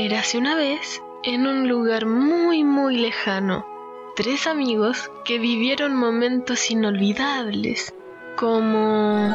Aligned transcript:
Érase 0.00 0.38
una 0.38 0.54
vez, 0.54 1.02
en 1.24 1.48
un 1.48 1.68
lugar 1.68 2.06
muy 2.06 2.62
muy 2.62 2.96
lejano, 2.98 3.66
tres 4.14 4.46
amigos 4.46 5.10
que 5.24 5.40
vivieron 5.40 5.96
momentos 5.96 6.70
inolvidables, 6.70 7.92
como... 8.36 9.34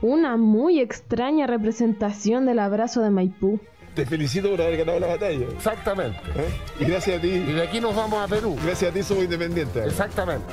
Una 0.00 0.36
muy 0.36 0.80
extraña 0.80 1.46
representación 1.46 2.44
del 2.44 2.58
abrazo 2.58 3.02
de 3.02 3.10
Maipú. 3.10 3.60
Te 3.94 4.04
felicito 4.04 4.50
por 4.50 4.62
haber 4.62 4.78
ganado 4.78 4.98
la 4.98 5.06
batalla. 5.06 5.46
Exactamente. 5.46 6.18
¿eh? 6.34 6.48
Y 6.80 6.84
gracias 6.86 7.18
a 7.18 7.20
ti, 7.20 7.28
Y 7.28 7.52
de 7.52 7.62
aquí 7.62 7.78
nos 7.80 7.94
vamos 7.94 8.18
a 8.18 8.26
Perú. 8.26 8.58
gracias 8.64 8.90
a 8.90 8.94
ti 8.94 9.04
somos 9.04 9.22
independientes. 9.22 9.86
Exactamente. 9.86 10.52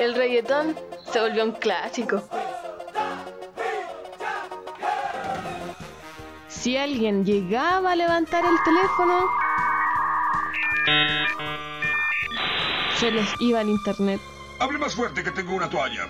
El 0.00 0.16
reggaetón 0.16 0.74
se 1.12 1.20
volvió 1.20 1.44
un 1.44 1.52
clásico. 1.52 2.20
Si 6.66 6.76
alguien 6.76 7.24
llegaba 7.24 7.92
a 7.92 7.94
levantar 7.94 8.44
el 8.44 8.60
teléfono, 8.64 9.30
se 12.96 13.12
les 13.12 13.28
iba 13.38 13.60
al 13.60 13.68
internet. 13.68 14.20
Hable 14.58 14.76
más 14.78 14.96
fuerte 14.96 15.22
que 15.22 15.30
tengo 15.30 15.54
una 15.54 15.70
toalla. 15.70 16.08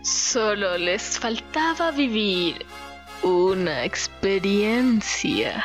Solo 0.00 0.78
les 0.78 1.18
faltaba 1.18 1.90
vivir 1.90 2.64
una 3.22 3.84
experiencia. 3.84 5.62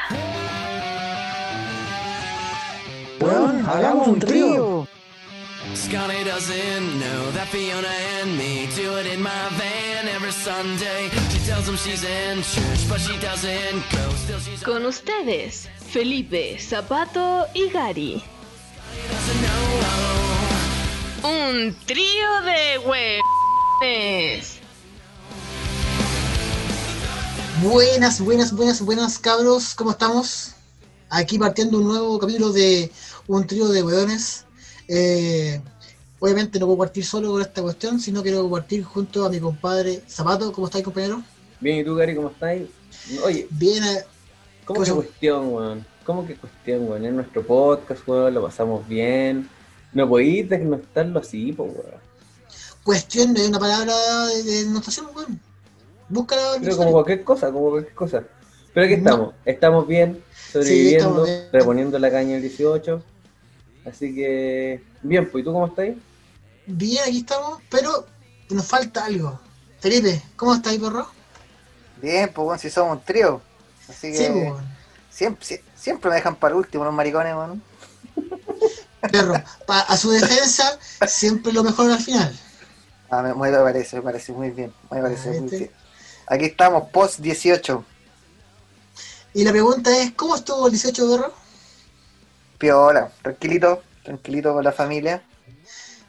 Weón, 3.21 3.65
hagamos 3.69 4.07
un 4.09 4.19
trío. 4.19 4.85
Scotty 5.73 6.23
doesn't 6.23 6.99
know 6.99 7.31
that 7.31 7.47
Fiona 7.47 7.87
and 8.21 8.37
me 8.37 8.67
do 8.75 8.95
it 8.97 9.07
in 9.07 9.21
my 9.21 9.49
van 9.57 10.07
every 10.07 10.31
Sunday. 10.31 11.09
She 11.29 11.39
tells 11.45 11.67
him 11.67 11.75
she's 11.75 12.03
in 12.03 12.41
church, 12.43 12.87
but 12.87 12.99
she 12.99 13.17
doesn't 13.19 13.83
go. 13.91 14.09
Still, 14.15 14.39
she's 14.39 14.63
Con 14.63 14.85
ustedes, 14.85 15.67
Felipe, 15.89 16.57
Zapato 16.59 17.47
y 17.53 17.69
Gary. 17.71 18.23
doesn't 19.11 19.41
know. 19.41 21.29
Un 21.29 21.75
trío 21.85 22.41
de 22.43 22.77
huevones. 23.81 24.59
Buenas, 27.61 28.21
buenas, 28.21 28.51
buenas, 28.53 28.81
buenas 28.81 29.17
cabros, 29.17 29.73
¿cómo 29.73 29.91
estamos? 29.91 30.51
Aquí 31.09 31.39
partiendo 31.39 31.79
un 31.79 31.87
nuevo 31.87 32.19
capítulo 32.19 32.51
de 32.51 32.91
un 33.27 33.47
trío 33.47 33.67
de 33.69 33.81
weones. 33.81 34.44
Eh, 34.87 35.61
obviamente 36.19 36.59
no 36.59 36.65
puedo 36.67 36.79
partir 36.79 37.05
solo 37.05 37.31
con 37.31 37.41
esta 37.41 37.61
cuestión, 37.61 37.99
sino 37.99 38.21
quiero 38.21 38.49
partir 38.49 38.83
junto 38.83 39.25
a 39.25 39.29
mi 39.29 39.39
compadre 39.39 40.01
Zapato. 40.07 40.51
¿Cómo 40.51 40.67
estáis, 40.67 40.83
compañero? 40.83 41.21
Bien, 41.59 41.79
¿y 41.79 41.83
tú, 41.83 41.95
Gary, 41.95 42.15
cómo 42.15 42.29
estáis? 42.29 42.67
Oye, 43.23 43.47
Bien, 43.51 43.83
eh, 43.83 44.03
¿cómo 44.65 44.81
¿Qué 44.81 44.87
que 44.89 44.95
cuestión, 44.95 45.53
weón? 45.53 45.85
¿Cómo 46.05 46.25
que 46.27 46.35
cuestión, 46.35 46.87
weón? 46.89 47.05
Es 47.05 47.13
nuestro 47.13 47.45
podcast, 47.45 48.07
weón, 48.07 48.33
lo 48.33 48.43
pasamos 48.43 48.87
bien. 48.87 49.49
No 49.93 50.07
podéis 50.09 50.49
desnostarlo 50.49 51.19
así, 51.19 51.51
po, 51.53 51.63
weón. 51.63 52.01
cuestión 52.83 53.33
de 53.33 53.47
una 53.47 53.59
palabra 53.59 53.93
de, 54.27 54.43
de 54.43 54.65
notación, 54.65 55.07
weón. 55.15 55.39
Búscala 56.09 56.55
en 56.57 56.61
Pero 56.63 56.77
como 56.77 56.91
cualquier 56.91 57.23
cosa, 57.23 57.51
como 57.51 57.69
cualquier 57.71 57.95
cosa. 57.95 58.23
Pero 58.73 58.85
aquí 58.85 58.95
No. 58.97 59.01
estamos, 59.09 59.33
estamos 59.45 59.87
bien, 59.87 60.21
sobreviviendo, 60.51 60.97
estamos 60.97 61.25
bien. 61.27 61.47
reponiendo 61.51 61.97
la 61.97 62.11
caña 62.11 62.35
el 62.35 62.41
18. 62.41 63.01
Así 63.85 64.13
que, 64.15 64.83
bien, 65.03 65.29
pues, 65.29 65.41
¿y 65.41 65.45
tú 65.45 65.53
cómo 65.53 65.67
estáis? 65.67 65.95
Bien, 66.65 67.03
aquí 67.03 67.19
estamos, 67.19 67.61
pero 67.69 68.05
nos 68.49 68.65
falta 68.65 69.05
algo. 69.05 69.39
Felipe, 69.79 70.21
¿cómo 70.35 70.55
estáis, 70.55 70.79
perro? 70.79 71.07
Bien, 72.01 72.31
pues 72.33 72.45
bueno, 72.45 72.59
si 72.59 72.69
somos 72.69 72.97
un 72.97 73.03
trío. 73.03 73.41
Así 73.87 74.11
que 74.11 74.17
Sí, 74.17 74.23
pues, 74.31 74.43
weón. 74.51 74.65
siempre, 75.11 75.45
sie- 75.45 75.61
siempre 75.75 76.09
me 76.09 76.15
dejan 76.15 76.35
para 76.35 76.53
el 76.53 76.59
último 76.59 76.83
los 76.83 76.93
maricones, 76.93 77.35
weón. 77.35 77.61
Perro, 79.11 79.35
pa- 79.67 79.81
a 79.81 79.97
su 79.97 80.09
defensa, 80.09 80.79
siempre 81.07 81.53
lo 81.53 81.63
mejor 81.63 81.91
al 81.91 81.99
final. 82.01 82.35
Ah, 83.11 83.21
me, 83.21 83.33
me 83.35 83.51
parece, 83.57 83.97
me 83.97 84.01
parece 84.01 84.31
muy 84.31 84.49
bien. 84.49 84.73
Me 84.89 84.99
parece 85.01 85.39
muy 85.39 85.49
bien. 85.49 85.71
Aquí 86.27 86.45
estamos, 86.45 86.89
post 86.89 87.19
18. 87.19 87.85
Y 89.35 89.43
la 89.43 89.51
pregunta 89.51 89.95
es, 89.95 90.11
¿cómo 90.13 90.35
estuvo 90.35 90.65
el 90.65 90.71
18, 90.73 91.07
perro? 91.11 91.33
Piola, 92.57 93.11
tranquilito, 93.21 93.81
tranquilito 94.03 94.53
con 94.53 94.63
la 94.63 94.71
familia. 94.71 95.21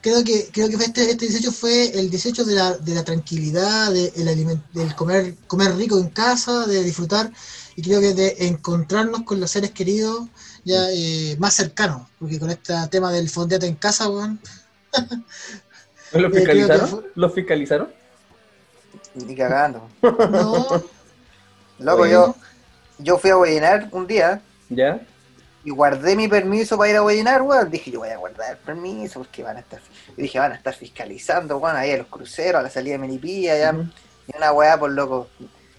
Creo 0.00 0.22
que, 0.22 0.48
creo 0.52 0.68
que 0.68 0.76
este, 0.76 1.10
este 1.10 1.26
18 1.26 1.50
fue 1.52 1.98
el 1.98 2.10
18 2.10 2.44
de 2.44 2.54
la, 2.54 2.76
de 2.76 2.94
la 2.94 3.02
tranquilidad, 3.02 3.90
de, 3.92 4.12
el 4.16 4.28
aliment- 4.28 4.62
del 4.72 4.94
comer, 4.94 5.34
comer 5.48 5.74
rico 5.76 5.98
en 5.98 6.10
casa, 6.10 6.66
de 6.66 6.84
disfrutar 6.84 7.30
y 7.74 7.82
creo 7.82 8.00
que 8.00 8.14
de 8.14 8.36
encontrarnos 8.46 9.22
con 9.22 9.40
los 9.40 9.50
seres 9.50 9.72
queridos 9.72 10.28
ya 10.64 10.86
eh, 10.92 11.36
más 11.40 11.54
cercanos, 11.54 12.02
porque 12.20 12.38
con 12.38 12.50
este 12.50 12.72
tema 12.90 13.10
del 13.12 13.28
fondeate 13.28 13.66
en 13.66 13.74
casa, 13.76 14.08
weón, 14.08 14.40
¿Los 16.12 16.32
Eh, 16.32 16.36
fiscalizaron? 16.36 16.88
fue- 16.88 17.10
¿Los 17.16 17.34
fiscalizaron? 17.34 17.88
Ni 19.14 19.34
cagando. 19.34 19.88
no, 20.02 20.84
Loco, 21.78 22.06
yo, 22.06 22.34
yo 22.98 23.18
fui 23.18 23.30
a 23.30 23.36
Huellinar 23.36 23.88
un 23.92 24.06
día 24.06 24.40
¿Ya? 24.68 25.00
Y 25.66 25.70
guardé 25.70 26.14
mi 26.14 26.28
permiso 26.28 26.78
para 26.78 26.90
ir 26.90 26.96
a 26.96 27.02
Huellinar, 27.02 27.42
weón. 27.42 27.68
Dije, 27.68 27.90
yo 27.90 27.98
voy 27.98 28.10
a 28.10 28.16
guardar 28.16 28.52
el 28.52 28.56
permiso 28.58 29.18
porque 29.18 29.42
van 29.42 29.56
a 29.56 29.60
estar. 29.60 29.80
Y 30.16 30.22
dije, 30.22 30.38
van 30.38 30.52
a 30.52 30.54
estar 30.54 30.72
fiscalizando, 30.72 31.58
weón, 31.58 31.74
ahí 31.74 31.90
a 31.90 31.96
los 31.96 32.06
cruceros, 32.06 32.60
a 32.60 32.62
la 32.62 32.70
salida 32.70 32.92
de 32.92 32.98
Melipilla, 32.98 33.58
ya. 33.58 33.72
Ujú. 33.72 33.88
Y 34.28 34.36
una 34.36 34.52
weá, 34.52 34.78
por 34.78 34.92
loco. 34.92 35.26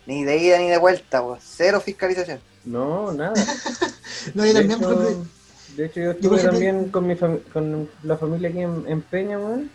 Ni 0.06 0.26
de 0.26 0.38
ida 0.40 0.58
ni 0.58 0.68
de 0.68 0.78
vuelta, 0.78 1.22
weón. 1.22 1.40
Cero 1.42 1.80
fiscalización. 1.80 2.42
No, 2.66 3.14
nada. 3.14 3.34
no, 4.34 4.46
yo 4.46 4.54
De 4.54 4.60
también, 4.60 4.80
por 4.82 4.92
hecho, 4.92 5.02
ejemplo, 5.04 5.26
de 5.78 5.86
hecho, 5.86 6.00
yo 6.02 6.12
estuve 6.12 6.44
también 6.44 6.90
con, 6.90 7.08
mi 7.08 7.16
con 7.16 7.90
la 8.04 8.18
familia 8.18 8.50
aquí 8.50 8.60
en, 8.60 8.84
en 8.90 9.02
Peña, 9.02 9.40
weón. 9.40 9.72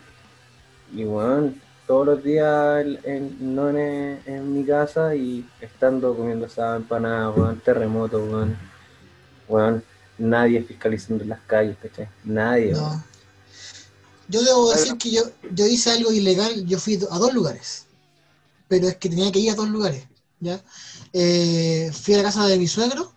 Y, 0.93 1.05
weón, 1.05 1.59
todos 1.87 2.05
los 2.05 2.23
días 2.23 2.85
en, 3.03 3.55
no 3.55 3.67
en, 3.67 4.21
en 4.27 4.53
mi 4.53 4.63
casa 4.63 5.15
y 5.15 5.43
estando 5.59 6.15
comiendo 6.15 6.45
asada, 6.45 6.75
empanada, 6.75 7.31
weón, 7.31 7.59
terremoto, 7.61 8.23
weón. 8.23 8.55
Weón, 9.47 9.83
nadie 10.17 10.63
fiscalizando 10.63 11.25
las 11.25 11.41
calles, 11.41 11.77
¿cachai? 11.79 12.09
Nadie, 12.23 12.73
no. 12.73 13.03
Yo 14.27 14.41
debo 14.43 14.71
decir 14.71 14.97
que 14.97 15.11
yo, 15.11 15.21
yo 15.51 15.67
hice 15.67 15.91
algo 15.91 16.11
ilegal, 16.11 16.65
yo 16.65 16.79
fui 16.79 16.95
a 16.95 17.17
dos 17.19 17.33
lugares, 17.33 17.87
pero 18.67 18.87
es 18.89 18.97
que 18.97 19.09
tenía 19.09 19.31
que 19.31 19.39
ir 19.39 19.51
a 19.51 19.55
dos 19.55 19.69
lugares, 19.69 20.07
¿ya? 20.39 20.63
Eh, 21.13 21.91
fui 21.93 22.15
a 22.15 22.17
la 22.19 22.23
casa 22.25 22.47
de 22.47 22.57
mi 22.59 22.67
suegro, 22.67 23.13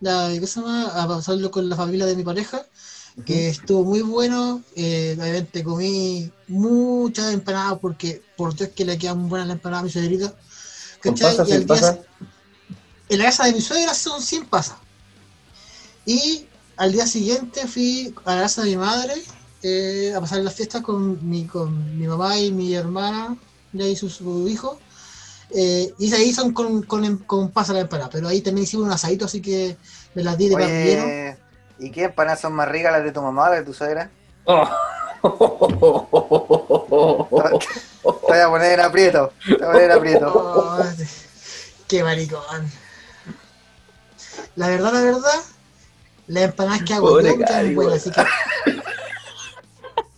la, 0.00 0.30
¿qué 0.40 0.46
se 0.46 0.60
llama? 0.60 0.86
a 0.88 1.08
pasarlo 1.08 1.50
con 1.50 1.68
la 1.68 1.76
familia 1.76 2.06
de 2.06 2.16
mi 2.16 2.24
pareja, 2.24 2.66
que 3.24 3.48
estuvo 3.50 3.84
muy 3.84 4.02
bueno, 4.02 4.64
eh, 4.76 5.16
obviamente 5.20 5.64
comí 5.64 6.32
muchas 6.48 7.34
empanadas, 7.34 7.78
porque 7.80 8.22
por 8.36 8.54
Dios 8.56 8.70
que 8.70 8.84
le 8.86 8.98
quedan 8.98 9.28
buenas 9.28 9.48
las 9.48 9.56
empanadas 9.56 9.82
a 9.82 9.86
mi 9.86 9.90
suegrita, 9.92 10.34
¿Con 11.02 11.18
¿cachai? 11.18 11.18
pasas, 11.18 11.48
Y 11.48 11.52
al 11.52 11.66
día 11.66 11.66
pasas? 11.66 11.98
en 13.08 13.18
la 13.18 13.24
casa 13.26 13.44
de 13.46 13.52
mi 13.52 13.60
suegra 13.60 13.94
son 13.94 14.22
100 14.22 14.46
pasas. 14.46 14.78
Y 16.06 16.46
al 16.76 16.92
día 16.92 17.06
siguiente 17.06 17.66
fui 17.66 18.14
a 18.24 18.34
la 18.36 18.42
casa 18.42 18.62
de 18.62 18.70
mi 18.70 18.76
madre 18.76 19.14
eh, 19.62 20.12
a 20.16 20.20
pasar 20.20 20.40
las 20.40 20.54
fiestas 20.54 20.82
con 20.82 21.28
mi, 21.28 21.44
con 21.46 21.98
mi 21.98 22.06
mamá 22.06 22.38
y 22.38 22.50
mi 22.50 22.74
hermana, 22.74 23.36
y 23.72 23.82
ahí 23.82 23.96
su, 23.96 24.08
su 24.08 24.48
hijo. 24.48 24.78
Eh, 25.50 25.92
y 25.98 26.14
ahí 26.14 26.32
son 26.32 26.52
con, 26.52 26.82
con, 26.84 27.18
con 27.18 27.50
pasas 27.50 27.74
la 27.74 27.82
empanada, 27.82 28.08
pero 28.10 28.28
ahí 28.28 28.40
también 28.40 28.64
hicimos 28.64 28.86
un 28.86 28.92
asadito, 28.92 29.24
así 29.24 29.42
que 29.42 29.76
me 30.14 30.22
las 30.22 30.38
di 30.38 30.48
de 30.48 30.54
parrillero. 30.54 31.04
Oye, 31.04 31.36
¿y 31.80 31.90
qué 31.90 32.04
empanadas 32.04 32.40
son 32.40 32.52
más 32.52 32.68
ricas 32.68 32.92
las 32.92 33.04
de 33.04 33.12
tu 33.12 33.20
mamá 33.20 33.46
o 33.46 33.50
las 33.50 33.58
de 33.58 33.64
tu 33.64 33.74
suegra? 33.74 34.10
Oh. 34.44 34.68
Te 35.20 35.28
voy 38.28 38.38
a 38.38 38.48
poner 38.48 38.72
en 38.72 38.80
aprieto. 38.80 39.32
Te 39.44 39.54
voy 39.54 39.64
a 39.64 39.72
poner 39.72 39.90
en 39.90 39.92
aprieto. 39.92 40.26
Oh, 40.32 40.82
qué 41.88 42.04
maricón. 42.04 42.70
La 44.54 44.68
verdad, 44.68 44.92
la 44.92 45.02
verdad, 45.02 45.40
las 46.32 46.44
empanadas 46.44 46.82
que 46.82 46.94
hago 46.94 47.08
Pobre 47.08 47.28
yo 47.30 47.38
quedan 47.38 47.74
buenas, 47.74 47.94
así 47.96 48.10
que 48.10 48.22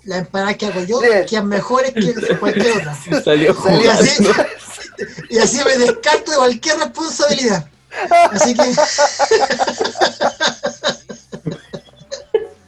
las 0.05 0.19
empanadas 0.19 0.57
que 0.57 0.67
hago 0.67 0.81
yo 0.85 1.01
quedan 1.29 1.47
mejores 1.49 1.93
que 1.95 2.37
cualquier 2.39 2.77
otra. 2.79 2.95
Salió 3.25 3.57
Y 3.83 3.87
así, 3.89 4.25
jugando. 4.25 4.45
y 5.31 5.39
así 5.39 5.61
me 5.65 5.79
descarto 5.79 6.31
de 6.33 6.37
cualquier 6.37 6.79
responsabilidad. 6.79 7.67
Así 8.31 8.55
que, 8.55 8.63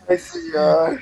Ay, 0.09 0.19
señor. 0.19 1.01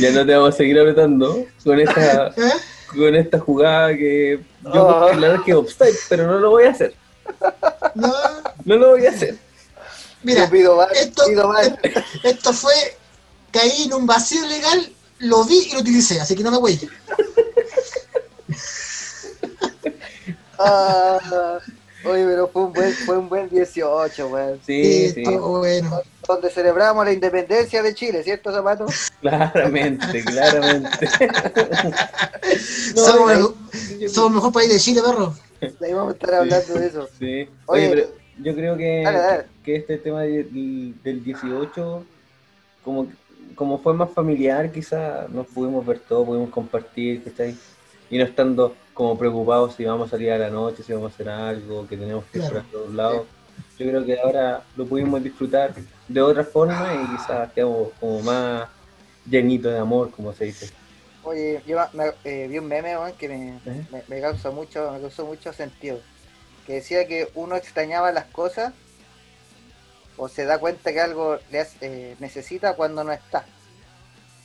Ya 0.00 0.10
no 0.10 0.26
te 0.26 0.34
vamos 0.34 0.54
a 0.54 0.56
seguir 0.56 0.78
apretando 0.80 1.44
con 1.62 1.78
esta, 1.78 2.28
¿eh? 2.36 2.52
con 2.94 3.14
esta 3.14 3.38
jugada 3.38 3.88
que 3.90 4.40
yo 4.62 4.88
Ah. 4.88 5.10
la 5.14 5.20
verdad 5.20 5.34
es 5.36 5.42
que 5.42 5.54
offside, 5.54 5.94
pero 6.08 6.26
no 6.26 6.38
lo 6.38 6.50
voy 6.50 6.64
a 6.64 6.70
hacer. 6.70 6.94
No, 7.94 8.12
No 8.64 8.76
lo 8.76 8.90
voy 8.90 9.06
a 9.06 9.10
hacer. 9.10 9.36
Mira, 10.22 10.44
Yo 10.44 10.50
pido 10.50 10.76
mal, 10.76 10.88
esto, 10.94 11.24
pido 11.26 11.48
mal. 11.48 11.78
esto 12.22 12.52
fue, 12.52 12.72
caí 13.50 13.84
en 13.84 13.94
un 13.94 14.06
vacío 14.06 14.46
legal, 14.46 14.92
lo 15.18 15.44
vi 15.44 15.68
y 15.70 15.72
lo 15.72 15.80
utilicé, 15.80 16.20
así 16.20 16.34
que 16.34 16.42
no 16.42 16.50
me 16.50 16.58
voy. 16.58 16.78
Ah, 20.60 21.60
Oye, 22.04 22.24
pero 22.24 22.48
fue 22.48 22.62
un 22.62 22.72
buen, 22.72 22.92
fue 22.92 23.18
un 23.18 23.28
buen 23.28 23.48
18, 23.48 24.28
weón. 24.28 24.60
Sí, 24.64 25.10
Sí, 25.10 25.22
bueno. 25.24 26.00
Donde 26.26 26.50
celebramos 26.50 27.04
la 27.04 27.12
independencia 27.12 27.82
de 27.82 27.94
Chile, 27.94 28.22
¿cierto, 28.22 28.52
Zapato? 28.52 28.86
claramente, 29.20 30.24
claramente. 30.24 31.08
No, 32.94 33.04
somos, 33.04 33.32
el, 33.32 34.08
somos 34.10 34.30
el 34.30 34.34
mejor 34.36 34.52
país 34.52 34.68
de 34.70 34.78
Chile, 34.80 35.02
perro. 35.02 35.34
Ahí 35.82 35.92
vamos 35.92 36.12
a 36.12 36.16
estar 36.16 36.34
hablando 36.34 36.74
de 36.74 36.86
eso. 36.86 37.08
Sí. 37.18 37.48
Oye, 37.66 37.88
Oye, 37.88 37.88
pero 37.90 38.17
yo 38.42 38.54
creo 38.54 38.76
que, 38.76 38.84
Dale, 39.04 39.18
dale. 39.18 39.48
que 39.64 39.76
este 39.76 39.98
tema 39.98 40.22
del, 40.22 40.94
del 41.02 41.24
18, 41.24 42.04
como, 42.84 43.08
como 43.54 43.78
fue 43.78 43.94
más 43.94 44.12
familiar, 44.12 44.70
quizás 44.72 45.28
nos 45.30 45.46
pudimos 45.48 45.84
ver 45.86 46.00
todo, 46.00 46.24
pudimos 46.26 46.50
compartir, 46.50 47.22
¿cachai? 47.24 47.56
Y 48.10 48.18
no 48.18 48.24
estando 48.24 48.76
como 48.94 49.18
preocupados 49.18 49.74
si 49.74 49.84
vamos 49.84 50.08
a 50.08 50.10
salir 50.12 50.32
a 50.32 50.38
la 50.38 50.50
noche, 50.50 50.82
si 50.82 50.92
vamos 50.92 51.12
a 51.12 51.14
hacer 51.14 51.28
algo, 51.28 51.86
que 51.86 51.96
tenemos 51.96 52.24
que 52.26 52.38
ir 52.38 52.44
por 52.44 52.62
todos 52.70 52.94
lados. 52.94 53.26
Yo 53.78 53.86
creo 53.86 54.04
que 54.04 54.18
ahora 54.18 54.64
lo 54.76 54.86
pudimos 54.86 55.22
disfrutar 55.22 55.74
de 56.08 56.20
otra 56.22 56.44
forma 56.44 56.94
y 56.94 57.06
quizás 57.06 57.52
quedamos 57.52 57.90
como 58.00 58.20
más 58.22 58.68
llenitos 59.24 59.72
de 59.72 59.78
amor, 59.78 60.10
como 60.10 60.32
se 60.32 60.46
dice. 60.46 60.68
Oye, 61.22 61.62
yo 61.66 61.78
me- 61.92 62.12
eh, 62.24 62.48
vi 62.48 62.58
un 62.58 62.66
meme, 62.66 62.94
que 63.18 63.28
me, 63.28 63.60
¿Eh? 63.66 63.86
me, 63.90 64.02
me 64.08 64.20
causa 64.20 64.50
mucho, 64.50 64.90
me 64.92 65.00
causó 65.00 65.26
mucho 65.26 65.52
sentido. 65.52 66.00
Que 66.68 66.74
decía 66.74 67.08
que 67.08 67.28
uno 67.34 67.56
extrañaba 67.56 68.12
las 68.12 68.26
cosas 68.26 68.72
o 70.18 70.28
se 70.28 70.44
da 70.44 70.58
cuenta 70.58 70.92
que 70.92 71.00
algo 71.00 71.38
le 71.50 71.60
hace- 71.60 71.78
eh, 71.80 72.14
necesita 72.20 72.74
cuando 72.74 73.02
no 73.02 73.10
está. 73.12 73.44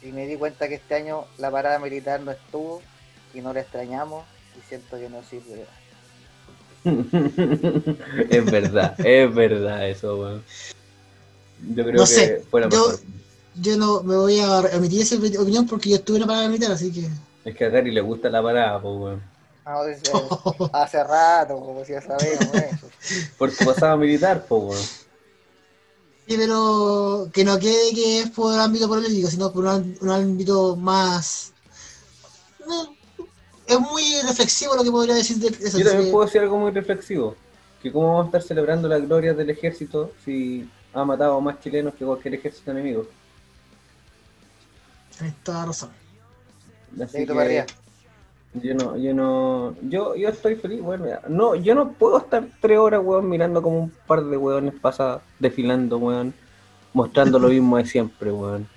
Y 0.02 0.08
me 0.14 0.26
di 0.26 0.36
cuenta 0.38 0.68
que 0.68 0.76
este 0.76 0.96
año 0.96 1.26
la 1.38 1.52
parada 1.52 1.78
militar 1.80 2.22
no 2.22 2.32
estuvo 2.32 2.82
y 3.34 3.42
no 3.42 3.54
la 3.54 3.60
extrañamos 3.62 4.24
y 4.58 4.62
siento 4.70 4.98
que 4.98 5.10
no 5.10 5.22
sirve. 5.24 5.66
es 8.30 8.46
verdad, 8.52 8.96
es 9.06 9.34
verdad 9.34 9.90
eso, 9.90 10.18
weón. 10.20 10.44
Yo 11.76 11.84
creo 11.86 11.96
No 11.96 12.06
que 12.06 12.44
fue 12.50 12.62
la 12.62 12.70
yo- 12.70 12.88
mejor. 12.88 13.00
Yo 13.56 13.78
no 13.78 14.02
me 14.02 14.16
voy 14.16 14.40
a 14.40 14.60
omitir 14.76 15.02
esa 15.02 15.16
opinión 15.16 15.68
porque 15.68 15.90
yo 15.90 15.98
estuve 15.98 16.18
en 16.18 16.22
la 16.22 16.28
parada 16.28 16.48
militar, 16.48 16.72
así 16.72 16.92
que. 16.92 17.08
Es 17.46 17.56
que 17.56 17.66
a 17.66 17.70
Gary 17.70 17.92
le 17.92 18.02
gusta 18.02 18.30
la 18.30 18.42
parada, 18.42 18.82
pues, 18.82 18.96
weón. 18.98 19.33
Hace 20.74 21.04
rato, 21.04 21.60
como 21.60 21.84
si 21.86 21.94
ya 21.94 22.02
sabemos 22.02 22.56
eso. 22.56 22.88
Por 23.38 23.52
tu 23.52 23.66
pasado 23.66 23.98
militar, 23.98 24.46
weón. 24.50 24.78
Sí, 26.28 26.38
pero 26.38 27.30
que 27.34 27.44
no 27.44 27.60
quede 27.60 27.94
que 27.94 28.20
es 28.22 28.30
por 28.30 28.58
ámbito 28.58 28.88
político, 28.88 29.30
sino 29.30 29.52
por 29.52 29.66
un, 29.66 29.98
un 30.02 30.10
ámbito 30.10 30.76
más. 30.78 31.52
no, 32.66 32.96
es 33.68 33.80
muy 33.80 34.04
reflexivo 34.26 34.76
lo 34.76 34.84
que 34.84 34.92
podría 34.92 35.16
decir 35.16 35.38
de 35.38 35.48
eso. 35.48 35.78
Yo 35.78 35.86
también 35.86 36.06
que- 36.06 36.12
puedo 36.12 36.26
decir 36.26 36.42
algo 36.42 36.58
muy 36.58 36.72
reflexivo. 36.72 37.36
Que 37.82 37.92
cómo 37.92 38.08
vamos 38.08 38.24
a 38.24 38.28
estar 38.28 38.42
celebrando 38.44 38.88
las 38.88 39.02
glorias 39.02 39.36
del 39.36 39.50
ejército 39.50 40.12
si 40.24 40.70
ha 40.94 41.04
matado 41.04 41.36
a 41.36 41.42
más 41.42 41.60
chilenos 41.60 41.94
que 41.96 42.06
cualquier 42.06 42.36
ejército 42.36 42.72
enemigo. 42.72 43.06
Tienes 45.18 45.36
toda 45.44 45.60
la 45.60 45.66
razón. 45.66 45.90
Así 47.04 47.26
que 47.26 47.32
arriba. 47.42 47.66
Yo 48.62 48.76
no, 48.76 48.96
yo 48.98 49.14
no, 49.14 49.76
yo, 49.82 50.16
yo 50.16 50.30
estoy 50.30 50.56
feliz, 50.56 50.82
mira, 50.82 51.22
No, 51.28 51.56
yo 51.56 51.74
no 51.76 51.92
puedo 51.94 52.18
estar 52.20 52.44
tres 52.62 52.78
horas, 52.78 53.02
weón, 53.04 53.28
mirando 53.30 53.62
como 53.62 53.80
un 53.80 53.92
par 54.08 54.24
de 54.24 54.38
weones 54.38 54.74
pasa 54.80 55.22
desfilando, 55.40 55.98
weón, 55.98 56.34
mostrando 56.94 57.40
lo 57.40 57.48
mismo 57.50 57.78
de 57.78 57.86
siempre, 57.86 58.32
weón. 58.32 58.68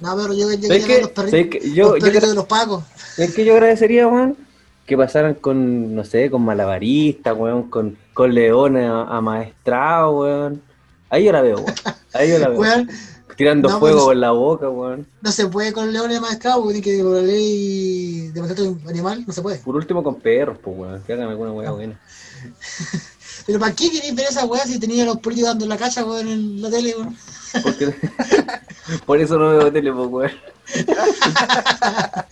No, 0.00 0.14
pero 0.16 0.34
yo, 0.34 0.50
yo 0.52 0.68
¿Sabes 0.68 0.68
quería 0.68 0.86
ver 0.86 0.86
qué? 0.96 1.02
los 1.02 1.10
perritos. 1.10 1.62
Yo- 1.72 1.84
los 1.84 1.94
yo 1.94 2.00
perritos 2.00 2.18
creo- 2.18 2.28
de 2.30 2.34
los 2.34 2.44
pacos. 2.46 2.84
Es 3.16 3.34
que 3.34 3.44
yo 3.44 3.54
agradecería, 3.54 4.06
weón, 4.08 4.36
que 4.86 4.96
pasaran 4.96 5.34
con, 5.34 5.94
no 5.94 6.04
sé, 6.04 6.30
con 6.30 6.42
malabaristas, 6.42 7.34
weón, 7.36 7.70
con, 7.70 7.96
con 8.12 8.34
leones 8.34 8.88
a- 8.88 9.16
amaestrados, 9.16 10.14
weón. 10.20 10.62
Ahí 11.08 11.24
yo 11.24 11.32
la 11.32 11.40
veo, 11.42 11.56
weón. 11.56 11.74
Ahí 12.12 12.30
yo 12.30 12.38
la 12.38 12.48
veo. 12.48 12.58
Weón, 12.60 12.88
Tirando 13.36 13.68
no, 13.68 13.78
fuego 13.78 14.06
pues- 14.06 14.14
en 14.14 14.20
la 14.20 14.30
boca, 14.30 14.68
weón. 14.68 15.06
no 15.20 15.32
se 15.32 15.46
puede 15.46 15.72
con 15.72 15.92
leones 15.92 16.20
maestrados 16.20 16.64
porque 16.64 16.80
que 16.80 17.02
por 17.02 17.12
la 17.16 17.22
ley 17.22 18.28
de 18.28 18.40
maltrato 18.40 18.78
animal, 18.88 19.24
no 19.26 19.32
se 19.32 19.42
puede. 19.42 19.58
Por 19.58 19.76
último 19.76 20.02
con 20.02 20.16
perros, 20.16 20.58
pues, 20.62 20.76
weón. 20.76 21.02
Que 21.02 21.12
hagan 21.12 21.28
alguna 21.28 21.52
weá 21.52 21.70
buena. 21.70 22.00
Pero 23.46 23.60
¿para 23.60 23.74
qué 23.74 23.90
queréis 23.90 24.14
ver 24.14 24.26
esa 24.28 24.44
weá 24.44 24.64
si 24.64 24.78
tenía 24.78 25.02
a 25.04 25.06
los 25.06 25.18
políticos 25.18 25.50
dando 25.50 25.66
la 25.66 25.76
cacha, 25.76 26.04
weón, 26.04 26.28
en 26.28 26.62
la 26.62 26.70
tele, 26.70 26.94
weón? 26.96 27.16
Porque... 27.62 27.94
Por 29.06 29.20
eso 29.20 29.38
no 29.38 29.50
veo 29.50 29.72
tele, 29.72 29.92
pues, 29.92 30.08
weón. 30.08 30.30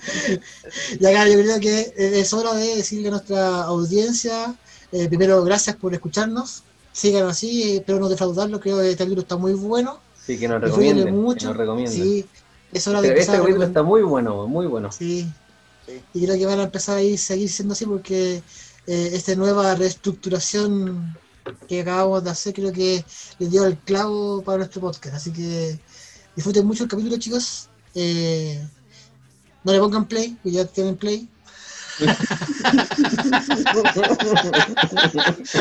Y 1.00 1.06
acá 1.06 1.28
yo 1.28 1.38
creo 1.40 1.60
que 1.60 1.92
es 1.96 2.32
hora 2.32 2.54
de 2.54 2.76
decirle 2.76 3.08
a 3.08 3.12
nuestra 3.12 3.62
audiencia, 3.62 4.54
eh, 4.92 5.08
primero, 5.08 5.42
gracias 5.44 5.76
por 5.76 5.94
escucharnos. 5.94 6.62
Sigan 6.92 7.26
así, 7.26 7.62
eh, 7.62 7.76
espero 7.76 7.98
no 7.98 8.08
defraudarlo, 8.08 8.60
creo 8.60 8.78
que 8.78 8.90
este 8.90 9.04
libro 9.06 9.22
está 9.22 9.36
muy 9.36 9.52
bueno. 9.52 9.98
Sí, 10.26 10.38
que 10.38 10.48
nos 10.48 10.60
recomienden. 10.60 11.16
mucho. 11.16 11.40
Que 11.40 11.46
nos 11.46 11.56
recomienden. 11.56 11.94
Sí, 11.94 12.26
es 12.72 12.88
hora 12.88 13.00
de 13.00 13.08
Este, 13.08 13.20
este 13.20 13.36
capítulo 13.38 13.64
está 13.64 13.82
muy 13.82 14.02
bueno, 14.02 14.46
muy 14.46 14.66
bueno. 14.66 14.90
Sí. 14.90 15.26
Sí. 15.86 16.00
Y 16.14 16.24
creo 16.24 16.38
que 16.38 16.46
van 16.46 16.60
a 16.60 16.64
empezar 16.64 16.96
a 16.96 17.02
ir, 17.02 17.18
seguir 17.18 17.48
siendo 17.50 17.72
así 17.74 17.84
porque 17.84 18.42
eh, 18.86 19.10
esta 19.12 19.34
nueva 19.34 19.74
reestructuración 19.74 21.16
que 21.68 21.82
acabamos 21.82 22.24
de 22.24 22.30
hacer 22.30 22.54
creo 22.54 22.72
que 22.72 23.04
le 23.38 23.48
dio 23.48 23.66
el 23.66 23.76
clavo 23.78 24.42
para 24.42 24.58
nuestro 24.58 24.80
podcast. 24.80 25.16
Así 25.16 25.32
que 25.32 25.78
disfruten 26.34 26.66
mucho 26.66 26.84
el 26.84 26.90
capítulo, 26.90 27.18
chicos. 27.18 27.68
Eh, 27.94 28.66
no 29.62 29.72
le 29.72 29.78
pongan 29.78 30.06
play, 30.06 30.36
que 30.42 30.50
ya 30.50 30.64
tienen 30.64 30.96
play. 30.96 31.28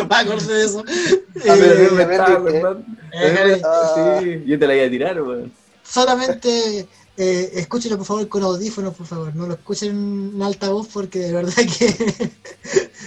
Me 0.10 0.16
acordé 0.16 0.54
de 0.54 0.66
eso. 0.66 0.84
Eh, 0.86 1.90
no 1.92 2.70
eh, 3.14 3.62
Ah. 3.64 4.20
Sí, 4.22 4.44
yo 4.46 4.60
te 4.60 4.68
la 4.68 4.76
iba 4.76 4.86
a 4.86 4.90
tirar, 4.90 5.22
weón. 5.22 5.52
solamente 5.84 6.88
eh, 7.18 7.52
escúchenlo 7.56 7.98
por 7.98 8.08
favor 8.08 8.28
con 8.28 8.44
audífonos, 8.44 8.94
por 8.96 9.06
favor. 9.08 9.36
No 9.36 9.48
lo 9.48 9.54
escuchen 9.54 10.32
en 10.36 10.42
alta 10.42 10.70
voz 10.70 10.88
porque 10.92 11.20
de 11.20 11.34
verdad 11.34 11.54
que 11.78 12.32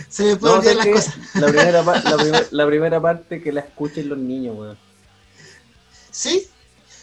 se 0.09 0.25
les 0.25 0.39
pueden 0.39 0.57
No, 0.57 0.61
olvidar 0.61 0.77
¿sabes 0.77 0.95
las 0.95 1.05
cosas. 1.07 1.15
La 1.35 1.47
primera, 1.49 1.83
la, 1.83 2.17
primer- 2.17 2.49
la 2.51 2.67
primera 2.67 3.01
parte 3.01 3.43
que 3.43 3.53
la 3.53 3.61
escuchen 3.63 4.09
los 4.09 4.19
niños, 4.19 4.57
weón. 4.59 4.79
Sí, 6.11 6.47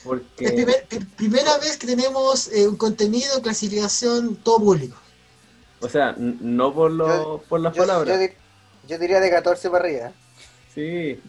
Porque. 0.03 0.45
es 0.45 0.51
primer- 0.53 0.85
pri- 0.87 1.05
primera 1.17 1.57
vez 1.57 1.77
que 1.77 1.87
tenemos 1.87 2.47
eh, 2.53 2.67
un 2.67 2.77
contenido, 2.77 3.41
clasificación, 3.41 4.35
todo 4.37 4.59
público. 4.59 4.97
O 5.83 5.89
sea, 5.89 6.15
no 6.17 6.73
por, 6.73 6.91
lo, 6.91 7.43
por 7.49 7.59
las 7.59 7.73
Yo, 7.73 7.81
palabras. 7.83 8.15
yo 8.15 8.21
di- 8.21 8.33
yo 8.87 8.97
diría 8.97 9.19
de 9.19 9.29
14 9.29 9.69
para 9.69 9.83
arriba. 9.85 10.11
Sí, 10.73 11.19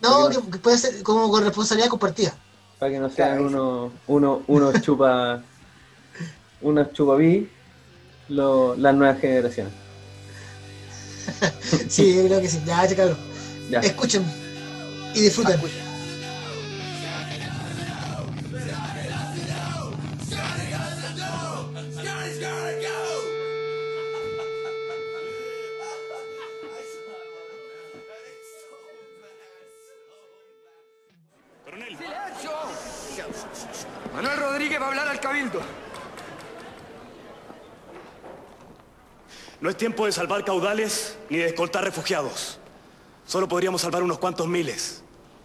No, 0.00 0.28
que, 0.28 0.38
que 0.52 0.58
puede 0.58 0.78
ser 0.78 1.02
como 1.02 1.30
con 1.30 1.44
responsabilidad 1.44 1.88
compartida. 1.90 2.34
para 2.78 2.92
que 2.92 2.98
no 3.00 3.10
sean 3.10 3.38
Claro. 3.38 3.46
unos 3.46 3.92
uno, 4.06 4.42
unos 4.46 4.80
chupa. 4.82 5.42
unos 6.60 6.92
chupaví 6.92 7.50
lo- 8.28 8.74
las 8.76 8.94
nuevas 8.94 9.20
generaciones. 9.20 9.72
Sí, 11.88 12.14
yo 12.16 12.26
creo 12.26 12.40
que 12.40 12.48
sí. 12.48 12.60
Ya. 12.66 12.86
Ya. 13.70 13.80
Escuchen 13.80 14.24
y 15.14 15.20
disfruten. 15.22 15.56
Manuel 15.60 15.83
No 39.64 39.70
es 39.70 39.78
tiempo 39.78 40.04
de 40.04 40.12
salvar 40.12 40.44
caudales 40.44 41.16
ni 41.30 41.38
de 41.38 41.46
escoltar 41.46 41.82
refugiados. 41.82 42.58
Solo 43.26 43.48
podríamos 43.48 43.80
salvar 43.80 44.02
unos 44.02 44.18
cuantos 44.18 44.46
miles. 44.46 45.02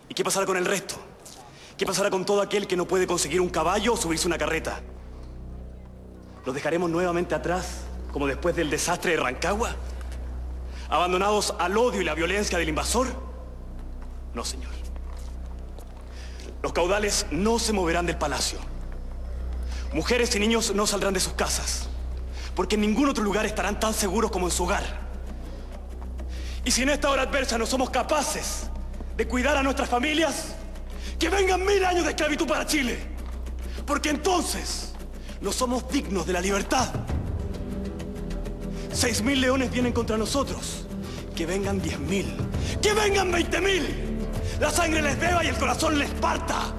¿Y 0.09 0.13
qué 0.13 0.25
pasará 0.25 0.45
con 0.45 0.57
el 0.57 0.65
resto? 0.65 0.95
¿Qué 1.77 1.85
pasará 1.85 2.09
con 2.09 2.25
todo 2.25 2.41
aquel 2.41 2.67
que 2.67 2.75
no 2.75 2.85
puede 2.85 3.07
conseguir 3.07 3.39
un 3.39 3.47
caballo 3.47 3.93
o 3.93 3.95
subirse 3.95 4.27
una 4.27 4.37
carreta? 4.37 4.81
¿Los 6.45 6.53
dejaremos 6.53 6.89
nuevamente 6.89 7.33
atrás, 7.33 7.83
como 8.11 8.27
después 8.27 8.57
del 8.57 8.69
desastre 8.69 9.11
de 9.11 9.17
Rancagua? 9.21 9.77
¿Abandonados 10.89 11.55
al 11.57 11.77
odio 11.77 12.01
y 12.01 12.03
la 12.03 12.13
violencia 12.13 12.57
del 12.57 12.67
invasor? 12.67 13.07
No, 14.33 14.43
señor. 14.43 14.73
Los 16.61 16.73
caudales 16.73 17.25
no 17.31 17.57
se 17.57 17.71
moverán 17.71 18.05
del 18.05 18.17
palacio. 18.17 18.59
Mujeres 19.93 20.35
y 20.35 20.39
niños 20.41 20.75
no 20.75 20.85
saldrán 20.85 21.13
de 21.13 21.21
sus 21.21 21.31
casas 21.31 21.88
porque 22.59 22.75
en 22.75 22.81
ningún 22.81 23.07
otro 23.07 23.23
lugar 23.23 23.45
estarán 23.45 23.79
tan 23.79 23.93
seguros 23.93 24.31
como 24.31 24.45
en 24.45 24.51
su 24.51 24.65
hogar. 24.65 24.83
Y 26.65 26.71
si 26.71 26.81
en 26.81 26.89
esta 26.89 27.09
hora 27.09 27.21
adversa 27.21 27.57
no 27.57 27.65
somos 27.65 27.89
capaces 27.89 28.69
de 29.15 29.25
cuidar 29.25 29.55
a 29.55 29.63
nuestras 29.63 29.87
familias, 29.87 30.55
que 31.17 31.29
vengan 31.29 31.65
mil 31.65 31.85
años 31.85 32.03
de 32.03 32.09
esclavitud 32.09 32.45
para 32.45 32.65
Chile, 32.65 32.99
porque 33.85 34.09
entonces 34.09 34.91
no 35.39 35.53
somos 35.53 35.89
dignos 35.89 36.27
de 36.27 36.33
la 36.33 36.41
libertad. 36.41 36.89
Seis 38.91 39.21
mil 39.21 39.39
leones 39.39 39.71
vienen 39.71 39.93
contra 39.93 40.17
nosotros. 40.17 40.85
Que 41.37 41.45
vengan 41.45 41.81
10.000, 41.81 42.81
que 42.81 42.93
vengan 42.93 43.31
20.000. 43.31 44.59
La 44.59 44.69
sangre 44.69 45.01
les 45.01 45.17
beba 45.17 45.45
y 45.45 45.47
el 45.47 45.55
corazón 45.55 45.97
les 45.97 46.09
parta. 46.09 46.73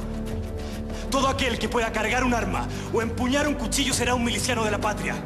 Todo 1.11 1.27
aquel 1.29 1.59
que 1.59 1.71
pueda 1.71 1.91
cargar 1.91 2.23
un 2.23 2.35
arma 2.35 2.69
o 2.93 3.01
empuñar 3.01 3.49
un 3.49 3.55
cuchillo 3.55 3.95
será 3.95 4.15
un 4.15 4.23
miliciano 4.23 4.63
de 4.63 4.73
la 4.73 4.79
patria. 4.79 5.17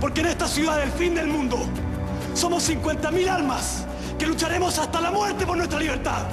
Porque 0.00 0.20
en 0.22 0.28
esta 0.28 0.48
ciudad 0.48 0.78
del 0.78 0.90
fin 0.92 1.14
del 1.14 1.26
mundo 1.26 1.58
somos 2.34 2.68
50.000 2.70 3.28
almas 3.28 3.86
que 4.18 4.26
lucharemos 4.26 4.78
hasta 4.78 5.00
la 5.00 5.10
muerte 5.10 5.44
por 5.44 5.56
nuestra 5.56 5.78
libertad. 5.78 6.26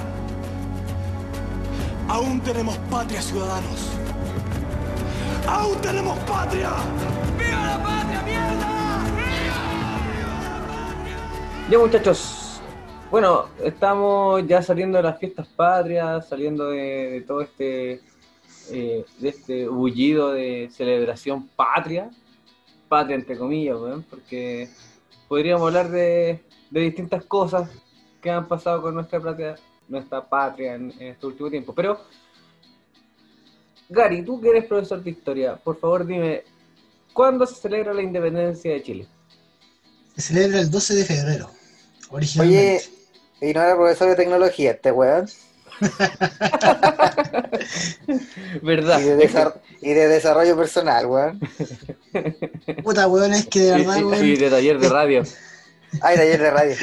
Aún 2.08 2.40
tenemos 2.40 2.78
patria, 2.90 3.20
ciudadanos. 3.20 3.90
Aún 5.46 5.78
tenemos 5.82 6.18
patria. 6.20 6.70
¡Viva 7.38 7.66
la 7.66 7.82
patria, 7.82 8.22
mierda! 8.22 8.78
Ya 11.70 11.78
muchachos, 11.78 12.62
bueno, 13.10 13.48
estamos 13.62 14.46
ya 14.46 14.62
saliendo 14.62 14.96
de 14.96 15.02
las 15.02 15.18
fiestas 15.18 15.46
patrias, 15.48 16.26
saliendo 16.26 16.70
de, 16.70 17.10
de 17.10 17.20
todo 17.20 17.42
este, 17.42 18.00
eh, 18.70 19.04
de 19.18 19.28
este 19.28 19.68
bullido 19.68 20.32
de 20.32 20.70
celebración 20.72 21.46
patria, 21.48 22.10
patria 22.88 23.16
entre 23.16 23.36
comillas, 23.36 23.76
weón, 23.76 24.02
porque 24.02 24.68
podríamos 25.28 25.66
hablar 25.66 25.90
de, 25.90 26.40
de 26.70 26.80
distintas 26.80 27.24
cosas 27.24 27.70
que 28.20 28.30
han 28.30 28.48
pasado 28.48 28.82
con 28.82 28.94
nuestra 28.94 29.20
patria, 29.20 29.56
nuestra 29.86 30.26
patria 30.28 30.74
en, 30.74 30.92
en 30.98 31.08
este 31.08 31.26
último 31.26 31.50
tiempo. 31.50 31.74
Pero, 31.74 32.00
Gary, 33.88 34.22
tú 34.22 34.40
que 34.40 34.48
eres 34.48 34.64
profesor 34.64 35.02
de 35.02 35.10
historia, 35.10 35.56
por 35.56 35.78
favor 35.78 36.06
dime, 36.06 36.44
¿cuándo 37.12 37.46
se 37.46 37.54
celebra 37.54 37.94
la 37.94 38.02
independencia 38.02 38.72
de 38.72 38.82
Chile? 38.82 39.08
Se 40.16 40.22
celebra 40.32 40.60
el 40.60 40.70
12 40.70 40.94
de 40.94 41.04
febrero, 41.04 41.50
originalmente. 42.10 42.88
Oye, 43.40 43.50
y 43.50 43.54
no 43.54 43.62
era 43.62 43.76
profesor 43.76 44.08
de 44.08 44.16
tecnología 44.16 44.72
este 44.72 44.90
weón. 44.90 45.28
¿Verdad? 48.62 49.00
Y 49.00 49.04
de, 49.04 49.16
desar- 49.16 49.60
y 49.80 49.92
de 49.92 50.08
desarrollo 50.08 50.56
personal, 50.56 51.06
weón. 51.06 51.40
Puta, 52.82 53.06
weón, 53.08 53.34
es 53.34 53.46
que 53.46 53.60
de 53.60 53.68
Y, 53.68 53.70
verdad, 53.84 53.96
y- 53.98 54.02
weón. 54.04 54.26
y 54.26 54.36
de 54.36 54.50
taller 54.50 54.78
de 54.78 54.88
radio. 54.88 55.22
Ay, 56.00 56.16
de 56.16 56.22
ayer 56.22 56.40
de 56.40 56.50
radio. 56.50 56.76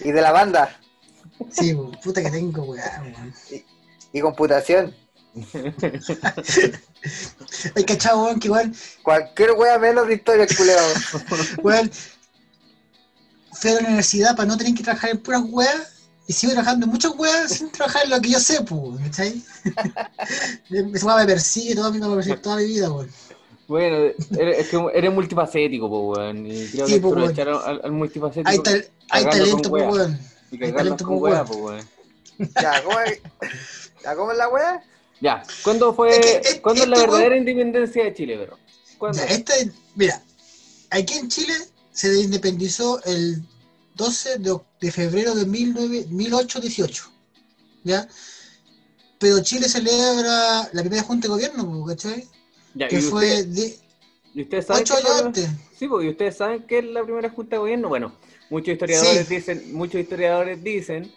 Y 0.00 0.12
de 0.12 0.20
la 0.20 0.32
banda. 0.32 0.78
Sí, 1.50 1.74
weón, 1.74 1.92
puta 2.02 2.22
que 2.22 2.30
tengo, 2.30 2.62
weón. 2.64 2.82
weón. 3.02 3.34
Y 4.12 4.20
computación. 4.20 4.94
Hay 7.76 7.84
cachado, 7.84 8.24
weón, 8.24 8.40
que 8.40 8.48
igual, 8.48 8.72
Cualquier 9.02 9.52
wea 9.52 9.78
menos 9.78 10.06
de 10.08 10.14
historia, 10.14 10.46
culeado. 10.56 10.88
weón, 11.62 11.90
fui 13.52 13.70
a 13.70 13.74
la 13.74 13.80
universidad 13.80 14.36
para 14.36 14.48
no 14.48 14.56
tener 14.56 14.74
que 14.74 14.82
trabajar 14.82 15.10
en 15.10 15.18
puras 15.18 15.42
weas 15.46 15.97
y 16.28 16.32
sigo 16.32 16.52
trabajando 16.52 16.86
en 16.86 16.92
muchas 16.92 17.12
weas 17.16 17.50
sin 17.52 17.70
trabajar 17.72 18.04
en 18.04 18.10
lo 18.10 18.20
que 18.20 18.28
yo 18.28 18.38
sé, 18.38 18.60
pues, 18.62 19.00
¿cachai? 19.02 19.42
Esa 20.94 21.16
me 21.16 21.26
persigue 21.26 21.74
toda 21.74 21.90
mi, 21.90 21.98
me 21.98 22.14
persigue 22.14 22.36
toda 22.36 22.56
mi 22.56 22.64
vida, 22.66 22.90
weón. 22.92 23.10
Bueno, 23.66 23.96
eres, 24.38 24.58
es 24.60 24.68
que 24.68 24.86
eres 24.94 25.12
multifacético, 25.12 25.88
po, 25.88 26.10
weón. 26.12 26.46
Y 26.46 26.68
creo 26.68 26.86
Sí, 26.86 26.94
que 26.94 27.00
po, 27.00 27.08
weón. 27.08 27.20
aprovecharon 27.22 27.62
al, 27.64 27.80
al 27.84 27.92
multifacético. 27.92 28.48
Hay, 28.50 28.58
tal- 28.60 28.88
hay 29.10 29.24
talento, 29.24 29.70
pues, 29.70 29.84
weón. 29.90 30.18
Y 30.50 30.64
Hay 30.64 30.72
talento, 30.72 31.04
con 31.04 31.18
weón. 31.18 31.46
po, 31.46 31.54
weón. 31.56 31.88
Ya, 32.60 32.82
¿cómo 32.84 33.00
es, 33.00 33.20
ya, 34.04 34.14
¿cómo 34.16 34.32
es 34.32 34.38
la 34.38 34.48
wea? 34.48 34.84
Ya, 35.20 35.42
¿cuándo 35.64 35.92
fue, 35.92 36.10
Es 36.10 36.18
que, 36.42 36.48
es- 36.50 36.60
¿cuándo 36.60 36.82
es 36.84 36.88
la 36.88 36.96
este 36.96 37.06
verdadera 37.08 37.36
independencia 37.36 38.04
de 38.04 38.14
Chile, 38.14 38.36
pero? 38.38 38.58
¿Cuándo? 38.98 39.18
Ya, 39.18 39.24
este, 39.24 39.72
mira, 39.96 40.22
aquí 40.90 41.14
en 41.14 41.28
Chile 41.28 41.54
se 41.92 42.20
independizó 42.20 43.02
el 43.04 43.42
12 43.98 44.38
de, 44.38 44.56
de 44.80 44.90
febrero 44.90 45.34
de 45.34 45.44
19 45.44 46.06
1818, 46.10 47.10
¿ya? 47.84 48.08
Pero 49.18 49.42
Chile 49.42 49.68
celebra 49.68 50.68
la 50.72 50.80
primera 50.82 51.02
junta 51.02 51.26
de 51.28 51.32
gobierno, 51.34 51.84
¿cachai? 51.86 52.24
Ya, 52.74 52.88
Que 52.88 52.96
¿y 52.98 53.00
fue 53.02 53.24
usted- 53.26 53.46
de 53.48 53.78
¿Y 54.34 54.42
ustedes 54.42 54.66
saben 54.66 54.82
ocho 54.82 54.94
años 54.96 55.22
antes. 55.24 55.48
Sí, 55.76 55.88
porque 55.88 56.08
ustedes 56.10 56.36
saben 56.36 56.62
que 56.62 56.78
es 56.78 56.84
la 56.84 57.02
primera 57.02 57.28
junta 57.30 57.56
de 57.56 57.60
gobierno. 57.60 57.88
Bueno, 57.88 58.12
muchos 58.50 58.68
historiadores 58.74 59.26
Sí. 59.26 59.34
dicen, 59.34 59.74
muchos 59.74 60.00
historiadores 60.00 60.62
dicen 60.62 61.10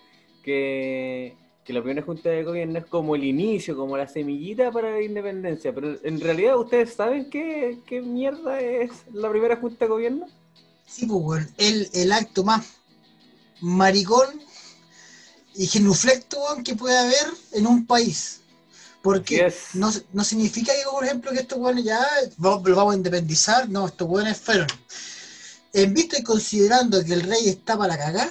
que, 0.44 1.36
que 1.64 1.74
la 1.74 1.82
primera 1.84 2.02
junta 2.06 2.30
de 2.30 2.44
gobierno 2.44 2.80
es 2.80 2.86
como 2.88 3.16
el 3.16 3.24
inicio, 3.24 3.76
como 3.78 3.96
la 3.98 4.08
semillita 4.08 4.72
para 4.72 4.92
la 4.92 5.02
independencia. 5.02 5.72
Pero 5.76 5.98
en 6.04 6.20
realidad, 6.20 6.58
¿ustedes 6.58 6.94
saben 6.94 7.30
qué, 7.30 7.78
qué 7.86 8.02
mierda 8.02 8.60
es 8.60 8.90
la 9.14 9.30
primera 9.30 9.56
junta 9.58 9.86
de 9.86 9.90
gobierno? 9.90 10.26
Sí, 10.92 11.06
pues, 11.06 11.22
weón, 11.24 11.50
el, 11.58 11.90
el 11.94 12.12
acto 12.12 12.44
más 12.44 12.66
maricón 13.62 14.28
y 15.56 15.66
genuflecto 15.68 16.38
que 16.66 16.76
puede 16.76 16.98
haber 16.98 17.28
en 17.54 17.68
un 17.68 17.86
país. 17.86 18.42
Porque 19.02 19.38
Yes. 19.38 19.70
no, 19.74 19.90
no 20.14 20.24
significa 20.24 20.72
que, 20.74 20.84
por 20.90 21.04
ejemplo, 21.04 21.32
que 21.32 21.40
estos 21.40 21.58
weones 21.58 21.84
ya 21.86 22.06
los 22.40 22.64
vamos 22.64 22.94
a 22.94 22.98
independizar. 22.98 23.68
No, 23.70 23.88
estos 23.88 24.08
weones 24.08 24.38
fueron. 24.38 24.68
En 25.74 25.94
vista 25.94 26.20
y 26.20 26.24
considerando 26.24 27.04
que 27.04 27.14
el 27.14 27.22
rey 27.24 27.48
está 27.48 27.78
para 27.78 27.98
cagar, 27.98 28.30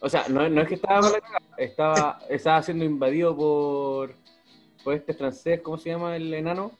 O 0.00 0.08
sea, 0.08 0.28
no, 0.28 0.48
no 0.48 0.60
es 0.62 0.68
que 0.68 0.74
estaba 0.74 1.00
No. 1.00 1.10
para 1.10 1.14
la 1.14 1.20
cagada, 1.20 1.54
estaba, 1.56 2.20
estaba 2.28 2.62
siendo 2.62 2.84
invadido 2.84 3.34
por, 3.36 4.14
por 4.84 4.94
este 4.94 5.14
francés, 5.14 5.60
¿cómo 5.64 5.78
se 5.78 5.88
llama 5.88 6.14
el 6.14 6.32
enano? 6.32 6.70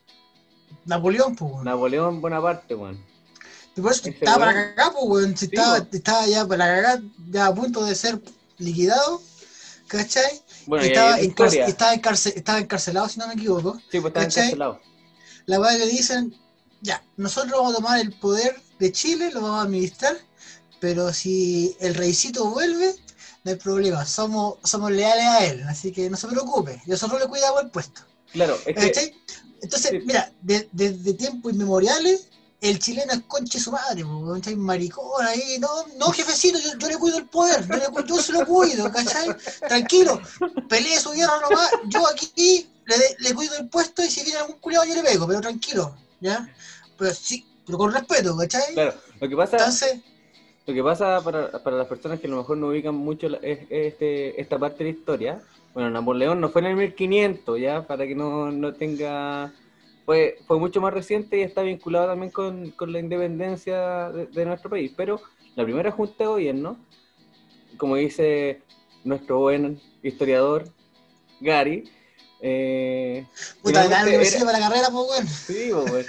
Napoleón, 0.85 1.35
pues. 1.35 1.65
Napoleón 1.65 2.21
Bonaparte, 2.21 2.75
weón. 2.75 3.03
Ese 3.91 4.11
estaba 4.11 4.39
para 4.39 4.53
cagar, 4.75 4.93
pues, 4.93 5.05
weón. 5.07 5.37
Si 5.37 5.47
Sí, 5.47 5.51
estaba, 5.55 5.73
weón. 5.75 5.89
estaba 5.93 6.27
ya 6.27 6.47
para 6.47 6.67
cagar, 6.67 7.01
ya 7.31 7.47
a 7.47 7.55
punto 7.55 7.85
de 7.85 7.95
ser 7.95 8.21
liquidado, 8.59 9.23
¿cachai? 9.87 10.43
Bueno, 10.67 10.85
y 10.85 10.89
y 10.89 10.91
estaba, 10.93 11.19
estaba, 11.19 11.95
encarce- 11.95 12.35
estaba 12.37 12.59
encarcelado, 12.59 13.09
si 13.09 13.19
no 13.19 13.27
me 13.29 13.35
equivoco. 13.35 13.75
Sí, 13.91 14.01
pues 14.01 14.07
estaba 14.07 14.25
¿cachai? 14.27 14.45
encarcelado. 14.47 14.81
La 15.47 15.61
weá 15.61 15.73
le 15.79 15.87
dicen, 15.87 16.35
ya, 16.83 17.03
nosotros 17.17 17.53
vamos 17.53 17.73
a 17.73 17.77
tomar 17.77 18.01
el 18.01 18.13
poder 18.13 18.61
de 18.79 18.93
Chile, 18.93 19.31
lo 19.33 19.41
vamos 19.41 19.61
a 19.61 19.63
administrar, 19.63 20.17
pero 20.81 21.13
si 21.13 21.77
el 21.81 21.95
reycito 21.95 22.51
vuelve, 22.51 22.95
no 23.45 23.51
hay 23.53 23.57
problema, 23.57 24.05
somos, 24.05 24.57
somos 24.63 24.91
leales 24.91 25.25
a 25.25 25.45
él, 25.47 25.63
así 25.69 25.91
que 25.91 26.11
no 26.11 26.17
se 26.17 26.29
preocupe, 26.29 26.83
nosotros 26.87 27.21
le 27.21 27.27
cuidamos 27.29 27.63
el 27.63 27.71
puesto. 27.71 28.03
Claro, 28.33 28.59
es 28.67 28.77
que. 28.93 29.15
Entonces, 29.61 29.91
sí. 29.91 29.99
mira, 30.05 30.31
de- 30.43 30.69
desde 30.73 31.15
tiempos 31.15 31.53
inmemoriales, 31.53 32.29
el 32.61 32.79
chileno 32.79 33.13
es 33.13 33.21
conche 33.29 33.59
su 33.61 33.71
madre, 33.71 34.03
¿cachai? 34.35 34.57
Maricón 34.57 35.25
ahí, 35.25 35.59
no, 35.61 35.69
no 35.97 36.11
jefecito, 36.11 36.59
yo, 36.59 36.77
yo 36.79 36.89
le 36.89 36.97
cuido 36.99 37.19
el 37.19 37.27
poder, 37.27 37.67
yo, 37.69 37.77
le 37.77 38.09
yo 38.09 38.17
se 38.21 38.33
lo 38.33 38.45
cuido, 38.45 38.91
¿cachai? 38.93 39.29
Tranquilo, 39.67 40.21
pelee 40.69 40.99
su 40.99 41.11
guerra 41.13 41.41
nomás, 41.41 41.71
yo 41.89 42.07
aquí 42.09 42.69
le, 42.87 42.97
le 43.21 43.35
cuido 43.35 43.57
el 43.59 43.69
puesto 43.69 44.03
y 44.05 44.11
si 44.11 44.25
viene 44.25 44.41
algún 44.41 44.59
culiado 44.59 44.85
yo 44.87 44.95
le 44.95 45.03
pego, 45.03 45.27
pero 45.27 45.41
tranquilo, 45.41 45.95
¿ya? 46.21 46.49
Pero 46.97 47.15
sí, 47.15 47.47
pero 47.65 47.79
con 47.79 47.93
respeto, 47.93 48.37
¿cachai? 48.37 48.75
Claro, 48.75 48.95
lo 49.21 49.29
que 49.29 49.37
pasa, 49.37 49.57
Entonces, 49.59 50.01
lo 50.67 50.75
que 50.75 50.83
pasa 50.83 51.21
para, 51.23 51.63
para 51.63 51.77
las 51.77 51.87
personas 51.87 52.19
que 52.19 52.27
a 52.27 52.31
lo 52.31 52.39
mejor 52.39 52.57
no 52.57 52.69
ubican 52.69 52.95
mucho 52.95 53.29
la- 53.29 53.39
es, 53.39 53.61
es 53.71 53.93
este, 53.93 54.41
esta 54.41 54.59
parte 54.59 54.79
de 54.85 54.93
la 54.93 54.99
historia. 54.99 55.43
Bueno, 55.75 55.91
Napoleón 55.91 56.41
no 56.41 56.49
fue 56.49 56.63
en 56.63 56.67
el 56.69 56.77
1500, 56.77 57.61
ya, 57.61 57.87
para 57.87 58.05
que 58.07 58.15
no, 58.17 58.51
no 58.51 58.75
tenga. 58.75 59.53
Fue, 60.09 60.39
fue 60.47 60.59
mucho 60.59 60.81
más 60.81 60.95
reciente 60.95 61.37
y 61.37 61.43
está 61.43 61.61
vinculado 61.61 62.07
también 62.07 62.33
con, 62.33 62.71
con 62.71 62.91
la 62.91 62.99
independencia 62.99 64.11
de, 64.11 64.25
de 64.25 64.47
nuestro 64.47 64.71
país. 64.71 64.91
Pero 64.97 65.21
la 65.55 65.65
primera 65.65 65.91
junta 65.93 66.15
de 66.21 66.27
gobierno, 66.29 66.79
como 67.77 67.97
dice 67.97 68.63
nuestro 69.05 69.41
buen 69.41 69.79
historiador 70.03 70.65
Gary, 71.43 71.93
eh, 72.41 73.27
puta, 73.61 73.85
era- 73.85 73.99
para 74.47 74.59
la 74.59 74.59
carrera, 74.61 74.89
pues 74.91 75.07
bueno. 75.09 75.29
Sí, 75.29 75.73
weón. 75.75 76.07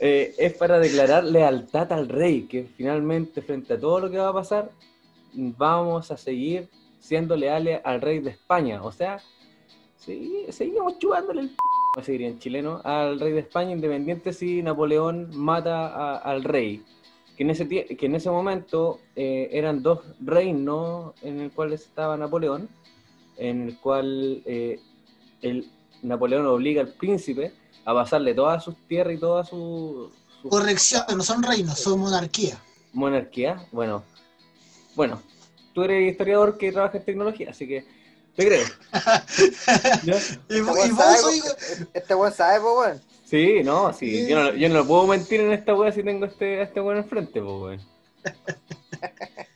Eh, 0.00 0.34
es 0.36 0.52
para 0.54 0.80
declarar 0.80 1.22
lealtad 1.22 1.92
al 1.92 2.08
rey, 2.08 2.42
que 2.48 2.64
finalmente 2.76 3.40
frente 3.40 3.74
a 3.74 3.78
todo 3.78 4.00
lo 4.00 4.10
que 4.10 4.18
va 4.18 4.30
a 4.30 4.34
pasar, 4.34 4.72
vamos 5.32 6.10
a 6.10 6.16
seguir 6.16 6.68
siendo 6.98 7.36
leales 7.36 7.80
al 7.84 8.00
rey 8.00 8.18
de 8.18 8.30
España. 8.30 8.82
O 8.82 8.90
sea, 8.90 9.22
sí, 9.96 10.44
seguimos 10.48 10.98
chupándole 10.98 11.42
el 11.42 11.50
p, 11.50 11.54
se 12.02 12.12
diría 12.12 12.28
en 12.28 12.38
chileno, 12.38 12.80
al 12.84 13.18
rey 13.20 13.32
de 13.32 13.40
España, 13.40 13.72
independiente 13.72 14.32
si 14.32 14.62
Napoleón 14.62 15.28
mata 15.36 15.88
a- 15.88 16.18
al 16.18 16.44
rey. 16.44 16.82
Que 17.36 17.44
en 17.44 17.50
ese, 17.50 17.68
que 17.68 18.06
en 18.06 18.14
ese 18.16 18.30
momento 18.30 19.00
eh, 19.14 19.48
eran 19.52 19.82
dos 19.82 20.00
reinos 20.20 21.14
en 21.22 21.40
el 21.40 21.50
cual 21.52 21.72
estaba 21.72 22.16
Napoleón, 22.16 22.68
en 23.36 23.68
el 23.68 23.78
cual 23.78 24.42
eh, 24.44 24.80
el, 25.42 25.70
Napoleón 26.02 26.46
obliga 26.46 26.80
al 26.82 26.88
príncipe 26.88 27.52
a 27.84 27.94
pasarle 27.94 28.34
todas 28.34 28.62
sus 28.64 28.76
tierras 28.88 29.14
y 29.16 29.18
toda 29.18 29.44
su, 29.44 30.10
su 30.42 30.48
Corrección, 30.48 31.02
no 31.16 31.22
son 31.22 31.42
reinos, 31.42 31.78
son 31.78 32.00
monarquía. 32.00 32.58
monarquía. 32.92 33.64
Bueno, 33.72 34.02
bueno, 34.94 35.20
tú 35.72 35.82
eres 35.84 36.10
historiador 36.10 36.58
que 36.58 36.72
trabaja 36.72 36.98
en 36.98 37.04
tecnología, 37.04 37.50
así 37.50 37.66
que 37.68 37.84
te 38.38 38.46
creo. 38.46 38.66
Y, 40.08 40.10
Este 40.10 40.62
vos- 40.62 40.86
y 40.86 40.90
vos 40.90 40.96
sabe, 40.96 41.18
soy- 41.18 41.40
po- 41.40 41.46
este 41.92 42.14
weón 42.14 42.32
sabe, 42.32 42.60
po, 42.60 42.78
weón. 42.80 43.02
Sí, 43.28 43.62
no, 43.62 43.92
sí, 43.92 44.26
yo 44.28 44.42
no, 44.42 44.54
yo 44.54 44.68
no 44.70 44.86
puedo 44.86 45.06
mentir 45.06 45.40
en 45.40 45.52
esta 45.52 45.74
wea 45.74 45.92
si 45.92 46.02
tengo 46.02 46.24
este, 46.24 46.60
a 46.60 46.62
este 46.62 46.80
weón 46.80 46.98
enfrente, 46.98 47.40
pues 47.42 47.60
weón. 47.60 47.80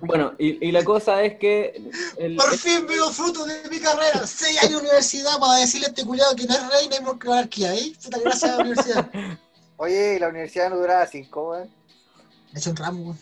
Bueno, 0.00 0.34
y, 0.38 0.68
y 0.68 0.72
la 0.72 0.84
cosa 0.84 1.22
es 1.22 1.38
que. 1.38 1.80
el- 2.18 2.36
Por 2.36 2.52
el- 2.52 2.58
fin 2.58 2.86
veo 2.86 3.10
frutos 3.10 3.46
de 3.48 3.70
mi 3.70 3.80
carrera. 3.80 4.26
Seis 4.26 4.58
años 4.62 4.72
de 4.72 4.78
universidad 4.88 5.38
para 5.38 5.60
decirle 5.60 5.86
a 5.86 5.88
este 5.90 6.04
culiado 6.04 6.36
que 6.36 6.44
no 6.46 6.54
es 6.54 6.60
rey, 6.68 6.88
no 6.88 6.96
hay 7.08 7.16
monarquía, 7.24 7.74
¿eh? 7.74 7.92
Puta, 8.02 8.18
gracias 8.18 8.50
a 8.50 8.56
la 8.56 8.62
universidad. 8.64 9.10
Oye, 9.76 10.16
y 10.16 10.18
la 10.18 10.28
universidad 10.28 10.68
no 10.68 10.76
duraba 10.76 11.06
cinco, 11.06 11.50
weón. 11.52 11.70
Me 12.52 12.58
hecho 12.60 12.70
un 12.70 12.76
ramo, 12.76 13.02
weón. 13.02 13.18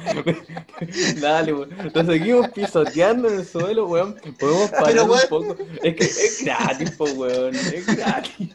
Dale, 1.20 1.52
weón. 1.52 1.70
Nos 1.94 2.06
seguimos 2.06 2.48
pisoteando 2.50 3.28
en 3.28 3.40
el 3.40 3.46
suelo, 3.46 3.86
weón. 3.86 4.16
Podemos 4.38 4.70
parar 4.70 4.86
Pero, 4.86 5.04
un 5.04 5.10
weón. 5.10 5.28
poco. 5.28 5.56
Es 5.82 5.94
que 5.96 6.04
es 6.04 6.44
gratis, 6.44 6.90
po, 6.92 7.04
weón. 7.04 7.54
Es 7.54 7.86
gratis. 7.86 8.50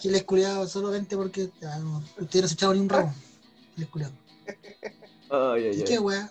Giles 0.00 0.24
culiado 0.24 0.66
solamente 0.68 1.16
porque 1.16 1.48
ah, 1.62 1.78
no, 1.78 2.02
ustedes 2.18 2.42
no 2.42 2.48
se 2.48 2.54
echaron 2.54 2.76
ni 2.76 2.82
un 2.82 2.88
ramo. 2.88 3.14
Giles 3.74 3.90
culiado. 3.90 4.12
Ay, 5.30 5.64
ay, 5.64 5.76
¿Y 5.76 5.78
ay. 5.80 5.84
qué, 5.84 5.98
weá? 5.98 6.30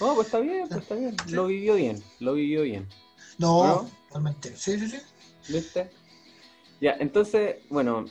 No, 0.00 0.14
pues 0.14 0.26
está 0.26 0.40
bien, 0.40 0.68
pues 0.68 0.82
está 0.82 0.94
bien. 0.94 1.16
Lo 1.28 1.46
vivió 1.46 1.74
bien, 1.74 2.02
lo 2.20 2.34
vivió 2.34 2.62
bien. 2.62 2.88
No, 3.38 3.88
totalmente. 4.08 4.56
Sí, 4.56 4.78
sí, 4.78 4.88
sí. 4.88 4.98
¿Viste? 5.48 5.90
Ya, 6.80 6.96
entonces, 6.98 7.56
bueno, 7.70 8.06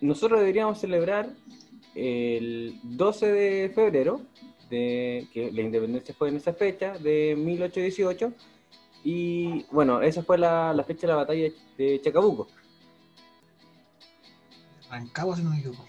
nosotros 0.00 0.40
deberíamos 0.40 0.80
celebrar 0.80 1.30
el 1.94 2.78
12 2.82 3.32
de 3.32 3.68
febrero, 3.74 4.20
de, 4.70 5.28
que 5.32 5.52
la 5.52 5.62
independencia 5.62 6.14
fue 6.14 6.28
en 6.28 6.36
esa 6.36 6.52
fecha, 6.52 6.98
de 6.98 7.34
1818, 7.36 8.32
y 9.04 9.64
bueno, 9.70 10.00
esa 10.00 10.22
fue 10.22 10.38
la, 10.38 10.72
la 10.72 10.84
fecha 10.84 11.02
de 11.02 11.08
la 11.08 11.16
batalla 11.16 11.50
de 11.76 12.00
Chacabuco. 12.02 12.48
Rancagua, 14.90 15.36
si 15.36 15.42
no 15.42 15.50
me 15.50 15.58
equivoco. 15.58 15.84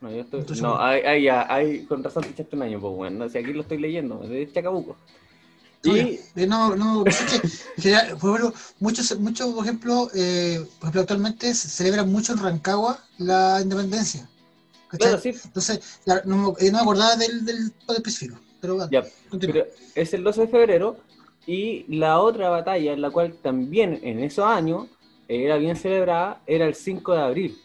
No, 0.00 0.10
yo 0.10 0.20
estoy, 0.20 0.40
Entonces, 0.40 0.62
no 0.62 0.80
ahí 0.80 1.24
ya, 1.24 1.52
ahí 1.52 1.84
con 1.84 2.04
razón 2.04 2.22
te 2.22 2.30
echaste 2.30 2.54
un 2.54 2.62
año, 2.62 2.80
pues 2.80 2.94
bueno, 2.94 3.24
no 3.24 3.28
sé, 3.28 3.40
aquí 3.40 3.52
lo 3.52 3.62
estoy 3.62 3.78
leyendo, 3.78 4.18
de 4.18 4.50
Chacabuco. 4.52 4.96
Y, 5.84 5.98
eh, 5.98 6.46
no, 6.48 6.74
no, 6.74 7.04
general, 7.76 8.16
por 8.18 8.36
ejemplo, 8.36 8.60
muchos, 8.80 9.18
muchos, 9.18 9.54
por 9.54 9.64
ejemplo, 9.64 10.10
eh, 10.14 10.64
por 10.78 10.88
ejemplo, 10.88 11.00
actualmente 11.02 11.54
se 11.54 11.68
celebra 11.68 12.04
mucho 12.04 12.32
en 12.32 12.38
Rancagua 12.40 12.98
la 13.18 13.60
independencia. 13.62 14.28
Claro, 14.96 15.18
sí, 15.18 15.34
Entonces, 15.44 15.80
claro, 16.04 16.22
no, 16.24 16.36
me- 16.36 16.66
eh, 16.66 16.70
no 16.70 16.78
me 16.78 16.82
acordaba 16.82 17.16
del, 17.16 17.44
del 17.44 17.68
del 17.68 17.96
específico. 17.96 18.38
Pero 18.60 18.74
bueno, 18.76 18.90
ya. 18.90 19.04
Pero 19.38 19.66
es 19.94 20.14
el 20.14 20.24
12 20.24 20.42
de 20.42 20.48
febrero 20.48 20.96
y 21.46 21.84
la 21.96 22.20
otra 22.20 22.48
batalla 22.50 22.92
en 22.92 23.00
la 23.02 23.10
cual 23.10 23.34
también 23.42 24.00
en 24.02 24.18
esos 24.20 24.44
años 24.44 24.86
era 25.28 25.56
bien 25.58 25.76
celebrada 25.76 26.40
era 26.46 26.66
el 26.66 26.74
5 26.74 27.12
de 27.14 27.20
abril. 27.20 27.58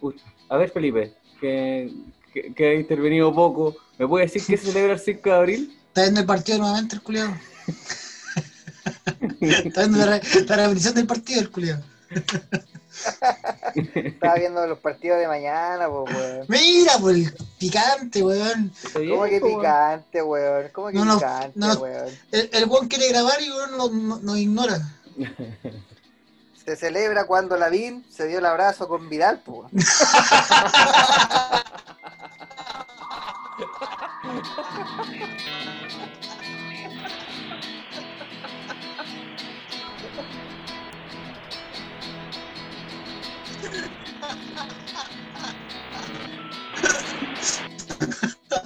Uy, 0.00 0.16
a 0.48 0.56
ver 0.56 0.70
Felipe, 0.70 1.14
que, 1.40 1.90
que, 2.32 2.52
que 2.52 2.66
ha 2.68 2.74
intervenido 2.74 3.32
poco, 3.34 3.76
¿me 3.98 4.06
puede 4.06 4.26
decir 4.26 4.42
qué 4.46 4.56
se 4.56 4.66
celebra 4.72 4.94
el 4.94 5.00
5 5.00 5.30
de 5.30 5.34
abril? 5.34 5.78
Está 5.88 6.02
viendo 6.02 6.20
el 6.20 6.26
partido 6.26 6.58
nuevamente 6.58 6.96
el 6.96 7.02
culiado. 7.02 7.34
Está 9.40 9.80
viendo 9.86 9.98
la, 10.06 10.20
la 10.46 10.56
repetición 10.56 10.94
del 10.94 11.06
partido 11.06 11.40
el 11.40 11.50
culiado. 11.50 11.82
Estaba 13.94 14.34
viendo 14.34 14.66
los 14.66 14.78
partidos 14.78 15.18
de 15.18 15.28
mañana, 15.28 15.88
pues, 15.88 16.14
weón. 16.14 16.46
Mira, 16.48 16.92
pues 17.00 17.16
el 17.16 17.34
picante, 17.58 18.22
weón. 18.22 18.72
¿Está 18.84 18.98
bien, 18.98 19.10
¿Cómo 19.12 19.24
que 19.24 19.40
po, 19.40 19.46
picante, 19.46 20.22
weón? 20.22 20.68
¿Cómo 20.72 20.88
que 20.88 20.98
No, 20.98 21.14
picante, 21.16 21.52
no. 21.58 21.74
weón? 21.74 22.08
El, 22.32 22.50
el 22.52 22.64
weón 22.66 22.88
quiere 22.88 23.08
grabar 23.08 23.40
y 23.42 23.50
weón 23.50 23.76
nos 23.76 24.22
no, 24.22 24.36
ignora. 24.36 24.78
Se 26.64 26.76
celebra 26.76 27.26
cuando 27.26 27.56
Lavín 27.56 28.04
se 28.10 28.26
dio 28.26 28.38
el 28.38 28.46
abrazo 28.46 28.88
con 28.88 29.08
Vidal, 29.08 29.42
pues. 29.44 29.70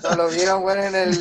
¿No 0.02 0.16
lo 0.16 0.28
vieron, 0.30 0.64
weón, 0.64 0.78
en 0.78 0.94
el... 0.94 1.10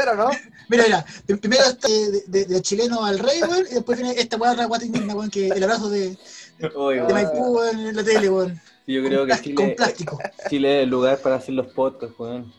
Era, 0.00 0.14
¿no? 0.14 0.30
Mira, 0.68 0.84
mira, 0.84 1.04
pr- 1.26 1.40
primero 1.40 1.64
está 1.64 1.88
de, 1.88 2.22
de, 2.26 2.44
de 2.46 2.62
chileno 2.62 3.04
al 3.04 3.18
rey, 3.18 3.42
weón, 3.42 3.66
y 3.70 3.74
después 3.74 3.98
viene 3.98 4.14
esta 4.18 4.36
weón, 4.36 4.56
la 4.56 4.64
guata 4.66 4.84
indigna, 4.86 5.14
weón, 5.14 5.30
que 5.30 5.48
el 5.48 5.62
abrazo 5.62 5.90
de, 5.90 6.16
de 6.58 7.12
Maipú, 7.12 7.56
weón, 7.58 7.78
en 7.80 7.96
la 7.96 8.04
tele, 8.04 8.30
weón. 8.30 8.60
yo 8.86 9.04
creo 9.04 9.26
que 9.26 9.32
Con 9.32 9.42
Chile, 9.42 9.74
plástico. 9.76 10.18
Chile 10.48 10.78
es 10.78 10.84
el 10.84 10.90
lugar 10.90 11.18
para 11.18 11.36
hacer 11.36 11.54
los 11.54 11.66
podcasts, 11.72 12.14
weón. 12.18 12.52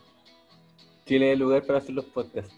Chile 1.07 1.29
es 1.29 1.33
el 1.33 1.39
lugar 1.39 1.63
para 1.65 1.79
hacer 1.79 1.91
los 1.91 2.05
podcasts. 2.05 2.53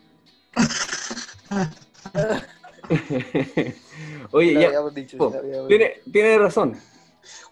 Oye, 4.31 4.53
ya, 4.53 4.67
habíamos 4.67 4.93
dicho, 4.95 5.17
po, 5.17 5.33
tiene, 5.67 5.93
tiene 6.11 6.37
razón. 6.37 6.77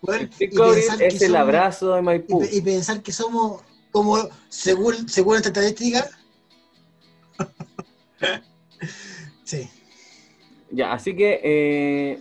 Weón, 0.02 0.22
El 0.22 0.30
y 0.30 0.34
5 0.52 0.64
de 0.64 0.70
abril 0.70 0.82
pensar 0.84 0.98
que 1.00 1.08
es 1.08 1.22
el 1.22 1.32
somos- 1.32 1.42
abrazo 1.42 1.94
de 1.96 2.02
Maipú. 2.02 2.44
y 2.52 2.62
pensar 2.62 3.02
que 3.04 3.12
somos 3.12 3.62
como, 3.92 4.30
según, 4.50 5.08
según 5.10 5.36
esta 5.38 5.50
estadística. 5.50 6.08
sí. 9.44 9.70
Ya, 10.72 10.94
así 10.94 11.16
que, 11.16 11.40
eh, 11.44 12.20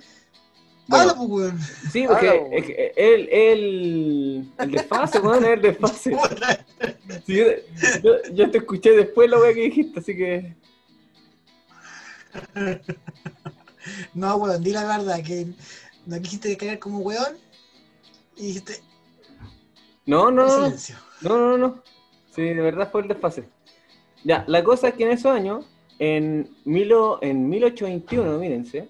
Habla, 0.91 1.13
bueno, 1.15 1.29
pues, 1.29 1.53
weón. 1.53 1.61
sí, 1.93 2.05
porque 2.09 2.29
Habla, 2.29 2.57
es 2.57 2.65
que 2.67 2.93
el, 2.97 3.29
el, 3.31 4.53
el 4.59 4.71
desfase, 4.71 5.21
weón, 5.21 5.45
es 5.45 5.51
el 5.51 5.63
desfase. 5.63 6.17
Sí, 7.27 7.37
yo, 7.37 7.45
yo- 8.03 8.33
yo 8.35 8.51
te 8.51 8.59
escuché 8.59 8.93
después 8.93 9.29
la 9.29 9.39
weá 9.39 9.53
que 9.53 9.63
dijiste, 9.63 10.01
así 10.01 10.17
que, 10.17 10.55
No, 14.13 14.37
weón, 14.37 14.63
di 14.63 14.73
la 14.73 14.85
verdad, 14.85 15.23
que 15.25 15.47
no 16.05 16.21
quisiste 16.21 16.57
caer 16.57 16.79
como 16.79 16.99
weón 16.99 17.39
y 18.37 18.49
dijiste 18.49 18.83
no, 20.09 20.31
no, 20.31 20.47
no, 20.47 20.75
no, 21.21 21.39
no, 21.39 21.59
no, 21.59 21.83
sí, 22.35 22.43
de 22.43 22.55
verdad 22.55 22.91
fue 22.91 23.03
el 23.03 23.09
desfase. 23.09 23.45
Ya, 24.25 24.43
la 24.47 24.65
cosa 24.65 24.89
es 24.89 24.95
que 24.95 25.05
en 25.05 25.11
esos 25.11 25.31
años, 25.31 25.67
en, 25.99 26.49
milo, 26.65 27.19
en 27.21 27.47
1821, 27.47 28.39
mírense, 28.39 28.89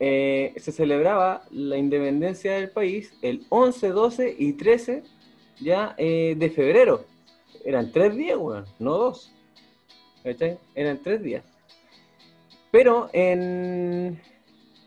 eh, 0.00 0.54
se 0.56 0.72
celebraba 0.72 1.42
la 1.50 1.76
independencia 1.76 2.54
del 2.54 2.70
país 2.70 3.12
el 3.20 3.44
11, 3.50 3.88
12 3.88 4.36
y 4.38 4.54
13 4.54 5.02
ya 5.60 5.94
eh, 5.98 6.34
de 6.38 6.50
febrero. 6.50 7.04
Eran 7.62 7.92
tres 7.92 8.16
días, 8.16 8.38
weón, 8.38 8.64
no 8.78 8.92
dos. 8.96 9.30
¿Cachai? 10.24 10.58
Eran 10.74 11.02
tres 11.02 11.22
días. 11.22 11.44
Pero 12.78 13.10
en, 13.12 14.22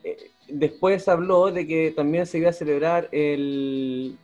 eh, 0.06 0.32
después 0.48 1.10
habló 1.10 1.52
de 1.52 1.68
que 1.68 1.92
también 1.92 2.26
se 2.26 2.38
iba 2.38 2.50
a 2.50 2.54
celebrar 2.54 3.10
el, 3.12 4.18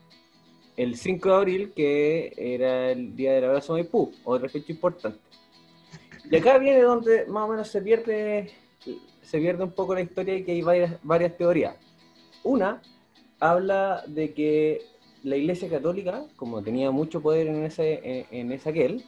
el 0.78 0.96
5 0.96 1.28
de 1.28 1.36
abril, 1.36 1.74
que 1.76 2.32
era 2.38 2.92
el 2.92 3.14
día 3.14 3.34
del 3.34 3.44
abrazo 3.44 3.74
Maipú, 3.74 4.14
otra 4.24 4.48
fecha 4.48 4.72
importante. 4.72 5.20
Y 6.32 6.38
acá 6.38 6.60
viene 6.60 6.82
donde 6.82 7.26
más 7.26 7.44
o 7.44 7.52
menos 7.52 7.68
se 7.68 7.82
pierde, 7.82 8.52
se 9.22 9.38
pierde 9.38 9.66
un 9.66 9.74
poco 9.74 9.96
la 9.96 10.00
historia 10.00 10.38
y 10.38 10.46
que 10.46 10.54
hay 10.54 10.62
varias, 10.62 10.98
varias 11.04 11.36
teorías. 11.36 11.76
Una 12.44 12.82
habla 13.38 14.02
de 14.08 14.34
que 14.34 14.82
la 15.24 15.36
Iglesia 15.36 15.68
Católica, 15.68 16.24
como 16.38 16.64
tenía 16.64 16.90
mucho 16.92 17.22
poder 17.22 17.48
en 17.48 17.66
ese, 17.66 18.00
en, 18.02 18.28
en 18.32 18.52
ese 18.54 18.70
aquel, 18.70 19.04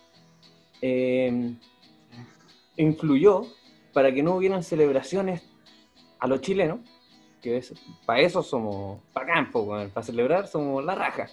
eh, 0.81 1.53
influyó 2.75 3.45
para 3.99 4.13
que 4.13 4.23
no 4.23 4.35
hubieran 4.37 4.63
celebraciones 4.63 5.41
a 6.19 6.25
los 6.25 6.39
chilenos, 6.39 6.79
que 7.41 7.57
es, 7.57 7.73
para 8.05 8.21
eso 8.21 8.41
somos, 8.41 9.01
para 9.11 9.25
campo, 9.33 9.67
para 9.67 10.03
celebrar 10.03 10.47
somos 10.47 10.85
la 10.85 10.95
raja. 10.95 11.27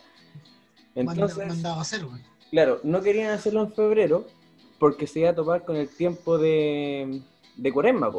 Entonces, 0.96 1.37
Manda- 1.37 1.55
mandado 1.55 1.74
a 1.76 1.83
hacer, 1.83 2.05
weón. 2.05 2.20
Claro, 2.50 2.81
no 2.83 3.02
querían 3.02 3.31
hacerlo 3.31 3.62
en 3.62 3.72
febrero 3.72 4.26
porque 4.81 5.07
se 5.07 5.20
iba 5.20 5.31
a 5.31 5.35
topar 5.37 5.64
con 5.64 5.76
el 5.76 5.88
tiempo 5.88 6.38
de, 6.38 7.22
de 7.57 7.72
cuaresma. 7.72 8.11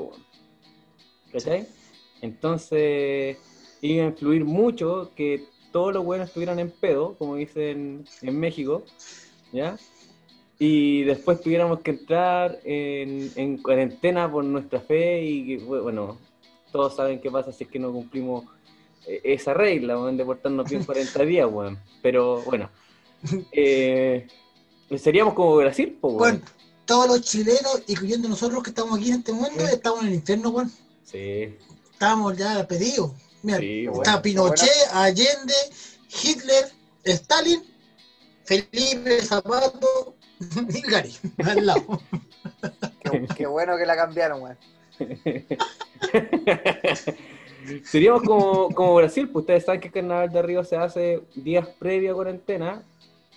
Entonces 2.21 3.38
iba 3.81 4.05
a 4.05 4.07
influir 4.07 4.45
mucho 4.45 5.12
que 5.13 5.43
todos 5.73 5.93
los 5.93 6.05
buenos 6.05 6.29
estuvieran 6.29 6.60
en 6.60 6.71
pedo, 6.71 7.15
como 7.17 7.36
dicen 7.36 8.05
en 8.21 8.39
México, 8.39 8.86
¿ya? 9.51 9.77
Y 10.60 11.04
después 11.04 11.39
tuviéramos 11.41 11.82
que 11.82 11.91
entrar 11.91 12.60
en, 12.63 13.32
en 13.36 13.58
cuarentena 13.62 14.32
por 14.32 14.43
nuestra 14.43 14.80
fe 14.82 15.22
y 15.24 15.58
bueno, 15.58 16.17
todos 16.72 16.96
saben 16.96 17.20
qué 17.22 17.30
pasa 17.30 17.52
si 17.52 17.63
es 17.65 17.70
que 17.70 17.78
no 17.78 17.91
cumplimos 17.91 18.46
eh, 19.06 19.22
esa 19.24 19.54
regla, 19.54 19.98
weón, 20.00 20.17
de 20.17 20.26
portarnos 20.26 20.67
bien 20.70 20.84
40 20.86 21.26
días, 21.26 21.48
weón. 21.52 21.80
Pero 22.02 22.41
bueno, 22.43 22.70
eh, 23.52 24.28
seríamos 24.98 25.34
como 25.34 25.56
Brasil, 25.58 25.98
po, 26.02 26.10
weón. 26.10 26.22
Weón, 26.22 26.43
todos 26.86 27.08
los 27.08 27.22
chilenos, 27.22 27.84
incluyendo 27.88 28.28
nosotros 28.30 28.63
que 28.63 28.70
estamos 28.70 28.98
aquí 28.98 29.10
en 29.10 29.17
este 29.20 29.34
mundo, 29.34 29.50
Sí. 29.60 29.74
estamos 29.74 30.02
en 30.02 30.08
el 30.08 30.13
infierno, 30.15 30.50
weón. 30.50 30.72
Sí, 31.04 31.56
Estamos 31.93 32.38
ya 32.38 32.67
pedidos. 32.67 33.12
Mira, 33.43 33.60
Sí, 33.60 33.86
está 33.86 33.93
bueno. 33.93 34.22
Pinochet, 34.22 34.70
Allende, 34.93 35.54
Hitler, 36.24 36.65
Stalin, 37.04 37.62
Felipe 38.43 39.22
Zapato 39.24 40.15
Gary, 40.89 41.13
al 41.45 41.65
lado. 41.65 42.02
Qué, 43.04 43.28
qué 43.36 43.47
bueno 43.47 43.78
que 43.78 43.86
la 43.86 43.95
cambiaron, 43.95 44.41
weón. 44.41 44.58
Seríamos 47.84 48.23
como, 48.23 48.69
como 48.69 48.95
Brasil, 48.95 49.30
pues 49.30 49.43
ustedes 49.43 49.65
saben 49.65 49.82
que 49.82 49.88
el 49.88 49.93
Carnaval 49.93 50.32
de 50.32 50.41
Río 50.41 50.63
se 50.63 50.78
hace 50.78 51.21
días 51.36 51.67
previo 51.80 52.13
a 52.13 52.15
cuarentena, 52.15 52.82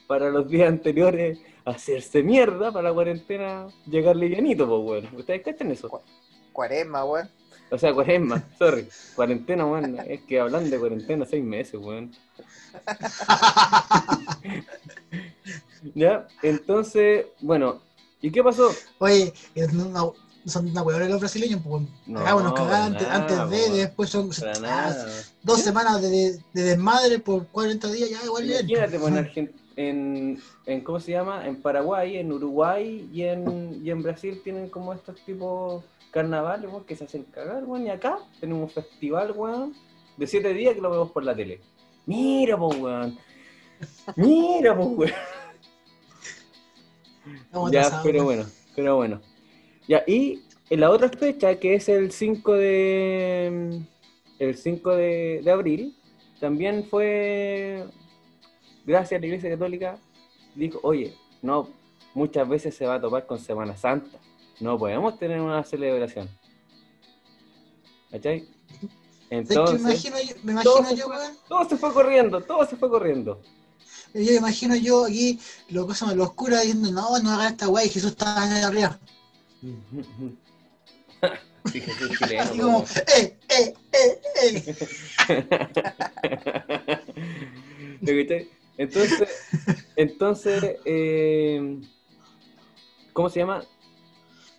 para 0.06 0.30
los 0.30 0.48
días 0.48 0.68
anteriores 0.68 1.38
hacerse 1.64 2.22
mierda, 2.22 2.72
para 2.72 2.88
la 2.88 2.94
cuarentena 2.94 3.66
llegar 3.86 4.16
livianito, 4.16 4.68
pues 4.68 4.82
bueno. 4.82 5.08
¿Ustedes 5.16 5.42
cachan 5.42 5.70
eso? 5.70 6.02
Cuaresma, 6.52 7.04
weón. 7.04 7.28
O 7.70 7.78
sea, 7.78 7.94
cuaresma, 7.94 8.42
sorry. 8.58 8.88
Cuarentena, 9.14 9.64
weón. 9.66 9.96
Es 10.06 10.20
que 10.22 10.40
hablan 10.40 10.68
de 10.70 10.78
cuarentena 10.78 11.24
seis 11.24 11.44
meses, 11.44 11.80
weón. 11.80 12.12
ya, 15.94 16.26
entonces, 16.42 17.26
bueno, 17.40 17.80
¿y 18.20 18.30
qué 18.30 18.42
pasó? 18.42 18.70
Oye, 18.98 19.32
una- 19.72 20.04
son 20.46 20.68
una 20.70 20.82
huevona 20.82 21.06
los 21.08 21.20
brasileños, 21.20 21.60
pues 21.62 21.82
No, 22.06 22.24
para 22.24 22.86
antes, 22.86 23.06
antes 23.06 23.36
de, 23.50 23.68
po. 23.68 23.74
después 23.76 24.08
son 24.10 24.30
ah, 24.64 25.06
dos 25.42 25.60
semanas 25.60 26.00
de, 26.00 26.08
de- 26.08 26.38
de 26.54 26.62
desmadre 26.62 27.18
por 27.18 27.46
40 27.48 27.90
días, 27.92 28.08
ya 28.10 28.24
igual 28.24 28.44
bien. 28.44 28.68
Imagínate, 28.68 28.98
pues, 28.98 29.36
en, 29.36 29.52
en, 29.76 30.42
en, 30.66 30.80
¿cómo 30.80 30.98
se 30.98 31.12
llama? 31.12 31.46
En 31.46 31.60
Paraguay, 31.60 32.16
en 32.16 32.32
Uruguay 32.32 33.08
y 33.12 33.22
en, 33.24 33.80
y 33.84 33.90
en 33.90 34.02
Brasil 34.02 34.40
tienen 34.42 34.70
como 34.70 34.94
estos 34.94 35.16
tipos 35.26 35.84
carnavales, 36.10 36.70
weón, 36.70 36.84
que 36.84 36.96
se 36.96 37.04
hacen 37.04 37.24
cagar, 37.24 37.64
weón, 37.64 37.86
y 37.86 37.90
acá 37.90 38.18
tenemos 38.40 38.62
un 38.62 38.70
festival, 38.70 39.32
weón, 39.32 39.74
de 40.16 40.26
siete 40.26 40.52
días 40.52 40.74
que 40.74 40.80
lo 40.80 40.90
vemos 40.90 41.10
por 41.12 41.24
la 41.24 41.34
tele. 41.34 41.60
Mira, 42.06 42.56
pues, 42.58 42.78
weón. 42.78 43.18
Mira, 44.16 44.76
pues, 44.76 44.88
weón. 44.88 45.12
Ya, 47.70 48.00
pero 48.02 48.24
bueno, 48.24 48.44
pero 48.74 48.96
bueno. 48.96 49.20
Ya, 49.86 50.02
y 50.06 50.42
en 50.70 50.80
la 50.80 50.90
otra 50.90 51.08
fecha, 51.08 51.58
que 51.58 51.74
es 51.74 51.88
el 51.88 52.10
5 52.12 52.52
de 52.54 53.82
el 54.38 54.56
5 54.56 54.96
de, 54.96 55.40
de 55.44 55.50
abril, 55.50 55.96
también 56.40 56.84
fue 56.84 57.84
gracias 58.84 59.18
a 59.18 59.20
la 59.20 59.26
Iglesia 59.26 59.50
Católica, 59.50 59.98
dijo, 60.54 60.80
oye, 60.82 61.14
no, 61.42 61.68
muchas 62.14 62.48
veces 62.48 62.74
se 62.74 62.86
va 62.86 62.94
a 62.94 63.00
topar 63.00 63.26
con 63.26 63.38
Semana 63.38 63.76
Santa. 63.76 64.18
No 64.60 64.78
podemos 64.78 65.18
tener 65.18 65.40
una 65.40 65.64
celebración. 65.64 66.28
¿Cachai? 68.10 68.40
¿Sabes 68.40 68.58
qué 68.78 69.36
Entonces, 69.36 69.80
me 69.80 69.90
imagino 69.90 70.16
yo, 70.20 70.34
me 70.42 70.62
todo, 70.62 70.78
imagino 70.78 70.96
se 70.96 70.96
yo, 70.96 71.06
fue, 71.06 71.36
todo 71.48 71.68
se 71.68 71.76
fue 71.76 71.92
corriendo, 71.92 72.40
todo 72.42 72.66
se 72.66 72.76
fue 72.76 72.90
corriendo. 72.90 73.40
Yo 74.12 74.20
me 74.32 74.36
imagino 74.36 74.74
yo 74.74 75.04
aquí, 75.06 75.38
lo 75.68 75.86
que 75.86 75.94
son 75.94 76.16
los 76.16 76.32
curas 76.34 76.62
diciendo, 76.62 76.90
no, 76.90 77.18
no 77.20 77.30
hagan 77.30 77.52
esta 77.52 77.68
weá, 77.68 77.84
y 77.84 77.88
Jesús 77.88 78.10
está 78.10 78.42
allá 78.42 78.66
arriba. 78.66 78.98
Sí, 81.70 81.78
Jesús 81.78 82.18
chileno, 82.18 82.42
Así 82.42 82.58
como, 82.58 82.84
eh, 83.18 83.36
eh, 83.50 83.74
eh, 83.92 84.20
eh. 84.42 84.76
Entonces, 88.78 89.28
entonces 89.94 90.76
eh, 90.86 91.80
¿cómo 93.12 93.28
se 93.28 93.40
llama? 93.40 93.62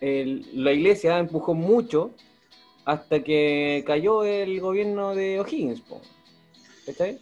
El- 0.02 0.44
la 0.64 0.72
iglesia 0.72 1.16
empujó 1.18 1.54
mucho 1.54 2.10
hasta 2.84 3.22
que 3.22 3.84
cayó 3.86 4.24
el 4.24 4.60
gobierno 4.60 5.14
de 5.14 5.38
O'Higgins, 5.38 5.80
po. 5.80 6.02
¿cachai? 6.84 7.20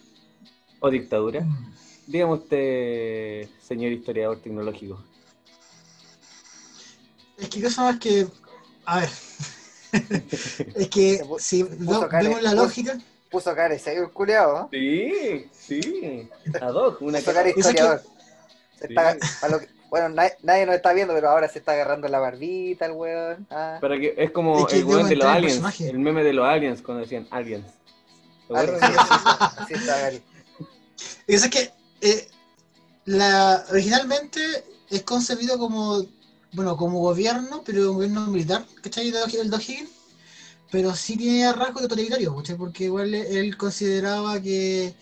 O 0.80 0.88
dictadura. 0.88 1.44
Dígame 2.06 2.32
usted, 2.32 3.48
señor 3.62 3.92
historiador 3.92 4.40
tecnológico. 4.40 5.04
Es 7.36 7.48
que 7.50 7.62
cosa 7.62 7.82
más 7.82 7.98
que, 7.98 8.26
a 8.86 9.00
ver, 9.00 9.10
es 10.74 10.88
que 10.88 11.22
si 11.38 11.64
cara- 12.08 12.22
vemos 12.22 12.42
la 12.42 12.54
lógica, 12.54 12.98
Puso 13.30 13.54
cara 13.54 13.74
ese 13.74 14.08
culeado, 14.12 14.54
¿no? 14.62 14.68
Sí, 14.72 15.46
sí. 15.52 16.28
Ad 16.60 16.74
hoc, 16.74 17.00
una 17.02 17.18
Puso 17.18 17.32
cara 17.34 17.48
historiador. 17.50 18.02
Sí. 18.80 18.86
está- 18.88 19.16
a 19.42 19.48
lo 19.48 19.60
que- 19.60 19.68
bueno, 19.90 20.08
nadie, 20.10 20.36
nadie 20.42 20.66
nos 20.66 20.76
está 20.76 20.92
viendo, 20.92 21.12
pero 21.14 21.30
ahora 21.30 21.48
se 21.48 21.58
está 21.58 21.72
agarrando 21.72 22.06
la 22.08 22.20
barbita 22.20 22.86
el 22.86 22.92
weón. 22.92 23.46
Ah, 23.50 23.78
Para 23.80 23.98
que, 23.98 24.14
es 24.16 24.30
como 24.30 24.60
Es 24.60 24.66
que 24.66 24.78
el 24.78 24.84
weón 24.84 25.08
de 25.08 25.16
los 25.16 25.26
aliens, 25.26 25.54
personaje. 25.54 25.88
el 25.90 25.98
meme 25.98 26.22
de 26.22 26.32
los 26.32 26.46
aliens 26.46 26.80
cuando 26.80 27.02
decían 27.02 27.26
aliens. 27.30 27.66
Eso 31.26 31.44
es 31.46 31.50
que 31.50 31.70
eh, 32.00 32.28
la, 33.04 33.64
originalmente 33.70 34.40
es 34.90 35.02
concebido 35.02 35.58
como, 35.58 36.04
bueno, 36.52 36.76
como 36.76 37.00
gobierno, 37.00 37.62
pero 37.64 37.90
un 37.90 37.96
gobierno 37.96 38.26
militar, 38.26 38.64
¿cachai? 38.82 39.08
El 39.08 39.12
de 39.50 39.56
O'Higgins, 39.56 39.90
pero 40.70 40.94
sí 40.94 41.16
tiene 41.16 41.52
rasgos 41.52 41.82
de 41.82 41.88
totalitario, 41.88 42.34
¿cachai? 42.36 42.56
Porque 42.56 42.84
igual 42.84 43.14
él 43.14 43.56
consideraba 43.56 44.40
que, 44.40 44.94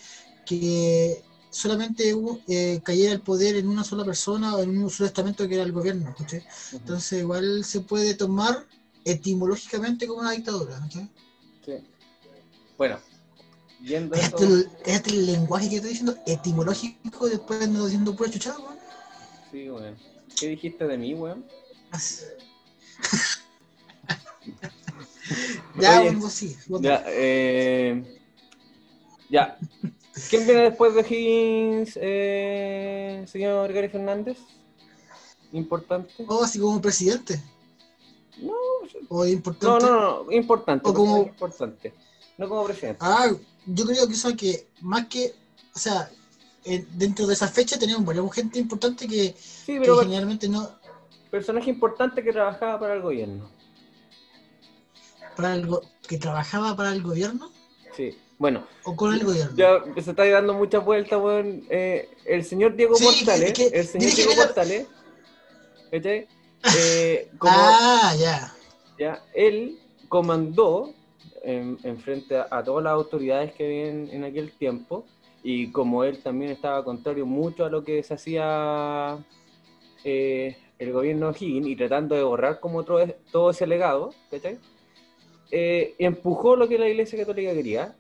que 0.47 1.23
solamente 1.51 2.15
eh, 2.49 2.81
cayera 2.83 3.13
el 3.13 3.21
poder 3.21 3.57
en 3.57 3.69
una 3.69 3.85
sola 3.85 4.05
persona 4.05 4.57
o 4.57 4.63
en 4.63 4.79
un 4.79 4.91
solo 4.91 5.07
estamento 5.07 5.47
que 5.49 5.55
era 5.55 5.65
el 5.65 5.73
gobierno, 5.73 6.15
¿cachai? 6.17 6.45
Entonces 6.73 7.21
igual 7.21 7.65
se 7.65 7.81
puede 7.81 8.15
tomar 8.15 8.67
etimológicamente 9.05 10.07
como 10.07 10.21
una 10.21 10.33
dictadura, 10.33 10.79
¿cachai? 10.81 11.09
Sí. 11.65 11.73
Bueno, 12.77 12.99
eso, 14.13 14.13
este, 14.13 14.45
el, 14.45 14.71
este 14.85 15.11
el 15.11 15.27
lenguaje 15.27 15.69
que 15.69 15.77
estoy 15.77 15.91
diciendo, 15.91 16.17
etimológico, 16.27 17.29
después 17.29 17.63
ando 17.63 17.85
diciendo 17.85 18.15
pura 18.15 18.31
chuchada, 18.31 18.59
weón. 18.59 18.79
sí, 19.51 19.71
weón. 19.71 19.97
¿Qué 20.39 20.49
dijiste 20.49 20.87
de 20.87 20.99
mí, 20.99 21.15
weón? 21.15 21.47
Ya, 25.79 26.01
Oye, 26.01 26.11
vos 26.17 26.33
sí. 26.33 26.57
vos 26.67 26.81
Ya, 26.81 27.05
eh, 27.07 28.03
ya. 29.29 29.59
¿Quién 30.31 30.47
viene 30.47 30.63
después 30.63 30.95
de 30.95 31.01
Higgins, 31.03 31.99
eh, 32.01 33.25
señor 33.27 33.73
Gary 33.73 33.89
Fernández? 33.89 34.39
Importante. 35.53 36.13
O 36.27 36.43
así 36.43 36.59
como 36.59 36.81
presidente. 36.81 37.41
No, 38.39 38.53
O 39.09 39.25
no, 39.25 39.27
importante. 39.27 39.87
no, 39.87 40.25
no, 40.25 40.33
importante. 40.33 40.89
O 40.89 40.95
como- 40.95 41.19
importante. 41.23 41.93
No 42.37 42.49
como 42.49 42.65
presidente. 42.65 42.99
Ah, 43.01 43.31
yo 43.67 43.85
creo 43.85 44.07
que 44.07 44.13
eso 44.15 44.37
que, 44.37 44.69
más 44.81 45.07
que, 45.09 45.35
o 45.75 45.79
sea, 45.79 46.11
eh, 46.65 46.87
dentro 46.95 47.27
de 47.27 47.35
esa 47.35 47.49
fecha 47.49 47.79
teníamos 47.79 48.05
varias 48.05 48.31
gente 48.33 48.59
importante 48.59 49.09
que, 49.09 49.35
Sí, 49.39 49.75
que 49.75 49.81
pero 49.81 49.99
generalmente 50.01 50.49
no, 50.49 50.71
personaje 51.31 51.71
importante 51.71 52.23
que 52.23 52.33
trabajaba 52.33 52.79
para 52.79 52.95
el 52.95 53.03
gobierno. 53.03 53.51
para 55.37 55.55
el 55.55 55.67
go- 55.67 55.83
que 56.07 56.19
trabajaba 56.19 56.75
para 56.77 56.93
el 56.93 57.03
gobierno 57.03 57.51
Sí. 57.97 58.17
Bueno, 58.39 58.65
o 58.85 58.95
con 58.95 59.13
el 59.15 59.25
gobierno. 59.25 59.53
ya 59.57 59.83
se 60.01 60.11
está 60.11 60.25
dando 60.29 60.55
muchas 60.55 60.85
vueltas, 60.85 61.21
weón. 61.21 61.65
Eh, 61.69 62.09
el 62.25 62.45
señor 62.45 62.77
Diego 62.77 62.95
Sí, 62.95 63.05
Portales, 63.05 63.53
que- 63.53 63.71
que- 63.71 63.79
el 63.81 63.87
señor 63.87 64.15
Diego 64.15 64.33
la- 64.37 64.45
Portales, 64.47 64.87
¿cachai? 65.91 66.27
Eh, 66.79 67.31
como, 67.39 67.53
Ah, 67.57 68.15
ya. 68.19 68.53
ya, 68.99 69.23
él 69.33 69.79
comandó 70.09 70.93
en, 71.43 71.79
en 71.85 71.99
frente 71.99 72.37
a, 72.37 72.47
a 72.51 72.63
todas 72.65 72.83
las 72.85 72.93
autoridades 72.95 73.53
que 73.55 73.65
habían 73.65 74.09
en 74.11 74.25
aquel 74.25 74.53
tiempo, 74.53 75.05
y 75.43 75.71
como 75.71 76.03
él 76.05 76.19
también 76.23 76.51
estaba 76.51 76.83
contrario 76.85 77.27
mucho 77.27 77.65
a 77.65 77.71
lo 77.71 77.85
que 77.85 78.03
se 78.03 78.15
hacía 78.15 79.19
eh, 80.05 80.57
el 80.79 80.93
gobierno 80.93 81.31
Higgins 81.31 81.67
y 81.69 81.77
tratando 81.77 82.15
de 82.17 82.23
borrar 82.25 82.59
como 82.61 82.85
todo, 82.85 83.05
todo 83.31 83.51
ese 83.51 83.67
legado, 83.67 84.11
¿cachai? 84.31 84.59
Eh, 85.51 85.95
empujó 85.99 86.57
lo 86.57 86.69
que 86.69 86.79
la 86.79 86.89
Iglesia 86.89 87.19
Católica 87.21 87.53
quería, 87.55 87.97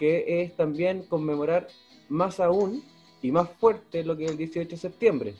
que 0.00 0.40
es 0.40 0.56
también 0.56 1.02
conmemorar 1.02 1.68
más 2.08 2.40
aún 2.40 2.82
y 3.20 3.30
más 3.30 3.50
fuerte 3.50 4.02
lo 4.02 4.16
que 4.16 4.24
es 4.24 4.30
el 4.30 4.38
18 4.38 4.70
de 4.70 4.76
septiembre, 4.78 5.34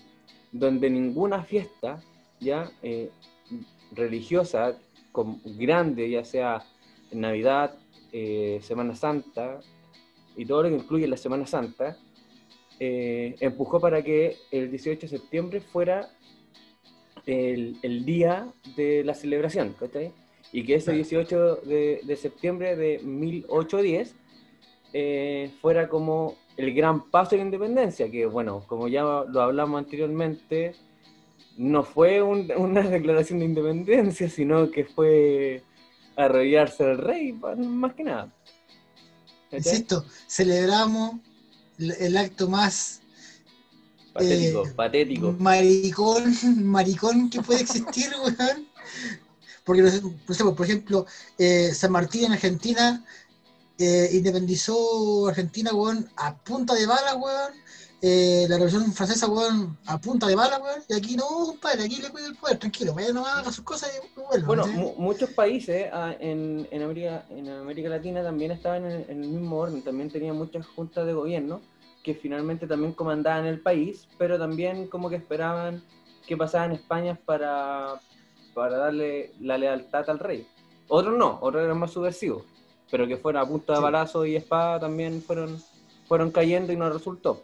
donde 0.53 0.91
ninguna 0.91 1.43
fiesta 1.45 2.03
ya 2.41 2.71
eh, 2.83 3.09
religiosa 3.93 4.77
con, 5.13 5.41
grande, 5.57 6.11
ya 6.11 6.27
sea 6.27 6.63
Navidad, 7.11 7.75
eh, 8.13 8.61
Semana 8.63 8.95
Santa 8.95 9.61
y 10.37 10.45
todo 10.45 10.65
lo 10.65 10.69
que 10.69 10.75
incluye 10.75 11.09
la 11.09 11.17
Semana 11.17 11.47
Santa, 11.47 11.97
eh, 12.79 13.37
empujó 13.41 13.81
para 13.81 14.03
que 14.03 14.37
el 14.51 14.71
18 14.71 15.01
de 15.01 15.09
septiembre 15.09 15.61
fuera 15.63 16.11
el, 17.25 17.79
el 17.81 18.05
día 18.05 18.53
de 18.77 19.05
la 19.05 19.15
celebración, 19.15 19.75
¿cachai? 19.81 20.13
Y 20.53 20.65
que 20.65 20.75
ese 20.75 20.93
18 20.93 21.57
de, 21.65 22.01
de 22.05 22.17
septiembre 22.17 22.77
de 22.77 22.99
1810 22.99 24.20
eh, 24.93 25.51
fuera 25.61 25.89
como 25.89 26.37
el 26.57 26.75
gran 26.75 27.11
paso 27.11 27.31
de 27.31 27.39
la 27.39 27.45
independencia, 27.45 28.11
que 28.11 28.27
bueno, 28.27 28.65
como 28.67 28.89
ya 28.89 29.03
lo 29.03 29.41
hablamos 29.41 29.79
anteriormente, 29.79 30.75
no 31.57 31.83
fue 31.85 32.23
un- 32.23 32.51
una 32.57 32.83
declaración 32.83 33.39
de 33.41 33.47
independencia, 33.47 34.29
sino 34.29 34.71
que 34.71 34.85
fue 34.85 35.63
arrodillarse 36.17 36.85
al 36.85 36.99
rey, 36.99 37.33
más 37.33 37.95
que 37.95 38.05
nada. 38.05 38.33
Insisto, 39.53 40.05
celebramos 40.29 41.17
el, 41.79 42.17
acto 42.17 42.49
más 42.49 43.01
Patético, 44.13 44.67
Eh, 44.67 44.73
patético. 44.77 45.33
maricón, 45.39 46.25
maricón 46.65 47.31
que 47.31 47.41
puede 47.41 47.61
existir, 47.63 48.11
weón. 48.23 48.67
Porque, 49.65 49.83
por 50.57 50.67
ejemplo, 50.67 51.07
eh, 51.39 51.71
San 51.73 51.93
Martín 51.93 52.25
en 52.25 52.33
Argentina 52.33 53.05
eh, 53.81 54.11
independizó 54.13 55.29
Argentina, 55.29 55.73
weón, 55.73 56.09
a 56.17 56.37
punta 56.37 56.75
de 56.75 56.87
bala, 56.87 57.17
weón. 57.17 57.53
Eh, 58.03 58.47
la 58.49 58.57
Revolución 58.57 58.93
Francesa, 58.93 59.29
weón, 59.29 59.77
a 59.87 60.01
punta 60.01 60.27
de 60.27 60.37
bala, 60.37 60.59
weón. 60.59 60.83
Y 60.89 60.95
aquí 60.95 61.17
no, 61.17 61.27
compadre, 61.47 61.85
aquí 61.85 62.01
le 62.01 62.11
cuida 62.11 62.29
el 62.29 62.37
poder, 62.37 62.59
tranquilo, 62.59 62.95
vaya 62.95 63.13
nomás, 63.13 63.39
haga 63.39 63.53
sus 63.53 63.65
cosas 63.65 63.91
y 63.97 64.21
vuelva. 64.21 64.47
Bueno, 64.47 64.67
muchos 64.97 65.31
países 65.31 65.89
ah, 65.93 66.15
en, 66.21 66.69
en, 66.71 66.83
América, 66.83 67.27
en 67.31 67.49
América 67.49 67.89
Latina 67.89 68.23
también 68.23 68.53
estaban 68.53 68.85
en, 68.85 69.05
en 69.09 69.25
el 69.25 69.31
mismo 69.31 69.57
orden, 69.57 69.83
también 69.83 70.11
tenían 70.11 70.37
muchas 70.37 70.67
juntas 70.67 71.07
de 71.07 71.13
gobierno 71.13 71.61
que 72.03 72.15
finalmente 72.15 72.67
también 72.67 72.93
comandaban 72.93 73.47
el 73.47 73.61
país, 73.61 74.09
pero 74.19 74.39
también 74.39 74.89
como 74.89 75.11
que 75.11 75.17
esperaban 75.17 75.83
que 76.27 76.37
pasara 76.37 76.67
en 76.67 76.73
España 76.73 77.19
para, 77.25 78.01
para 78.55 78.77
darle 78.77 79.33
la 79.41 79.59
lealtad 79.59 80.09
al 80.09 80.19
rey. 80.19 80.47
Otros 80.89 81.17
no, 81.17 81.39
otros 81.41 81.63
eran 81.63 81.79
más 81.79 81.93
subversivos, 81.93 82.45
pero 82.91 83.07
que 83.07 83.17
fueron 83.17 83.43
a 83.43 83.47
punta 83.49 83.75
de 83.75 83.81
balazo 83.81 84.25
y 84.27 84.37
espada 84.37 84.81
también 84.81 85.23
fueron, 85.23 85.63
fueron 86.09 86.31
cayendo 86.31 86.73
y 86.73 86.77
no 86.77 86.91
resultó. 86.91 87.43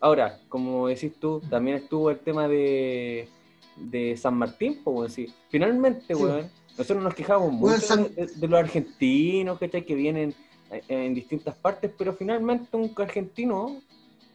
Ahora, 0.00 0.40
como 0.48 0.88
decís 0.88 1.12
tú, 1.20 1.40
también 1.48 1.76
estuvo 1.76 2.10
el 2.10 2.18
tema 2.18 2.48
de, 2.48 3.28
de 3.76 4.16
San 4.16 4.34
Martín, 4.34 4.80
pues, 4.82 5.12
sí. 5.12 5.32
Finalmente, 5.48 6.14
Sí. 6.14 6.20
weón, 6.22 6.50
nosotros 6.76 7.02
nos 7.04 7.14
quejamos 7.14 7.52
mucho 7.52 7.78
San- 7.80 8.12
de, 8.14 8.26
de 8.26 8.48
los 8.48 8.58
argentinos, 8.58 9.58
¿cachai? 9.58 9.84
Que 9.84 9.94
vienen 9.94 10.34
eh, 10.70 10.82
en 10.88 11.14
distintas 11.14 11.54
partes, 11.54 11.90
pero 11.96 12.14
finalmente 12.14 12.76
un 12.76 12.92
argentino 12.96 13.80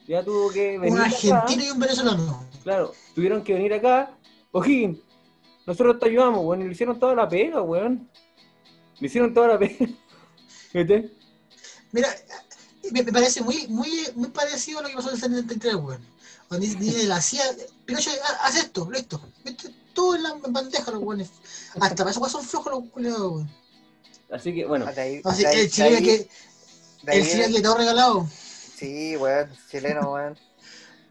ya 0.08 0.24
tuvo 0.24 0.50
que 0.52 0.78
venir 0.80 0.94
Un 0.94 1.00
acá. 1.02 1.16
argentino 1.42 1.64
y 1.66 1.70
un 1.72 1.80
venezolano. 1.80 2.44
Claro, 2.64 2.92
tuvieron 3.14 3.44
que 3.44 3.54
venir 3.54 3.74
acá. 3.74 4.12
O'Higgins, 4.54 5.00
nosotros 5.66 6.00
te 6.00 6.06
ayudamos, 6.08 6.46
weón, 6.46 6.62
y 6.62 6.66
le 6.66 6.72
hicieron 6.72 6.98
toda 6.98 7.14
la 7.14 7.28
pega, 7.28 7.62
weón. 7.62 8.08
Le 9.02 9.08
hicieron 9.08 9.34
toda 9.34 9.50
la 9.50 9.60
pega. 9.60 9.86
¿Viste? 10.74 11.12
Mira, 11.92 12.14
me, 12.92 13.04
me 13.04 13.12
parece 13.12 13.42
muy, 13.42 13.68
muy, 13.68 13.90
muy 14.16 14.30
parecido 14.30 14.80
a 14.80 14.84
lo 14.84 14.90
que 14.90 14.96
pasó 14.96 15.10
en 15.10 15.16
el 15.16 15.22
73, 15.22 15.76
weón. 15.76 16.02
Cuando 16.48 16.66
dice, 16.66 17.06
la 17.08 17.22
CIA, 17.22 17.44
Pinochet, 17.86 18.20
ha- 18.22 18.46
haz 18.48 18.56
esto, 18.56 18.90
listo. 18.92 19.22
¿Viste? 19.44 19.74
Todo 19.94 20.16
en 20.16 20.24
la 20.24 20.34
bandeja, 20.48 20.92
los 20.92 21.02
weones. 21.04 21.30
Hasta 21.80 21.96
para 21.96 22.12
eso 22.12 22.30
son 22.30 22.44
flojos 22.44 22.72
los 22.74 22.90
culiados, 22.92 23.32
weón. 23.34 23.52
Así 24.32 24.54
que, 24.54 24.66
bueno, 24.66 24.86
ahí- 24.96 25.22
Así, 25.24 25.46
ahí- 25.46 25.60
el 25.62 25.72
chileno 25.72 25.98
que, 26.00 26.30
el 27.08 27.24
chileno 27.24 27.38
viene- 27.48 27.54
que 27.56 27.62
todo 27.62 27.78
regalado. 27.78 28.28
Sí, 28.78 29.16
weón, 29.18 29.50
chileno, 29.72 30.12
weón. 30.14 30.38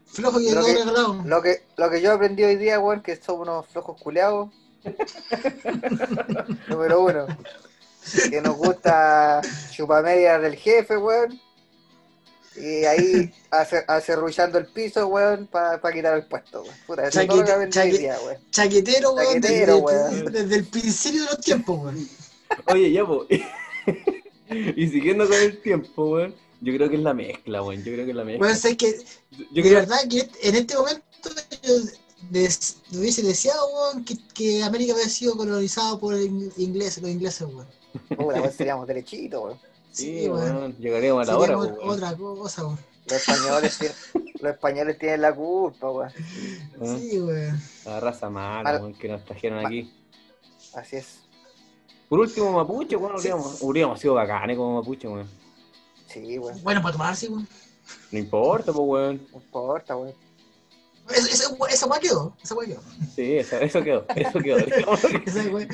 Flojo 0.05 0.39
que 0.39 0.45
Lo 0.45 0.61
todo 0.61 0.65
que- 0.65 0.73
regalado. 0.73 1.21
Lo 1.25 1.41
que, 1.41 1.63
lo 1.75 1.89
que 1.89 2.01
yo 2.01 2.13
aprendí 2.13 2.43
hoy 2.43 2.55
día, 2.55 2.79
weón, 2.79 3.01
que 3.03 3.15
somos 3.17 3.41
unos 3.47 3.67
flojos 3.67 4.01
culeados. 4.01 4.49
Número 6.69 7.01
uno. 7.03 7.27
Que 8.29 8.41
nos 8.41 8.55
gusta 8.57 9.41
chupamedia 9.71 10.39
del 10.39 10.55
jefe, 10.55 10.97
weón. 10.97 11.39
Y 12.55 12.85
ahí 12.85 13.31
ace- 13.51 13.85
acerruchando 13.87 14.57
el 14.57 14.65
piso, 14.65 15.07
weón, 15.07 15.45
para 15.47 15.79
quitar 15.93 16.17
el 16.17 16.25
puesto, 16.25 16.63
weón. 16.63 16.75
Puta, 16.87 17.07
eso 17.07 17.19
Chaquete- 17.21 17.69
chaque- 17.69 17.97
día, 17.99 18.17
weón. 18.25 18.37
Chaquetero, 18.51 19.11
weón, 19.13 19.33
desde, 19.41 19.41
Chaquetero, 19.41 19.77
weón. 19.77 20.25
desde 20.31 20.55
el 20.55 20.65
principio 20.65 21.21
de 21.23 21.25
los 21.27 21.39
tiempos, 21.41 21.79
weón. 21.79 22.07
Oye, 22.73 22.91
ya, 22.91 23.05
po. 23.05 23.25
y 24.49 24.87
siguiendo 24.87 25.27
con 25.27 25.37
el 25.37 25.61
tiempo, 25.61 26.05
weón, 26.11 26.35
yo 26.61 26.73
creo 26.73 26.89
que 26.89 26.95
es 26.95 27.01
la 27.03 27.13
mezcla, 27.13 27.61
weón. 27.61 27.83
Yo 27.83 27.93
creo 27.93 28.05
que 28.05 28.11
es 28.11 28.17
la 28.17 28.23
mezcla. 28.23 28.45
Weón, 28.47 28.57
sé 28.57 28.75
que 28.77 28.97
yo 29.31 29.45
de 29.51 29.61
creo 29.61 29.73
verdad 29.81 29.99
que 30.09 30.27
en 30.41 30.55
este 30.55 30.75
momento 30.75 31.03
yo 31.61 31.73
des- 32.31 32.77
hubiese 32.91 33.21
deseado, 33.21 33.67
weón, 33.67 34.03
que, 34.03 34.15
que 34.33 34.63
América 34.63 34.93
hubiera 34.95 35.09
sido 35.09 35.37
colonizado 35.37 35.99
por 35.99 36.15
in- 36.19 36.51
ingleses, 36.57 37.03
los 37.03 37.11
ingleses, 37.11 37.41
weón. 37.47 37.67
Puta, 38.09 38.23
weón, 38.41 38.51
seríamos 38.51 38.87
derechitos, 38.87 39.43
weón. 39.43 39.59
Sí, 39.91 40.25
Sí, 40.25 40.75
llegaríamos 40.79 41.27
a 41.27 41.31
la 41.31 41.37
hora, 41.37 41.57
weón. 41.57 41.77
otra 41.81 42.15
cosa, 42.15 42.63
weón. 42.65 42.79
Los 43.09 43.13
españoles, 43.27 43.77
tienen, 44.13 44.33
los 44.41 44.51
españoles 44.53 44.99
tienen 44.99 45.21
la 45.21 45.33
culpa, 45.33 45.89
weón. 45.91 46.11
¿Ah? 46.81 46.95
Sí, 46.99 47.19
weón. 47.19 47.61
La 47.85 47.99
raza 47.99 48.29
mala, 48.29 48.69
Al- 48.69 48.81
weón, 48.81 48.93
que 48.93 49.07
nos 49.07 49.23
trajeron 49.25 49.65
aquí. 49.65 49.93
Así 50.73 50.97
es. 50.97 51.19
Por 52.09 52.19
último, 52.19 52.51
Mapuche, 52.51 52.95
weón, 52.95 53.13
Sí. 53.19 53.27
hubiéramos, 53.27 53.61
hubiéramos 53.61 53.99
sido 53.99 54.13
bacanes 54.13 54.57
como 54.57 54.75
Mapuche, 54.81 55.07
weón. 55.07 55.27
Sí, 56.07 56.37
weón. 56.37 56.61
Bueno, 56.63 56.81
para 56.81 56.93
tomarse, 56.93 57.27
weón. 57.29 57.47
No 58.11 58.19
importa, 58.19 58.71
pues, 58.73 58.85
weón. 58.87 59.27
No 59.31 59.37
importa, 59.39 59.95
weón. 59.95 60.13
Esa, 61.09 61.27
esa, 61.31 61.55
esa 61.69 61.87
weá 61.87 61.99
quedó, 61.99 62.35
esa 62.43 62.55
weá 62.55 62.67
quedó. 62.67 62.81
Sí, 63.15 63.37
eso, 63.37 63.57
eso 63.57 63.83
quedó, 63.83 64.05
eso 64.15 64.39
quedó. 64.41 64.57
Esa 65.25 65.43
weá- 65.49 65.67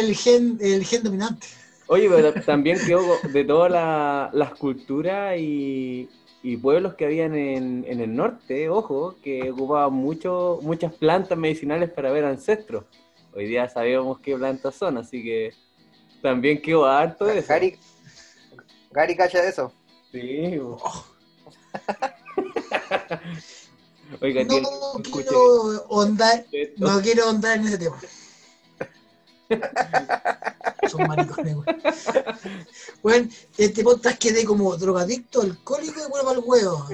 el, 0.00 0.14
gen, 0.14 0.58
el 0.60 0.84
gen 0.84 1.02
dominante. 1.02 1.46
Oye, 1.88 2.08
pero 2.08 2.34
también 2.34 2.78
quedó 2.84 3.18
de 3.32 3.44
todas 3.44 3.70
la- 3.72 4.30
las 4.32 4.54
culturas 4.54 5.36
y, 5.38 6.08
y 6.42 6.56
pueblos 6.58 6.94
que 6.94 7.06
habían 7.06 7.34
en, 7.34 7.84
en 7.88 8.00
el 8.00 8.14
norte, 8.14 8.68
ojo, 8.68 9.16
que 9.22 9.50
ocupaban 9.50 9.92
mucho, 9.94 10.60
muchas 10.62 10.92
plantas 10.92 11.36
medicinales 11.38 11.90
para 11.90 12.10
ver 12.10 12.24
ancestros. 12.24 12.84
Hoy 13.34 13.46
día 13.46 13.68
sabemos 13.68 14.20
qué 14.20 14.36
plantas 14.36 14.74
son, 14.74 14.98
así 14.98 15.22
que 15.22 15.52
también 16.22 16.60
quedó 16.60 16.86
harto 16.86 17.24
de 17.24 17.38
eso. 17.38 17.48
Gary, 17.48 17.78
Gary 18.90 19.16
cacha 19.16 19.40
de 19.42 19.48
eso. 19.48 19.72
Sí. 20.12 20.58
bo. 20.58 20.80
Oiga, 24.20 24.42
No 24.44 25.02
quiero 25.02 25.86
ondar, 25.88 26.44
no 26.78 27.00
quiero 27.02 27.28
ondar 27.28 27.58
en 27.58 27.66
ese 27.66 27.78
tema. 27.78 27.98
Son 30.90 31.06
maricones, 31.06 31.56
weón. 31.56 31.82
Weón, 33.02 33.30
este 33.56 33.82
podcast 33.82 34.18
quedé 34.18 34.44
como 34.44 34.76
drogadicto, 34.76 35.42
alcohólico 35.42 36.00
y 36.06 36.10
vuelvo 36.10 36.30
al 36.30 36.38
huevo. 36.44 36.86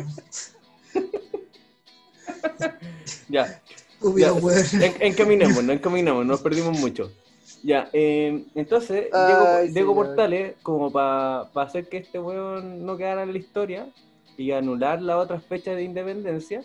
Ya, 3.29 3.61
Ya, 4.17 4.29
en- 4.85 5.03
encaminemos, 5.03 5.65
no 5.65 5.73
encaminemos, 5.73 6.27
nos 6.27 6.41
perdimos 6.41 6.79
mucho. 6.79 7.11
Ya, 7.63 7.89
eh, 7.93 8.45
entonces, 8.55 9.07
Ay, 9.13 9.69
Diego. 9.71 9.95
Portales, 9.95 10.57
como 10.63 10.93
para 10.93 11.43
hacer 11.55 11.89
que 11.89 11.99
este 11.99 12.19
weón 12.19 12.85
no 12.85 12.97
quedara 12.97 13.23
en 13.23 13.33
la 13.33 13.39
historia 13.39 13.87
y 14.37 14.51
anular 14.53 15.01
las 15.03 15.17
otras 15.17 15.45
fechas 15.45 15.77
de 15.77 15.85
independencia, 15.85 16.63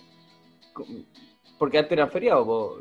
porque 1.57 1.77
antes 1.77 1.91
eran 1.91 2.09
feriados, 2.09 2.79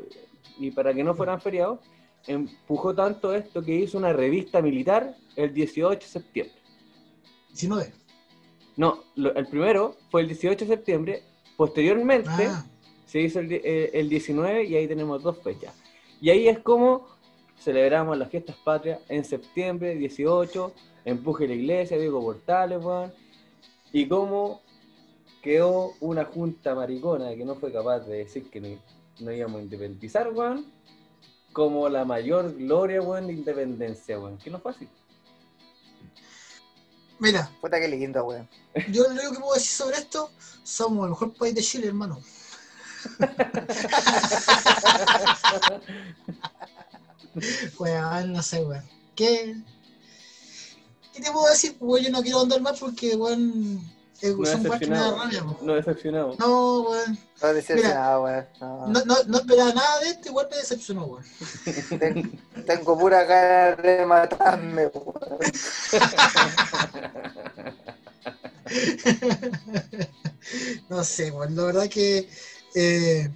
y 0.57 0.71
para 0.71 0.93
que 0.93 1.03
no 1.03 1.13
fueran 1.15 1.39
feriados, 1.41 1.79
empujó 2.27 2.93
tanto 2.93 3.33
esto 3.33 3.61
que 3.63 3.75
hizo 3.75 3.97
una 3.97 4.13
revista 4.13 4.61
militar 4.61 5.15
el 5.35 5.53
18 5.53 5.99
de 5.99 6.05
septiembre. 6.05 6.55
19. 7.49 7.93
No, 8.77 9.03
lo- 9.15 9.33
el 9.35 9.47
primero 9.47 9.95
fue 10.09 10.21
el 10.21 10.27
18 10.27 10.65
de 10.65 10.75
septiembre, 10.75 11.23
posteriormente 11.57 12.29
Ah, 12.29 12.65
se 13.05 13.21
hizo 13.21 13.39
el, 13.39 13.51
eh, 13.51 13.89
el 13.93 14.07
19 14.07 14.63
y 14.65 14.75
ahí 14.75 14.87
tenemos 14.87 15.21
dos 15.23 15.37
fechas. 15.41 15.73
Y 16.21 16.29
ahí 16.29 16.47
es 16.47 16.59
como 16.59 17.07
celebramos 17.57 18.17
las 18.17 18.29
fiestas 18.29 18.55
patrias 18.63 18.99
en 19.09 19.25
septiembre 19.25 19.95
18, 19.95 20.73
empuje 21.03 21.47
la 21.47 21.53
iglesia, 21.55 21.97
Diego 21.97 22.21
Portales, 22.21 22.83
weón. 22.83 23.11
Y 23.91 24.07
cómo 24.07 24.61
quedó 25.41 25.93
una 25.99 26.25
junta 26.25 26.75
maricona 26.75 27.33
que 27.35 27.45
no 27.45 27.55
fue 27.55 27.71
capaz 27.71 27.99
de 28.01 28.17
decir 28.17 28.49
que 28.49 28.59
no, 28.59 28.67
no 29.19 29.31
íbamos 29.31 29.59
a 29.59 29.63
independizar, 29.63 30.29
weón, 30.31 30.65
como 31.53 31.87
la 31.89 32.05
mayor 32.05 32.55
gloria, 32.55 33.01
weón, 33.01 33.27
de 33.27 33.33
independencia, 33.33 34.19
weón. 34.19 34.37
Que 34.37 34.49
no 34.49 34.59
fue 34.59 34.71
así. 34.71 34.87
mira, 37.19 37.49
Puta 37.61 37.79
que 37.79 37.87
lindo, 37.87 38.23
weón. 38.25 38.47
yo 38.91 39.03
lo 39.03 39.11
único 39.11 39.31
que 39.31 39.39
puedo 39.39 39.53
decir 39.53 39.71
sobre 39.71 39.97
esto, 39.97 40.29
somos 40.63 41.05
el 41.05 41.11
mejor 41.11 41.33
país 41.33 41.55
de 41.55 41.61
Chile, 41.61 41.87
hermano. 41.87 42.19
Weón, 47.79 48.33
no 48.33 48.43
sé, 48.43 48.63
weón. 48.63 48.83
¿Qué? 49.15 49.55
¿Qué 51.13 51.21
te 51.21 51.31
puedo 51.31 51.49
decir? 51.49 51.75
Weón, 51.79 52.03
yo 52.03 52.11
no 52.11 52.21
quiero 52.21 52.41
andar 52.41 52.61
más 52.61 52.79
porque, 52.79 53.15
weón, 53.15 53.81
eh, 54.21 54.35
No 54.37 54.45
son 54.45 54.65
weas 54.67 54.79
que 54.79 54.87
me 54.87 54.97
da 54.97 55.11
decepcionado. 55.11 55.17
rabia, 55.17 55.43
weón. 55.43 55.57
No 55.65 55.73
decepcionado. 55.75 56.35
No, 56.39 56.81
weón. 56.81 57.19
No 57.41 57.53
decepcionado, 57.53 58.23
weón. 58.23 58.45
No. 58.59 58.87
No, 58.87 59.05
no, 59.05 59.15
no 59.27 59.37
esperaba 59.39 59.73
nada 59.73 59.99
de 60.01 60.09
esto, 60.09 60.29
igual 60.29 60.47
me 60.51 60.57
decepcionó, 60.57 61.05
weón. 61.05 61.23
Ten- 61.99 62.41
tengo 62.65 62.97
pura 62.97 63.23
ganas 63.23 63.81
de 63.83 64.05
matarme, 64.05 64.87
weón. 64.87 65.13
no 70.89 71.03
sé, 71.03 71.31
weón. 71.31 71.55
La 71.55 71.63
verdad 71.63 71.89
que 71.89 72.29
eh, 72.75 73.29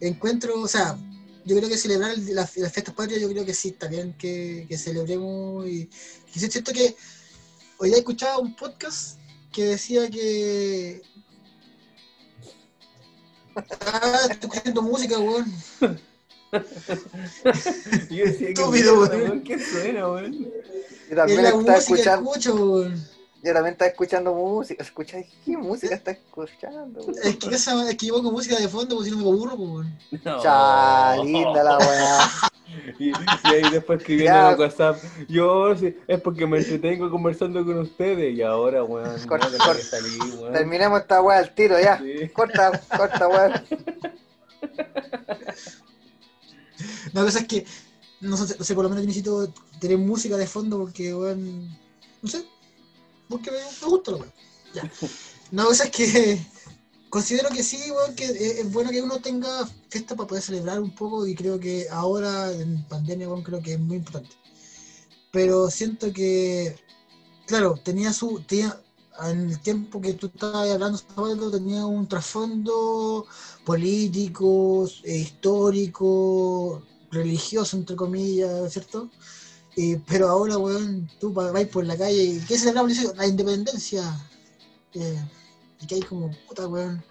encuentro, 0.00 0.60
o 0.60 0.68
sea, 0.68 0.96
yo 1.44 1.56
creo 1.56 1.68
que 1.68 1.76
celebrar 1.78 2.12
el- 2.12 2.34
las, 2.34 2.56
las 2.56 2.72
fiestas 2.72 2.94
patrias, 2.94 3.20
yo 3.20 3.28
creo 3.28 3.44
que 3.44 3.54
sí, 3.54 3.68
está 3.70 3.88
bien 3.88 4.14
que, 4.18 4.66
que 4.68 4.78
celebremos. 4.78 5.66
Y, 5.66 5.88
y 6.34 6.38
cierto 6.38 6.72
que 6.72 6.96
hoy 7.78 7.88
día 7.88 7.96
he 7.96 8.00
escuchado 8.00 8.40
un 8.40 8.54
podcast 8.56 9.18
que 9.52 9.64
decía 9.66 10.08
que. 10.10 11.02
Ah, 13.80 14.28
estoy 14.30 14.48
escuchando 14.50 14.82
música, 14.82 15.18
weón. 15.18 15.46
Yo 18.10 18.24
decía 18.24 18.54
que 18.54 18.62
Estúpido, 18.62 19.00
weón. 19.00 19.42
¿Qué 19.42 19.58
suena, 19.58 20.08
weón? 20.08 20.32
Yo 21.08 21.16
Es 21.16 21.16
también 21.16 21.42
la 21.42 21.50
estaba 21.50 21.78
música 21.78 21.78
que 21.78 21.92
escuchando. 21.94 22.30
escucho, 22.30 22.54
weón. 22.54 23.08
Yo 23.44 23.52
también 23.52 23.72
estaba 23.72 23.90
escuchando 23.90 24.32
música. 24.34 24.82
Escucha, 24.82 25.18
¿qué 25.44 25.56
música 25.56 25.94
está 25.96 26.12
escuchando? 26.12 27.00
weón? 27.00 27.14
Es 27.24 27.36
que, 27.36 27.54
esa, 27.54 27.90
es 27.90 27.96
que 27.96 28.06
yo 28.06 28.14
pongo 28.14 28.30
música 28.30 28.56
de 28.58 28.68
fondo 28.68 28.94
porque 28.96 29.10
si 29.10 29.16
no 29.16 29.22
me 29.22 29.28
aburro, 29.30 29.56
pues, 29.56 29.68
weón. 29.70 29.98
No. 30.24 31.24
Linda 31.24 31.64
la 31.64 31.78
weá. 31.78 32.30
Y, 32.98 33.10
y 33.10 33.12
ahí 33.44 33.70
después 33.70 33.98
escribiendo 34.00 34.32
Ya. 34.34 34.46
en 34.48 34.54
el 34.54 34.60
WhatsApp, 34.60 34.96
yo 35.28 35.76
sí, 35.76 35.94
es 36.08 36.20
porque 36.22 36.46
me 36.46 36.56
entretengo 36.56 37.10
conversando 37.10 37.62
con 37.66 37.76
ustedes 37.80 38.34
y 38.34 38.40
ahora, 38.40 38.82
weón, 38.82 39.14
no 39.20 39.26
Corta, 39.26 39.50
que 39.50 39.58
corta. 39.58 39.82
salir, 39.82 40.18
weón. 40.38 40.52
Terminemos 40.54 41.00
esta 41.02 41.20
weá 41.20 41.38
al 41.40 41.54
tiro 41.54 41.78
ya. 41.78 41.98
Sí. 41.98 42.30
Corta, 42.30 42.80
corta 42.96 43.28
weá. 43.28 43.64
La 47.12 47.22
cosa 47.22 47.40
es 47.40 47.46
que, 47.46 47.66
no 48.22 48.36
sé, 48.38 48.56
no 48.58 48.64
sé, 48.64 48.74
por 48.74 48.84
lo 48.84 48.88
menos 48.88 49.02
yo 49.02 49.08
necesito 49.08 49.52
tener 49.78 49.98
música 49.98 50.38
de 50.38 50.46
fondo 50.46 50.78
porque, 50.78 51.14
weón, 51.14 51.68
no 52.22 52.28
sé, 52.28 52.42
porque 53.32 53.50
me, 53.50 53.88
gusta 53.88 54.12
la 54.12 54.16
weón. 54.18 54.32
Ya. 54.74 54.90
La 55.50 55.64
cosa 55.64 55.84
es 55.84 55.90
que 55.90 56.46
considero 57.08 57.48
que 57.48 57.62
sí, 57.62 57.90
weón, 57.90 58.14
que 58.14 58.24
es, 58.26 58.72
bueno 58.72 58.90
que 58.90 59.02
uno 59.02 59.18
tenga 59.18 59.66
fiesta 59.88 60.14
para 60.14 60.26
poder 60.26 60.42
celebrar 60.42 60.80
un 60.80 60.94
poco 60.94 61.26
y 61.26 61.34
creo 61.34 61.58
que 61.58 61.86
ahora, 61.90 62.52
en 62.52 62.86
pandemia, 62.88 63.28
weón, 63.28 63.42
creo 63.42 63.62
que 63.62 63.74
es 63.74 63.80
muy 63.80 63.96
importante. 63.96 64.36
Pero 65.32 65.70
siento 65.70 66.12
que, 66.12 66.76
claro, 67.46 67.80
tenía 67.82 68.12
su, 68.12 68.40
tenía, 68.40 68.78
en 69.22 69.50
el 69.50 69.60
tiempo 69.60 70.00
que 70.00 70.14
tú 70.14 70.26
estabas 70.26 70.70
hablando, 70.70 71.50
tenía 71.50 71.86
un 71.86 72.06
trasfondo 72.08 73.26
político, 73.64 74.86
eh, 75.04 75.18
histórico, 75.18 76.82
religioso, 77.10 77.76
entre 77.76 77.96
comillas, 77.96 78.72
¿cierto? 78.72 79.10
Eh, 79.76 79.98
pero 80.06 80.28
ahora, 80.28 80.58
weón, 80.58 81.08
tú 81.18 81.32
vais 81.32 81.66
por 81.68 81.84
la 81.86 81.96
calle 81.96 82.22
y 82.22 82.40
¿qué 82.40 82.58
celebramos? 82.58 82.92
La 83.16 83.26
independencia. 83.26 84.02
Eh, 84.94 85.18
y 85.80 85.86
que 85.86 85.94
hay 85.96 86.00
como, 86.02 86.30
puta, 86.46 86.66
weón. 86.68 87.02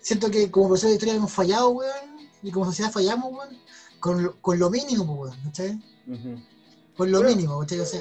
Siento 0.00 0.30
que 0.30 0.50
como 0.50 0.68
profesor 0.68 0.88
de 0.90 0.94
historia 0.96 1.14
hemos 1.14 1.32
fallado, 1.32 1.70
weón, 1.70 2.28
y 2.42 2.50
como 2.50 2.66
sociedad 2.66 2.90
fallamos, 2.92 3.32
weón, 3.32 3.56
con, 4.00 4.22
lo- 4.22 4.36
con 4.40 4.58
lo 4.58 4.70
mínimo, 4.70 5.04
weón, 5.14 5.36
¿cachai? 5.44 5.80
Ujú. 6.06 6.40
Con 6.96 7.10
lo 7.12 7.18
Pero- 7.20 7.30
mínimo, 7.30 7.58
¿cachai? 7.60 7.80
O 7.80 7.86
sea, 7.86 8.00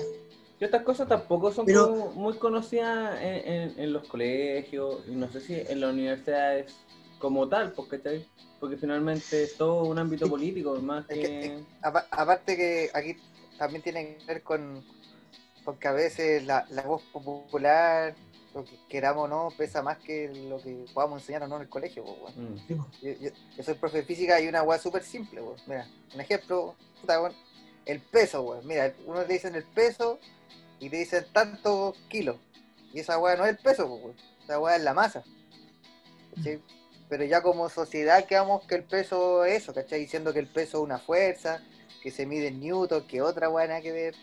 Y 0.59 0.63
estas 0.63 0.83
cosas 0.83 1.07
tampoco 1.09 1.51
son 1.51 1.65
Pero- 1.65 1.89
como 1.89 2.11
muy 2.13 2.33
conocidas 2.37 3.19
en, 3.21 3.51
en- 3.51 3.79
en 3.79 3.93
los 3.93 4.07
colegios 4.07 5.01
y 5.07 5.11
no 5.11 5.29
sé 5.31 5.41
si 5.41 5.53
en 5.53 5.81
las 5.81 5.91
universidades 5.93 6.73
como 7.19 7.47
tal, 7.49 7.73
porque, 7.73 8.25
porque 8.59 8.77
finalmente 8.77 9.43
es 9.43 9.57
todo 9.57 9.83
un 9.83 9.99
ámbito 9.99 10.29
político, 10.29 10.75
más 10.81 11.05
que... 11.07 11.15
que- 11.21 11.63
Apa- 11.81 12.07
Aparte 12.09 12.55
que 12.55 12.89
aquí 12.93 13.17
también 13.57 13.81
tiene 13.81 14.17
que 14.17 14.25
ver 14.25 14.43
con, 14.43 14.83
con 15.63 15.77
que 15.77 15.87
a 15.87 15.91
veces 15.93 16.43
la, 16.45 16.65
la 16.69 16.81
voz 16.83 17.01
popular, 17.03 18.15
lo 18.53 18.63
que 18.63 18.77
queramos 18.87 19.25
o 19.25 19.27
no, 19.27 19.49
pesa 19.57 19.81
más 19.81 19.97
que 19.97 20.29
lo 20.49 20.61
que 20.61 20.85
podamos 20.93 21.21
enseñar 21.21 21.43
o 21.43 21.47
no 21.47 21.57
en 21.57 21.63
el 21.63 21.69
colegio. 21.69 22.03
Mm. 22.35 22.55
Yo, 22.69 22.85
yo- 23.01 23.29
yo 23.57 23.63
soy 23.63 23.73
profe 23.75 23.97
de 23.97 24.03
física 24.03 24.39
y 24.39 24.47
una 24.47 24.63
weá 24.63 24.79
súper 24.79 25.03
simple. 25.03 25.41
Mira, 25.67 25.87
un 26.13 26.21
ejemplo, 26.21 26.75
puta, 27.01 27.19
el 27.85 27.99
peso, 28.01 28.41
weón. 28.43 28.65
Mira, 28.65 28.93
uno 29.05 29.21
le 29.21 29.27
dicen 29.33 29.55
el 29.55 29.63
peso 29.65 30.19
y 30.79 30.89
te 30.89 30.97
dicen 30.97 31.25
tantos 31.33 31.97
kilos. 32.09 32.37
Y 32.93 32.99
esa 33.01 33.17
weá 33.19 33.35
no 33.35 33.43
es 33.45 33.51
el 33.51 33.57
peso. 33.57 33.99
Esa 34.43 34.59
weá 34.59 34.77
es 34.77 34.83
la 34.83 34.93
masa. 34.93 35.23
¿cachai? 36.35 36.61
Pero 37.09 37.23
ya 37.25 37.41
como 37.41 37.69
sociedad 37.69 38.25
quedamos 38.25 38.63
que 38.65 38.75
el 38.75 38.83
peso 38.83 39.45
es 39.45 39.63
eso, 39.63 39.73
¿cachai? 39.73 39.99
Diciendo 39.99 40.33
que 40.33 40.39
el 40.39 40.47
peso 40.47 40.77
es 40.79 40.83
una 40.83 40.97
fuerza, 40.97 41.61
que 42.05 42.11
se 42.11 42.27
mide 42.27 42.49
en 42.49 42.59
newton, 42.59 43.07
que 43.07 43.19
otra 43.23 43.49
nada 43.49 43.81
que 43.81 43.91
ver. 43.91 44.15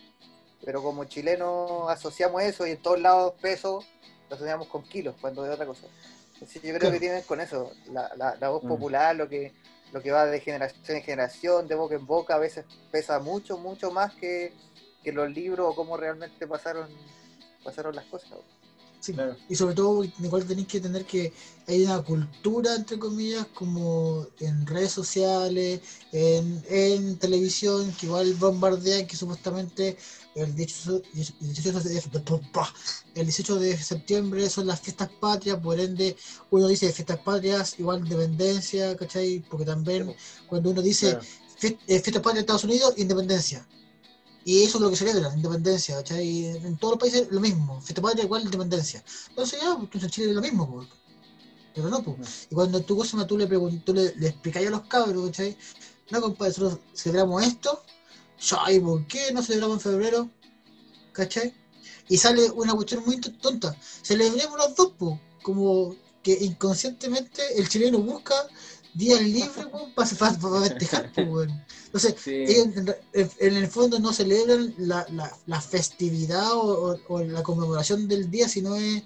Pero 0.63 0.81
como 0.81 1.03
chilenos 1.03 1.89
asociamos 1.89 2.41
eso 2.41 2.65
y 2.65 2.71
en 2.71 2.77
todos 2.81 2.97
lados 3.01 3.33
peso 3.41 3.83
lo 4.29 4.35
asociamos 4.37 4.69
con 4.69 4.83
kilos, 4.83 5.15
cuando 5.19 5.45
es 5.45 5.51
otra 5.51 5.65
cosa. 5.65 5.87
Entonces 6.35 6.61
yo 6.61 6.73
creo 6.73 6.89
que 6.93 6.99
tiene 7.01 7.15
que 7.15 7.19
ver 7.19 7.25
con 7.25 7.41
eso, 7.41 7.73
la, 7.91 8.09
la, 8.15 8.37
la 8.39 8.49
voz 8.49 8.63
Mm. 8.63 8.67
popular, 8.69 9.13
lo 9.17 9.27
que, 9.27 9.51
lo 9.91 10.01
que 10.01 10.11
va 10.13 10.25
de 10.25 10.39
generación 10.39 10.95
en 10.95 11.03
generación, 11.03 11.67
de 11.67 11.75
boca 11.75 11.95
en 11.95 12.07
boca, 12.07 12.35
a 12.35 12.39
veces 12.39 12.63
pesa 12.89 13.19
mucho, 13.19 13.57
mucho 13.57 13.91
más 13.91 14.13
que, 14.13 14.53
que 15.03 15.11
los 15.11 15.29
libros 15.29 15.67
o 15.69 15.75
cómo 15.75 15.97
realmente 15.97 16.47
pasaron, 16.47 16.87
pasaron 17.65 17.93
las 17.97 18.05
cosas. 18.05 18.31
Sí, 19.03 19.11
Claro. 19.11 19.35
y 19.49 19.55
sobre 19.55 19.75
todo 19.75 20.01
igual 20.05 20.45
tenéis 20.45 20.67
que 20.69 20.79
tener 20.79 21.03
que 21.05 21.33
hay 21.67 21.83
una 21.83 22.01
cultura 22.01 22.73
entre 22.73 22.97
comillas 22.97 23.45
como 23.53 24.25
en 24.39 24.65
redes 24.65 24.93
sociales, 24.93 25.81
en, 26.13 26.63
en 26.69 27.17
televisión 27.19 27.91
que 27.99 28.05
igual 28.05 28.33
bombardean 28.35 29.05
que 29.05 29.17
supuestamente 29.17 29.97
el 30.35 30.55
18, 30.55 31.03
el 31.41 31.53
18 31.53 31.79
de, 31.81 32.01
el 33.15 33.25
18 33.25 33.59
de 33.59 33.77
septiembre 33.77 34.49
son 34.49 34.67
las 34.67 34.79
fiestas 34.79 35.09
patrias, 35.19 35.59
por 35.59 35.77
ende 35.81 36.15
uno 36.49 36.67
dice 36.69 36.91
fiestas 36.93 37.19
patrias 37.19 37.75
igual 37.79 37.99
independencia, 37.99 38.95
¿cachai? 38.95 39.43
Porque 39.49 39.65
también 39.65 40.15
cuando 40.47 40.69
uno 40.69 40.81
dice 40.81 41.09
Claro. 41.11 41.25
"Fies- 41.59 41.77
eh, 41.87 41.99
fiestas 41.99 42.23
patrias 42.23 42.35
de 42.35 42.39
Estados 42.39 42.63
Unidos, 42.63 42.93
independencia. 42.97 43.67
Y 44.45 44.63
eso 44.63 44.77
es 44.77 44.81
lo 44.81 44.89
que 44.89 44.95
celebran, 44.97 45.37
independencia, 45.37 45.95
¿cachai? 45.95 46.47
En 46.47 46.77
todos 46.77 46.93
los 46.93 46.99
países 46.99 47.27
lo 47.31 47.39
mismo, 47.39 47.79
fiesta 47.81 48.01
patria 48.01 48.25
igual 48.25 48.43
independencia. 48.43 49.03
Entonces 49.29 49.61
ya, 49.61 49.75
pues, 49.75 49.83
entonces 49.85 50.03
en 50.03 50.09
Chile 50.09 50.29
es 50.29 50.35
lo 50.35 50.41
mismo, 50.41 50.69
pues. 50.69 50.87
Pero 51.73 51.89
no, 51.89 52.03
pues. 52.03 52.47
Y 52.49 52.55
cuando 52.55 52.81
tú, 52.81 52.97
cosa, 52.97 53.25
tú 53.25 53.37
le 53.37 53.47
tú 53.47 53.93
le, 53.93 54.13
le 54.15 54.27
explicáis 54.27 54.67
a 54.67 54.71
los 54.71 54.81
cabros, 54.81 55.25
¿cachai? 55.27 55.57
No, 56.11 56.21
compadre, 56.21 56.49
nosotros 56.49 56.79
celebramos 56.93 57.43
esto, 57.43 57.83
¿y 58.69 58.79
por 58.79 59.07
qué 59.07 59.31
no 59.31 59.41
celebramos 59.41 59.77
en 59.77 59.91
febrero? 59.91 60.29
¿Cachai? 61.13 61.53
Y 62.09 62.17
sale 62.17 62.51
una 62.51 62.73
cuestión 62.73 63.03
muy 63.05 63.19
tonta. 63.19 63.75
Celebremos 64.01 64.57
los 64.57 64.75
dos, 64.75 64.93
pues. 64.97 65.19
Como 65.41 65.95
que 66.21 66.33
inconscientemente 66.33 67.41
el 67.57 67.67
chileno 67.67 67.99
busca 67.99 68.35
días 68.93 69.21
libres, 69.21 69.49
para 69.95 70.07
festejar, 70.07 71.11
pues, 71.13 71.27
weón. 71.27 71.65
Entonces, 71.85 72.15
Sí. 72.23 72.31
en, 72.47 72.95
en- 73.13 73.31
en 73.39 73.55
el 73.57 73.67
fondo 73.67 73.99
no 73.99 74.11
celebran 74.13 74.73
la, 74.77 75.05
la, 75.11 75.35
la 75.45 75.61
festividad 75.61 76.51
o, 76.53 76.93
o- 76.93 76.99
o 77.07 77.23
la 77.23 77.43
conmemoración 77.43 78.07
del 78.07 78.29
día, 78.31 78.47
sino 78.49 78.75
es 78.75 79.03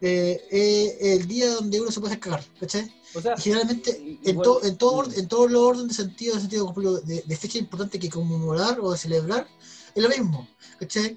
eh, 0.00 0.40
eh, 0.50 0.98
el 1.16 1.28
día 1.28 1.48
donde 1.54 1.80
uno 1.80 1.90
se 1.92 2.00
puede 2.00 2.18
cagar, 2.18 2.44
¿cachai? 2.58 2.92
O 3.14 3.20
sea, 3.20 3.36
generalmente 3.36 4.18
en, 4.24 4.40
to- 4.42 4.62
en, 4.64 4.76
todo, 4.76 4.92
orden- 5.04 5.18
en 5.18 5.28
todos 5.28 5.50
los 5.50 5.62
órdenes 5.62 5.96
de 5.96 6.02
sentido, 6.04 6.34
de 6.34 6.40
sentido 6.40 6.72
de, 7.02 7.22
de 7.24 7.36
fecha 7.36 7.58
importante 7.58 7.98
que 8.00 8.08
conmemorar 8.10 8.80
o 8.80 8.96
celebrar, 8.96 9.46
es 9.94 10.02
lo 10.02 10.08
mismo, 10.08 10.48
¿cachai? 10.80 11.16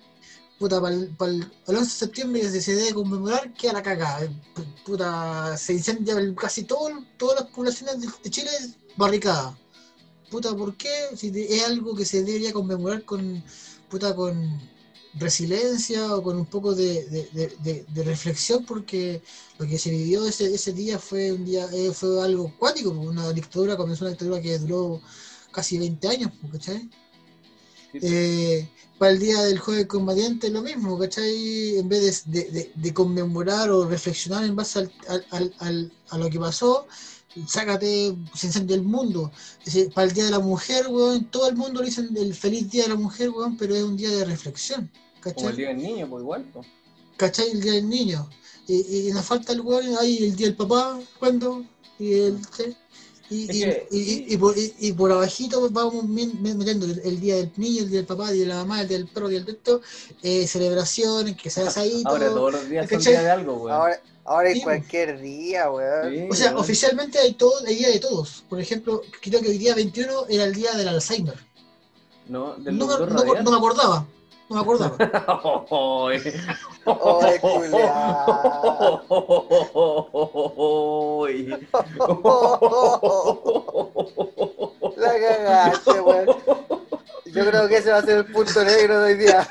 Puta, 0.59 0.79
para 0.79 0.95
el, 0.95 1.51
11 1.67 1.79
de 1.81 1.85
septiembre 1.85 2.41
que 2.41 2.61
se 2.61 2.75
debe 2.75 2.93
conmemorar, 2.93 3.53
queda 3.53 3.73
la 3.73 3.83
cagada. 3.83 4.23
eh, 4.25 4.29
pu- 4.55 4.83
Puta, 4.85 5.57
se 5.57 5.73
incendia 5.73 6.13
el- 6.17 6.35
casi 6.35 6.63
todo, 6.63 6.89
todas 7.17 7.41
las 7.41 7.49
poblaciones 7.51 7.99
de, 8.01 8.29
Chile 8.29 8.49
barricadas. 8.95 9.55
Puta, 10.31 10.55
¿por 10.55 10.75
qué? 10.77 10.91
Si 11.17 11.27
es 11.35 11.63
algo 11.65 11.95
que 11.95 12.05
se 12.05 12.23
debería 12.23 12.53
conmemorar 12.53 13.03
con, 13.05 13.43
puta, 13.89 14.15
con 14.15 14.35
resiliencia 15.15 16.15
o 16.15 16.23
con 16.23 16.37
un 16.37 16.45
poco 16.45 16.75
de, 16.75 17.05
de- 17.05 17.85
de- 17.93 18.03
reflexión, 18.03 18.65
porque 18.65 19.21
lo 19.59 19.65
que 19.67 19.77
se 19.79 19.89
vivió 19.91 20.25
ese, 20.25 20.53
ese 20.53 20.73
día 20.73 20.99
fue 20.99 21.31
un 21.31 21.45
día 21.45 21.67
eh, 21.73 21.91
fue 21.93 22.21
algo 22.23 22.53
cuático, 22.59 22.89
una 22.91 23.31
dictadura, 23.33 23.77
comenzó 23.77 24.03
una 24.05 24.11
dictadura 24.11 24.41
que 24.41 24.59
duró 24.59 25.01
casi 25.51 25.77
20 25.77 26.07
años, 26.07 26.31
¿cachai? 26.51 26.89
Sí. 28.01 28.07
Eh, 28.09 28.69
para 28.97 29.11
el 29.11 29.19
día 29.19 29.41
del 29.43 29.59
joven 29.59 29.87
combatiente 29.87 30.49
lo 30.49 30.61
mismo, 30.61 30.97
¿cachai? 30.97 31.77
En 31.77 31.89
vez 31.89 32.23
de, 32.25 32.43
de- 32.45 32.71
de- 32.73 32.93
conmemorar 32.93 33.69
o 33.69 33.85
reflexionar 33.87 34.43
en 34.45 34.55
base 34.55 34.79
al- 34.79 34.91
al- 35.31 35.53
al- 35.59 35.91
a 36.09 36.17
lo 36.17 36.29
que 36.29 36.39
pasó, 36.39 36.87
sácate, 37.47 38.15
se 38.33 38.47
incendia 38.47 38.75
el 38.75 38.83
mundo. 38.83 39.31
Es 39.59 39.65
decir, 39.73 39.91
para 39.93 40.07
el 40.07 40.13
día 40.13 40.25
de 40.25 40.31
la 40.31 40.39
mujer, 40.39 40.87
weón, 40.87 41.25
todo 41.25 41.49
el 41.49 41.55
mundo 41.55 41.81
le 41.81 41.87
dicen 41.87 42.09
el 42.15 42.33
feliz 42.33 42.69
día 42.71 42.83
de 42.83 42.89
la 42.89 42.95
mujer, 42.95 43.29
weón, 43.31 43.57
pero 43.57 43.75
es 43.75 43.83
un 43.83 43.97
día 43.97 44.09
de 44.09 44.25
reflexión, 44.25 44.89
Como 45.21 45.29
el 45.29 45.35
¿cachai? 45.35 45.55
día 45.57 45.67
del 45.69 45.77
niño, 45.77 46.09
pues 46.09 46.21
igual. 46.21 46.45
pues. 46.53 46.67
¿Cachai? 47.17 47.51
El 47.51 47.61
día 47.61 47.73
del 47.73 47.89
niño. 47.89 48.29
Y, 48.67 49.07
y 49.09 49.11
nos 49.11 49.25
falta 49.25 49.51
el 49.53 49.61
weón, 49.61 49.85
ahí 49.99 50.23
el 50.23 50.35
día 50.35 50.47
del 50.47 50.55
papá, 50.55 50.99
¿cuándo? 51.19 51.65
Y 51.99 52.13
el. 52.13 52.39
¿sí? 52.55 52.75
Y, 53.29 53.43
y- 53.43 53.47
que- 53.47 53.87
y- 53.91 53.97
y- 53.99 54.25
y 54.33 54.37
por, 54.37 54.55
y- 54.57 54.73
y 54.79 54.91
por 54.93 55.11
abajito 55.11 55.67
vamos 55.71 56.03
metiendo 56.05 56.85
el, 56.85 57.01
el 57.03 57.19
día 57.19 57.35
del 57.37 57.51
niño, 57.57 57.81
el 57.83 57.89
día 57.89 57.97
del 57.97 58.05
papá, 58.05 58.29
el 58.29 58.35
día 58.35 58.43
de 58.43 58.49
la 58.49 58.55
mamá, 58.57 58.81
el 58.81 58.87
día 58.87 58.97
del 58.99 59.07
perro, 59.07 59.25
el 59.27 59.31
día 59.31 59.39
del 59.43 59.55
teto, 59.55 59.81
eh, 60.21 60.45
celebraciones, 60.47 61.35
que 61.35 61.49
se 61.49 61.61
hace 61.63 61.79
ahí 61.79 62.03
Ahora 62.05 62.27
todo. 62.27 62.35
todos 62.35 62.51
los 62.53 62.69
días 62.69 62.87
son 62.89 62.99
día 63.01 63.21
de 63.23 63.29
algo, 63.31 63.53
weón. 63.55 63.71
Ahora, 63.71 63.99
ahora 64.25 64.51
Sí, 64.51 64.57
en 64.59 64.63
cualquier 64.63 65.19
día, 65.21 65.71
weón. 65.71 66.11
Sí, 66.13 66.27
O 66.29 66.35
sea, 66.35 66.47
weón. 66.51 66.59
oficialmente 66.61 67.17
hay 67.17 67.33
todo, 67.33 67.53
hay 67.65 67.75
día 67.75 67.89
de 67.89 67.99
todos. 67.99 68.43
Por 68.47 68.59
ejemplo, 68.61 69.01
creo 69.21 69.41
que 69.41 69.49
hoy 69.49 69.57
día 69.57 69.73
21 69.73 70.25
era 70.29 70.43
el 70.43 70.53
día 70.53 70.73
del 70.73 70.87
Alzheimer. 70.87 71.39
No, 72.27 72.53
del 72.57 72.77
No, 72.77 72.85
no- 72.85 72.97
no 73.07 73.51
me 73.51 73.57
acordaba. 73.57 74.05
No 74.49 74.55
me 74.55 74.61
acordaba. 74.61 74.97
Oye, 76.85 77.39
culiao. 77.39 79.01
La 84.97 85.19
cagaste, 85.19 86.01
weón. 86.01 86.27
Yo 87.25 87.45
creo 87.45 87.67
que 87.67 87.77
ese 87.77 87.91
va 87.91 87.97
a 87.97 88.01
ser 88.03 88.19
el 88.19 88.25
punto 88.31 88.63
negro 88.63 89.01
de 89.01 89.13
hoy 89.13 89.17
día. 89.17 89.47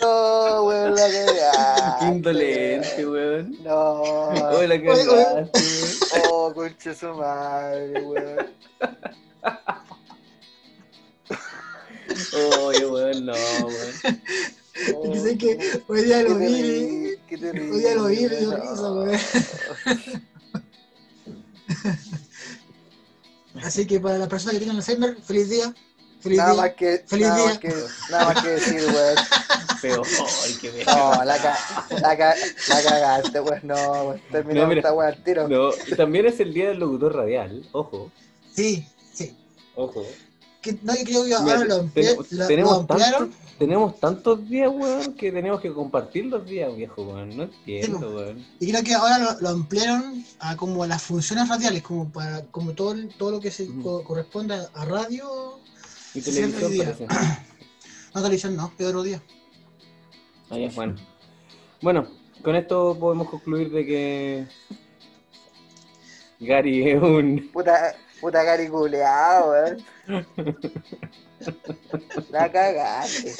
No, 0.00 0.64
weón, 0.64 0.94
la 0.96 1.08
cagaste. 1.08 1.98
Qué 2.00 2.06
indolente, 2.06 3.06
weón. 3.06 3.56
No. 3.62 4.02
Oh, 4.02 4.62
la 4.66 4.80
cagaste, 4.80 5.08
weón. 5.08 5.50
Oh, 6.30 6.52
concha 6.52 6.94
su 6.94 7.14
madre, 7.14 8.02
weón. 8.02 8.46
Oye, 12.60 12.86
weón, 12.86 13.26
no, 13.26 13.32
weón. 13.34 13.94
Es 14.78 15.36
que 15.38 15.82
hoy 15.88 16.02
día 16.02 16.22
lo 16.22 16.38
vi. 16.38 16.46
Hoy 16.46 17.80
día 17.80 17.94
lo 17.96 18.04
vi, 18.06 18.20
me 18.28 18.36
dio 18.36 18.50
No. 18.50 18.56
risa, 18.56 18.92
weón. 18.92 19.18
Así 23.64 23.86
que 23.86 23.98
para 23.98 24.18
las 24.18 24.28
personas 24.28 24.54
que 24.54 24.60
tengan 24.60 24.76
Alzheimer, 24.76 25.16
feliz 25.22 25.48
día. 25.50 25.74
Feliz 26.20 26.38
Nada 26.38 26.52
día. 26.52 26.62
más 26.62 26.72
que, 26.74 26.98
Feliz 27.06 27.26
nada, 27.26 27.36
día. 27.38 27.46
Más 27.46 27.58
que, 27.58 27.74
nada 28.10 28.24
más 28.34 28.42
que 28.42 28.48
decir, 28.50 28.82
weón. 28.86 29.16
Feo. 29.80 30.02
Ay, 30.44 30.54
qué 30.60 30.70
feo. 30.72 30.84
No, 30.86 31.24
la, 31.24 31.38
ca 31.40 31.56
la, 32.00 32.16
ca 32.16 32.34
la 32.68 32.82
cagaste, 32.82 33.40
weón. 33.40 33.60
No. 33.62 34.14
Terminó 34.30 34.66
No, 34.66 34.72
esta 34.72 34.92
weón 34.92 35.12
al 35.12 35.22
tiro. 35.24 35.48
No, 35.48 35.70
y 35.86 35.94
también 35.94 36.26
es 36.26 36.38
el 36.40 36.52
día 36.54 36.68
del 36.68 36.78
locutor 36.78 37.14
radial, 37.16 37.68
ojo, 37.72 38.10
Sí, 38.54 38.86
sí. 39.14 39.36
ojo. 39.76 40.04
Que, 40.72 40.78
no, 40.82 40.94
yo 40.96 41.04
creo 41.04 41.24
que 41.24 41.34
ahora 41.34 41.64
lo, 41.64 41.84
tenemos, 41.90 42.32
lo- 42.32 42.38
lo 42.38 42.46
tenemos 42.46 42.78
ampliaron. 42.80 43.18
tantos, 43.30 43.38
tenemos 43.58 44.00
tantos 44.00 44.48
días, 44.48 44.70
weón, 44.74 45.14
que 45.14 45.32
tenemos 45.32 45.60
que 45.60 45.72
compartir 45.72 46.26
los 46.26 46.44
días, 46.46 46.74
viejo, 46.76 47.02
weón. 47.02 47.36
No 47.36 47.42
entiendo, 47.44 47.98
Sí, 47.98 48.04
weón. 48.14 48.46
Y 48.60 48.70
creo 48.70 48.82
que 48.84 48.94
ahora 48.94 49.18
lo, 49.18 49.40
lo 49.40 49.48
ampliaron 49.48 50.24
a 50.40 50.56
como 50.56 50.82
a 50.82 50.86
las 50.86 51.02
funciones 51.02 51.48
radiales, 51.48 51.82
como 51.82 52.10
para 52.10 52.42
como 52.46 52.72
todo, 52.74 52.92
el- 52.92 53.08
todo 53.16 53.30
lo 53.32 53.40
que 53.40 53.50
se 53.50 53.66
co- 53.82 54.02
corresponde 54.04 54.54
a, 54.74 54.84
radio. 54.84 55.58
Y 56.14 56.20
televisión 56.20 56.72
día. 56.72 56.96
No, 58.14 58.22
televisión 58.22 58.56
no, 58.56 58.72
de 58.76 58.86
otro 58.86 59.02
día. 59.02 59.22
Ahí 60.50 60.64
es 60.64 60.74
bueno. 60.74 60.96
Bueno, 61.82 62.08
con 62.42 62.56
esto 62.56 62.96
podemos 62.98 63.28
concluir 63.28 63.70
de 63.70 63.86
que 63.86 64.46
Gary 66.40 66.90
es 66.90 67.02
un 67.02 67.50
Puta, 67.52 67.94
puta 68.20 68.44
cari 68.44 68.68
culeado, 68.68 69.50
weón. 69.52 69.84
La 72.30 72.50
cagaste. 72.50 73.34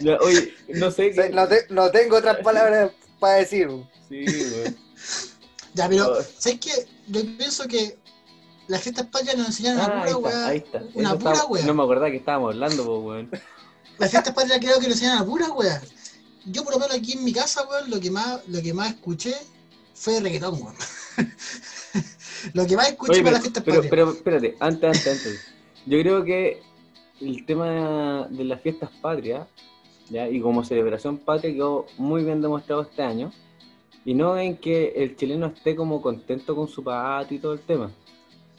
Ya, 0.00 0.16
oye, 0.20 0.54
no 0.68 0.90
sé 0.90 1.10
qué. 1.12 1.28
No, 1.30 1.46
te- 1.46 1.66
no 1.70 1.90
tengo 1.90 2.16
otras 2.16 2.38
palabras 2.38 2.90
para 3.20 3.34
decir. 3.34 3.68
Sí, 4.08 4.24
weón. 4.26 4.76
Ya, 5.74 5.88
pero, 5.88 6.12
Oh. 6.12 6.22
¿sabes 6.38 6.58
qué? 6.60 6.86
Yo 7.08 7.20
pienso 7.36 7.66
que 7.68 7.98
las 8.68 8.82
fiestas 8.82 9.06
patrias 9.06 9.36
nos 9.36 9.46
enseñaron 9.48 9.80
Ah, 9.80 9.86
una 9.86 10.02
ahí 10.04 10.12
pura 10.14 10.28
está, 10.28 10.38
weá. 10.38 10.46
ahí 10.48 10.58
está. 10.58 10.78
Una 10.94 11.08
Eso 11.10 11.18
pura 11.18 11.32
estaba- 11.32 11.50
weá. 11.50 11.64
No 11.66 11.74
me 11.74 11.82
acordaba 11.82 12.10
que 12.10 12.16
estábamos 12.16 12.54
hablando, 12.54 12.84
po, 12.84 12.98
weón. 13.00 13.30
Las 13.98 14.10
fiestas 14.10 14.34
patrias 14.34 14.58
creo 14.60 14.74
que 14.80 14.86
nos 14.88 14.96
enseñaron 14.96 15.22
a 15.22 15.26
pura 15.26 15.48
weá. 15.52 15.80
Yo 16.46 16.64
por 16.64 16.72
lo 16.72 16.78
menos 16.78 16.96
aquí 16.96 17.12
en 17.12 17.24
mi 17.24 17.32
casa, 17.32 17.66
weón, 17.68 17.90
lo 17.90 18.00
que 18.00 18.10
más, 18.10 18.40
lo 18.48 18.62
que 18.62 18.72
más 18.72 18.88
escuché 18.94 19.34
fue 19.94 20.20
reggaetón, 20.20 20.54
weón. 20.62 20.76
Lo 22.52 22.66
que 22.66 22.76
más 22.76 22.90
escuché 22.90 23.12
Oye, 23.12 23.22
para 23.22 23.24
pero, 23.24 23.32
las 23.32 23.42
fiestas 23.42 23.64
pero, 23.64 23.76
patrias. 23.76 23.90
pero 23.90 24.10
espérate, 24.10 24.56
antes, 24.60 24.84
antes, 24.84 25.06
antes. 25.06 25.54
Yo 25.86 26.00
creo 26.00 26.24
que 26.24 26.60
el 27.20 27.44
tema 27.46 28.28
de 28.30 28.44
las 28.44 28.60
fiestas 28.60 28.90
patrias, 29.00 29.46
¿ya? 30.08 30.28
y 30.28 30.40
como 30.40 30.64
celebración 30.64 31.18
patria 31.18 31.52
quedó 31.52 31.86
muy 31.96 32.24
bien 32.24 32.40
demostrado 32.40 32.82
este 32.82 33.02
año, 33.02 33.32
y 34.04 34.14
no 34.14 34.38
en 34.38 34.56
que 34.56 34.94
el 34.96 35.16
chileno 35.16 35.46
esté 35.46 35.74
como 35.76 36.00
contento 36.00 36.54
con 36.54 36.68
su 36.68 36.82
patria 36.82 37.36
y 37.36 37.40
todo 37.40 37.52
el 37.52 37.60
tema, 37.60 37.90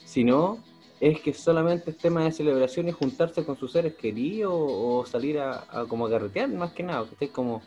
sino 0.05 0.59
es 0.99 1.21
que 1.21 1.33
solamente 1.33 1.91
es 1.91 1.97
tema 1.97 2.25
de 2.25 2.31
celebración 2.31 2.89
y 2.89 2.91
juntarse 2.91 3.45
con 3.45 3.57
sus 3.57 3.71
seres 3.71 3.95
queridos 3.95 4.53
o 4.53 5.05
salir 5.05 5.39
a, 5.39 5.65
a 5.69 5.85
como 5.85 6.07
a 6.07 6.09
carretear, 6.09 6.49
más 6.49 6.73
que 6.73 6.83
nada, 6.83 7.07
que 7.17 7.29
como 7.29 7.61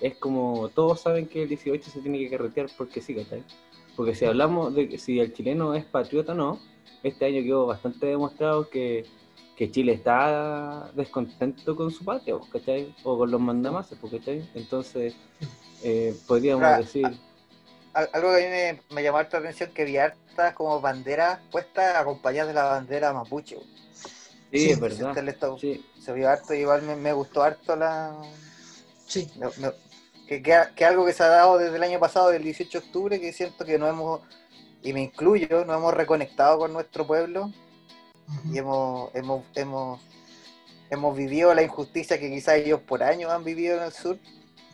es 0.00 0.16
como 0.16 0.68
todos 0.68 1.00
saben 1.00 1.26
que 1.26 1.42
el 1.42 1.48
18 1.48 1.90
se 1.90 2.00
tiene 2.00 2.18
que 2.18 2.30
carretear 2.30 2.68
porque 2.76 3.00
sí, 3.00 3.14
¿cachai? 3.14 3.42
Porque 3.96 4.14
si 4.14 4.24
hablamos 4.26 4.74
de 4.74 4.88
que 4.88 4.98
si 4.98 5.18
el 5.20 5.32
chileno 5.32 5.74
es 5.74 5.84
patriota 5.84 6.32
o 6.32 6.34
no, 6.34 6.60
este 7.02 7.24
año 7.24 7.42
quedó 7.42 7.66
bastante 7.66 8.06
demostrado 8.06 8.68
que, 8.68 9.06
que 9.56 9.70
Chile 9.70 9.92
está 9.92 10.90
descontento 10.94 11.74
con 11.74 11.90
su 11.90 12.04
patria, 12.04 12.36
¿cachai? 12.52 12.94
O 13.04 13.16
con 13.16 13.30
los 13.30 13.40
mandamases, 13.40 13.98
pues, 13.98 14.12
¿cachai? 14.14 14.48
Entonces, 14.54 15.14
eh, 15.82 16.14
podríamos 16.26 16.64
Ahora, 16.64 16.78
decir... 16.78 17.16
Al- 17.94 18.10
Algo 18.12 18.28
que 18.34 18.44
a 18.44 18.48
mí 18.72 18.78
me, 18.90 18.94
me 18.94 19.02
llamó 19.02 19.18
harta 19.18 19.38
la 19.40 19.46
atención 19.48 19.70
que 19.72 19.84
vi 19.84 19.96
hartas 19.96 20.52
como 20.54 20.80
banderas 20.82 21.40
puestas 21.50 21.96
acompañadas 21.96 22.48
de 22.48 22.54
la 22.54 22.64
bandera 22.64 23.12
mapuche. 23.14 23.56
Sí, 24.52 24.58
sí, 24.58 24.70
es 24.70 24.80
verdad. 24.80 25.14
Se, 25.14 25.58
Sí, 25.58 25.84
se 26.00 26.12
vio 26.12 26.28
harto 26.28 26.54
y 26.54 26.58
igual 26.58 26.82
me, 26.82 26.96
me 26.96 27.12
gustó 27.12 27.42
harto 27.42 27.74
la... 27.76 28.14
Sí. 29.06 29.30
me- 29.38 29.46
me- 29.56 29.85
que, 30.26 30.42
que, 30.42 30.58
que 30.74 30.84
algo 30.84 31.04
que 31.06 31.12
se 31.12 31.22
ha 31.22 31.28
dado 31.28 31.58
desde 31.58 31.76
el 31.76 31.82
año 31.82 32.00
pasado, 32.00 32.28
del 32.28 32.42
18 32.42 32.80
de 32.80 32.86
octubre, 32.86 33.20
que 33.20 33.32
siento 33.32 33.64
que 33.64 33.78
no 33.78 33.86
hemos, 33.88 34.20
y 34.82 34.92
me 34.92 35.02
incluyo, 35.02 35.64
no 35.64 35.74
hemos 35.74 35.94
reconectado 35.94 36.58
con 36.58 36.72
nuestro 36.72 37.06
pueblo 37.06 37.52
y 38.52 38.58
hemos, 38.58 39.14
hemos, 39.14 39.44
hemos, 39.54 40.00
hemos 40.90 41.16
vivido 41.16 41.54
la 41.54 41.62
injusticia 41.62 42.18
que 42.18 42.30
quizás 42.30 42.56
ellos 42.56 42.80
por 42.80 43.02
años 43.02 43.30
han 43.30 43.44
vivido 43.44 43.76
en 43.76 43.84
el 43.84 43.92
sur. 43.92 44.18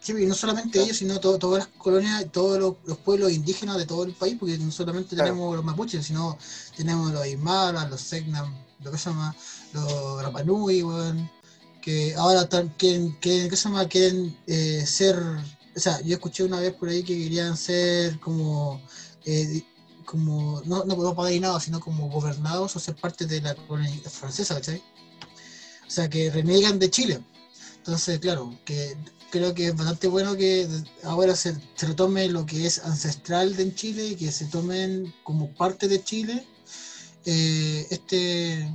Sí, 0.00 0.12
y 0.18 0.26
no 0.26 0.34
solamente 0.34 0.80
ellos, 0.80 0.96
sino 0.96 1.20
todo- 1.20 1.38
todas 1.38 1.60
las 1.60 1.68
colonias, 1.78 2.26
todos 2.32 2.58
los, 2.58 2.74
los 2.86 2.98
pueblos 2.98 3.30
indígenas 3.30 3.76
de 3.78 3.86
todo 3.86 4.04
el 4.04 4.12
país, 4.14 4.36
porque 4.40 4.58
no 4.58 4.72
solamente 4.72 5.14
Claro. 5.14 5.30
tenemos 5.30 5.54
los 5.54 5.64
mapuches, 5.64 6.04
sino 6.04 6.36
tenemos 6.76 7.12
los 7.12 7.22
aymaras, 7.22 7.88
los 7.88 8.00
segnam, 8.00 8.52
lo 8.82 8.90
que 8.90 8.98
se 8.98 9.10
llama, 9.10 9.34
los 9.72 10.22
rapanui, 10.22 10.82
weón, 10.82 11.30
que 11.82 12.14
ahora 12.14 12.48
quieren, 12.78 13.12
quieren, 13.20 13.50
¿qué 13.50 13.56
se 13.56 13.64
llama? 13.68 13.86
quieren 13.88 14.38
eh, 14.46 14.84
ser, 14.86 15.16
o 15.18 15.80
sea, 15.80 16.00
yo 16.00 16.14
escuché 16.14 16.44
una 16.44 16.60
vez 16.60 16.72
por 16.72 16.88
ahí 16.88 17.02
que 17.02 17.18
querían 17.18 17.56
ser 17.56 18.18
como, 18.20 18.80
eh, 19.26 19.62
como 20.06 20.62
no, 20.64 20.84
no, 20.84 20.96
no 20.96 21.14
padrinados, 21.14 21.64
sino 21.64 21.80
como 21.80 22.08
gobernados 22.08 22.74
o 22.76 22.78
ser 22.78 22.94
parte 22.96 23.26
de 23.26 23.40
la 23.42 23.54
colonia 23.54 23.92
francesa, 24.08 24.54
¿cachai? 24.54 24.82
O 25.86 25.90
sea, 25.90 26.08
que 26.08 26.30
reniegan 26.30 26.78
de 26.78 26.90
Chile. 26.90 27.20
Entonces, 27.78 28.18
claro, 28.20 28.56
que 28.64 28.96
creo 29.30 29.52
que 29.54 29.68
es 29.68 29.76
bastante 29.76 30.06
bueno 30.08 30.36
que 30.36 30.68
ahora 31.02 31.34
se, 31.34 31.56
se 31.74 31.86
retome 31.86 32.28
lo 32.28 32.46
que 32.46 32.66
es 32.66 32.78
ancestral 32.78 33.56
de 33.56 33.64
en 33.64 33.74
Chile 33.74 34.16
que 34.16 34.30
se 34.30 34.46
tomen 34.46 35.12
como 35.24 35.52
parte 35.54 35.88
de 35.88 36.02
Chile 36.04 36.46
eh, 37.24 37.86
este 37.90 38.68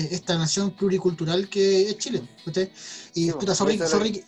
esta 0.00 0.36
nación 0.36 0.70
pluricultural 0.72 1.48
que 1.48 1.88
es 1.90 1.98
Chile. 1.98 2.22
¿cachai? 2.44 2.72
Y 3.14 3.26
Sí, 3.26 3.32
puta, 3.32 3.46
pues, 3.46 3.58
sorry, 3.58 3.78
sorry, 3.78 4.12
que, 4.12 4.24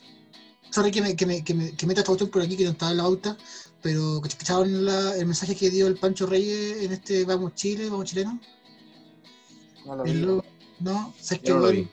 sorry 0.70 0.90
que, 0.90 1.02
me, 1.02 1.16
que, 1.16 1.26
me, 1.26 1.44
que, 1.44 1.54
me, 1.54 1.76
que 1.76 1.86
meta 1.86 2.00
esta 2.00 2.08
cuestión 2.10 2.30
por 2.30 2.42
aquí 2.42 2.56
que 2.56 2.64
no 2.64 2.70
estaba 2.70 2.90
en 2.92 2.96
la 2.98 3.02
pauta, 3.04 3.36
pero 3.82 4.20
¿cacharon 4.20 4.84
la- 4.84 5.16
el 5.16 5.26
mensaje 5.26 5.54
que 5.54 5.70
dio 5.70 5.86
el 5.86 5.96
Pancho 5.98 6.26
Reyes 6.26 6.82
en 6.82 6.92
este 6.92 7.24
Vamos 7.24 7.54
Chile, 7.54 7.88
Vamos 7.88 8.06
Chileno? 8.06 8.40
No 9.86 9.96
lo 9.96 10.04
vi. 10.04 10.12
no, 10.80 11.14
¿sabes 11.20 11.42
yo 11.44 11.54
no 11.54 11.66
lo 11.66 11.72
vi. 11.72 11.88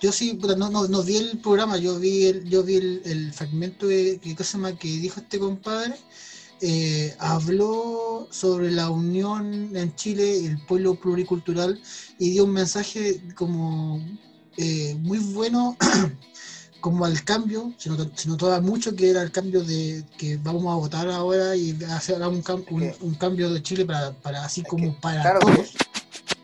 Yo 0.00 0.12
sí, 0.12 0.34
puta, 0.34 0.54
no, 0.56 0.70
no, 0.70 0.86
no 0.86 1.02
vi 1.02 1.16
el 1.16 1.38
programa, 1.38 1.78
yo 1.78 1.98
vi 1.98 2.26
el, 2.26 2.44
yo 2.48 2.62
vi 2.62 2.76
el, 2.76 3.02
el 3.04 3.32
fragmento 3.32 3.86
de, 3.86 4.18
que, 4.22 4.34
que 4.34 4.88
dijo 4.88 5.20
este 5.20 5.38
compadre. 5.38 5.94
Eh, 6.60 7.14
habló 7.18 8.28
sobre 8.30 8.70
la 8.70 8.90
unión 8.90 9.76
en 9.76 9.94
Chile, 9.96 10.46
el 10.46 10.58
pueblo 10.66 10.94
pluricultural, 10.94 11.80
y 12.18 12.30
dio 12.30 12.44
un 12.44 12.52
mensaje 12.52 13.22
como 13.34 14.00
eh, 14.56 14.94
muy 15.00 15.18
bueno 15.18 15.76
como 16.80 17.04
al 17.06 17.24
cambio, 17.24 17.72
se 17.78 17.88
notó, 17.90 18.10
se 18.14 18.28
notaba 18.28 18.60
mucho 18.60 18.94
que 18.94 19.08
era 19.10 19.22
el 19.22 19.32
cambio 19.32 19.62
de 19.64 20.04
que 20.18 20.36
vamos 20.36 20.66
a 20.66 20.76
votar 20.76 21.08
ahora 21.08 21.56
y 21.56 21.76
hacer 21.90 22.20
un, 22.22 22.42
un, 22.70 22.92
un 23.00 23.14
cambio 23.14 23.50
de 23.50 23.62
Chile 23.62 23.84
para, 23.86 24.12
para 24.12 24.44
así 24.44 24.60
Es 24.60 24.68
como 24.68 24.94
que, 24.94 25.00
para 25.00 25.22
claro, 25.22 25.40
todos. 25.40 25.72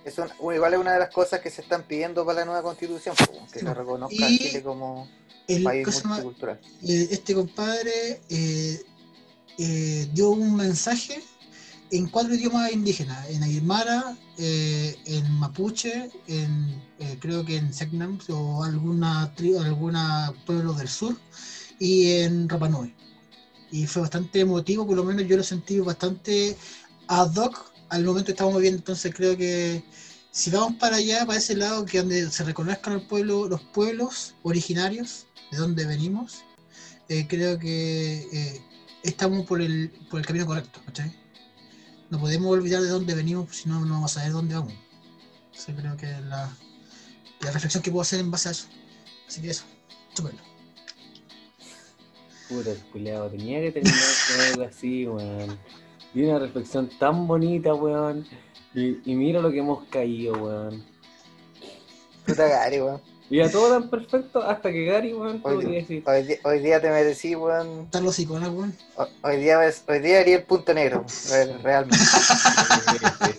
Es 0.03 0.17
un- 0.19 0.55
igual 0.55 0.73
es 0.75 0.81
una 0.81 0.95
de 0.95 0.99
las 0.99 1.11
cosas 1.11 1.41
que 1.41 1.51
se 1.51 1.61
están 1.61 1.83
pidiendo 1.83 2.25
para 2.25 2.41
la 2.41 2.45
nueva 2.47 2.63
constitución, 2.63 3.15
pues, 3.19 3.53
que 3.53 3.61
Sí. 3.61 3.67
se 3.67 3.75
reconozca 3.75 4.15
Y 4.31 4.39
Chile 4.39 4.63
como 4.63 5.07
El, 5.47 5.63
país 5.63 5.87
más- 5.87 6.05
multicultural. 6.07 6.59
eh, 6.85 7.09
este 7.11 7.35
compadre 7.35 8.23
eh, 8.31 8.81
eh, 9.59 10.09
dio 10.12 10.30
un 10.30 10.57
mensaje 10.57 11.22
en 11.90 12.09
cuatro 12.09 12.34
idiomas 12.34 12.72
indígenas, 12.72 13.28
en 13.30 13.42
Aymara, 13.42 14.16
eh, 14.38 14.96
en 15.07 15.30
Mapuche, 15.38 16.11
en 16.28 16.82
eh, 16.98 17.18
creo 17.20 17.44
que 17.44 17.57
en 17.57 17.72
Segnam 17.72 18.18
o 18.28 18.62
alguna 18.62 19.32
alguna 19.61 20.32
pueblo 20.46 20.72
del 20.74 20.88
sur 20.88 21.16
y 21.78 22.12
en 22.12 22.48
Rapa 22.48 22.68
Nui. 22.68 22.94
Y 23.72 23.86
fue 23.86 24.03
bastante 24.03 24.40
emotivo, 24.40 24.86
por 24.86 24.96
lo 24.96 25.05
menos 25.05 25.26
yo 25.26 25.36
lo 25.36 25.42
sentí 25.42 25.78
bastante 25.80 26.57
ad 27.09 27.34
hoc 27.36 27.72
al 27.88 28.05
momento 28.05 28.26
que 28.26 28.32
estábamos 28.32 28.61
viendo, 28.62 28.78
entonces 28.78 29.12
creo 29.14 29.36
que 29.36 29.82
si 30.30 30.51
vamos 30.51 30.74
para 30.78 30.96
allá, 30.96 31.26
para 31.26 31.38
ese 31.38 31.57
lado, 31.57 31.84
que 31.84 31.98
donde 31.98 32.30
se 32.30 32.44
reconozcan 32.44 32.94
el 32.94 33.07
pueblo, 33.07 33.48
los 33.48 33.62
pueblos 33.62 34.34
originarios, 34.42 35.26
de 35.51 35.59
donde 35.59 35.86
venimos, 35.86 36.44
creo 37.28 37.59
que 37.59 38.61
estamos 39.03 39.46
por 39.46 39.61
el, 39.61 39.90
por 40.11 40.20
el 40.20 40.26
camino 40.26 40.46
correcto, 40.46 40.80
¿cachai? 40.86 41.12
No 42.11 42.18
podemos 42.18 42.51
olvidar 42.51 42.82
de 42.82 42.88
dónde 42.88 43.14
venimos, 43.14 43.55
si 43.55 43.68
no, 43.68 43.80
no 43.80 43.94
vamos 43.94 44.16
a 44.16 44.20
saber 44.20 44.32
dónde 44.32 44.55
vamos. 44.55 44.74
Eso 45.55 45.72
creo 45.76 45.96
que 45.96 46.11
es 46.11 46.20
la, 46.22 46.51
la 47.40 47.51
reflexión 47.51 47.82
que 47.82 47.90
puedo 47.90 48.03
hacer 48.03 48.20
en 48.20 48.30
base 48.30 48.48
a 48.48 48.53
eso. 48.53 48.66
Así 49.28 49.40
que 49.40 49.51
eso, 49.51 49.64
chúpenlo. 50.14 50.40
Puta, 52.48 52.72
el 52.72 52.78
culiao, 52.90 53.30
tenía 53.30 53.61
que 53.61 53.70
terminar 53.70 54.01
con 54.26 54.40
algo 54.40 54.62
así, 54.64 55.07
weón. 55.07 55.59
Y 56.12 56.24
una 56.24 56.40
reflexión 56.40 56.90
tan 56.98 57.28
bonita, 57.28 57.74
weón. 57.74 58.26
Y, 58.74 59.11
y 59.11 59.14
mira 59.14 59.40
lo 59.40 59.53
que 59.53 59.59
hemos 59.59 59.84
caído, 59.88 60.32
weón. 60.32 60.84
Puta 62.26 62.48
Gary, 62.48 62.80
weón. 62.80 63.10
Y 63.31 63.41
a 63.41 63.51
todo 63.51 63.70
tan 63.78 63.89
perfecto 63.89 64.43
hasta 64.43 64.72
que 64.72 64.85
Gary, 64.87 65.14
weón, 65.14 65.41
tuvo 65.41 65.53
Hoy, 65.53 65.64
que 65.64 65.70
decir. 65.72 66.03
hoy 66.05 66.22
di- 66.24 66.37
hoy 66.43 66.59
día 66.59 66.81
te 66.81 66.91
merecí, 66.91 67.37
weón. 67.37 67.83
Están 67.85 68.05
los 68.05 68.18
iconos, 68.18 68.49
weón. 68.51 68.76
Ho- 68.97 69.07
Hoy 69.22 69.37
día, 69.37 69.59
hoy 69.87 69.99
día 70.01 70.18
haría 70.20 70.37
el 70.39 70.43
punto 70.43 70.74
negro, 70.74 71.05
re- 71.31 71.59
realmente. 71.59 72.05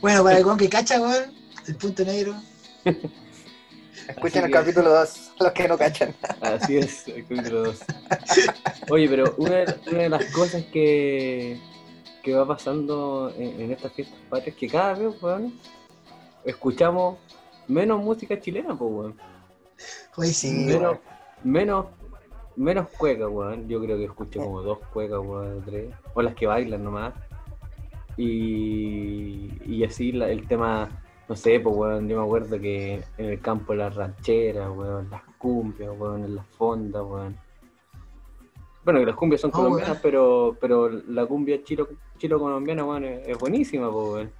Bueno, 0.00 0.22
para 0.22 0.38
el 0.38 0.44
weón 0.44 0.58
que 0.58 0.68
cacha, 0.68 1.00
weón, 1.00 1.32
el 1.66 1.76
punto 1.76 2.04
negro. 2.04 2.34
Escuchen 2.84 4.44
Así 4.44 4.46
el 4.46 4.50
capítulo 4.50 4.90
2, 4.90 5.32
los 5.40 5.52
que 5.52 5.66
no 5.68 5.78
cachan. 5.78 6.14
Así 6.42 6.76
es, 6.76 7.08
el 7.08 7.22
capítulo 7.26 7.64
2. 7.64 7.78
Oye, 8.90 9.08
pero 9.08 9.34
una 9.38 9.56
de, 9.56 9.74
una 9.90 9.98
de 10.02 10.08
las 10.10 10.24
cosas 10.26 10.62
que, 10.72 11.58
que 12.22 12.34
va 12.34 12.46
pasando 12.46 13.32
en, 13.38 13.60
en 13.62 13.72
estas 13.72 13.92
fiestas 13.94 14.18
patrias 14.28 14.54
es 14.54 14.60
que 14.60 14.68
cada 14.68 14.92
vez, 14.94 15.22
weón, 15.22 15.58
escuchamos 16.44 17.16
menos 17.68 18.02
música 18.02 18.38
chilena, 18.40 18.76
pues, 18.76 18.90
weón. 18.92 19.14
Oye, 20.16 20.32
sí. 20.32 20.52
Menos, 20.52 20.98
menos, 21.42 21.86
menos 22.56 22.88
cuecas, 22.96 23.28
weón. 23.30 23.68
Yo 23.68 23.80
creo 23.80 23.96
que 23.96 24.04
escucho 24.04 24.40
como 24.40 24.62
dos 24.62 24.78
cuecas, 24.92 25.18
weón, 25.20 25.62
tres. 25.64 25.92
O 26.14 26.22
las 26.22 26.34
que 26.34 26.46
bailan 26.46 26.84
nomás. 26.84 27.14
Y, 28.16 29.50
y 29.66 29.84
así 29.84 30.12
la- 30.12 30.28
el 30.30 30.46
tema, 30.46 30.88
no 31.28 31.36
sé, 31.36 31.58
pues, 31.60 31.74
weón, 31.76 32.08
yo 32.08 32.18
me 32.18 32.24
acuerdo 32.24 32.60
que 32.60 33.02
en 33.18 33.26
el 33.26 33.40
campo 33.40 33.74
las 33.74 33.94
rancheras, 33.94 34.70
weón, 34.70 35.08
las 35.10 35.22
cumbias, 35.38 35.90
weón, 35.98 36.24
en 36.24 36.36
las 36.36 36.46
fondas, 36.46 37.02
weón. 37.04 37.36
Bueno, 38.84 39.00
que 39.00 39.06
las 39.06 39.16
cumbias 39.16 39.40
son 39.40 39.50
Ah, 39.52 39.56
colombianas, 39.56 39.88
weón. 39.94 40.02
pero, 40.02 40.56
pero 40.60 40.88
la 40.88 41.26
cumbia 41.26 41.62
chilo, 41.64 41.88
chilo 42.18 42.38
colombiana, 42.38 42.84
weón, 42.84 43.04
es, 43.04 43.28
es 43.28 43.38
buenísima, 43.38 43.90
pues, 43.90 44.06
weón. 44.12 44.32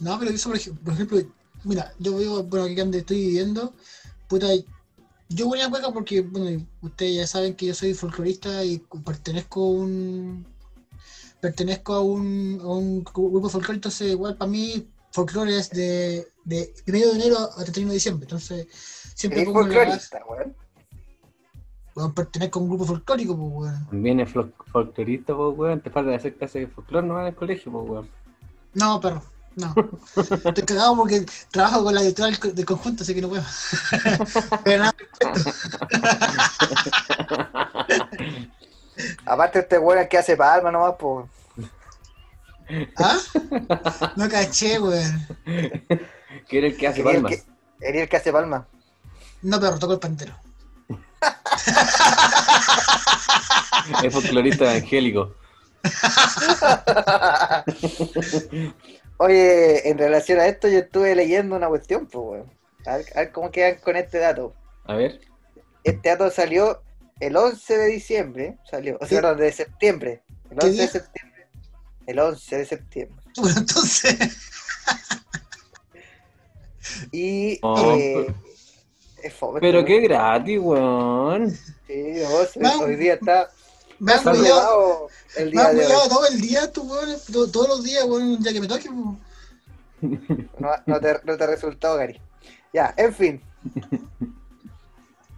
No, 0.00 0.18
pero 0.18 0.30
eso, 0.30 0.50
por 0.50 0.92
ejemplo, 0.92 1.18
mira, 1.64 1.92
yo 1.98 2.16
veo, 2.16 2.42
bueno, 2.44 2.66
aquí 2.66 2.74
donde 2.74 2.98
estoy 2.98 3.18
viviendo, 3.18 3.74
puta, 4.28 4.48
yo 5.28 5.46
voy 5.46 5.60
a 5.60 5.70
cueca 5.70 5.92
porque, 5.92 6.20
bueno, 6.22 6.66
ustedes 6.82 7.16
ya 7.16 7.26
saben 7.26 7.54
que 7.54 7.66
yo 7.66 7.74
soy 7.74 7.94
folclorista 7.94 8.64
y 8.64 8.78
pertenezco 9.04 9.60
a 9.62 9.68
un, 9.70 10.46
pertenezco 11.40 11.94
a 11.94 12.00
un, 12.02 12.58
a 12.62 12.66
un 12.66 13.04
grupo 13.04 13.48
folclórico, 13.48 13.72
entonces 13.74 14.10
igual 14.10 14.36
para 14.36 14.50
mí 14.50 14.88
folclore 15.12 15.56
es 15.58 15.70
de, 15.70 16.26
de 16.44 16.72
primero 16.84 17.10
de 17.10 17.16
enero 17.16 17.36
a 17.38 17.62
31 17.62 17.88
de 17.90 17.94
diciembre, 17.94 18.24
entonces 18.24 18.66
siempre 19.14 19.44
pongo 19.44 19.60
folclorista, 19.62 20.20
weón. 20.28 20.54
bueno, 21.94 22.14
pertenezco 22.14 22.58
a 22.58 22.62
un 22.62 22.68
grupo 22.68 22.84
folclórico, 22.84 23.36
pues, 23.36 23.52
weón. 23.52 23.86
También 23.88 24.20
es 24.20 24.32
fol- 24.34 24.52
folclorista, 24.72 25.36
pues, 25.36 25.58
weón. 25.58 25.80
Te 25.80 25.90
falta 25.90 26.10
de 26.10 26.16
hacer 26.16 26.36
clases 26.36 26.62
de 26.62 26.74
folclore 26.74 27.06
nomás 27.06 27.22
en 27.22 27.28
el 27.28 27.34
colegio, 27.34 27.70
pues, 27.72 27.88
weón. 27.90 28.08
No, 28.74 29.00
perro, 29.00 29.22
no. 29.60 29.74
Estoy 30.16 30.64
cagado 30.64 30.96
porque 30.96 31.26
trabajo 31.50 31.84
con 31.84 31.94
la 31.94 32.02
editorial 32.02 32.38
del 32.54 32.64
conjunto, 32.64 33.02
así 33.02 33.14
que 33.14 33.22
no 33.22 33.28
puedo. 33.28 33.44
Pero 34.64 34.84
nada, 34.84 34.94
Aparte, 39.24 39.60
este 39.60 39.78
weón 39.78 39.98
es 39.98 40.04
el 40.04 40.08
que 40.08 40.18
hace 40.18 40.36
palma 40.36 40.70
nomás, 40.70 40.94
pues. 40.98 41.26
¿Ah? 42.96 43.18
No 44.16 44.28
caché, 44.28 44.78
weón. 44.78 45.26
que 46.48 46.58
era 46.58 46.66
el 46.66 46.76
que 46.76 46.88
hace 46.88 47.02
palmas. 47.02 47.32
que, 47.32 47.42
sería 47.78 48.02
el 48.02 48.08
que 48.08 48.16
hace 48.16 48.32
palma. 48.32 48.66
No, 49.42 49.58
pero 49.58 49.78
toco 49.78 49.94
el 49.94 49.98
pantero. 49.98 50.34
Es 54.02 54.12
folclorista 54.12 54.76
evangélico. 54.76 55.34
Oye, 59.22 59.86
en 59.86 59.98
relación 59.98 60.40
a 60.40 60.46
esto, 60.46 60.66
yo 60.66 60.78
estuve 60.78 61.14
leyendo 61.14 61.54
una 61.54 61.68
cuestión, 61.68 62.06
pues, 62.06 62.24
weón. 62.24 62.50
A 62.86 62.96
ver, 62.96 63.06
a 63.14 63.20
ver 63.20 63.32
cómo 63.32 63.50
quedan 63.50 63.76
con 63.80 63.94
este 63.96 64.16
dato. 64.16 64.54
A 64.86 64.94
ver. 64.94 65.20
Este 65.84 66.08
dato 66.08 66.30
salió 66.30 66.80
el 67.20 67.36
11 67.36 67.76
de 67.76 67.86
diciembre, 67.88 68.56
salió, 68.70 68.96
o 68.98 69.04
sea, 69.06 69.20
no, 69.20 69.34
de 69.34 69.52
septiembre. 69.52 70.22
El 70.50 70.56
¿Qué 70.58 70.66
11 70.66 70.70
día? 70.70 70.82
de 70.82 70.88
septiembre. 70.88 71.46
El 72.06 72.18
11 72.18 72.56
de 72.56 72.64
septiembre. 72.64 73.22
Bueno, 73.36 73.58
entonces. 73.58 74.16
Y. 77.12 77.58
Oh, 77.62 77.94
eh, 77.96 78.34
es 79.22 79.34
fome, 79.34 79.60
Pero 79.60 79.78
weón. 79.78 79.86
qué 79.86 80.00
gratis, 80.00 80.58
weón. 80.60 81.50
Sí, 81.86 82.14
Vamos. 82.56 82.80
hoy 82.82 82.96
día 82.96 83.14
está. 83.14 83.50
Me 84.00 84.12
han 84.12 84.22
cuidado, 84.22 85.08
el 85.36 85.44
me 85.46 85.50
día 85.52 85.68
han 85.68 85.76
cuidado 85.76 86.08
todo 86.08 86.26
el 86.26 86.40
día, 86.40 86.72
tú, 86.72 86.82
weón. 86.90 87.16
to- 87.32 87.50
Todos 87.50 87.68
los 87.68 87.84
días, 87.84 88.04
weón, 88.04 88.42
día 88.42 88.52
que 88.52 88.60
me 88.60 88.66
toque, 88.68 88.88
weón. 88.88 89.20
No, 90.58 90.70
no 90.86 91.00
te, 91.00 91.20
no 91.24 91.36
te 91.36 91.44
ha 91.44 91.46
resultado, 91.46 91.96
Gary. 91.96 92.20
Ya, 92.72 92.92
en 92.96 93.14
fin. 93.14 93.42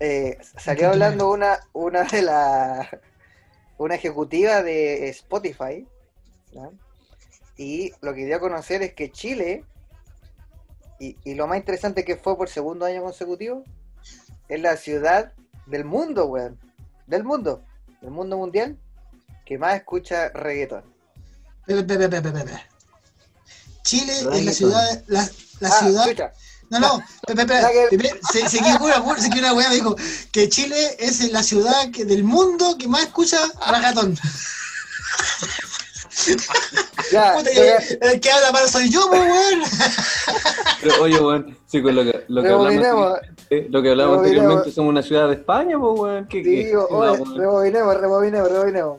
Eh, 0.05 0.37
salió 0.59 0.89
hablando 0.89 1.31
una, 1.31 1.61
una 1.73 2.03
de 2.03 2.23
las. 2.23 2.89
Una 3.79 3.95
ejecutiva 3.95 4.61
de 4.63 5.09
Spotify. 5.11 5.87
¿ya? 6.53 6.71
Y 7.57 7.93
lo 8.01 8.13
que 8.13 8.27
dio 8.27 8.35
a 8.37 8.41
conocer 8.41 8.83
es 8.83 8.95
que 8.95 9.13
Chile. 9.13 9.65
Y, 10.99 11.17
y 11.23 11.35
lo 11.37 11.47
más 11.47 11.59
interesante 11.59 12.05
que 12.05 12.17
fue 12.17 12.37
por 12.37 12.49
segundo 12.49 12.85
año 12.85 13.01
consecutivo. 13.01 13.63
Es 14.49 14.61
la 14.61 14.77
ciudad 14.77 15.33
del 15.67 15.85
mundo, 15.85 16.27
weón. 16.27 16.59
Del 17.07 17.23
mundo. 17.23 17.63
Del 18.03 18.11
mundo 18.11 18.37
mundial. 18.37 18.77
Que 19.47 19.59
más 19.59 19.75
escucha 19.77 20.29
reggaetón. 20.31 20.85
Pepe, 21.67 21.83
pepe, 21.85 22.09
pepe, 22.09 22.31
pepe. 22.31 22.67
Chile 23.85 24.13
es 24.33 24.45
la 24.45 24.53
ciudad. 24.53 25.05
La, 25.07 25.29
la 25.61 25.69
Ah, 25.69 25.81
ciudad. 25.81 26.33
No, 26.71 26.79
no, 26.81 27.05
Pepe, 27.27 27.45
Pepe, 27.45 27.89
Pepe, 27.91 28.21
se, 28.33 28.49
se 28.49 28.57
equivocó 28.59 28.87
una, 28.87 29.21
se 29.21 29.29
una 29.39 29.53
weá, 29.53 29.69
me 29.69 29.75
dijo 29.75 29.95
que 30.33 30.49
Chile 30.49 30.97
es 30.99 31.31
la 31.31 31.43
ciudad 31.43 31.91
que, 31.91 32.07
del 32.07 32.25
mundo 32.25 32.79
que 32.79 32.89
más 32.89 33.03
escucha 33.03 33.37
ragatón. 33.69 34.19
Ya, 37.11 37.35
Puta, 37.35 37.51
yo 37.53 37.63
el 38.01 38.21
que 38.21 38.31
habla 38.31 38.53
mal 38.53 38.69
soy 38.69 38.91
yo, 38.91 39.07
pues, 39.09 39.21
weón. 39.21 39.63
Pero 40.83 41.03
oye, 41.03 41.21
weón, 41.21 41.59
sí, 41.67 41.83
con 41.83 41.95
lo 41.97 42.05
que, 42.05 42.25
lo 42.29 42.43
que 42.43 42.49
hablamos, 42.49 43.19
eh, 43.51 43.67
lo 43.71 43.83
que 43.83 43.91
hablamos 43.91 44.17
Rebobinemos. 44.17 44.19
anteriormente, 44.19 44.73
somos 44.73 44.91
una 44.91 45.03
ciudad 45.03 45.29
de 45.29 45.35
España, 45.35 45.79
pues, 45.79 46.01
weón. 46.01 46.29
¿Qué, 46.29 46.45
Sí, 46.45 46.65
qué 46.65 46.77
oye, 46.77 47.25
rebobinemos, 47.37 48.01
rebobinemos, 48.01 48.51
rebobinemos. 48.51 48.99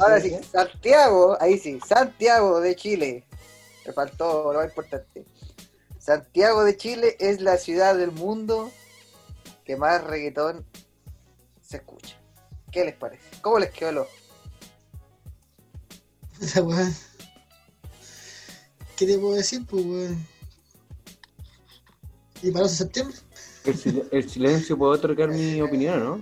Ahora 0.00 0.20
sí, 0.20 0.36
Santiago, 0.50 1.36
ahí 1.40 1.58
sí, 1.58 1.80
Santiago 1.86 2.60
de 2.60 2.76
Chile. 2.76 3.24
Me 3.86 3.92
faltó 3.92 4.52
lo 4.52 4.58
más 4.60 4.68
importante. 4.68 5.24
Santiago 5.98 6.64
de 6.64 6.76
Chile 6.76 7.16
es 7.18 7.40
la 7.40 7.56
ciudad 7.56 7.94
del 7.96 8.12
mundo 8.12 8.70
que 9.64 9.76
más 9.76 10.02
reggaetón 10.04 10.64
se 11.62 11.78
escucha. 11.78 12.16
¿Qué 12.70 12.84
les 12.84 12.94
parece? 12.94 13.24
¿Cómo 13.40 13.58
les 13.58 13.70
quedó 13.70 13.90
el 13.90 13.98
ojo? 13.98 14.10
Puta, 16.42 16.62
weón. 16.62 16.92
¿Qué 18.96 19.06
te 19.06 19.16
puedo 19.18 19.34
decir, 19.34 19.64
pues, 19.64 19.84
weón? 19.84 20.26
¿Y 22.42 22.50
para 22.50 22.64
11 22.64 22.72
de 22.72 22.78
septiembre? 22.78 23.16
El, 23.64 23.76
sil- 23.78 24.08
el 24.10 24.28
silencio 24.28 24.76
puede 24.76 24.94
otorgar 24.98 25.28
mi 25.28 25.60
opinión, 25.60 26.00
¿no? 26.02 26.20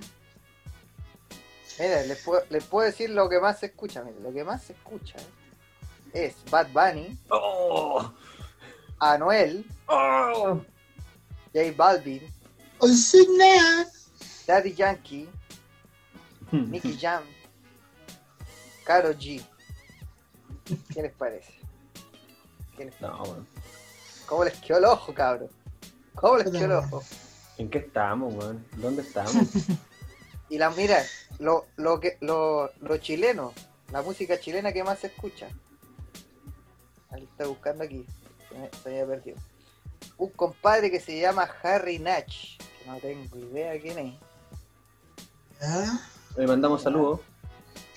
Mira, 1.79 2.03
les 2.03 2.19
puedo, 2.19 2.43
les 2.51 2.63
puedo 2.65 2.85
decir 2.85 3.09
lo 3.09 3.27
que 3.27 3.39
más 3.39 3.59
se 3.59 3.65
escucha. 3.67 4.03
Mira, 4.03 4.19
lo 4.19 4.31
que 4.31 4.43
más 4.43 4.61
se 4.61 4.73
escucha 4.73 5.15
es 6.13 6.35
Bad 6.51 6.67
Bunny, 6.71 7.17
¡Oh! 7.29 8.13
Anuel, 8.99 9.65
¡Oh! 9.87 10.61
J 11.51 11.71
Balvin, 11.75 12.21
¡Ozuna! 12.77 13.87
Daddy 14.45 14.73
Yankee, 14.75 15.27
Nicky 16.51 16.95
Jam, 16.99 17.23
Karol 18.83 19.17
G. 19.17 19.41
¿Qué 20.93 21.01
les 21.01 21.13
parece? 21.13 21.53
¿Qué 22.77 22.85
les- 22.85 23.01
No, 23.01 23.21
weón. 23.23 23.47
¿Cómo 24.25 24.43
les 24.45 24.53
quedó 24.61 24.77
el 24.77 24.85
ojo, 24.85 25.13
cabrón? 25.13 25.49
¿Cómo 26.15 26.37
les 26.37 26.49
quedó 26.51 26.65
el 26.65 26.71
ojo? 26.71 27.03
¿En 27.57 27.69
qué 27.69 27.79
estamos, 27.79 28.33
weón? 28.33 28.65
¿Dónde 28.77 29.01
estamos? 29.01 29.33
Y 30.49 30.57
la 30.57 30.69
mira, 30.69 31.01
lo, 31.39 31.65
lo 31.77 32.01
que 32.01 32.17
lo, 32.19 32.69
lo 32.81 32.97
chileno, 32.97 33.53
la 33.89 34.01
música 34.01 34.37
chilena 34.37 34.73
que 34.73 34.83
más 34.83 34.99
se 34.99 35.07
escucha. 35.07 35.47
Ahí 37.09 37.23
está 37.23 37.47
buscando 37.47 37.85
aquí. 37.85 38.05
Se 38.49 38.57
me, 38.57 38.69
se 38.69 38.89
me 38.89 38.99
había 39.01 39.15
perdido. 39.15 39.37
Un 40.17 40.29
compadre 40.31 40.91
que 40.91 40.99
se 40.99 41.17
llama 41.21 41.49
Harry 41.63 41.99
Natch. 41.99 42.57
Que 42.57 42.85
no 42.85 42.97
tengo 42.97 43.37
idea 43.37 43.79
quién 43.79 43.97
es. 43.99 44.13
¿Ya? 45.61 46.01
Le 46.35 46.47
mandamos 46.47 46.81
saludos, 46.81 47.21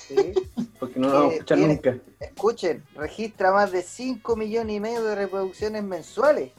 ¿sí? 0.09 0.33
porque 0.79 0.99
no 1.01 1.09
lo 1.09 1.15
vamos 1.15 1.31
a 1.31 1.33
Eh, 1.33 1.37
escuchar 1.37 1.59
tiene- 1.59 1.75
nunca. 1.75 1.99
Escuchen, 2.21 2.85
registra 2.95 3.53
más 3.53 3.73
de 3.73 3.83
5 3.83 4.37
millones 4.37 4.77
y 4.77 4.81
medio 4.81 5.03
de 5.05 5.15
reproducciones 5.15 5.83
mensuales. 5.83 6.53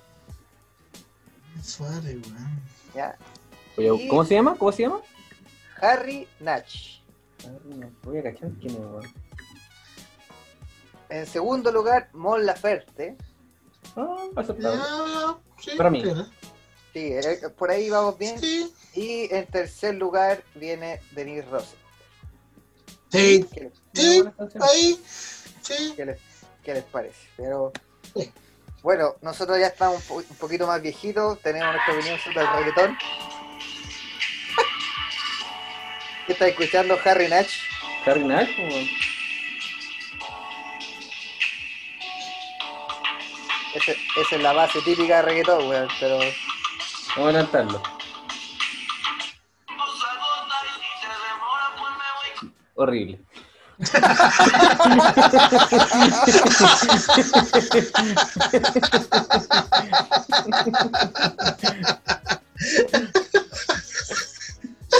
Suave, 1.63 2.17
weón. 2.17 2.61
¿ya? 2.93 3.17
Oye, 3.77 4.07
¿Cómo 4.09 4.23
se 4.25 4.35
llama? 4.35 4.55
¿Cómo 4.55 4.71
se 4.71 4.83
llama? 4.83 5.01
Harry 5.81 6.27
Natch. 6.39 6.99
Voy 8.03 8.17
a 8.19 8.23
cachar 8.23 8.49
quién 8.59 8.73
es, 8.73 8.79
weón. 8.79 9.13
En 11.09 11.25
segundo 11.27 11.71
lugar, 11.71 12.09
Mon 12.13 12.45
Laferte. 12.45 13.15
Ah, 13.95 14.17
aceptable. 14.35 14.77
Ya, 14.77 15.37
sí, 15.61 15.71
Para 15.77 15.89
mí. 15.89 16.03
Sí, 16.93 16.99
eh, 17.13 17.39
por 17.57 17.69
ahí 17.69 17.89
vamos 17.89 18.17
bien. 18.17 18.39
Sí. 18.39 18.71
Y 18.95 19.33
en 19.33 19.45
tercer 19.47 19.95
lugar 19.95 20.43
viene 20.55 20.99
Denise 21.11 21.47
Rose. 21.49 21.75
Sí, 23.15 23.45
¿Qué, 23.53 23.71
sí, 23.93 24.15
Buena 24.17 24.33
canción. 24.37 24.63
ahí. 24.63 25.01
Sí. 25.61 25.93
qué 25.95 26.05
les, 26.05 26.19
qué 26.63 26.73
les 26.73 26.83
parece? 26.83 27.27
Pero 27.37 27.71
Sí. 28.13 28.31
bueno, 28.83 29.15
nosotros 29.21 29.57
ya 29.59 29.67
estamos 29.67 29.97
un, 29.97 30.03
po- 30.07 30.15
un 30.29 30.37
poquito 30.37 30.67
más 30.67 30.81
viejitos, 30.81 31.39
tenemos 31.41 31.73
nuestra 31.73 31.93
opinión 31.93 32.19
sobre 32.19 32.41
el 32.41 32.47
reggaetón. 32.47 32.97
¿Qué 36.27 36.33
está 36.33 36.47
escuchando 36.47 36.97
Harry 37.05 37.27
Natch? 37.27 37.49
Harry. 38.05 38.23
Ese- 43.75 43.97
Esa 44.21 44.35
es 44.35 44.41
la 44.41 44.53
base 44.53 44.79
típica 44.81 45.17
de 45.17 45.21
reggaetón, 45.23 45.67
weón, 45.67 45.87
pero 45.99 46.17
Vamos 46.17 47.17
a 47.17 47.21
adelantarlo. 47.21 47.81
Horrible. 52.75 53.19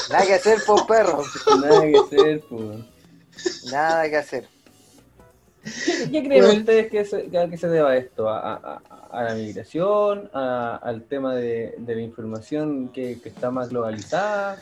nada 0.09 0.25
que 0.25 0.33
hacer, 0.33 0.59
por 0.65 0.87
perro. 0.87 1.23
Nada 1.61 1.81
que 1.81 1.97
hacer, 1.97 2.41
pues. 2.49 3.71
Nada 3.71 4.09
que 4.09 4.17
hacer. 4.17 4.47
¿Qué, 5.63 6.11
qué 6.11 6.23
creen 6.23 6.43
Bueno. 6.45 6.59
ustedes 6.59 6.91
que 6.91 7.05
se, 7.05 7.27
que 7.27 7.39
a 7.39 7.49
qué 7.49 7.57
se 7.57 7.67
deba 7.67 7.95
esto? 7.97 8.29
¿A, 8.29 8.37
a- 8.53 8.81
a- 8.89 9.07
a 9.19 9.23
la 9.23 9.33
migración? 9.35 10.29
¿A- 10.33 10.79
¿Al 10.81 11.03
tema 11.03 11.33
de, 11.35 11.73
de 11.77 11.95
la 11.95 12.01
información 12.01 12.89
que, 12.89 13.19
que 13.21 13.29
está 13.29 13.49
más 13.49 13.69
globalizada? 13.69 14.57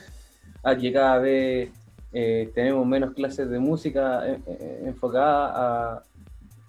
¿A 0.63 0.75
que 0.77 0.93
cada 0.93 1.17
vez 1.17 1.71
eh, 2.13 2.51
tenemos 2.55 2.85
menos 2.85 3.13
clases 3.13 3.49
de 3.49 3.59
música 3.59 4.27
eh, 4.27 4.39
eh, 4.47 4.83
enfocada 4.85 5.51
a, 5.97 6.03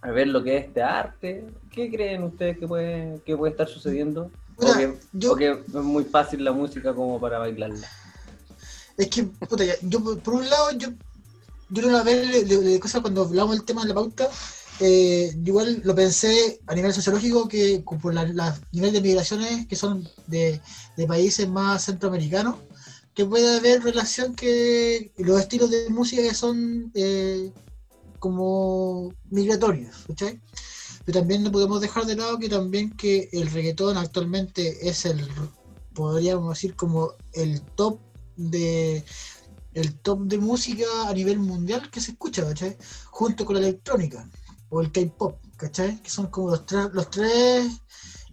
a 0.03 0.11
ver 0.11 0.28
lo 0.28 0.42
que 0.42 0.57
es 0.57 0.64
este 0.66 0.82
arte? 0.82 1.45
¿Qué 1.70 1.90
creen 1.90 2.24
ustedes 2.24 2.59
que 2.59 2.66
puede, 2.66 3.20
que 3.24 3.36
puede 3.36 3.53
estar 3.53 3.68
sucediendo? 3.68 4.30
¿O 4.57 4.64
Mira, 4.64 4.78
que, 4.78 4.99
yo- 5.12 5.32
o 5.32 5.36
que 5.36 5.51
es 5.51 5.68
muy 5.74 6.05
fácil 6.05 6.45
la 6.45 6.53
música 6.53 6.95
como 6.95 7.20
para 7.20 7.38
bailarla? 7.38 7.88
Es 8.97 9.09
que, 9.09 9.24
puta, 9.24 9.64
ya, 9.64 9.74
yo 9.82 10.01
por 10.22 10.34
un 10.34 10.49
lado, 10.49 10.70
yo, 10.78 10.88
yo 11.68 11.88
una 11.88 12.03
vez, 12.03 12.49
de, 12.49 12.57
de- 12.59 12.80
cosas 12.80 13.01
cuando 13.01 13.22
hablamos 13.22 13.57
del 13.57 13.64
tema 13.64 13.82
de 13.82 13.88
la 13.88 13.95
pauta, 13.95 14.28
eh, 14.80 15.32
igual 15.45 15.80
lo 15.84 15.95
pensé 15.95 16.61
a 16.66 16.74
nivel 16.74 16.92
sociológico 16.92 17.49
que 17.49 17.82
por 18.01 18.12
la, 18.14 18.24
la 18.26 18.57
nivel 18.72 18.92
de 18.92 19.01
migraciones 19.01 19.66
que 19.66 19.76
son 19.76 20.05
de, 20.26 20.61
de 20.97 21.07
países 21.07 21.49
más 21.49 21.84
centroamericanos, 21.84 22.57
que 23.15 23.25
puede 23.25 23.57
haber 23.57 23.83
relación 23.83 24.35
que 24.35 25.12
los 25.19 25.41
estilos 25.41 25.71
de 25.71 25.89
música 25.91 26.23
que 26.23 26.35
son 26.35 26.91
eh, 26.95 27.53
como 28.19 29.12
migratorios, 29.31 30.05
¿cachai? 30.07 30.41
Pero 31.05 31.21
también 31.21 31.43
no 31.43 31.53
podemos 31.53 31.81
dejar 31.81 32.07
de 32.07 32.17
lado 32.17 32.39
que 32.39 32.49
también 32.49 32.91
que 32.97 33.29
el 33.33 33.51
reggaetón 33.51 33.97
actualmente 33.97 34.89
es 34.89 35.05
el, 35.05 35.21
podríamos 35.95 36.55
decir, 36.55 36.75
como 36.75 37.12
el 37.33 37.61
top 37.77 38.01
de 38.37 39.05
el 39.75 39.99
top 40.01 40.21
de 40.23 40.39
música 40.39 40.87
a 41.09 41.12
nivel 41.12 41.39
mundial 41.41 41.91
que 41.91 42.01
se 42.01 42.12
escucha, 42.12 42.45
¿cachai? 42.45 42.77
Junto 43.11 43.45
con 43.45 43.57
la 43.57 43.61
electrónica 43.61 44.29
o 44.71 44.81
el 44.81 44.93
K-pop, 44.93 45.39
¿cachai? 45.57 46.01
Que 46.03 46.11
son 46.11 46.29
como 46.29 46.51
los 46.51 46.65
tres, 46.65 46.89
los 46.93 47.11
tres, 47.11 47.73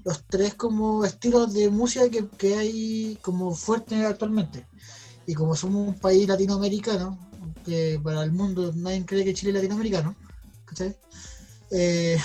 los 0.05 0.25
tres 0.27 0.53
como 0.53 1.03
estilos 1.03 1.53
de 1.53 1.69
música 1.69 2.09
que, 2.09 2.27
que 2.29 2.55
hay 2.55 3.19
como 3.21 3.53
fuertes 3.55 4.05
actualmente. 4.05 4.67
Y 5.27 5.33
como 5.33 5.55
somos 5.55 5.87
un 5.87 5.95
país 5.99 6.27
latinoamericano, 6.27 7.17
que 7.65 7.99
para 8.03 8.23
el 8.23 8.31
mundo 8.31 8.71
nadie 8.75 9.05
cree 9.05 9.23
que 9.23 9.33
Chile 9.33 9.51
es 9.51 9.55
latinoamericano, 9.55 10.15
¿cachai? 10.65 10.95
Eh, 11.71 12.17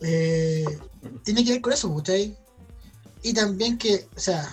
eh, 0.00 0.64
tiene 1.24 1.44
que 1.44 1.52
ver 1.52 1.60
con 1.60 1.72
eso, 1.72 1.94
¿cachai? 1.96 2.36
Y 3.22 3.32
también 3.32 3.78
que, 3.78 4.06
o 4.16 4.20
sea, 4.20 4.48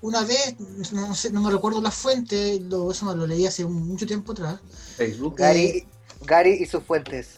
una 0.00 0.24
vez, 0.24 0.56
no, 0.92 1.14
sé, 1.14 1.30
no 1.30 1.42
me 1.42 1.50
recuerdo 1.50 1.80
la 1.80 1.90
fuente, 1.90 2.60
lo, 2.60 2.90
eso 2.90 3.06
me 3.06 3.14
lo 3.16 3.26
leí 3.26 3.46
hace 3.46 3.64
un- 3.64 3.88
mucho 3.88 4.06
tiempo 4.06 4.32
atrás. 4.32 4.60
Facebook. 4.96 5.36
Gary, 5.36 5.86
Gary 6.24 6.58
y 6.60 6.66
sus 6.66 6.82
fuentes. 6.84 7.30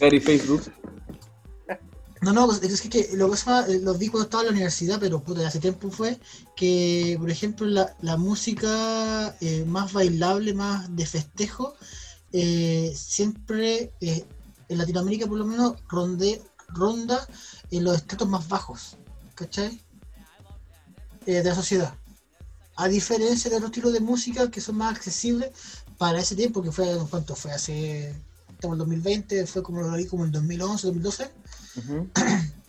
Gary 0.00 0.20
Facebook. 0.20 0.62
No, 2.24 2.32
no, 2.32 2.50
es 2.50 2.80
que, 2.80 2.88
que 2.88 3.16
lo 3.16 3.30
que 3.30 3.36
eh, 3.68 3.80
lo 3.80 3.92
vi 3.94 4.08
cuando 4.08 4.24
estaba 4.24 4.42
en 4.44 4.46
la 4.46 4.52
universidad, 4.52 4.98
pero 4.98 5.22
puta, 5.22 5.46
hace 5.46 5.60
tiempo 5.60 5.90
fue 5.90 6.18
que, 6.56 7.18
por 7.20 7.30
ejemplo, 7.30 7.66
la, 7.66 8.16
música 8.16 9.36
eh, 9.42 9.64
más 9.66 9.92
bailable, 9.92 10.54
más 10.54 10.96
de 10.96 11.04
festejo, 11.04 11.74
eh, 12.32 12.94
siempre 12.96 13.92
en 14.00 14.78
Latinoamérica 14.78 15.26
por 15.26 15.36
lo 15.36 15.44
menos 15.44 15.74
ronde, 15.86 16.42
ronda 16.68 17.28
en 17.70 17.84
los 17.84 17.96
estratos 17.96 18.26
más 18.26 18.48
bajos, 18.48 18.96
¿cachai? 19.34 19.82
De 21.26 21.44
la 21.44 21.54
sociedad. 21.54 21.94
A 22.76 22.88
diferencia 22.88 23.50
de 23.50 23.56
otros 23.56 23.70
estilos 23.70 23.92
de 23.92 24.00
música 24.00 24.50
que 24.50 24.62
son 24.62 24.78
más 24.78 24.96
accesibles 24.96 25.50
para 25.98 26.20
ese 26.20 26.36
tiempo, 26.36 26.62
que 26.62 26.72
fue, 26.72 26.86
¿cuánto 27.10 27.36
fue? 27.36 27.52
Hace, 27.52 28.14
estamos 28.48 28.76
en 28.76 28.78
2020, 28.78 29.46
fue 29.46 29.62
como 29.62 29.82
lo 29.82 29.92
vi 29.92 30.06
como 30.06 30.24
en 30.24 30.32
2011, 30.32 30.86
2012. 30.86 31.30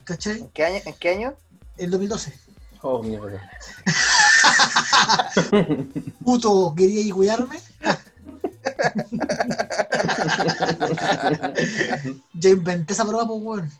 ¿Cachai? 0.03 0.39
¿En 0.39 0.49
qué 0.49 0.65
año? 0.65 0.81
¿En 0.85 0.93
qué 0.95 1.09
año? 1.09 1.33
El 1.77 1.91
2012. 1.91 2.33
Oh, 2.81 3.01
mierda. 3.01 3.49
Puto, 6.23 6.73
quería 6.75 7.01
ir 7.01 7.13
cuidarme. 7.13 7.59
Yo 12.33 12.49
inventé 12.49 12.93
esa 12.93 13.05
prueba, 13.05 13.25
pues, 13.27 13.39
weón. 13.41 13.71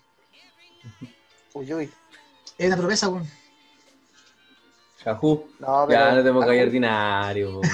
Uy, 1.54 1.74
uy. 1.74 1.92
Es 2.58 2.68
una 2.68 2.78
promesa, 2.78 3.10
weón. 3.10 3.28
Yahoo. 5.06 5.48
No, 5.60 5.86
pero. 5.88 6.00
Ya 6.00 6.12
no 6.16 6.24
te 6.24 6.32
pongas 6.32 6.50
ordinario. 6.50 7.62
po. 7.62 7.68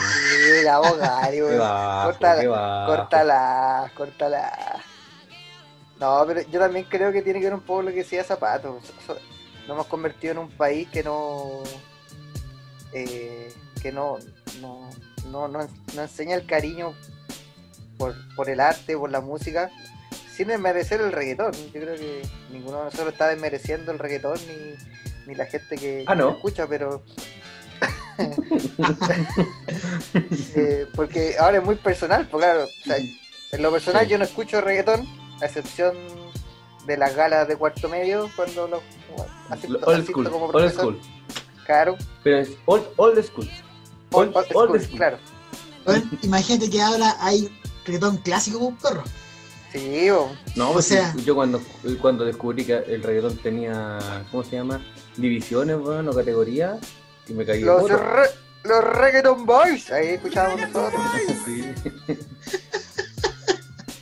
Mira, 0.57 0.79
vos, 0.79 0.97
Gary, 0.97 1.37
Qué 1.37 1.43
weón. 1.43 1.59
bajo. 1.59 2.07
córtala, 2.87 3.91
córtala. 3.95 4.83
No, 6.01 6.23
pero 6.25 6.41
yo 6.41 6.59
también 6.59 6.85
creo 6.89 7.11
que 7.11 7.21
tiene 7.21 7.39
que 7.39 7.45
ver 7.45 7.53
un 7.53 7.61
poco 7.61 7.83
lo 7.83 7.89
que 7.91 7.97
decía 7.97 8.23
Zapato. 8.23 8.79
Nos 9.07 9.69
hemos 9.69 9.85
convertido 9.85 10.33
en 10.33 10.39
un 10.39 10.49
país 10.49 10.89
que 10.89 11.03
no. 11.03 11.61
eh, 12.91 13.53
que 13.81 13.91
no 13.91 14.17
no, 14.59 14.89
no, 15.27 15.47
no, 15.47 15.59
no 15.95 16.01
enseña 16.01 16.35
el 16.35 16.45
cariño 16.45 16.93
por, 17.97 18.15
por 18.35 18.49
el 18.49 18.59
arte, 18.59 18.97
por 18.97 19.11
la 19.11 19.21
música, 19.21 19.69
sin 20.35 20.47
desmerecer 20.47 21.01
el 21.01 21.11
reggaetón. 21.11 21.53
Yo 21.71 21.79
creo 21.81 21.95
que 21.95 22.21
ninguno 22.51 22.79
de 22.79 22.83
nosotros 22.85 23.13
está 23.13 23.27
desmereciendo 23.27 23.91
el 23.91 23.99
reggaetón 23.99 24.39
ni, 24.47 25.27
ni 25.27 25.35
la 25.35 25.45
gente 25.45 25.77
que, 25.77 26.03
Ah, 26.07 26.15
escucha, 26.35 26.65
pero. 26.67 27.03
Eh, 30.55 30.85
porque 30.95 31.35
ahora 31.39 31.57
es 31.59 31.63
muy 31.63 31.75
personal, 31.75 32.27
pues 32.29 32.43
claro, 32.43 32.63
o 32.65 32.83
sea, 32.85 32.97
en 32.97 33.61
lo 33.61 33.71
personal 33.71 34.07
yo 34.07 34.17
no 34.17 34.25
escucho 34.25 34.59
reggaetón, 34.61 35.07
a 35.41 35.45
excepción 35.45 35.95
de 36.85 36.97
las 36.97 37.15
galas 37.15 37.47
de 37.47 37.55
cuarto 37.55 37.89
medio, 37.89 38.29
cuando 38.35 38.67
lo 38.67 38.81
asisto, 39.49 39.77
Old 39.85 39.89
asisto 39.95 40.11
school, 40.11 40.29
como 40.29 40.45
old 40.45 40.51
profesor. 40.51 40.79
school. 40.81 40.99
Claro, 41.65 41.95
Pero 42.23 42.37
es 42.39 42.49
old, 42.65 42.83
old 42.97 43.23
school. 43.23 43.49
old, 44.11 44.35
Old, 44.35 44.35
old 44.35 44.55
old 44.55 44.67
school, 44.69 44.81
school. 44.81 44.97
claro. 44.97 45.17
Imagínate 46.23 46.69
que 46.69 46.81
ahora 46.81 47.15
hay 47.19 47.49
reggaetón 47.85 48.17
clásico, 48.17 48.59
pues, 48.79 48.93
perro. 48.93 49.03
Sí, 49.71 50.09
bo. 50.09 50.29
No, 50.55 50.71
O 50.71 50.73
pues 50.73 50.85
sea- 50.87 51.13
sí, 51.13 51.23
yo 51.23 51.33
cuando, 51.35 51.61
cuando 52.01 52.25
descubrí 52.25 52.65
que 52.65 52.73
el 52.75 53.01
reggaetón 53.03 53.37
tenía, 53.37 53.99
¿cómo 54.29 54.43
se 54.43 54.57
llama? 54.57 54.85
Divisiones, 55.17 55.77
bueno, 55.79 56.11
o 56.11 56.15
categorías, 56.15 56.77
y 57.27 57.33
me 57.33 57.45
caí 57.45 57.61
los, 57.61 57.89
re- 57.89 58.29
los 58.63 58.83
reggaeton 58.83 59.45
boys, 59.45 59.89
ahí 59.91 60.07
escuchábamos 60.09 60.59
nosotros. 60.71 61.01
Sí. 61.45 61.73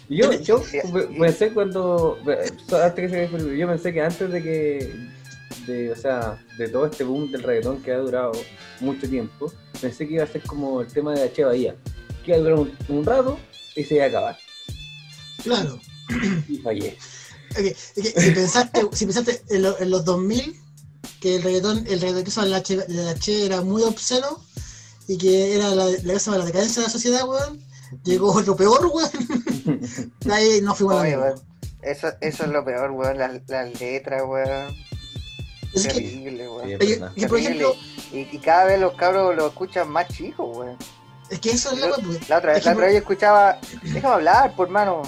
Yo, 0.10 0.32
yo 0.34 0.62
pe- 0.92 1.08
pensé 1.20 1.54
cuando. 1.54 2.18
Antes 2.26 3.12
que 3.12 3.30
se 3.30 3.58
yo 3.58 3.68
pensé 3.68 3.94
que 3.94 4.02
antes 4.02 4.32
de 4.32 4.42
que. 4.44 5.10
De, 5.68 5.92
o 5.92 5.96
sea, 5.96 6.44
de 6.58 6.68
todo 6.68 6.88
este 6.88 7.04
boom 7.04 7.32
del 7.32 7.44
reggaetón 7.44 7.82
que 7.84 7.92
ha 7.92 7.98
durado 8.00 8.32
mucho 8.80 9.08
tiempo, 9.08 9.52
pensé 9.80 10.08
que 10.08 10.16
iba 10.16 10.24
a 10.24 10.28
ser 10.28 10.42
como 10.44 10.82
el 10.82 10.88
tema 10.88 11.14
de 11.14 11.24
H. 11.26 11.44
Bahía. 11.44 11.76
Que 12.26 12.32
iba 12.32 12.38
a 12.38 12.40
durar 12.42 12.60
un, 12.60 12.72
un 12.88 13.06
rato 13.06 13.38
y 13.76 13.84
se 13.84 13.96
iba 13.96 14.06
a 14.06 14.08
acabar. 14.08 14.38
Claro. 15.44 15.80
Y 16.48 16.58
fallé. 16.58 16.98
Si 17.96 18.32
pensaste, 18.32 18.82
si 18.94 19.06
pensaste 19.06 19.42
en, 19.50 19.62
lo- 19.64 19.80
en 19.80 19.90
los 19.92 20.04
2000 20.06 20.56
que 21.20 21.36
el 21.36 21.44
reggaetón, 21.44 21.80
el 21.88 22.00
reggaetón 22.02 22.24
que 22.24 22.30
usaba 22.30 22.48
la 22.48 22.58
H, 22.58 23.46
era 23.46 23.62
muy 23.62 23.84
obsceno 23.84 24.44
y 25.08 25.18
que 25.18 25.56
era 25.56 25.70
la, 25.76 25.86
la, 25.86 26.14
la 26.38 26.46
decadencia 26.46 26.82
de 26.82 26.88
la 26.88 26.92
sociedad, 26.94 27.28
weón, 27.28 27.60
llegó 28.04 28.32
otro 28.32 28.56
peor, 28.56 28.86
weón. 28.92 29.10
Ahí 30.32 30.62
no 30.62 30.74
fuimos 30.76 30.96
la 31.08 31.18
weón, 31.20 31.42
eso, 31.82 32.08
eso 32.22 32.44
es 32.44 32.50
lo 32.50 32.64
peor, 32.66 32.92
weón, 32.92 33.18
las, 33.18 33.42
las 33.48 33.80
letras, 33.80 34.24
weón. 34.28 34.76
Es 35.74 35.88
que- 35.88 35.94
Terrible, 35.94 36.50
weón. 36.50 36.68
Sí, 36.70 36.76
Oye, 36.80 36.96
verdad. 37.00 37.12
y 37.16 37.26
por 37.26 37.40
Terrible. 37.40 37.66
ejemplo, 37.66 37.76
Y, 38.12 38.36
y 38.36 38.40
cada 38.40 38.66
vez 38.66 38.80
los 38.80 38.94
cabros 38.96 39.36
lo 39.36 39.48
escuchan 39.48 39.90
más 39.90 40.08
chicos, 40.10 40.58
weón. 40.58 40.78
es 41.30 41.40
que 41.40 41.52
eso 41.52 41.72
es 41.74 41.80
la 41.80 41.88
weón, 41.88 42.02
porque- 42.06 42.26
La 42.28 42.38
otra, 42.40 42.52
es 42.52 42.58
vez- 42.58 42.64
que 42.64 42.70
la 42.70 42.74
otra 42.74 42.86
vez 42.86 42.94
yo 42.94 43.00
escuchaba. 43.00 43.60
Déjame 43.84 44.14
hablar, 44.16 44.56
por 44.56 44.70
mano. 44.70 45.04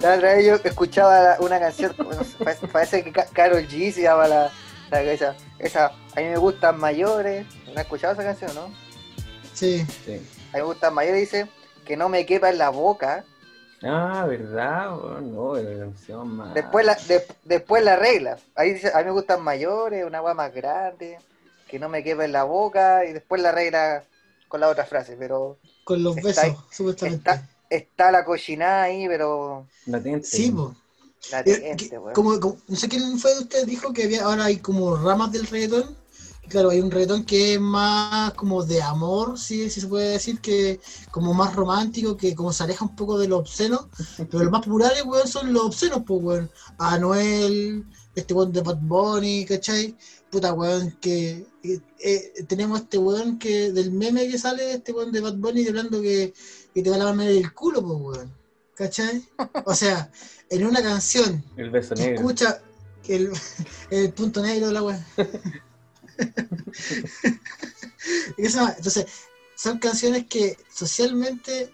La 0.00 0.14
otra 0.16 0.34
vez 0.34 0.46
yo 0.46 0.54
escuchaba 0.56 1.36
una 1.38 1.60
canción, 1.60 1.94
no 1.98 2.24
sé, 2.24 2.36
parece, 2.44 2.66
parece 2.68 3.04
que 3.04 3.12
Carol 3.32 3.66
G 3.68 3.92
se 3.92 4.02
llama 4.02 4.26
la, 4.26 4.50
la 4.90 5.02
esa, 5.02 5.36
esa. 5.60 5.86
A 6.16 6.20
mí 6.20 6.24
me 6.26 6.36
gustan 6.38 6.78
mayores. 6.78 7.46
¿No 7.66 7.72
has 7.74 7.82
escuchado 7.82 8.12
esa 8.14 8.24
canción, 8.24 8.52
no? 8.54 8.81
Sí. 9.54 9.84
Sí. 10.04 10.14
A 10.14 10.16
mí 10.16 10.22
me 10.54 10.62
gustan 10.62 10.94
mayores, 10.94 11.20
dice 11.20 11.48
que 11.84 11.96
no 11.96 12.08
me 12.08 12.24
quepa 12.26 12.50
en 12.50 12.58
la 12.58 12.68
boca. 12.70 13.24
Ah, 13.82 14.24
verdad. 14.28 14.90
No, 15.20 15.56
la 15.56 16.24
más. 16.24 16.54
Después 16.54 16.86
la, 16.86 16.94
de- 16.94 17.26
después 17.44 17.82
la 17.84 17.96
regla. 17.96 18.38
Ahí 18.54 18.74
dice, 18.74 18.92
a 18.94 18.98
mí 18.98 19.04
me 19.06 19.10
gustan 19.10 19.42
mayores, 19.42 20.04
una 20.06 20.18
agua 20.18 20.34
más 20.34 20.54
grande, 20.54 21.18
que 21.68 21.78
no 21.78 21.88
me 21.88 22.04
quepa 22.04 22.24
en 22.24 22.32
la 22.32 22.44
boca, 22.44 23.04
y 23.04 23.12
después 23.12 23.42
la 23.42 23.50
regla 23.50 24.04
con 24.48 24.60
la 24.60 24.68
otra 24.68 24.84
frase, 24.84 25.16
pero 25.18 25.58
Con 25.84 26.02
los 26.02 26.16
Está 26.18 26.42
besos, 26.46 26.64
supuestamente. 26.70 27.16
está, 27.30 27.48
está 27.70 28.10
la 28.12 28.24
cochinada 28.24 28.82
ahí, 28.84 29.08
pero 29.08 29.66
Latente. 29.86 30.26
Sí, 30.26 30.52
po. 30.52 30.76
la 31.32 31.40
Eh, 31.40 31.44
teniente, 31.44 31.88
que- 31.88 31.98
weón. 31.98 32.14
como, 32.14 32.38
como- 32.38 32.56
no 32.68 32.76
sé 32.76 32.88
quién 32.88 33.18
fue 33.18 33.34
de 33.34 33.40
ustedes 33.40 33.66
dijo 33.66 33.92
que 33.92 34.04
había 34.04 34.24
ahora 34.24 34.44
hay 34.44 34.58
como 34.58 34.94
ramas 34.96 35.32
del 35.32 35.46
reggaetón. 35.46 35.96
Claro, 36.48 36.70
hay 36.70 36.80
un 36.80 36.90
reggaetón 36.90 37.24
que 37.24 37.54
es 37.54 37.60
más 37.60 38.34
como 38.34 38.62
de 38.64 38.82
amor, 38.82 39.38
sí, 39.38 39.70
sí 39.70 39.80
se 39.80 39.86
puede 39.86 40.10
decir, 40.10 40.40
que 40.40 40.80
como 41.10 41.32
más 41.32 41.54
romántico, 41.54 42.16
que 42.16 42.34
como 42.34 42.52
se 42.52 42.64
aleja 42.64 42.84
un 42.84 42.94
poco 42.96 43.18
de 43.18 43.28
lo 43.28 43.38
obsceno. 43.38 43.88
Pero 44.16 44.42
los 44.44 44.50
más 44.50 44.62
populares, 44.64 45.02
weón, 45.06 45.28
son 45.28 45.52
los 45.52 45.62
obscenos, 45.64 46.02
pues, 46.06 46.20
weón. 46.22 46.50
Anuel, 46.78 47.86
este 48.14 48.34
weón 48.34 48.52
de 48.52 48.60
Bad 48.60 48.78
Bunny, 48.82 49.44
¿cachai? 49.46 49.96
Puta, 50.30 50.52
weón, 50.52 50.90
que 51.00 51.46
eh, 51.62 51.80
eh, 52.00 52.32
tenemos 52.48 52.80
este 52.80 52.98
weón 52.98 53.38
que 53.38 53.70
del 53.72 53.92
meme 53.92 54.28
que 54.28 54.38
sale, 54.38 54.74
este 54.74 54.92
weón 54.92 55.12
de 55.12 55.20
Bad 55.20 55.36
Bunny 55.36 55.66
hablando 55.68 56.02
que, 56.02 56.34
que 56.74 56.82
te 56.82 56.90
va 56.90 56.96
a 56.96 56.98
lavar 56.98 57.20
el 57.26 57.52
culo, 57.54 57.82
pues, 57.82 58.18
weón. 58.18 58.34
¿Cachai? 58.74 59.22
O 59.64 59.74
sea, 59.74 60.10
en 60.50 60.66
una 60.66 60.82
canción 60.82 61.44
El 61.56 61.70
beso 61.70 61.94
que 61.94 62.02
negro. 62.02 62.16
escucha 62.16 62.60
el, 63.06 63.30
el 63.90 64.12
punto 64.12 64.42
negro 64.42 64.66
de 64.66 64.72
la 64.72 64.82
weá. 64.82 65.06
Entonces, 68.36 69.06
son 69.54 69.78
canciones 69.78 70.26
que 70.26 70.56
socialmente, 70.74 71.72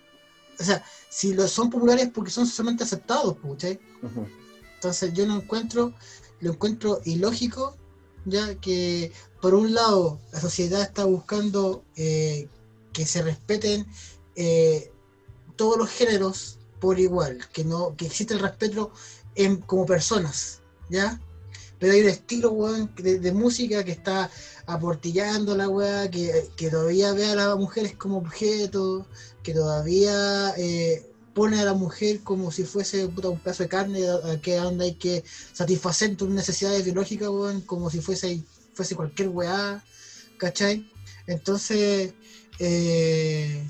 o 0.61 0.65
sea, 0.65 0.85
si 1.09 1.35
lo 1.35 1.49
son 1.49 1.71
populares 1.71 2.11
porque 2.13 2.31
son 2.31 2.47
socialmente 2.47 2.85
aceptados. 2.85 3.37
Ujú. 3.43 4.27
Entonces 4.75 5.13
yo 5.15 5.27
no 5.27 5.37
encuentro, 5.37 5.95
lo 6.41 6.53
encuentro 6.53 7.01
ilógico, 7.05 7.77
ya 8.25 8.55
que 8.57 9.13
por 9.41 9.55
un 9.55 9.75
lado 9.75 10.21
la 10.33 10.41
sociedad 10.41 10.83
está 10.83 11.05
buscando 11.05 11.85
eh, 11.97 12.49
que 12.93 13.07
se 13.07 13.23
respeten 13.23 13.87
eh, 14.37 14.93
todos 15.57 15.79
los 15.79 15.89
géneros 15.89 16.59
por 16.81 17.01
igual, 17.01 17.49
que 17.53 17.65
no, 17.65 17.97
que 17.97 18.07
existe 18.07 18.35
el 18.35 18.41
respeto 18.41 18.93
en, 19.35 19.57
como 19.57 19.87
personas, 19.87 20.63
¿ya? 20.89 21.21
Pero 21.79 21.93
hay 21.93 22.01
un 22.03 22.09
estilo, 22.09 22.51
weón, 22.51 22.93
de, 22.97 23.33
música 23.33 23.85
que 23.85 23.93
está 23.93 24.31
aportillando 24.67 25.57
la 25.57 25.69
weá, 25.69 26.11
que, 26.11 26.51
que 26.57 26.71
todavía 26.71 27.13
ve 27.13 27.27
a 27.27 27.35
las 27.37 27.57
mujeres 27.57 27.95
como 27.97 28.19
objeto, 28.19 29.07
que 29.43 29.55
todavía 29.55 30.55
eh, 30.57 31.07
pone 31.35 31.61
a 31.61 31.65
la 31.65 31.75
mujer 31.75 32.21
como 32.25 32.51
si 32.51 32.65
fuese 32.65 33.07
puta, 33.09 33.29
un 33.29 33.39
pedazo 33.39 33.63
de 33.63 33.69
carne 33.69 34.01
a- 34.09 34.41
que 34.41 34.59
anda 34.59 34.85
hay 34.85 34.95
que 34.97 35.23
satisfacer 35.53 36.17
tus 36.17 36.29
necesidades 36.29 36.85
biológicas, 36.85 37.29
weón, 37.29 37.61
como 37.63 37.91
si 37.91 38.01
fuese, 38.01 38.43
fuese 38.75 38.97
cualquier 38.97 39.29
weá, 39.29 39.83
¿cachai? 40.39 40.85
Entonces, 41.27 42.13
eh, 42.59 43.65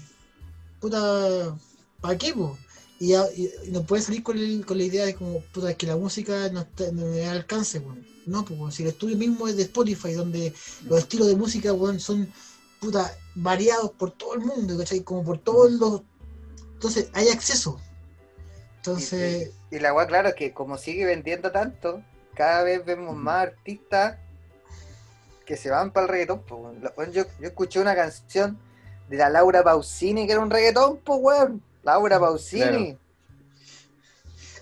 puta, 0.80 1.58
¿para 2.00 2.16
qué, 2.18 2.32
po? 2.32 2.56
Y, 3.00 3.14
y- 3.14 3.50
y 3.66 3.70
no 3.70 3.84
puede 3.84 4.02
salir 4.02 4.22
con, 4.22 4.36
el- 4.38 4.66
con 4.66 4.76
la 4.76 4.84
idea 4.84 5.04
de 5.06 5.14
como, 5.14 5.40
puta, 5.52 5.72
que 5.74 5.86
la 5.86 5.96
música 5.96 6.48
no, 6.50 6.60
está, 6.60 6.90
no 6.92 7.06
al 7.06 7.28
alcance, 7.28 7.78
weón. 7.78 8.04
No, 8.26 8.44
pues, 8.44 8.58
weón, 8.58 8.72
si 8.72 8.82
el 8.82 8.88
estudio 8.90 9.16
mismo 9.16 9.46
es 9.48 9.56
de 9.56 9.62
Spotify, 9.62 10.12
donde 10.12 10.52
los 10.86 10.98
estilos 10.98 11.28
de 11.28 11.36
música, 11.36 11.72
weón, 11.72 12.00
son, 12.00 12.32
puta, 12.80 13.16
variados 13.34 13.92
por 13.92 14.10
todo 14.10 14.34
el 14.34 14.40
mundo, 14.40 14.76
¿cachai? 14.76 15.00
Como 15.00 15.22
por 15.24 15.38
todos 15.38 15.70
los... 15.72 16.02
Entonces, 16.74 17.08
hay 17.12 17.28
acceso. 17.28 17.80
Entonces, 18.76 19.52
Y, 19.70 19.76
y 19.76 19.78
la 19.80 19.92
weá, 19.94 20.06
claro, 20.06 20.28
es 20.30 20.34
que 20.34 20.52
como 20.52 20.76
sigue 20.78 21.04
vendiendo 21.04 21.50
tanto, 21.52 22.02
cada 22.34 22.62
vez 22.62 22.84
vemos 22.84 23.16
más 23.16 23.48
artistas 23.48 24.16
que 25.46 25.56
se 25.56 25.70
van 25.70 25.92
para 25.92 26.06
el 26.06 26.10
reggaetón. 26.12 26.42
weón, 26.50 27.12
yo, 27.12 27.24
yo 27.40 27.46
escuché 27.48 27.80
una 27.80 27.94
canción 27.94 28.58
de 29.08 29.16
la 29.16 29.30
Laura 29.30 29.62
Pausini 29.64 30.26
que 30.26 30.32
era 30.32 30.40
un 30.42 30.50
reggaetón, 30.50 30.98
pues 30.98 31.18
weón. 31.22 31.62
Laura 31.88 32.20
Pausini. 32.20 32.62
Claro. 32.66 32.98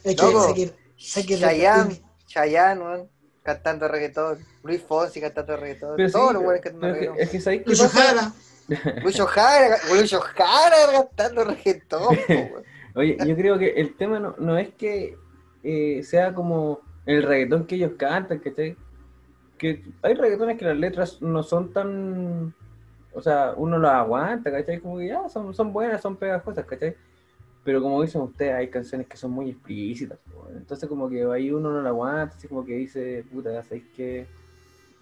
es 0.04 0.16
que, 0.16 0.22
loco. 0.22 0.48
sé 0.48 0.54
que, 0.54 0.72
sé 0.96 1.26
que- 1.26 1.38
Chayanne, 1.38 2.00
Chayanne, 2.26 2.80
weón, 2.80 3.08
cantando 3.42 3.88
reggaetón. 3.88 4.38
Luis 4.62 4.82
Fonsi 4.82 5.20
cantando 5.20 5.56
reggaetón. 5.56 5.96
Pero 5.96 6.08
sí, 6.08 6.12
Todos 6.12 6.32
los 6.34 6.42
weones 6.42 6.62
cantando 6.62 6.86
pero 6.86 6.94
es 6.94 6.98
que- 6.98 7.06
reggaetón. 7.06 7.22
es 7.24 7.30
que 7.30 7.40
¿sabéis 7.40 7.62
qué 7.62 7.70
Lucho 7.70 7.82
pasa? 7.84 8.32
Jara, 8.68 9.02
Lucho 9.04 9.26
Jara, 9.26 9.76
Lucho 9.92 10.20
Jara 10.20 10.76
cantando 10.92 11.44
reggaetón. 11.44 12.16
Oye, 12.94 13.16
yo 13.26 13.36
creo 13.36 13.58
que 13.58 13.70
el 13.70 13.96
tema 13.96 14.18
no, 14.20 14.34
no 14.38 14.56
es 14.56 14.68
que 14.74 15.16
eh, 15.64 16.02
sea 16.04 16.32
como 16.32 16.80
el 17.06 17.22
reggaetón 17.24 17.66
que 17.66 17.74
ellos 17.74 17.92
cantan, 17.98 18.38
¿cachai? 18.38 18.76
Que 19.58 19.82
hay 20.02 20.14
reggaetones 20.14 20.58
que 20.58 20.64
las 20.64 20.76
letras 20.76 21.20
no 21.22 21.42
son 21.42 21.72
tan... 21.72 22.54
O 23.12 23.22
sea, 23.22 23.54
uno 23.56 23.78
las 23.78 23.94
aguanta, 23.94 24.50
¿cachai? 24.52 24.78
Como 24.80 24.98
que 24.98 25.08
ya, 25.08 25.26
son, 25.28 25.54
son 25.54 25.72
buenas, 25.72 26.02
son 26.02 26.16
pegajosas, 26.16 26.64
¿cachai? 26.66 26.94
Pero 27.66 27.82
como 27.82 28.00
dicen 28.00 28.20
ustedes, 28.20 28.54
hay 28.54 28.68
canciones 28.68 29.08
que 29.08 29.16
son 29.16 29.32
muy 29.32 29.50
explícitas, 29.50 30.20
entonces 30.56 30.88
como 30.88 31.08
que 31.08 31.24
ahí 31.24 31.50
uno 31.50 31.72
no 31.72 31.82
la 31.82 31.88
aguanta, 31.88 32.36
así 32.36 32.46
como 32.46 32.64
que 32.64 32.74
dice, 32.74 33.24
puta, 33.32 33.60
sabéis 33.64 33.86
que 33.96 34.28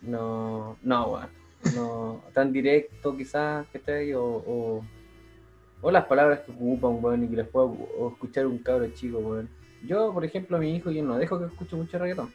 no, 0.01 0.79
no 0.83 0.97
aguanta, 0.97 1.35
no, 1.77 2.23
tan 2.33 2.55
directo 2.55 3.15
quizás, 3.15 3.67
¿cachai? 3.71 4.15
O, 4.15 4.25
o, 4.25 4.85
o 5.83 5.91
las 5.91 6.07
palabras 6.07 6.41
que 6.41 6.53
ocupan, 6.53 7.05
weón, 7.05 7.25
y 7.25 7.29
que 7.29 7.37
las 7.37 7.49
pueda 7.49 7.71
escuchar 8.11 8.47
un 8.47 8.57
cabro 8.57 8.89
chico, 8.95 9.19
weón. 9.19 9.51
Yo, 9.87 10.15
por 10.15 10.25
ejemplo, 10.25 10.57
a 10.57 10.61
mi 10.61 10.75
hijo, 10.75 10.91
yo 10.91 11.05
no 11.05 11.19
dejo 11.19 11.39
que 11.39 11.45
escuche 11.45 11.77
mucho 11.77 11.99
reggaetón. 11.99 12.33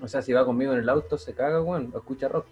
O 0.00 0.06
sea, 0.06 0.22
si 0.22 0.32
va 0.32 0.44
conmigo 0.44 0.72
en 0.72 0.78
el 0.78 0.88
auto, 0.88 1.18
se 1.18 1.34
caga, 1.34 1.60
weón, 1.60 1.92
escucha 1.92 2.28
rock. 2.28 2.46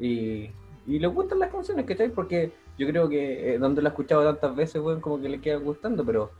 Y, 0.00 0.48
y 0.86 0.98
le 0.98 1.06
gustan 1.06 1.38
las 1.38 1.52
canciones, 1.52 1.84
¿cachai? 1.84 2.08
Porque 2.08 2.54
yo 2.78 2.86
creo 2.86 3.08
que 3.08 3.54
eh, 3.54 3.58
donde 3.58 3.82
lo 3.82 3.88
he 3.88 3.90
escuchado 3.90 4.24
tantas 4.24 4.54
veces, 4.54 4.82
weón, 4.82 5.00
como 5.00 5.20
que 5.20 5.28
le 5.28 5.40
queda 5.40 5.56
gustando, 5.56 6.04
pero 6.04 6.30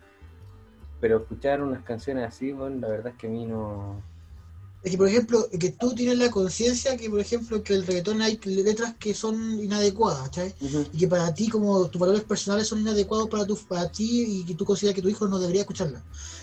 pero 1.01 1.19
escuchar 1.19 1.63
unas 1.63 1.83
canciones 1.85 2.27
así, 2.27 2.53
weón, 2.53 2.81
la 2.81 2.89
verdad 2.89 3.13
es 3.13 3.19
que 3.19 3.27
a 3.27 3.31
mí 3.31 3.45
no... 3.45 4.03
es 4.83 4.91
que 4.91 4.97
por 4.97 5.09
ejemplo, 5.09 5.47
que 5.59 5.71
tú 5.71 5.95
tienes 5.95 6.19
la 6.19 6.31
conciencia 6.31 6.97
que 6.97 7.11
por 7.11 7.21
ejemplo 7.21 7.63
que 7.63 7.75
el 7.75 7.87
reggaetón 7.87 8.23
hay 8.23 8.39
letras 8.45 8.95
que 8.99 9.13
son 9.13 9.61
inadecuadas, 9.61 10.23
¿cachai? 10.23 10.55
y 10.61 10.99
que 10.99 11.07
para 11.07 11.33
ti 11.35 11.49
como 11.49 11.87
tus 11.89 12.01
valores 12.01 12.25
personales 12.25 12.69
son 12.69 12.81
inadecuados 12.81 13.29
para 13.29 13.47
tu, 13.47 13.57
para 13.57 13.91
ti 13.91 14.41
y 14.41 14.45
que 14.47 14.55
tú 14.55 14.65
consideras 14.65 14.95
que 14.95 15.03
tu 15.03 15.09
hijo 15.09 15.29
no 15.29 15.39
debería 15.39 15.63
escucharla. 15.63 16.03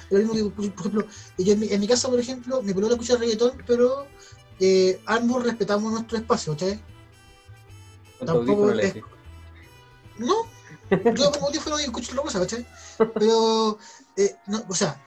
Es 0.10 0.12
lo 0.12 0.34
mismo 0.34 0.34
que, 0.34 0.56
por 0.56 0.66
ejemplo, 0.66 1.08
yo 1.38 1.54
en 1.54 1.60
mi, 1.60 1.68
en 1.70 1.80
mi 1.80 1.88
caso, 1.88 2.10
por 2.10 2.20
ejemplo, 2.20 2.62
mi 2.62 2.74
polola 2.74 2.94
escucha 2.94 3.18
reggaetón, 3.18 3.54
pero 3.66 4.06
eh, 4.60 5.02
ambos 5.08 5.44
respetamos 5.44 5.92
nuestro 5.92 6.18
espacio, 6.18 6.56
tu 6.56 6.66
Tampoco 8.26 8.72
es-. 8.72 8.96
No, 10.18 10.36
yo 10.90 11.32
como 11.32 11.48
audífono 11.48 11.80
y 11.80 11.84
escucho 11.84 12.14
la 12.16 12.22
cosa, 12.22 12.40
¿cachai? 12.40 12.66
Pero, 13.16 13.78
eh, 14.18 14.36
no, 14.48 14.64
o 14.70 14.76
sea, 14.76 15.02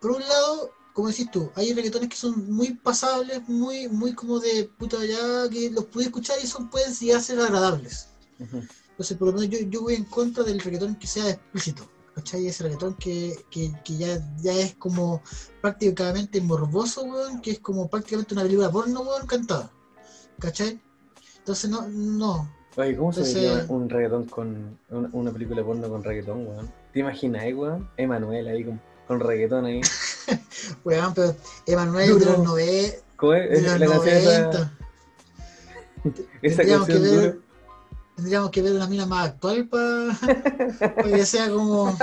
por 0.00 0.12
un 0.12 0.20
lado, 0.20 0.72
como 0.92 1.08
decís 1.08 1.30
tú, 1.30 1.50
hay 1.54 1.72
reggaetones 1.72 2.08
que 2.08 2.16
son 2.16 2.50
muy 2.52 2.74
pasables, 2.74 3.48
muy, 3.48 3.88
muy 3.88 4.14
como 4.14 4.40
de 4.40 4.64
puta 4.64 5.04
ya, 5.04 5.48
que 5.50 5.70
los 5.70 5.86
pude 5.86 6.04
escuchar 6.04 6.38
y 6.42 6.46
son, 6.46 6.70
pueden 6.70 6.92
llegar 6.94 7.18
a 7.18 7.22
ser 7.22 7.40
agradables. 7.40 8.08
Entonces, 8.38 9.16
por 9.16 9.28
lo 9.28 9.34
menos 9.34 9.48
yo, 9.48 9.58
yo 9.68 9.82
voy 9.82 9.94
en 9.94 10.04
contra 10.04 10.44
del 10.44 10.60
reggaetón 10.60 10.96
que 10.96 11.06
sea 11.06 11.30
explícito. 11.30 11.88
¿Cachai? 12.14 12.46
Ese 12.46 12.64
reggaetón 12.64 12.94
que, 12.96 13.46
que, 13.50 13.72
que 13.84 13.96
ya, 13.96 14.20
ya 14.42 14.52
es 14.52 14.74
como 14.74 15.22
prácticamente 15.62 16.42
morboso, 16.42 17.04
weón, 17.04 17.40
que 17.40 17.52
es 17.52 17.60
como 17.60 17.88
prácticamente 17.88 18.34
una 18.34 18.42
película 18.42 18.70
porno, 18.70 19.00
weón, 19.00 19.26
cantada. 19.26 19.72
¿Cachai? 20.38 20.82
Entonces, 21.38 21.70
no, 21.70 21.88
no. 21.88 22.52
Oye, 22.76 22.96
¿cómo 22.96 23.12
se 23.12 23.20
Entonces- 23.20 23.42
vería 23.50 23.64
un 23.68 23.88
reggaetón 23.90 24.24
con. 24.26 24.78
Una, 24.90 25.08
una 25.12 25.30
película 25.30 25.62
porno 25.62 25.88
con 25.88 26.02
reggaetón, 26.02 26.46
weón? 26.46 26.70
¿Te 26.92 27.00
imaginas, 27.00 27.44
eh, 27.44 27.54
weón? 27.54 27.88
Emanuel 27.96 28.48
ahí 28.48 28.64
con, 28.64 28.80
con 29.06 29.20
reggaetón 29.20 29.64
ahí. 29.66 29.80
Weón, 30.84 31.12
pero 31.14 31.34
Emanuel 31.66 32.06
de 32.06 32.12
Duro. 32.24 32.30
los 32.38 32.44
90. 32.44 32.96
¿Cómo 33.16 33.34
es? 33.34 33.50
De 33.50 33.62
los 33.62 33.80
la 33.80 33.86
canción 33.88 34.16
esa, 34.16 34.40
90. 34.42 34.72
esa 36.42 36.56
Tendríamos 36.56 36.86
que 36.86 36.92
ver- 36.98 37.10
dura. 37.10 37.34
Tendríamos 38.16 38.50
que 38.50 38.62
ver 38.62 38.72
una 38.74 38.86
mina 38.86 39.06
más 39.06 39.28
actual 39.30 39.66
para 39.68 40.16
que 41.04 41.26
sea 41.26 41.50
como. 41.50 41.96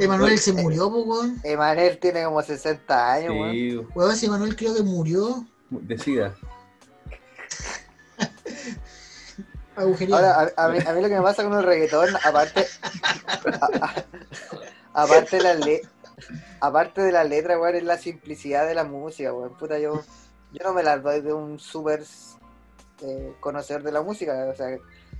Emanuel 0.00 0.38
se 0.38 0.52
murió, 0.52 0.90
pues, 0.90 1.04
weón. 1.06 1.40
Emanuel 1.44 1.98
tiene 1.98 2.24
como 2.24 2.42
60 2.42 3.12
años, 3.12 3.30
weón. 3.32 3.52
Sí, 3.52 3.76
Weón, 3.94 4.16
si 4.16 4.26
Emanuel 4.26 4.56
creo 4.56 4.74
que 4.74 4.82
murió. 4.82 5.46
decida. 5.70 6.34
Ahora, 10.16 10.52
a, 10.56 10.64
a 10.64 10.68
mí, 10.68 10.78
a 10.86 10.92
mí 10.92 11.02
lo 11.02 11.08
que 11.08 11.14
me 11.16 11.22
pasa 11.22 11.44
con 11.44 11.52
el 11.54 11.62
reggaetón, 11.64 12.08
aparte. 12.24 12.66
a- 13.60 14.04
aparte 14.94 15.40
la 15.40 15.54
le- 15.54 15.82
aparte 16.60 17.02
de 17.02 17.12
la 17.12 17.24
letra, 17.24 17.58
weón, 17.58 17.76
es 17.76 17.82
la 17.84 17.98
simplicidad 17.98 18.66
de 18.66 18.74
la 18.74 18.84
música, 18.84 19.32
weón. 19.32 19.54
Puta, 19.56 19.78
yo, 19.78 20.02
yo 20.52 20.64
no 20.64 20.72
me 20.72 20.82
la 20.82 20.98
doy 20.98 21.20
de 21.20 21.32
un 21.32 21.58
súper 21.58 22.02
eh, 23.02 23.34
conocedor 23.40 23.82
de 23.82 23.92
la 23.92 24.02
música. 24.02 24.46
O 24.50 24.54
sea, 24.54 24.76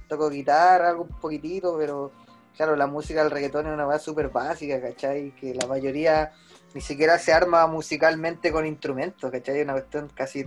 toco 0.08 0.30
guitarra, 0.30 0.90
algo 0.90 1.02
un 1.04 1.20
poquitito, 1.20 1.76
pero 1.78 2.12
claro, 2.56 2.74
la 2.76 2.86
música 2.86 3.22
del 3.22 3.30
reggaetón 3.30 3.66
es 3.66 3.72
una 3.74 3.84
base 3.84 4.04
súper 4.06 4.28
básica, 4.30 4.80
¿cachai? 4.80 5.32
Que 5.32 5.54
la 5.54 5.66
mayoría 5.66 6.32
ni 6.74 6.80
siquiera 6.80 7.18
se 7.18 7.32
arma 7.32 7.66
musicalmente 7.66 8.50
con 8.52 8.64
instrumentos, 8.66 9.30
¿cachai? 9.30 9.60
Una 9.62 9.74
cuestión 9.74 10.10
casi, 10.14 10.46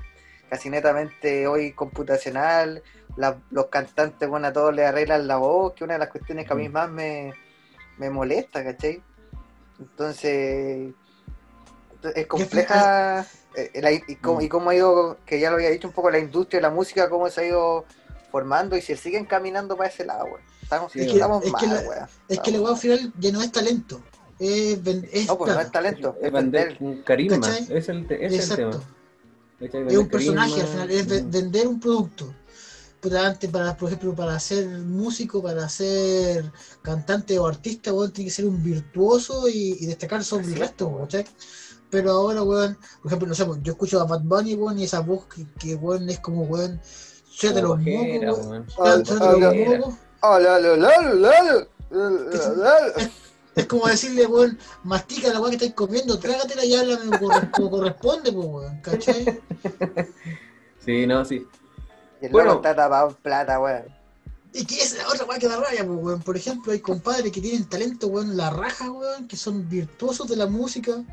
casi 0.49 0.69
netamente 0.69 1.45
hoy 1.47 1.73
computacional. 1.73 2.81
La- 3.19 3.37
los 3.51 3.65
cantantes, 3.67 4.29
bueno, 4.29 4.47
a 4.47 4.53
todos 4.53 4.73
les 4.73 4.85
arreglan 4.87 5.27
la 5.27 5.35
voz, 5.37 5.73
que 5.73 5.79
es 5.79 5.81
una 5.83 5.93
de 5.95 5.99
las 5.99 6.09
cuestiones 6.09 6.45
que 6.47 6.53
a 6.53 6.55
mí 6.55 6.69
más 6.69 6.89
me, 6.89 7.33
me 7.97 8.09
molesta, 8.09 8.63
¿cachai? 8.63 9.01
Entonces, 9.79 10.93
es 12.15 12.27
compleja 12.27 13.25
eh, 13.55 13.71
la- 13.81 13.91
y, 13.91 14.15
cómo, 14.21 14.41
y 14.41 14.47
cómo 14.47 14.69
ha 14.69 14.75
ido, 14.75 15.17
que 15.25 15.39
ya 15.39 15.49
lo 15.49 15.57
había 15.57 15.69
dicho 15.69 15.87
un 15.87 15.93
poco, 15.93 16.09
la 16.09 16.19
industria 16.19 16.59
de 16.59 16.61
la 16.61 16.69
música, 16.69 17.09
cómo 17.09 17.29
se 17.29 17.41
ha 17.41 17.47
ido 17.47 17.85
formando 18.31 18.77
y 18.77 18.81
se 18.81 18.95
siguen 18.95 19.25
caminando 19.25 19.75
para 19.75 19.89
ese 19.89 20.05
lado, 20.05 20.25
weón. 20.25 20.41
Estamos, 20.61 20.95
Es 20.95 21.05
que- 21.07 21.13
estamos 21.13 21.43
es 21.43 21.51
mal, 21.51 21.61
que 21.61 21.67
la- 21.67 21.81
weón. 21.89 22.07
Es 22.29 22.39
que 22.39 22.49
el 22.51 22.55
weón 22.61 22.73
al 22.75 22.79
final 22.79 23.13
ya 23.19 23.31
no 23.31 23.41
es 23.41 23.51
talento. 23.51 24.01
Es, 24.39 24.81
ven- 24.81 25.09
es 25.11 25.27
No, 25.27 25.37
pues 25.37 25.53
no 25.53 25.59
es 25.59 25.71
talento, 25.71 26.15
es 26.21 26.31
vender 26.31 26.77
carisma. 27.03 27.49
Es 27.69 27.89
el, 27.89 28.07
tema. 28.07 28.21
Es 28.27 29.97
un 29.97 30.07
personaje 30.07 30.61
al 30.61 30.67
final, 30.67 30.91
es 30.91 31.05
Mm. 31.23 31.29
vender 31.31 31.67
un 31.67 31.79
producto 31.81 32.33
antes 33.19 33.49
para, 33.49 33.75
por 33.77 33.87
ejemplo, 33.87 34.13
para 34.13 34.39
ser 34.39 34.67
músico, 34.67 35.41
para 35.41 35.67
ser 35.69 36.51
cantante 36.81 37.39
o 37.39 37.47
artista, 37.47 37.93
weón, 37.93 38.11
tiene 38.11 38.29
que 38.29 38.35
ser 38.35 38.45
un 38.45 38.61
virtuoso 38.61 39.47
y, 39.47 39.77
y 39.79 39.85
destacar 39.85 40.23
sobre 40.23 40.43
Así 40.43 40.53
el 40.53 40.59
resto, 40.59 40.87
weón, 40.87 41.09
¿sí? 41.09 41.23
Pero 41.89 42.11
ahora, 42.11 42.43
weón, 42.43 42.77
por 43.01 43.07
ejemplo, 43.07 43.27
no 43.27 43.35
sé, 43.35 43.45
yo 43.63 43.71
escucho 43.71 44.01
a 44.01 44.05
Bad 44.05 44.21
Bunny, 44.23 44.55
weón, 44.55 44.79
y 44.79 44.83
esa 44.83 44.99
voz 44.99 45.25
que, 45.27 45.47
que 45.57 45.75
weón, 45.75 46.09
es 46.09 46.19
como, 46.19 46.43
weón, 46.43 46.79
suéltate 47.29 47.61
los 47.61 47.79
mocos, 47.79 48.25
los 48.25 49.59
mocos. 49.67 49.95
Es 53.55 53.65
como 53.65 53.87
decirle, 53.87 54.25
weón, 54.25 54.59
mastica 54.83 55.29
la 55.29 55.39
weón 55.39 55.51
que 55.51 55.55
estáis 55.55 55.73
comiendo, 55.73 56.19
trágatela 56.19 56.65
y 56.65 56.75
háblame 56.75 57.17
como, 57.17 57.51
como 57.51 57.71
corresponde, 57.71 58.31
pues, 58.31 58.45
weón, 58.45 58.81
¿cachai? 58.81 59.41
Sí, 60.85 61.05
no, 61.05 61.25
sí. 61.25 61.45
Y 62.21 62.25
el 62.25 62.31
Bueno. 62.31 62.53
está 62.53 62.75
tapado 62.75 63.09
en 63.09 63.15
plata, 63.15 63.59
weón. 63.59 63.83
Y 64.53 64.65
que 64.65 64.75
es 64.81 64.97
la 64.97 65.07
otra 65.07 65.25
weá 65.25 65.37
que 65.37 65.47
da 65.47 65.57
rabia, 65.59 65.85
pues, 65.85 65.99
weón. 66.01 66.21
Por 66.21 66.35
ejemplo, 66.35 66.71
hay 66.71 66.79
compadres 66.79 67.31
que 67.31 67.41
tienen 67.41 67.65
talento, 67.69 68.07
weón, 68.07 68.35
la 68.35 68.49
raja, 68.49 68.91
weón, 68.91 69.27
que 69.27 69.37
son 69.37 69.67
virtuosos 69.69 70.27
de 70.27 70.35
la 70.35 70.47
música 70.47 71.03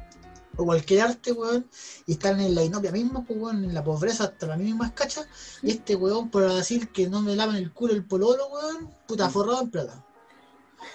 o 0.59 0.65
cualquier 0.65 1.03
arte, 1.03 1.33
weón, 1.33 1.67
y 2.07 2.13
están 2.13 2.41
en 2.41 2.55
la 2.55 2.63
inopia 2.65 2.91
misma, 2.91 3.23
pues, 3.25 3.39
weón, 3.39 3.63
en 3.65 3.75
la 3.75 3.85
pobreza 3.85 4.25
hasta 4.25 4.47
las 4.47 4.59
mismas 4.59 4.93
cachas. 4.93 5.29
Y 5.63 5.71
este 5.73 5.95
weón, 5.97 6.31
por 6.31 6.51
decir 6.51 6.89
que 6.89 7.09
no 7.09 7.21
me 7.21 7.37
lavan 7.37 7.57
el 7.57 7.73
culo 7.73 7.93
el 7.93 8.05
pololo, 8.05 8.47
weón, 8.49 8.91
puta, 9.07 9.29
forrado 9.29 9.63
en 9.63 9.71
plata. 9.71 10.03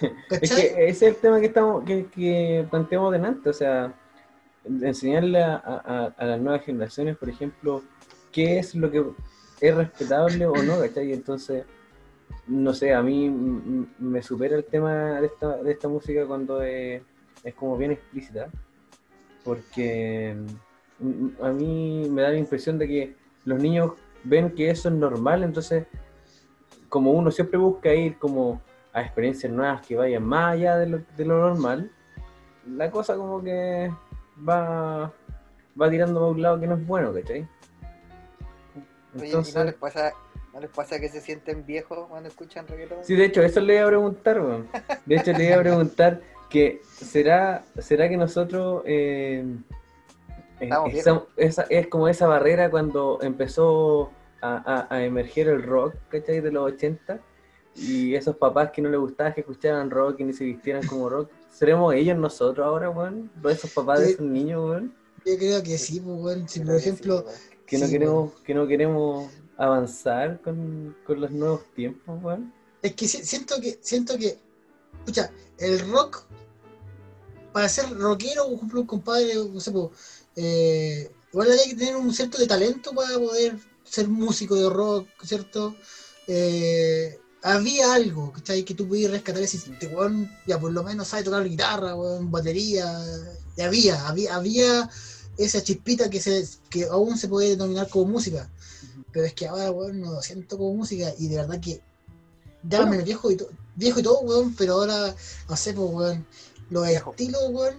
Es 0.30 0.40
¿Cachai? 0.40 0.56
que 0.74 0.88
ese 0.88 1.06
es 1.08 1.14
el 1.14 1.16
tema 1.16 1.38
que 1.40 1.46
estamos 1.46 1.84
que, 1.84 2.06
que 2.06 2.66
planteamos 2.70 3.12
delante, 3.12 3.50
o 3.50 3.52
sea, 3.52 3.92
enseñarle 4.64 5.42
a, 5.42 5.56
a- 5.56 6.14
a 6.16 6.24
las 6.24 6.40
nuevas 6.40 6.64
generaciones, 6.64 7.16
por 7.16 7.28
ejemplo, 7.28 7.82
qué 8.32 8.58
es 8.58 8.74
lo 8.74 8.90
que 8.90 9.04
es 9.62 9.74
respetable 9.76 10.44
o 10.44 10.56
no, 10.56 10.80
¿cachai? 10.80 11.12
Entonces, 11.12 11.64
no 12.48 12.74
sé, 12.74 12.92
a 12.92 13.00
mí 13.00 13.30
me 13.98 14.20
supera 14.20 14.56
el 14.56 14.64
tema 14.64 15.20
de 15.20 15.26
esta, 15.26 15.56
de 15.58 15.70
esta 15.70 15.88
música 15.88 16.26
cuando 16.26 16.60
es, 16.62 17.00
como 17.54 17.78
bien 17.78 17.92
explícita, 17.92 18.50
porque 19.44 20.36
a 21.40 21.48
mí 21.50 22.08
me 22.10 22.22
da 22.22 22.30
la 22.30 22.38
impresión 22.38 22.76
de 22.76 22.88
que 22.88 23.16
los 23.44 23.62
niños 23.62 23.92
ven 24.24 24.50
que 24.50 24.68
eso 24.68 24.88
es 24.88 24.94
normal, 24.96 25.44
entonces, 25.44 25.86
como 26.88 27.12
uno 27.12 27.30
siempre 27.30 27.56
busca 27.56 27.94
ir 27.94 28.18
como 28.18 28.60
a 28.92 29.00
experiencias 29.00 29.52
nuevas 29.52 29.86
que 29.86 29.96
vayan 29.96 30.24
más 30.24 30.54
allá 30.54 30.76
de 30.76 30.88
lo, 30.88 31.02
de 31.16 31.24
lo 31.24 31.38
normal, 31.38 31.92
la 32.66 32.90
cosa 32.90 33.16
como 33.16 33.40
que 33.40 33.92
va, 34.46 35.12
va 35.80 35.90
tirando 35.90 36.18
para 36.18 36.32
un 36.32 36.42
lado 36.42 36.60
que 36.60 36.66
no 36.66 36.74
es 36.74 36.84
bueno, 36.84 37.12
¿cachai? 37.12 37.46
Oye, 39.14 39.24
¿y 39.24 39.30
Entonces, 39.30 39.54
no 39.54 39.64
les 39.64 39.74
pasa, 39.74 40.12
no 40.52 40.60
les 40.60 40.70
pasa 40.70 40.98
que 41.00 41.08
se 41.08 41.20
sienten 41.20 41.64
viejos 41.66 42.06
cuando 42.08 42.28
escuchan 42.28 42.66
reggaetón? 42.66 43.04
sí, 43.04 43.14
de 43.14 43.24
hecho, 43.26 43.42
eso 43.42 43.60
le 43.60 43.74
iba 43.76 43.84
a 43.84 43.88
preguntar, 43.88 44.40
weón. 44.40 44.68
De 45.06 45.16
hecho, 45.16 45.32
le 45.32 45.44
iba 45.46 45.56
a 45.56 45.60
preguntar 45.60 46.20
que 46.48 46.82
será, 46.96 47.64
será 47.78 48.08
que 48.08 48.16
nosotros 48.16 48.82
eh, 48.86 49.44
eh, 50.60 50.64
Estamos 50.64 50.94
esa- 50.94 51.22
esa- 51.36 51.66
es 51.70 51.88
como 51.88 52.08
esa 52.08 52.26
barrera 52.26 52.70
cuando 52.70 53.18
empezó 53.22 54.10
a, 54.40 54.86
a- 54.90 54.94
a 54.94 55.04
emerger 55.04 55.48
el 55.48 55.62
rock, 55.62 55.94
¿cachai? 56.08 56.40
De 56.40 56.52
los 56.52 56.72
80 56.72 57.20
y 57.74 58.14
esos 58.14 58.36
papás 58.36 58.70
que 58.70 58.82
no 58.82 58.90
les 58.90 59.00
gustaba 59.00 59.32
que 59.32 59.40
escucharan 59.40 59.90
rock 59.90 60.20
y 60.20 60.24
ni 60.24 60.32
se 60.34 60.44
vistieran 60.44 60.86
como 60.86 61.08
rock, 61.08 61.30
¿seremos 61.50 61.94
ellos 61.94 62.18
nosotros 62.18 62.66
ahora, 62.66 62.90
weón? 62.90 63.30
Esos 63.48 63.70
papás 63.72 64.00
de 64.00 64.10
esos 64.12 64.26
niños, 64.26 64.62
weón, 64.68 64.94
Yo 65.24 65.36
creo 65.38 65.62
que 65.62 65.78
sí, 65.78 66.00
pues, 66.00 66.20
weón. 66.20 66.48
Si, 66.48 66.60
por 66.60 66.80
sí, 66.80 66.90
que 67.72 67.78
no 67.78 67.88
queremos, 67.88 68.32
que 68.44 68.54
no 68.54 68.66
queremos 68.66 69.30
avanzar 69.56 70.40
con, 70.42 70.94
con 71.06 71.20
los 71.20 71.30
nuevos 71.30 71.62
tiempos, 71.74 72.22
weón. 72.22 72.52
Es 72.82 72.94
que 72.94 73.08
si- 73.08 73.24
siento 73.24 73.60
que, 73.60 73.78
siento 73.80 74.18
que, 74.18 74.38
escucha, 74.98 75.30
el 75.58 75.78
rock, 75.90 76.24
para 77.52 77.68
ser 77.68 77.88
rockero, 77.98 78.44
por 78.46 78.54
ejemplo, 78.56 78.80
un 78.82 78.86
compadre, 78.86 79.34
no 79.36 79.60
sé, 79.60 79.70
po, 79.72 79.90
eh, 80.36 81.10
igual 81.32 81.50
hay 81.50 81.70
que 81.70 81.76
tener 81.76 81.96
un 81.96 82.12
cierto 82.12 82.38
de 82.38 82.46
talento 82.46 82.92
para 82.92 83.18
poder 83.18 83.56
ser 83.84 84.08
músico 84.08 84.54
de 84.54 84.68
rock, 84.68 85.08
¿cierto? 85.22 85.74
Eh, 86.26 87.18
había 87.42 87.94
algo, 87.94 88.32
¿cachai? 88.32 88.64
Que 88.64 88.74
tú 88.74 88.86
pudieras 88.86 89.12
rescatar 89.14 89.42
ese 89.42 89.58
weón, 89.88 90.30
ya 90.46 90.58
por 90.60 90.72
lo 90.72 90.82
menos 90.82 91.08
sabe 91.08 91.24
tocar 91.24 91.48
guitarra, 91.48 91.94
weón, 91.94 92.30
batería, 92.30 92.86
y 93.56 93.60
había, 93.62 94.06
había, 94.08 94.34
había 94.36 94.90
esa 95.38 95.62
chispita 95.62 96.10
que 96.10 96.20
se, 96.20 96.46
que 96.70 96.84
aún 96.84 97.16
se 97.16 97.28
puede 97.28 97.50
denominar 97.50 97.88
como 97.88 98.06
música. 98.06 98.48
Pero 99.12 99.26
es 99.26 99.34
que 99.34 99.46
ahora, 99.46 99.70
weón, 99.70 100.00
no 100.00 100.12
lo 100.12 100.22
siento 100.22 100.56
como 100.58 100.74
música, 100.74 101.12
y 101.18 101.28
de 101.28 101.36
verdad 101.36 101.60
que 101.60 101.80
llámame 102.62 103.02
viejo 103.02 103.30
y, 103.30 103.36
viejo 103.76 104.00
y 104.00 104.02
todo, 104.02 104.20
weón, 104.20 104.54
pero 104.56 104.74
ahora, 104.74 105.14
no 105.48 105.56
sé, 105.56 105.72
pues, 105.74 105.90
weón, 105.90 106.26
los 106.70 106.86
Viejo. 106.86 107.10
estilos, 107.10 107.42
weón, 107.50 107.74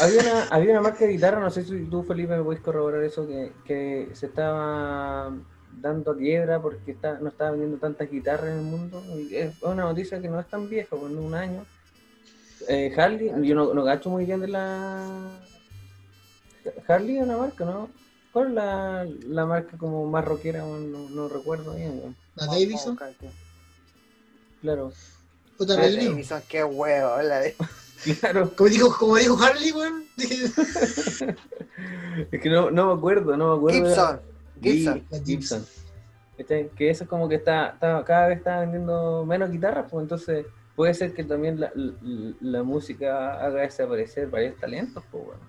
Había 0.00 0.20
una, 0.20 0.44
había 0.50 0.70
una 0.72 0.80
marca 0.80 1.04
de 1.04 1.12
guitarra, 1.12 1.40
no 1.40 1.50
sé 1.50 1.64
si 1.64 1.84
tú, 1.84 2.02
Felipe, 2.02 2.36
me 2.36 2.44
puedes 2.44 2.62
corroborar 2.62 3.02
eso, 3.02 3.26
que, 3.26 3.52
que 3.64 4.10
se 4.14 4.26
estaba 4.26 5.32
dando 5.80 6.12
a 6.12 6.16
quiebra 6.16 6.60
porque 6.60 6.92
está, 6.92 7.18
no 7.18 7.28
estaba 7.28 7.52
vendiendo 7.52 7.78
tantas 7.78 8.10
guitarras 8.10 8.50
en 8.50 8.58
el 8.58 8.64
mundo. 8.64 9.02
Y 9.16 9.34
es 9.34 9.54
una 9.62 9.84
noticia 9.84 10.20
que 10.20 10.28
no 10.28 10.38
es 10.38 10.48
tan 10.48 10.68
vieja, 10.68 10.96
pues, 10.96 11.12
en 11.12 11.18
un 11.18 11.34
año. 11.34 11.64
Eh, 12.68 12.94
Harley, 12.96 13.32
yo 13.42 13.54
no, 13.54 13.74
no 13.74 13.84
cacho 13.84 14.10
muy 14.10 14.24
bien 14.24 14.40
de 14.40 14.48
la... 14.48 15.40
Harley 16.88 17.18
es 17.18 17.24
una 17.24 17.36
marca, 17.36 17.64
¿no? 17.64 17.88
¿Cuál 18.32 18.48
es 18.48 18.54
la, 18.54 19.06
la 19.28 19.46
marca 19.46 19.76
como 19.76 20.06
más 20.06 20.24
rockera? 20.24 20.60
No, 20.60 20.78
no 21.10 21.28
recuerdo 21.28 21.74
bien, 21.74 21.98
weón. 21.98 22.16
la 22.36 22.46
Davidson. 22.46 22.98
Claro, 24.60 24.92
puta 25.58 25.74
La 25.74 25.82
Davidson. 25.82 26.10
Davidson, 26.12 26.42
qué 26.48 26.64
huevo, 26.64 27.22
la 27.22 27.40
de... 27.40 27.54
claro. 28.20 28.50
Como 28.56 28.70
dijo, 28.70 28.96
como 28.98 29.16
dijo 29.16 29.36
Harley, 29.42 29.72
weón, 29.72 30.04
Es 32.30 32.40
que 32.40 32.48
no, 32.50 32.70
no 32.70 32.86
me 32.86 32.92
acuerdo, 32.98 33.36
no 33.36 33.50
me 33.52 33.56
acuerdo. 33.56 33.84
Gibson, 33.88 34.20
Gibson. 34.62 35.04
Gi- 35.10 35.24
Gibson. 35.24 35.66
¿cachai? 36.38 36.68
Que 36.70 36.90
eso 36.90 37.04
es 37.04 37.10
como 37.10 37.28
que 37.28 37.34
está, 37.36 37.68
está- 37.70 38.02
cada 38.04 38.28
vez 38.28 38.38
está 38.38 38.60
vendiendo 38.60 39.24
menos 39.26 39.50
guitarras, 39.50 39.86
pues 39.90 40.02
entonces 40.02 40.46
puede 40.76 40.94
ser 40.94 41.12
que 41.14 41.24
también 41.24 41.60
la, 41.60 41.70
la- 41.74 42.32
la 42.40 42.62
música 42.62 43.34
haga 43.44 43.60
desaparecer 43.62 44.28
varios 44.28 44.56
talentos, 44.58 45.02
pues 45.10 45.24
bueno. 45.24 45.40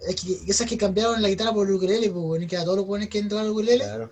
Es 0.00 0.20
que 0.20 0.50
esas 0.50 0.68
que 0.68 0.76
cambiaron 0.76 1.22
la 1.22 1.28
guitarra 1.28 1.52
por 1.52 1.66
el 1.68 1.74
ukulele, 1.74 2.10
pues 2.10 2.24
bueno, 2.24 2.44
y 2.44 2.48
que 2.48 2.56
a 2.56 2.64
todos 2.64 2.76
los 2.78 2.86
buenos 2.86 3.08
que 3.08 3.18
entran 3.18 3.42
al 3.42 3.50
ukulele. 3.50 3.84
Claro. 3.84 4.10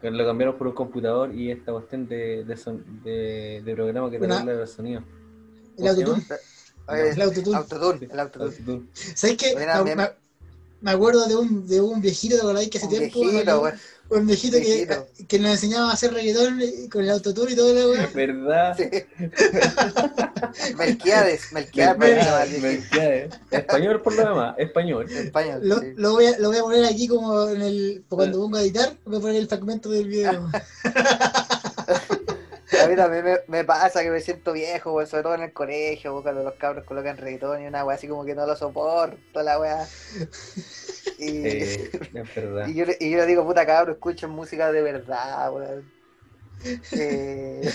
Que 0.00 0.10
lo 0.10 0.24
cambiaron 0.24 0.56
por 0.56 0.66
un 0.68 0.74
computador 0.74 1.34
y 1.34 1.50
esta 1.50 1.72
cuestión 1.72 2.06
de, 2.06 2.44
de, 2.44 2.56
son- 2.56 3.02
de, 3.02 3.62
de 3.64 3.74
programa 3.74 4.10
que 4.10 4.18
te 4.18 4.26
arregla 4.26 4.52
el 4.62 4.68
sonido. 4.68 5.02
El 5.76 5.88
autotune. 5.88 6.24
El 6.88 7.22
autotune. 7.22 7.56
autotune, 7.56 8.08
el 8.12 8.20
autotune. 8.20 8.88
¿Sabes 8.92 9.36
qué? 9.36 9.54
Me, 10.80 10.92
acuerdo 10.92 11.26
de 11.26 11.34
un, 11.34 11.66
de 11.66 11.80
un 11.80 12.00
viejito, 12.00 12.36
¿te 12.36 12.42
acordáis 12.42 12.70
que 12.70 12.78
hace 12.78 12.86
Un 12.86 12.92
tiempo? 12.92 13.20
viejito. 13.20 13.72
Un 14.10 14.26
viejito. 14.26 14.58
Que, 14.58 14.88
que 15.26 15.38
nos 15.38 15.50
enseñaba 15.50 15.90
a 15.90 15.92
hacer 15.92 16.12
reggaetón 16.12 16.60
eh, 16.62 16.88
con 16.90 17.02
el 17.04 17.10
autotune 17.10 17.52
y 17.52 17.56
todo 17.56 17.74
lo 17.74 17.90
weón. 17.90 18.08
¿Verdad? 18.14 18.76
Sí. 18.76 18.88
Melquiades, 20.78 21.52
Melquiades, 21.52 21.98
me 21.98 22.14
llama 22.14 22.42
el 22.44 22.50
viejito. 22.50 22.66
Melquiades. 22.66 23.34
Español 23.50 24.00
por 24.00 24.14
lo 24.14 24.28
demás, 24.28 24.54
español. 24.58 25.10
Español. 25.10 25.60
Lo, 25.62 25.80
sí. 25.80 25.92
lo 25.96 26.12
voy 26.12 26.26
a, 26.26 26.38
lo 26.38 26.48
voy 26.48 26.58
a 26.58 26.62
poner 26.62 26.84
aquí 26.86 27.06
como 27.06 27.48
en 27.48 27.60
el. 27.60 28.04
Cuando 28.08 28.38
ponga 28.38 28.60
a 28.60 28.62
editar, 28.62 28.94
voy 29.04 29.18
a 29.18 29.20
poner 29.20 29.36
el 29.36 29.48
fragmento 29.48 29.90
del 29.90 30.08
video. 30.08 30.50
A 32.82 32.86
mí 32.86 32.96
también 32.96 33.24
me, 33.24 33.38
me 33.48 33.64
pasa 33.64 34.02
que 34.02 34.10
me 34.10 34.20
siento 34.20 34.52
viejo, 34.52 34.92
weón, 34.92 35.08
sobre 35.08 35.22
todo 35.22 35.34
en 35.34 35.42
el 35.42 35.52
colegio, 35.52 36.12
weón, 36.12 36.22
cuando 36.22 36.42
los 36.44 36.54
cabros 36.54 36.84
colocan 36.84 37.16
reggaetón 37.16 37.62
y 37.62 37.66
una 37.66 37.84
weá 37.84 37.96
así 37.96 38.06
como 38.06 38.24
que 38.24 38.34
no 38.34 38.46
lo 38.46 38.56
soporto, 38.56 39.42
la 39.42 39.58
weá. 39.58 39.88
Y, 41.18 41.46
Eh, 41.46 41.90
es 42.14 42.34
verdad. 42.34 42.66
y, 42.68 42.74
yo, 42.74 42.86
le- 42.86 42.96
y 43.00 43.10
yo 43.10 43.18
le 43.18 43.26
digo, 43.26 43.44
puta 43.44 43.66
cabro, 43.66 43.92
escuchen 43.92 44.30
música 44.30 44.70
de 44.72 44.82
verdad, 44.82 45.52
weón. 45.52 45.90
Eh, 46.92 47.70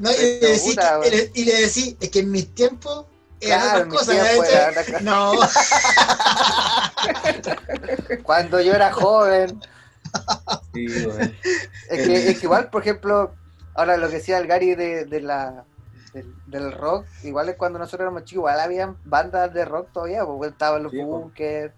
No, 0.00 0.10
y, 0.10 0.14
le 0.16 0.38
decí 0.40 0.70
puta, 0.70 1.00
que- 1.02 1.08
y 1.08 1.10
le- 1.10 1.30
y 1.34 1.44
le 1.44 1.54
decí, 1.60 1.96
es 2.00 2.08
que 2.10 2.20
en 2.20 2.30
mis 2.30 2.54
tiempos 2.54 3.06
eran 3.40 3.60
claro, 3.60 3.84
otras 3.84 3.88
cosas, 3.88 4.08
tiempos 4.08 4.46
¿cachai? 4.46 4.54
era 4.54 4.70
otra 4.70 4.84
cosa. 4.84 5.00
No, 5.00 5.32
cuando 8.24 8.60
yo 8.60 8.74
era 8.74 8.92
joven, 8.92 9.60
Sí. 10.74 10.86
Es 11.90 12.06
que, 12.06 12.30
es 12.30 12.38
que 12.38 12.46
igual, 12.46 12.70
por 12.70 12.82
ejemplo, 12.82 13.34
ahora 13.74 13.96
lo 13.96 14.08
que 14.08 14.16
decía 14.16 14.38
el 14.38 14.46
Gary 14.46 14.74
de, 14.74 15.04
de 15.06 15.20
la, 15.20 15.64
del, 16.12 16.34
del 16.46 16.72
rock, 16.72 17.06
igual 17.22 17.48
es 17.48 17.56
cuando 17.56 17.78
nosotros 17.78 18.02
éramos 18.06 18.24
chicos, 18.24 18.40
igual 18.42 18.60
habían 18.60 18.96
bandas 19.04 19.52
de 19.52 19.64
rock 19.64 19.88
todavía, 19.92 20.24
porque 20.24 20.48
estaban 20.48 20.82
los 20.82 20.92
Sí, 20.92 20.98
po. 20.98 21.06
Bunkers, 21.06 21.72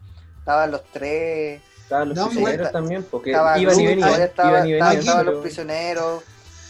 estaban 0.44 0.70
los 0.70 0.84
tres, 0.92 1.60
Estaban 1.84 2.08
los 2.10 2.16
No, 2.18 2.24
prisioneros 2.26 2.54
igual- 2.58 2.72
también, 2.72 3.02
porque 3.10 3.30
estaba 3.30 3.58
iban 3.58 3.80
y 3.80 3.86
venían, 3.86 4.20
estaba, 4.22 4.48
iban 4.50 4.68
y 4.68 4.72
estaba- 4.72 4.90
venían. 4.90 5.00
estaban 5.00 5.26
los 5.26 5.42
prisioneros, 5.42 6.22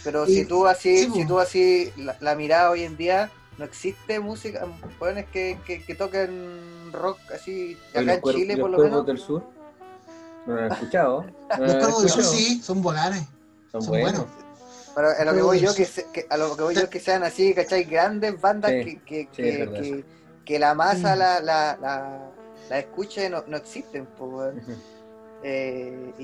pero 0.03 0.25
Y- 0.27 0.35
si 0.35 0.45
tú 0.45 0.67
así, 0.67 0.97
sí, 1.05 1.11
si 1.13 1.25
tú 1.25 1.39
así 1.39 1.93
la, 1.97 2.17
la 2.19 2.35
mirada 2.35 2.69
hoy 2.71 2.83
en 2.83 2.97
día, 2.97 3.29
no 3.57 3.63
existe 3.65 4.19
música, 4.19 4.65
jóvenes 4.99 5.25
que, 5.31 5.57
que, 5.65 5.83
que 5.83 5.95
toquen 5.95 6.91
rock 6.91 7.17
así, 7.33 7.77
acá 7.93 8.13
en 8.15 8.21
Chile 8.23 8.57
por 8.57 8.69
lo 8.69 8.77
menos. 8.79 9.05
del 9.05 9.17
sur. 9.17 9.41
No 10.45 10.55
lo 10.55 10.61
han 10.65 10.71
escuchado. 10.73 11.25
No 11.49 11.57
lo 11.57 11.65
los 11.65 11.75
Cuervos 11.75 12.01
del 12.03 12.11
Sur 12.11 12.19
escuchado. 12.21 12.33
sí, 12.35 12.61
son 12.61 12.81
volares. 12.81 13.23
Son 13.71 13.81
son 13.81 13.89
buenos. 13.91 14.11
buenos. 14.13 14.35
Pero 14.95 15.07
a 15.17 15.25
lo 15.25 15.33
que 15.33 15.41
voy 15.41 15.59
yo, 15.59 15.73
que, 15.75 15.85
se- 15.85 16.05
que- 16.11 16.25
a 16.29 16.37
lo 16.37 16.55
que 16.57 16.63
voy 16.63 16.75
yo 16.75 16.81
es 16.81 16.89
que 16.89 16.99
sean 16.99 17.23
así, 17.23 17.53
¿cachai? 17.53 17.83
Grandes 17.85 18.39
bandas 18.39 18.71
Sí, 18.71 18.83
que, 18.83 18.99
que, 19.05 19.29
sí, 19.31 19.41
que, 19.41 19.49
es 19.49 19.59
verdad 19.59 19.81
que, 19.81 20.05
que 20.45 20.59
la 20.59 20.73
masa 20.73 21.15
Mm. 21.15 21.19
la, 21.19 21.39
la, 21.41 21.77
la, 21.81 22.19
la 22.69 22.79
escuche 22.79 23.29
no, 23.29 23.43
no 23.47 23.57
existen, 23.57 24.05
pues. 24.17 24.53
Eh, 25.43 26.13
y, 26.17 26.23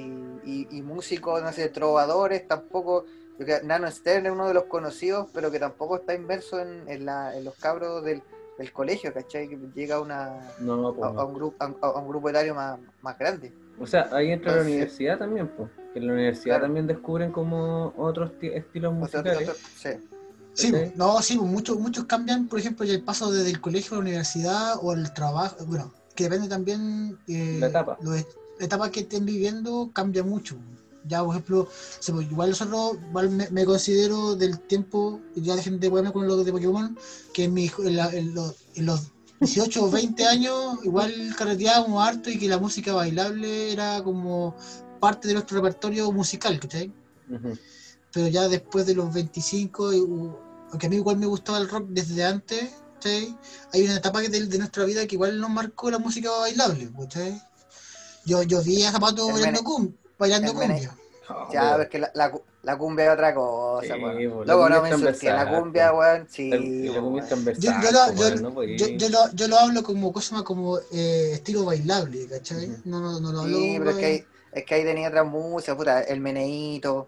y, 0.49 0.67
y 0.71 0.81
músicos, 0.81 1.41
no 1.43 1.51
sé, 1.53 1.69
trovadores, 1.69 2.47
tampoco. 2.47 3.05
yo 3.37 3.45
creo 3.45 3.59
que 3.61 3.67
Nano 3.67 3.89
Stern 3.91 4.25
es 4.25 4.31
uno 4.31 4.47
de 4.47 4.53
los 4.53 4.63
conocidos, 4.65 5.27
pero 5.33 5.51
que 5.51 5.59
tampoco 5.59 5.97
está 5.97 6.13
inmerso 6.15 6.59
en, 6.59 6.87
en, 6.87 7.05
la, 7.05 7.35
en 7.37 7.43
los 7.43 7.55
cabros 7.55 8.03
del, 8.03 8.23
del 8.57 8.71
colegio, 8.73 9.13
¿cachai? 9.13 9.47
Que 9.47 9.57
llega 9.75 9.95
a, 9.97 10.01
una, 10.01 10.39
No, 10.59 10.93
pues 10.93 11.11
a 11.15 11.23
un, 11.25 11.33
grupo, 11.35 11.55
a, 11.59 11.87
a 11.87 11.99
un 11.99 12.07
grupo 12.07 12.29
etario 12.29 12.55
más, 12.55 12.79
más 13.01 13.17
grande. 13.19 13.53
O 13.79 13.85
sea, 13.85 14.09
ahí 14.11 14.31
entra 14.31 14.55
la 14.55 14.61
universidad 14.63 15.17
también, 15.19 15.47
pues. 15.49 15.69
Que 15.93 15.99
en 15.99 16.07
la 16.07 16.13
universidad 16.13 16.55
Claro. 16.55 16.65
también 16.65 16.87
descubren 16.87 17.31
como 17.31 17.93
otros 17.97 18.39
ti- 18.39 18.47
estilos 18.53 18.93
musicales. 18.93 19.49
otro- 19.49 19.55
sí. 20.53 20.71
No, 20.95 21.21
sí, 21.21 21.37
muchos, 21.37 21.77
muchos 21.79 22.05
cambian, 22.05 22.47
por 22.47 22.59
ejemplo, 22.59 22.85
ya 22.85 22.93
el 22.93 23.03
paso 23.03 23.31
desde 23.31 23.49
el 23.49 23.61
colegio 23.61 23.93
a 23.93 23.95
la 23.97 24.01
universidad 24.01 24.75
o 24.81 24.93
el 24.93 25.13
trabajo, 25.13 25.57
bueno, 25.65 25.93
que 26.15 26.25
depende 26.25 26.47
también 26.47 27.17
eh, 27.27 27.57
La 27.59 27.67
etapa. 27.67 27.97
la 28.01 28.23
etapa 28.65 28.91
que 28.91 29.01
estén 29.01 29.25
viviendo 29.25 29.89
cambia 29.93 30.23
mucho. 30.23 30.57
Ya, 31.07 31.23
por 31.23 31.33
ejemplo, 31.35 31.67
igual 32.29 32.49
nosotros, 32.51 32.97
igual 33.09 33.29
me, 33.31 33.49
me 33.49 33.65
considero 33.65 34.35
del 34.35 34.59
tiempo, 34.59 35.19
ya 35.35 35.55
dejen 35.55 35.79
de 35.79 35.89
ponerme 35.89 36.11
con 36.13 36.27
lo 36.27 36.43
de 36.43 36.51
Pokémon, 36.51 36.95
que 37.33 37.45
en, 37.45 37.53
mi, 37.55 37.71
en, 37.79 37.95
la- 37.95 38.11
en 38.13 38.35
los, 38.35 38.55
en 38.75 38.85
los 38.85 39.11
18 39.39 39.85
o 39.85 39.89
20 39.89 40.27
años 40.27 40.77
igual 40.83 41.11
carreteábamos 41.35 42.07
harto 42.07 42.29
y 42.29 42.37
que 42.37 42.47
la 42.47 42.59
música 42.59 42.93
bailable 42.93 43.71
era 43.73 44.03
como 44.03 44.55
parte 44.99 45.27
de 45.27 45.33
nuestro 45.33 45.57
repertorio 45.57 46.11
musical, 46.11 46.59
¿cachai? 46.59 46.93
Ujú. 47.27 47.57
pero 48.13 48.27
ya 48.27 48.47
después 48.47 48.85
de 48.85 48.93
los 48.93 49.11
25, 49.11 49.93
y, 49.93 49.99
uh, 50.01 50.35
aunque 50.69 50.85
a 50.85 50.89
mí 50.91 50.97
igual 50.97 51.17
me 51.17 51.25
gustaba 51.25 51.57
el 51.57 51.69
rock 51.69 51.87
desde 51.89 52.23
antes, 52.25 52.69
¿cachai? 53.01 53.35
hay 53.73 53.83
una 53.85 53.95
etapa 53.97 54.21
de, 54.21 54.29
de 54.29 54.57
nuestra 54.59 54.85
vida 54.85 55.05
que 55.07 55.15
igual 55.15 55.39
nos 55.39 55.49
marcó 55.49 55.89
la 55.89 55.97
música 55.97 56.29
bailable, 56.31 56.89
¿cachai? 56.99 57.41
Yo, 58.25 58.43
yo 58.43 58.61
vi 58.61 58.83
a 58.83 58.91
Zapato 58.91 59.27
El 59.27 59.33
bailando, 59.33 59.63
cum- 59.63 59.93
bailando 60.19 60.53
cumbia. 60.53 60.95
Oh, 61.29 61.47
Ya, 61.51 61.61
pero- 61.61 61.71
pero 61.71 61.83
es 61.83 61.89
que 61.89 61.99
la, 61.99 62.11
la, 62.13 62.31
cu- 62.31 62.43
la 62.63 62.77
cumbia 62.77 63.05
es 63.05 63.11
otra 63.13 63.33
cosa, 63.33 63.87
Sí, 63.87 63.91
weón. 63.93 64.01
pues, 64.01 64.47
la 64.47 64.53
Luego 64.53 64.61
cumbia 64.61 64.75
no 64.77 64.81
me 64.83 64.89
insulté, 64.89 65.31
la 65.31 65.49
cumbia, 65.49 65.91
pues. 65.91 65.99
weón, 65.99 66.27
sí. 66.29 66.49
La- 66.49 66.93
la 66.93 67.01
cumbia 67.01 67.23
Yo, 67.57 67.91
lo, 67.91 68.05
pues, 68.05 68.15
yo, 68.15 68.23
weón, 68.25 68.41
no 68.43 68.53
podí- 68.53 68.77
yo, 68.77 68.87
yo 68.89 69.09
lo, 69.09 69.31
yo 69.33 69.47
lo 69.47 69.57
hablo 69.57 69.83
como 69.83 70.13
cosa 70.13 70.35
más 70.35 70.43
como 70.43 70.77
eh, 70.91 71.31
estilo 71.33 71.65
bailable, 71.65 72.27
¿cachai? 72.27 72.67
No, 72.85 72.99
no, 72.99 73.19
no 73.19 73.31
lo 73.31 73.39
hablo 73.41 73.57
Sí, 73.57 73.75
pero 73.79 73.89
es 73.91 73.97
que, 73.97 74.25
es 74.51 74.65
que 74.65 74.75
ahí 74.75 74.83
tenía 74.83 75.07
otra 75.07 75.23
música, 75.23 75.75
puta, 75.75 76.01
el 76.03 76.19
meneíto. 76.19 77.07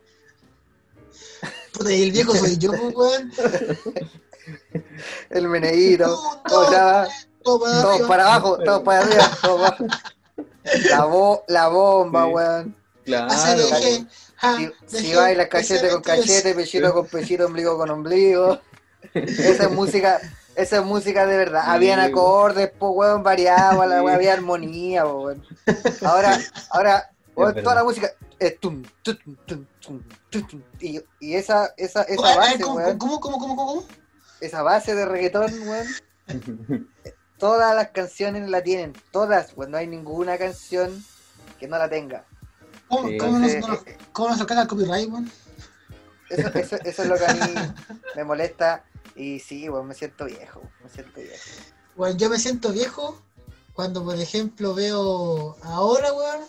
Puta, 1.73 1.91
y 1.93 2.01
el 2.03 2.11
viejo 2.11 2.35
soy 2.35 2.57
yo, 2.57 2.71
pues, 2.71 2.95
weón. 2.95 3.31
El 5.29 5.47
meneíto. 5.47 6.05
Todo, 6.47 6.67
O 6.67 6.69
sea, 6.69 7.07
todo 7.43 7.59
para 7.59 7.81
todos 7.81 7.93
arriba. 7.95 8.07
para 8.07 8.25
abajo, 8.25 8.57
todos 8.63 8.81
para 8.83 8.99
arriba, 8.99 9.31
todos 9.41 9.61
para 9.61 9.75
abajo. 9.75 9.85
La, 10.89 11.05
bo- 11.05 11.43
la 11.47 11.67
bomba, 11.67 12.25
Sí. 12.25 12.31
weón. 12.33 12.75
Claro, 13.05 13.57
dejé, 13.57 14.05
ja, 14.37 14.55
Si, 14.57 14.71
si 14.87 14.95
dejé 15.03 15.15
baila 15.17 15.43
de 15.43 15.49
cachete 15.49 15.89
con 15.89 16.01
cachete, 16.01 16.53
pechito 16.55 16.93
con 16.93 17.05
pechito, 17.07 17.45
ombligo 17.45 17.77
con 17.77 17.89
ombligo. 17.89 18.59
Esa 19.13 19.63
es 19.63 19.71
música, 19.71 20.21
esa 20.55 20.77
es 20.77 20.83
música 20.85 21.25
de 21.25 21.35
verdad. 21.35 21.63
Sí, 21.65 21.69
Habían 21.71 21.99
weón. 21.99 22.11
acordes, 22.11 22.71
po, 22.71 22.91
weón, 22.91 23.23
variaba, 23.23 23.85
la 23.85 23.97
Sí. 23.97 24.03
weón, 24.05 24.15
había 24.15 24.33
armonía, 24.33 25.03
po, 25.03 25.23
weón. 25.23 25.45
Ahora, 26.05 26.39
ahora, 26.69 27.11
weón, 27.35 27.55
toda 27.61 27.75
la 27.75 27.83
música 27.83 28.09
es 28.39 28.57
tum, 28.61 28.83
tum, 29.01 29.17
tum, 29.45 29.65
tum, 29.81 30.01
tum, 30.29 30.47
tum. 30.47 30.61
Y, 30.79 31.01
y 31.19 31.35
esa, 31.35 31.73
esa, 31.75 32.03
esa 32.03 32.35
base, 32.37 32.61
¿Cómo, 32.61 32.75
weón, 32.77 32.97
cómo, 32.97 33.19
cómo, 33.19 33.37
cómo, 33.37 33.55
cómo? 33.57 33.83
Esa 34.45 34.61
base 34.61 34.95
de 34.95 35.05
reggaetón, 35.05 35.51
weón, 35.67 35.87
todas 37.37 37.75
las 37.75 37.89
canciones 37.89 38.49
la 38.49 38.61
tienen, 38.63 38.93
todas, 39.11 39.53
weón, 39.55 39.71
no 39.71 39.77
hay 39.77 39.87
ninguna 39.87 40.37
canción 40.37 41.03
que 41.59 41.67
no 41.67 41.77
la 41.77 41.89
tenga. 41.89 42.25
¿Cómo, 42.87 43.09
Sí. 43.09 43.17
cómo 43.17 43.39
nos, 43.39 43.51
Entonces, 43.51 43.85
nos- 43.97 44.07
cómo 44.11 44.29
nos 44.29 44.37
sacan 44.37 44.59
el 44.59 44.67
copyright, 44.67 45.09
weón? 45.09 45.31
Eso, 46.29 46.47
eso, 46.53 46.75
eso 46.83 47.03
es 47.03 47.07
lo 47.09 47.15
que 47.17 47.25
a 47.25 47.33
mí 47.33 47.39
me 48.15 48.23
molesta. 48.23 48.83
Y 49.15 49.39
sí, 49.39 49.69
weón, 49.69 49.87
me 49.87 49.93
siento 49.93 50.25
viejo. 50.25 50.61
Me 50.83 50.89
siento 50.89 51.19
viejo. 51.21 51.43
Bueno, 51.95 52.17
yo 52.17 52.29
me 52.29 52.39
siento 52.39 52.71
viejo 52.71 53.21
cuando, 53.73 54.03
por 54.03 54.15
ejemplo, 54.19 54.73
veo 54.73 55.55
ahora, 55.63 56.11
weón, 56.13 56.41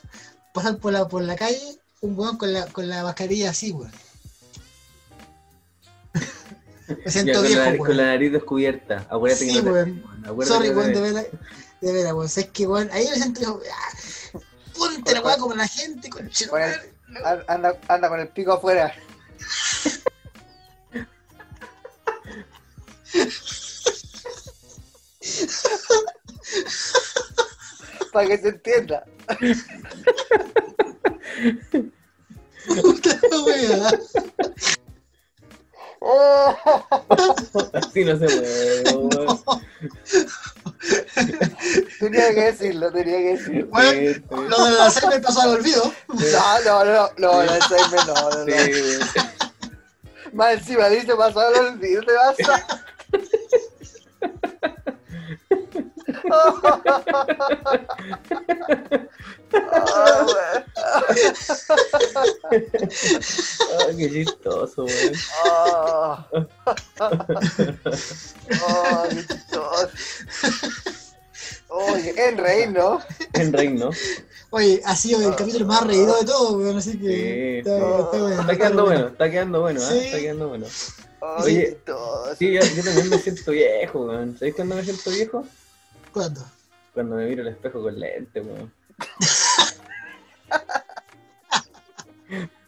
pasar 0.55 0.78
por 0.78 0.92
la, 0.92 1.07
por 1.09 1.22
la 1.22 1.36
calle 1.36 1.78
un 2.01 2.18
weón 2.18 2.36
con 2.38 2.53
la, 2.53 2.66
con 2.66 2.88
la 2.88 3.03
mascarilla 3.03 3.51
así, 3.51 3.72
weón. 3.72 3.92
Me 6.89 6.97
Ya, 7.05 7.11
siento 7.11 7.32
con, 7.43 7.43
la, 7.53 7.70
viejo, 7.70 7.85
con 7.85 7.97
la 7.97 8.03
nariz 8.07 8.32
descubierta. 8.32 9.07
Acuérdate 9.11 9.45
Sí, 9.47 9.55
que 9.55 9.62
no 9.62 9.72
te- 9.72 10.47
Sorry, 10.47 10.70
weón, 10.70 10.93
de 10.93 11.01
veras, 11.01 11.26
de 11.80 11.93
veras, 11.93 12.12
weón. 12.12 12.26
Es 12.26 12.47
que, 12.53 12.66
weón, 12.66 12.91
ahí 12.93 13.07
me 13.09 13.14
siento 13.16 13.41
viejo. 13.41 13.61
ah, 13.72 14.39
Ponte 14.76 15.12
la 15.14 15.20
weón 15.22 15.41
como 15.41 15.55
la 15.55 15.68
gente, 15.68 16.09
con 16.11 16.26
el- 16.26 16.74
an- 17.24 17.45
anda, 17.49 17.78
anda 17.89 18.09
con 18.09 18.20
el 18.20 18.28
pico 18.28 18.53
afuera. 18.53 18.93
Para 28.12 28.28
que 28.28 28.39
se 28.39 28.49
entienda. 28.49 29.05
Puta 32.82 33.20
la 33.30 33.93
weá. 36.05 36.57
Así 37.72 38.05
no 38.05 38.18
se 38.18 38.26
puede. 38.26 38.84
Tenía 41.98 42.34
que 42.34 42.40
decirlo, 42.40 42.92
tenía 42.92 43.16
que 43.18 43.36
decirlo. 43.36 43.66
Bueno, 43.68 43.90
Sí, 43.90 44.22
lo 44.30 44.64
del 44.64 44.80
Alzheimer 44.80 45.22
pasó 45.22 45.40
al 45.42 45.50
olvido. 45.50 45.92
No, 46.09 46.61
no, 46.64 46.84
no, 46.84 47.11
no, 47.16 47.42
el 47.42 47.48
Alzheimer 47.48 48.07
no, 48.07 48.14
no, 48.14 48.44
no. 48.44 48.44
Sí. 48.46 48.72
Más 50.32 50.55
encima 50.55 50.88
dice 50.88 51.14
pasó 51.16 51.40
al 51.40 51.55
olvido, 51.55 52.02
te 52.02 52.12
vas 52.12 52.36
a... 52.48 52.84
Ah, 59.55 60.27
weón. 60.27 60.65
Ah, 63.73 63.87
qué 63.97 64.11
chistoso, 64.11 64.85
weón. 64.85 65.15
Ah. 65.45 66.27
Ah, 67.01 67.17
qué 69.11 69.27
chistoso. 69.27 69.89
Oye, 71.69 72.15
en 72.29 72.39
reír, 72.39 72.71
¿no? 72.73 73.01
En 73.33 73.53
reino. 73.53 73.91
Oye, 74.51 74.81
ha 74.85 74.95
sido 74.95 75.29
el 75.29 75.35
capítulo 75.35 75.67
más 75.67 75.85
reído 75.87 76.17
de 76.17 76.25
todo, 76.25 76.59
weón, 76.59 76.79
así 76.79 76.97
que. 76.99 77.62
Sí. 77.65 77.71
está, 77.71 78.01
está 78.01 78.19
bueno, 78.19 78.41
Está 78.41 78.57
quedando 78.57 78.85
bueno. 78.85 79.01
bueno, 79.01 79.09
está 79.09 79.31
quedando 79.31 79.61
bueno, 79.61 79.81
¿ah? 79.83 79.89
Sí. 79.91 79.99
Está 79.99 80.19
quedando 80.19 80.49
bueno. 80.49 80.67
Oye, 81.39 81.55
qué 81.55 81.69
chistoso. 81.71 82.35
Sí, 82.37 82.53
yo, 82.53 82.61
yo 82.61 82.85
también 82.85 83.09
me 83.09 83.19
siento 83.19 83.51
viejo, 83.51 84.01
weón. 84.07 84.39
¿Sabéis 84.39 84.55
cuándo 84.55 84.77
me 84.77 84.85
siento 84.85 85.11
viejo? 85.11 85.45
¿Cuándo? 86.15 86.41
Cuando 86.95 87.17
me 87.17 87.27
miro 87.27 87.43
al 87.43 87.49
espejo 87.49 87.83
con 87.83 87.99
lente, 87.99 88.41
weón. 88.41 88.73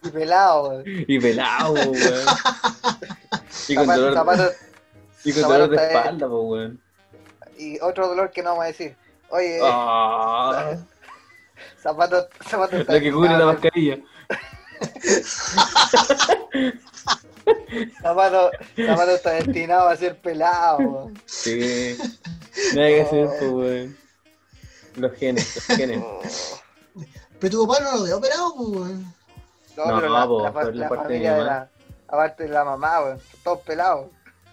Y 0.03 0.09
pelado, 0.09 0.69
weón. 0.69 0.83
Y 0.85 1.19
pelado, 1.19 1.73
weón. 1.73 2.25
Y 3.69 3.75
con 3.75 3.87
dolor, 3.87 4.13
zapato- 4.13 4.51
y 5.23 5.33
con 5.33 5.41
dolor 5.43 5.69
de 5.69 5.75
espalda, 5.77 6.27
pues, 6.27 6.41
weón. 6.43 6.81
y 7.57 7.79
otro 7.79 8.07
dolor 8.09 8.31
que 8.31 8.43
no 8.43 8.49
vamos 8.51 8.65
a 8.65 8.67
decir. 8.67 8.95
Oye, 9.29 9.59
Ah, 9.63 10.75
zapato, 11.81 12.27
zapato 12.47 12.77
está 12.77 12.93
la 12.93 12.99
que 12.99 13.11
cubre 13.11 13.37
la 13.37 13.45
mascarilla. 13.45 13.97
Zapato, 18.01 18.51
zapato 18.75 19.11
está 19.11 19.31
destinado 19.31 19.87
a 19.89 19.95
ser 19.95 20.19
pelado. 20.19 20.77
weón. 20.77 21.21
Sí. 21.25 21.97
Nada 22.73 22.87
que 22.87 23.01
hacer, 23.01 23.27
pues, 23.39 23.51
weón. 23.51 23.97
Los 24.95 25.13
genes, 25.13 25.55
los 25.55 25.77
genes. 25.77 26.03
Pero 27.39 27.51
tu 27.59 27.67
papá 27.67 27.83
no 27.83 27.91
lo 27.97 28.01
había 28.03 28.15
operado, 28.15 28.53
pues, 28.55 28.69
weón. 28.69 29.13
No, 29.77 29.85
No, 29.85 29.95
pero 29.99 30.09
la, 30.09 30.27
po, 30.27 30.43
la 30.43 30.53
por 30.53 30.75
la 30.75 30.83
la 30.83 30.89
parte 30.89 31.13
de 31.13 31.19
mi 31.19 31.25
familia 31.25 31.43
de 31.61 31.67
aparte 32.07 32.43
de 32.43 32.49
la 32.49 32.63
mamá, 32.63 33.01
weón, 33.03 33.19
todos 33.43 33.59
pelados. 33.61 34.07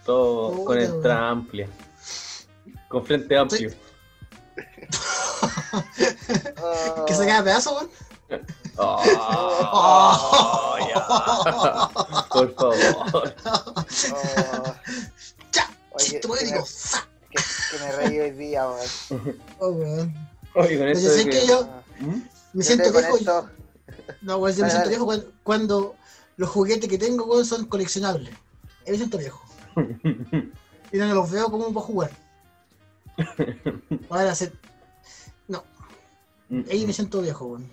Todo 0.05 0.51
Puta, 0.51 0.65
con 0.65 0.79
entrada 0.79 1.29
amplia. 1.29 1.67
Con 2.89 3.05
frente 3.05 3.37
amplio. 3.37 3.71
Ah, 5.73 5.83
Que 7.07 7.13
se 7.13 7.25
queda 7.25 7.43
pedazo, 7.43 7.75
weón. 7.75 7.89
Oh, 8.77 10.75
ya. 10.89 10.99
Por 12.29 12.53
favor. 12.55 13.35
ah. 14.13 14.75
Ya, 15.53 15.69
Oye, 15.91 16.03
chiste 16.05 16.19
que 16.21 16.27
me, 16.27 16.63
que, 17.31 17.39
que 17.71 17.77
me 17.79 17.91
reí 17.93 18.19
hoy 18.19 18.31
día, 18.31 18.67
weón. 18.67 18.89
Oh, 19.59 19.69
weón. 19.69 20.13
Oye, 20.55 20.77
con 20.77 20.87
yo 20.87 20.93
de 20.93 20.95
sé 21.23 21.29
que 21.29 21.47
yo 21.47 21.67
¿Mm? 21.99 22.07
me 22.07 22.23
Yo 22.53 22.61
siento 22.61 22.91
viejo. 22.91 23.17
esto- 23.17 23.49
No, 24.21 24.37
weón, 24.37 24.55
yo 24.55 24.63
me 24.65 24.69
siento 24.71 24.89
viejo 24.89 25.05
cuando, 25.05 25.31
cuando 25.43 25.95
los 26.37 26.49
juguetes 26.49 26.89
que 26.89 26.97
tengo, 26.97 27.25
weón, 27.25 27.45
son 27.45 27.65
coleccionables. 27.65 28.33
Ahí 28.85 28.91
me 28.91 28.97
siento 28.97 29.17
viejo. 29.17 29.41
Y 30.91 30.97
no 30.97 31.13
los 31.13 31.29
veo 31.31 31.49
como 31.51 31.73
para 31.73 31.85
jugar. 31.85 32.11
Ahora 34.09 34.31
hacer. 34.31 34.53
No, 35.47 35.63
ahí 36.71 36.85
me 36.85 36.93
siento 36.93 37.21
viejo, 37.21 37.45
weón. 37.45 37.69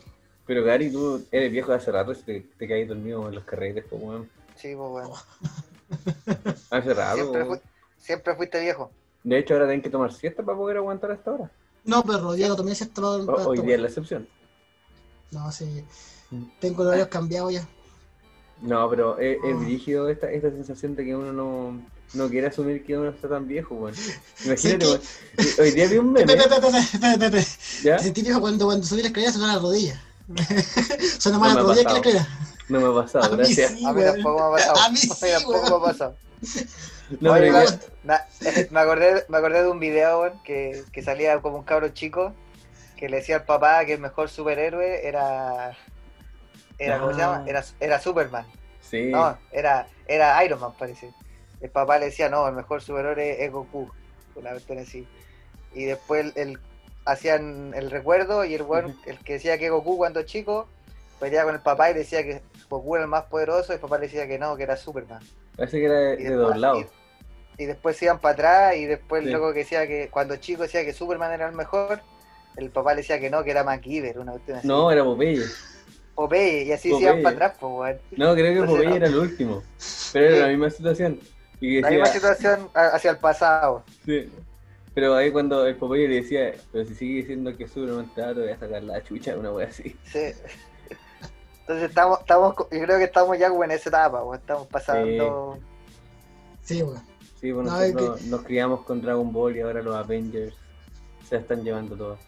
Pero 0.47 0.65
Gary, 0.65 0.91
tú 0.91 1.25
eres 1.31 1.53
viejo 1.53 1.71
de 1.71 1.77
hace 1.79 1.93
rato 1.93 2.15
si 2.15 2.23
te, 2.23 2.41
te 2.59 2.69
caes 2.69 2.89
dormido 2.89 3.29
en 3.29 3.35
los 3.35 3.45
carretes, 3.45 3.85
pues, 3.89 4.03
weón. 4.03 4.29
Sí, 4.57 4.75
pues, 4.77 4.91
weón. 4.91 5.11
Hace 6.71 6.95
rato, 6.95 7.17
Siempre, 7.17 7.43
weón. 7.43 7.59
fui- 7.61 7.69
siempre 7.99 8.35
fuiste 8.37 8.61
viejo. 8.61 8.91
De 9.23 9.39
hecho, 9.39 9.55
ahora 9.55 9.67
tienen 9.67 9.83
que 9.83 9.91
tomar 9.91 10.13
siesta 10.13 10.43
para 10.43 10.57
poder 10.59 10.79
aguantar 10.79 11.13
hasta 11.13 11.31
ahora. 11.31 11.51
No, 11.85 12.03
perro, 12.05 12.31
hoy 12.31 12.39
día 12.39 12.49
no 12.49 12.57
tomé 12.57 12.75
siesta 12.75 13.01
para- 13.03 13.25
para 13.25 13.43
O- 13.47 13.51
hoy 13.51 13.61
día 13.61 13.75
es 13.77 13.81
la 13.81 13.89
excepción. 13.89 14.29
No, 15.31 15.51
sí. 15.53 15.85
Mm. 16.31 16.43
Tengo 16.61 16.79
los 16.79 16.87
horarios 16.89 17.09
cambiados 17.09 17.53
ya. 17.53 17.67
No, 18.61 18.89
pero 18.91 19.19
es, 19.19 19.37
es 19.45 19.55
Oh. 19.55 19.59
brígido 19.59 20.09
esta, 20.09 20.31
esta 20.31 20.51
sensación 20.51 20.95
de 20.97 21.05
que 21.05 21.17
uno 21.17 21.33
no, 21.33 21.81
no 22.15 22.29
quiere 22.29 22.47
asumir 22.49 22.85
que 22.85 22.97
uno 22.97 23.11
está 23.11 23.29
tan 23.29 23.47
viejo, 23.47 23.75
weón. 23.75 23.95
Imagínate, 24.45 24.87
weón. 24.87 25.01
Hoy 25.61 25.71
día 25.73 25.87
vi 25.89 25.99
un 25.99 26.13
meme. 26.13 26.37
Me 26.37 27.99
sentí 27.99 28.23
viejo 28.23 28.41
cuando, 28.41 28.65
cuando 28.67 28.87
subí 28.87 29.03
la 29.03 29.09
escalera 29.09 29.33
sonaba 29.33 29.55
la 29.55 29.59
rodilla. 29.61 30.03
Suena 31.19 31.39
más 31.39 31.55
me 31.55 31.61
rodilla 31.63 32.01
que 32.01 32.13
la. 32.15 32.29
No 32.69 32.81
me 32.81 32.87
ha 32.99 33.03
pasado, 33.03 33.25
A 33.25 33.29
mí 33.31 33.37
gracias. 33.39 33.73
sí, 33.73 33.85
A 33.85 33.93
mí 33.93 34.03
tampoco 34.03 34.39
me 34.39 34.47
ha 34.47 34.51
pasado. 34.67 34.81
A 34.81 34.89
mí 34.91 34.97
sí, 34.97 35.09
tampoco 35.33 35.61
me 35.63 35.77
ha 35.77 35.91
pasado. 35.93 36.17
No, 37.21 37.33
Oye, 37.33 37.53
ya- 37.53 37.79
na- 38.05 38.27
me, 38.71 38.81
acordé, 38.81 39.25
me 39.29 39.37
acordé 39.39 39.63
de 39.63 39.69
un 39.69 39.79
video 39.81 40.21
weón, 40.23 40.43
que, 40.43 40.83
que 40.93 41.03
salía 41.03 41.41
como 41.41 41.59
un 41.59 41.65
cabro 41.65 41.89
chico 41.91 42.33
que 42.97 43.09
le 43.09 43.19
decía 43.19 43.37
al 43.37 43.45
papá 43.45 43.85
que 43.85 43.95
el 43.95 44.01
mejor 44.01 44.31
superhéroe 44.31 45.07
era. 45.07 45.77
era 46.79 46.99
¿Cómo 46.99 47.13
se 47.13 47.19
llama? 47.19 47.39
Ah. 47.45 47.49
Era, 47.49 47.65
era 47.81 48.01
Superman. 48.01 48.47
sí. 48.81 49.11
No, 49.11 49.37
era, 49.51 49.87
era 50.07 50.43
Iron 50.45 50.61
Man, 50.61 50.73
parece. 50.79 51.13
El 51.61 51.71
papá 51.71 51.99
le 51.99 52.07
decía, 52.07 52.29
no, 52.29 52.47
el 52.49 52.55
mejor 52.55 52.81
superhéroe 52.83 53.45
es 53.45 53.53
Goku. 53.53 53.91
Una 54.35 54.51
cuestión 54.51 54.79
así. 54.79 55.07
Y 55.75 55.85
después 55.85 56.25
el, 56.25 56.33
el- 56.37 56.61
hacían 57.05 57.73
el 57.75 57.91
recuerdo 57.91 58.45
y 58.45 58.55
el 58.55 58.63
weón, 58.63 58.97
el 59.07 59.19
que 59.19 59.35
decía 59.35 59.59
que 59.59 59.71
Goku 59.71 59.97
cuando 59.97 60.23
chico, 60.23 60.69
peleaba 61.21 61.47
con 61.47 61.55
el 61.57 61.61
papá 61.63 61.91
y 61.91 61.95
le 61.95 62.01
decía 62.01 62.23
que 62.23 62.41
Goku 62.69 62.95
era 62.97 63.05
el 63.05 63.11
más 63.11 63.25
poderoso 63.25 63.73
y 63.73 63.75
el 63.77 63.81
papá 63.81 63.99
le 63.99 64.07
decía 64.07 64.27
que 64.27 64.39
no, 64.39 64.57
que 64.57 64.63
era 64.65 64.77
Superman. 64.77 65.23
Parece 65.57 65.79
que 65.79 65.85
era 65.87 65.99
de, 65.99 66.17
de 66.17 66.31
doblado. 66.35 66.81
y- 66.81 66.87
y 67.59 67.67
después 67.67 67.97
se 67.99 68.07
iban 68.07 68.19
para 68.19 68.33
atrás 68.33 68.77
y 68.77 68.87
después 68.87 69.23
Sí. 69.23 69.29
el 69.29 69.35
loco 69.35 69.53
que 69.53 69.61
decía 69.61 69.87
que 69.87 70.09
cuando 70.11 70.37
chico 70.37 70.63
decía 70.63 70.85
que 70.87 70.93
Superman 70.95 71.33
era 71.33 71.47
el 71.49 71.55
mejor, 71.55 72.01
el 72.57 72.71
papá 72.71 72.93
le 72.95 73.03
decía 73.03 73.21
que 73.21 73.29
no, 73.31 73.45
que 73.45 73.51
era 73.51 73.63
MacGyver, 73.63 74.19
una 74.19 74.33
cuestión 74.33 74.59
así. 74.59 74.67
No, 74.67 74.91
era 74.91 75.05
Popeye. 75.05 75.43
Popeye, 76.15 76.65
y 76.65 76.73
así 76.73 76.91
se 76.91 77.01
iban 77.01 77.23
para 77.23 77.35
atrás, 77.35 77.53
pues 77.61 77.73
weón. 77.73 77.99
No, 78.13 78.33
creo 78.35 78.45
que 78.47 78.51
Entonces, 78.53 78.75
Popeye 78.77 78.89
no. 78.91 78.97
era 78.97 79.07
el 79.07 79.17
último. 79.19 79.63
Pero 80.13 80.27
era 80.27 80.39
la 80.47 80.49
misma 80.49 80.71
situación. 80.71 81.21
Y 81.61 81.81
La 81.81 81.91
misma 81.91 82.07
situación 82.07 82.69
hacia 82.75 83.11
el 83.13 83.19
pasado. 83.19 83.85
sí. 84.05 84.31
Pero 84.95 85.15
ahí 85.15 85.31
cuando 85.33 85.67
el 85.67 85.77
Popeye 85.77 86.07
le 86.09 86.17
decía, 86.17 86.53
pero 86.71 86.87
si 86.87 86.95
sigue 86.95 87.15
diciendo 87.21 87.57
que 87.57 87.67
Superman 87.67 88.11
te 88.15 88.23
voy 88.33 88.49
a 88.51 88.59
sacar 88.59 88.83
la 88.83 89.03
chucha, 89.03 89.37
una 89.37 89.51
wea 89.53 89.69
así. 89.69 89.97
Sí. 90.05 90.33
Entonces 91.61 91.89
estamos, 91.89 92.21
estamos, 92.21 92.55
yo 92.59 92.67
creo 92.83 92.99
que 92.99 93.05
estamos 93.05 93.39
ya 93.39 93.47
en 93.47 93.71
esa 93.71 93.89
etapa, 93.89 94.23
weón. 94.23 94.39
estamos 94.39 94.67
pasando. 94.67 95.59
Sí. 96.63 96.83
Sí, 97.41 97.53
pues 97.53 97.67
No, 97.67 97.73
nosotros 97.81 98.21
es 98.21 98.27
nos 98.27 98.43
criamos 98.43 98.83
con 98.85 99.01
Dragon 99.01 99.33
Ball 99.33 99.57
y 99.57 99.61
ahora 99.61 99.83
los 99.83 99.95
Avengers 99.97 100.55
se 101.29 101.37
están 101.37 101.65
llevando 101.65 101.97
todo. 101.97 102.19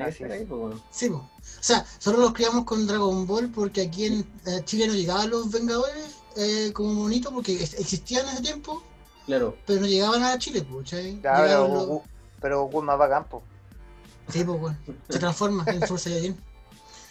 Así 0.00 0.24
es. 0.24 0.30
ahí, 0.30 0.44
pues, 0.44 0.60
bueno. 0.60 0.82
Sí, 0.90 1.08
po. 1.10 1.16
O 1.18 1.30
sea, 1.60 1.84
solo 1.98 2.18
nos 2.18 2.32
criamos 2.32 2.64
con 2.64 2.86
Dragon 2.86 3.26
Ball 3.26 3.50
porque 3.50 3.82
aquí 3.82 4.06
en 4.06 4.20
eh, 4.46 4.62
Chile 4.64 4.88
no 4.88 4.94
llegaban 4.94 5.30
los 5.30 5.50
Vengadores 5.52 6.16
eh, 6.36 6.72
como 6.72 6.94
bonito 7.02 7.30
porque 7.32 7.52
ex- 7.52 7.74
existían 7.78 8.26
en 8.26 8.32
ese 8.34 8.42
tiempo, 8.42 8.82
Claro, 9.26 9.56
pero 9.66 9.80
no 9.80 9.86
llegaban 9.86 10.22
a 10.22 10.38
Chile, 10.38 10.64
pues, 10.68 10.84
¿cachai? 10.90 11.20
Ya, 11.20 11.34
pero 11.42 11.68
los- 11.68 11.86
Goku, 11.86 12.02
pero 12.40 12.60
Goku 12.62 12.78
es 12.78 12.84
más 12.84 12.98
bacán, 12.98 13.24
po. 13.24 13.42
Sí, 14.28 14.44
pues, 14.44 14.60
weón. 14.60 14.78
Se 15.08 15.18
transforma 15.18 15.64
en 15.66 15.80
Super 15.86 15.98
Saiyajin. 16.00 16.36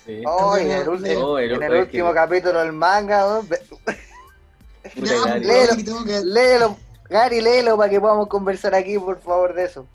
sí. 0.06 0.22
Oh, 0.26 0.58
y 0.58 0.62
en 0.62 0.72
el, 0.72 0.88
Oh, 1.18 1.38
el- 1.40 1.52
en 1.52 1.64
el 1.64 1.74
último 1.82 2.10
que- 2.10 2.14
capítulo 2.16 2.60
del 2.60 2.72
manga, 2.74 3.42
Ya, 4.96 5.26
Gary. 5.26 5.46
léelo. 5.46 5.76
que 6.06 6.24
léelo, 6.24 6.78
Gary, 7.10 7.42
léelo 7.42 7.76
para 7.78 7.90
que 7.90 8.00
podamos 8.00 8.28
conversar 8.28 8.76
aquí, 8.76 8.98
por 9.00 9.20
favor, 9.20 9.54
de 9.54 9.66
eso. 9.66 9.86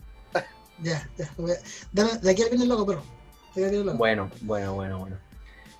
Ya, 0.82 1.09
ya. 1.16 1.30
Dame, 1.92 2.10
de 2.22 2.30
aquí 2.30 2.42
al 2.42 2.48
viene 2.48 2.64
el 2.64 2.70
loco, 2.70 2.86
perro. 2.86 3.02
El 3.55 3.84
loco. 3.84 3.98
Bueno, 3.98 4.30
bueno, 4.42 4.74
bueno, 4.74 4.98
bueno. 4.98 5.16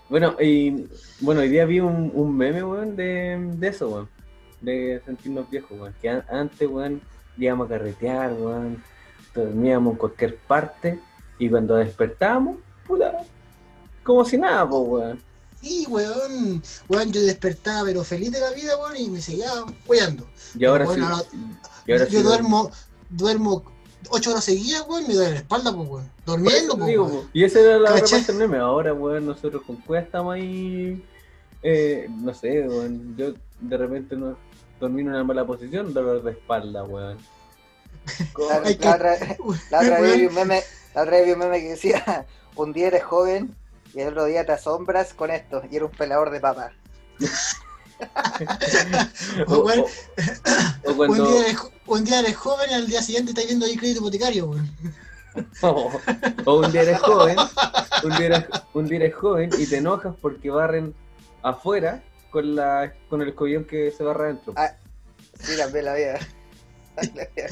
Bueno, 0.09 0.37
y 0.41 0.89
bueno, 1.21 1.41
hoy 1.41 1.49
día 1.49 1.65
vi 1.65 1.81
un, 1.81 2.11
un 2.15 2.37
meme, 2.37 2.63
weón, 2.63 2.97
de, 2.97 3.37
de 3.57 3.69
eso, 3.69 3.89
weón. 3.89 4.09
De 4.61 5.01
sentirnos 5.07 5.49
viejos, 5.51 5.71
weón. 5.79 5.95
Que 6.01 6.09
an- 6.11 6.25
antes, 6.31 6.69
weón, 6.69 7.01
íbamos 7.39 7.67
a 7.67 7.71
carretear, 7.71 8.33
weón. 8.35 8.83
Dormíamos 9.35 9.93
en 9.93 9.99
cualquier 9.99 10.37
parte. 10.37 10.99
Y 11.39 11.49
cuando 11.49 11.77
despertábamos, 11.77 12.57
puta, 12.87 13.25
como 14.05 14.25
si 14.25 14.37
nada, 14.37 14.69
pues, 14.69 14.83
weón. 14.87 15.23
Sí, 15.63 15.87
weón. 15.89 16.63
Weón, 16.89 17.13
yo 17.13 17.23
despertaba, 17.23 17.85
pero 17.85 18.03
feliz 18.05 18.31
de 18.33 18.41
la 18.41 18.51
vida, 18.53 18.77
weón, 18.79 18.97
y 18.97 19.09
me 19.11 19.21
seguía 19.23 19.51
weando. 19.87 20.27
Y 20.59 20.65
ahora 20.65 20.87
sí. 20.87 21.01
ahora- 21.01 21.23
Y 21.87 21.93
ahora 21.93 22.05
yo 22.09 22.19
sí, 22.19 22.23
duermo, 22.25 22.71
duermo 23.09 23.63
ocho 24.11 24.31
horas 24.31 24.45
seguidas, 24.45 24.85
weón, 24.89 25.07
me 25.07 25.15
duele 25.15 25.31
la 25.33 25.37
espalda, 25.39 25.75
pues, 25.75 25.89
weón. 25.89 26.11
Durmiendo, 26.27 26.77
pues, 26.77 26.87
digo, 26.89 27.05
weón. 27.07 27.31
Y 27.33 27.45
esa 27.45 27.61
era 27.61 27.79
la 27.79 27.91
parte 27.95 28.33
meme. 28.33 28.59
Ahora, 28.59 28.93
weón, 28.95 29.25
nosotros 29.27 29.63
con 29.67 29.77
cueva 29.77 30.05
estamos 30.05 30.35
ahí. 30.35 31.03
eh, 31.63 32.09
no 32.11 32.33
sé, 32.35 32.67
weón. 32.67 33.15
Yo 33.17 33.33
de 33.61 33.77
repente 33.77 34.17
no 34.17 34.37
dormí 34.81 35.03
en 35.03 35.09
una 35.09 35.23
mala 35.25 35.45
posición, 35.45 35.93
dolor 35.93 36.23
de 36.23 36.33
espalda, 36.33 36.83
weón. 36.85 37.19
La, 38.39 38.95
otra, 38.95 39.17
la 39.71 39.79
otra 39.81 40.01
vez 40.01 40.17
vi 40.19 40.27
un 40.27 40.35
meme, 40.41 40.63
la 40.95 41.03
otra 41.03 41.17
vez 41.19 41.27
vi 41.27 41.33
un 41.33 41.39
meme 41.39 41.61
que 41.61 41.69
decía, 41.71 42.27
un 42.57 42.73
día 42.73 42.87
eres 42.89 43.05
joven 43.05 43.55
y 43.95 44.01
el 44.01 44.09
otro 44.09 44.25
día 44.25 44.45
te 44.47 44.53
asombras 44.53 45.13
con 45.15 45.31
esto, 45.31 45.63
y 45.71 45.77
era 45.77 45.85
un 45.85 45.91
pelador 45.93 46.31
de 46.31 46.41
papas. 46.41 46.73
O, 49.47 49.55
o- 49.55 49.87
o 50.87 50.93
un, 51.05 51.17
día 51.17 51.41
eres, 51.43 51.57
jo- 51.59 51.71
un 51.87 52.05
día 52.05 52.21
eres 52.21 52.37
joven 52.37 52.71
y 52.71 52.75
al 52.75 52.87
día 52.87 53.03
siguiente 53.03 53.31
estás 53.33 53.47
viendo 53.47 53.67
ahí 53.67 53.77
crédito 53.77 54.01
hipotecario, 54.01 54.47
weón. 54.47 54.71
O, 55.63 55.93
o 56.45 56.59
un 56.59 56.73
día 56.73 56.83
eres 56.83 56.99
joven, 56.99 57.37
un 58.03 58.11
día 58.17 58.27
eres, 58.27 58.45
un 58.75 58.87
día 58.89 58.97
eres 58.97 59.15
joven 59.15 59.51
y 59.59 59.65
te 59.67 59.77
enojas 59.77 60.13
porque 60.21 60.51
barren 60.51 60.93
afuera 61.43 62.03
con 62.31 62.55
la 62.55 62.93
con 63.09 63.23
el 63.23 63.29
escobión 63.29 63.65
que 63.65 63.91
se 63.91 64.05
barra 64.05 64.27
adentro. 64.27 64.53
Ah, 64.57 64.75
sí, 65.39 65.57
la 65.57 65.67
vida. 65.67 66.19
La 67.15 67.27
vida 67.35 67.49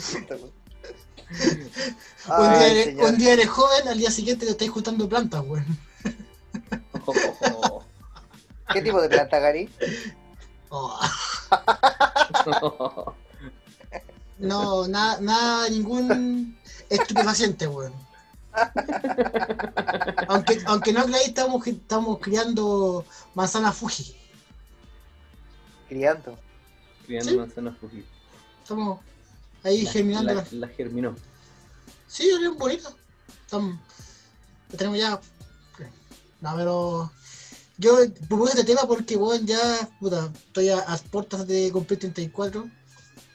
weón. 2.28 2.28
un, 2.28 2.58
día 2.58 2.68
eres, 2.68 2.96
un 2.98 3.18
día 3.18 3.32
eres 3.34 3.48
joven, 3.48 3.88
al 3.88 3.98
día 3.98 4.10
siguiente 4.10 4.46
te 4.46 4.52
estáis 4.52 4.70
juntando 4.70 5.08
plantas, 5.08 5.42
weón. 5.46 5.66
¿Qué 8.72 8.82
tipo 8.82 9.00
de 9.00 9.08
planta, 9.08 9.38
Gary? 9.38 9.70
Oh, 10.68 11.00
no, 14.38 14.86
nada, 14.88 15.18
nada, 15.20 15.68
ningún 15.70 16.58
estupefaciente, 16.90 17.66
weón. 17.66 17.94
Aunque, 20.28 20.60
aunque 20.66 20.92
no 20.92 21.04
creáis, 21.04 21.28
estamos, 21.28 21.66
estamos 21.66 22.18
criando 22.18 23.04
manzana 23.34 23.72
Fuji. 23.72 24.17
Criando. 25.88 26.38
Criando 27.06 27.30
Sí. 27.30 27.36
manzanas 27.36 27.76
Fuji. 27.78 28.04
Estamos 28.62 29.00
ahí 29.64 29.82
La- 29.82 29.90
germinando. 29.92 30.34
la, 30.34 30.40
las- 30.42 30.52
la 30.52 30.68
germinó. 30.68 31.14
Sí, 32.06 32.28
es 32.28 32.56
bonito. 32.56 32.94
Estamos, 33.44 33.78
tenemos 34.76 34.98
ya. 34.98 35.20
No, 36.40 36.54
pero 36.54 37.12
yo 37.78 37.98
propuse 38.28 38.52
este 38.60 38.64
tema 38.64 38.86
porque, 38.86 39.16
weón, 39.16 39.44
ya, 39.46 39.58
puta, 39.98 40.30
estoy 40.46 40.68
a, 40.68 40.78
a 40.80 40.96
puertas 40.98 41.46
de 41.48 41.72
cumplir 41.72 41.98
34 41.98 42.68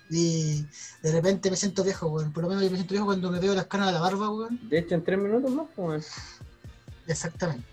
y 0.10 0.62
de 1.02 1.12
repente 1.12 1.50
me 1.52 1.58
siento 1.58 1.84
viejo, 1.84 2.08
weón. 2.08 2.32
Por 2.32 2.44
lo 2.44 2.50
menos 2.50 2.64
yo 2.64 2.70
me 2.70 2.78
siento 2.78 2.94
viejo 2.94 3.06
cuando 3.08 3.30
me 3.32 3.40
veo 3.40 3.54
las 3.54 3.66
canas 3.68 3.88
de 3.88 3.94
la 3.94 4.00
barba, 4.00 4.30
weón. 4.30 4.60
De 4.70 4.80
hecho, 4.80 4.96
en 4.96 5.04
tres 5.04 5.20
minutos 5.20 5.52
más, 5.52 5.68
pues, 5.76 6.08
Exactamente. 7.08 7.68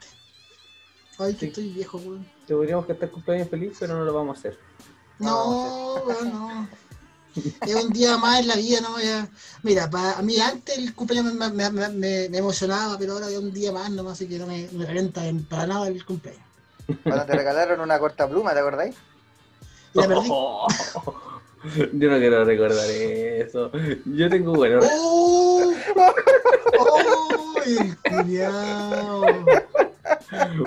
Ay, 1.19 1.35
que 1.35 1.41
Sí. 1.41 1.47
estoy 1.47 1.69
viejo, 1.69 1.99
weón. 1.99 2.27
Te 2.51 2.57
podríamos 2.57 2.85
cantar 2.85 3.11
cumpleaños 3.13 3.49
feliz, 3.49 3.77
pero 3.79 3.95
no 3.97 4.05
lo 4.05 4.13
vamos 4.13 4.37
a 4.37 4.41
hacer. 4.41 4.59
No, 5.21 6.03
no. 6.25 6.69
Es 7.65 7.75
un 7.77 7.93
día 7.93 8.17
más 8.17 8.41
en 8.41 8.49
la 8.49 8.57
vida, 8.57 8.81
¿no? 8.81 8.99
Ya. 9.01 9.29
Mira, 9.63 9.89
para 9.89 10.19
a 10.19 10.23
mí 10.23 10.37
antes 10.41 10.77
el 10.77 10.93
cumpleaños 10.93 11.33
me, 11.35 11.49
me- 11.49 11.71
me- 11.71 11.89
me- 11.91 12.29
me 12.29 12.39
emocionaba, 12.39 12.99
pero 12.99 13.13
ahora 13.13 13.29
es 13.29 13.39
un 13.39 13.53
día 13.53 13.71
más 13.71 13.89
nomás, 13.93 14.15
así 14.15 14.27
que 14.27 14.37
no 14.37 14.49
me, 14.49 14.69
me 14.73 14.85
renta 14.85 15.25
en- 15.25 15.45
para 15.45 15.69
nada 15.69 15.87
el 15.87 16.05
cumpleaños. 16.05 16.43
Cuando 17.05 17.25
te 17.25 17.37
regalaron 17.37 17.79
una 17.79 18.01
corta 18.01 18.29
pluma, 18.29 18.53
¿te 18.53 18.59
acordáis? 18.59 18.97
La 19.93 20.09
perdí. 20.09 20.29
Yo 21.93 22.11
no 22.11 22.19
quiero 22.19 22.45
recordar 22.45 22.91
eso. 22.91 23.71
Yo 24.07 24.29
tengo, 24.29 24.55
bueno, 24.55 24.81
¡Oh! 24.83 25.73
¡Oh! 26.81 27.17
El 27.79 27.97
culiao. 27.99 29.25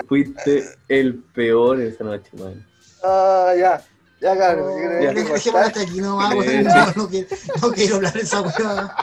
fuiste 0.08 0.64
el 0.88 1.14
peor 1.34 1.80
esa 1.80 2.04
noche, 2.04 2.30
man. 2.38 2.66
Ah, 3.02 3.52
ya. 3.56 3.82
Ya, 4.20 4.38
cabrón. 4.38 4.72
Oh, 4.72 4.76
dejémoslo 4.76 5.52
cortar. 5.52 5.64
hasta 5.64 5.80
aquí 5.82 6.00
nomás, 6.00 6.34
weón. 6.34 6.64
No, 6.64 6.92
no 6.96 7.08
quiero, 7.08 7.28
no 7.60 7.70
quiero 7.72 7.96
hablar 7.96 8.12
de 8.14 8.20
esa 8.20 8.40
weá. 8.40 8.96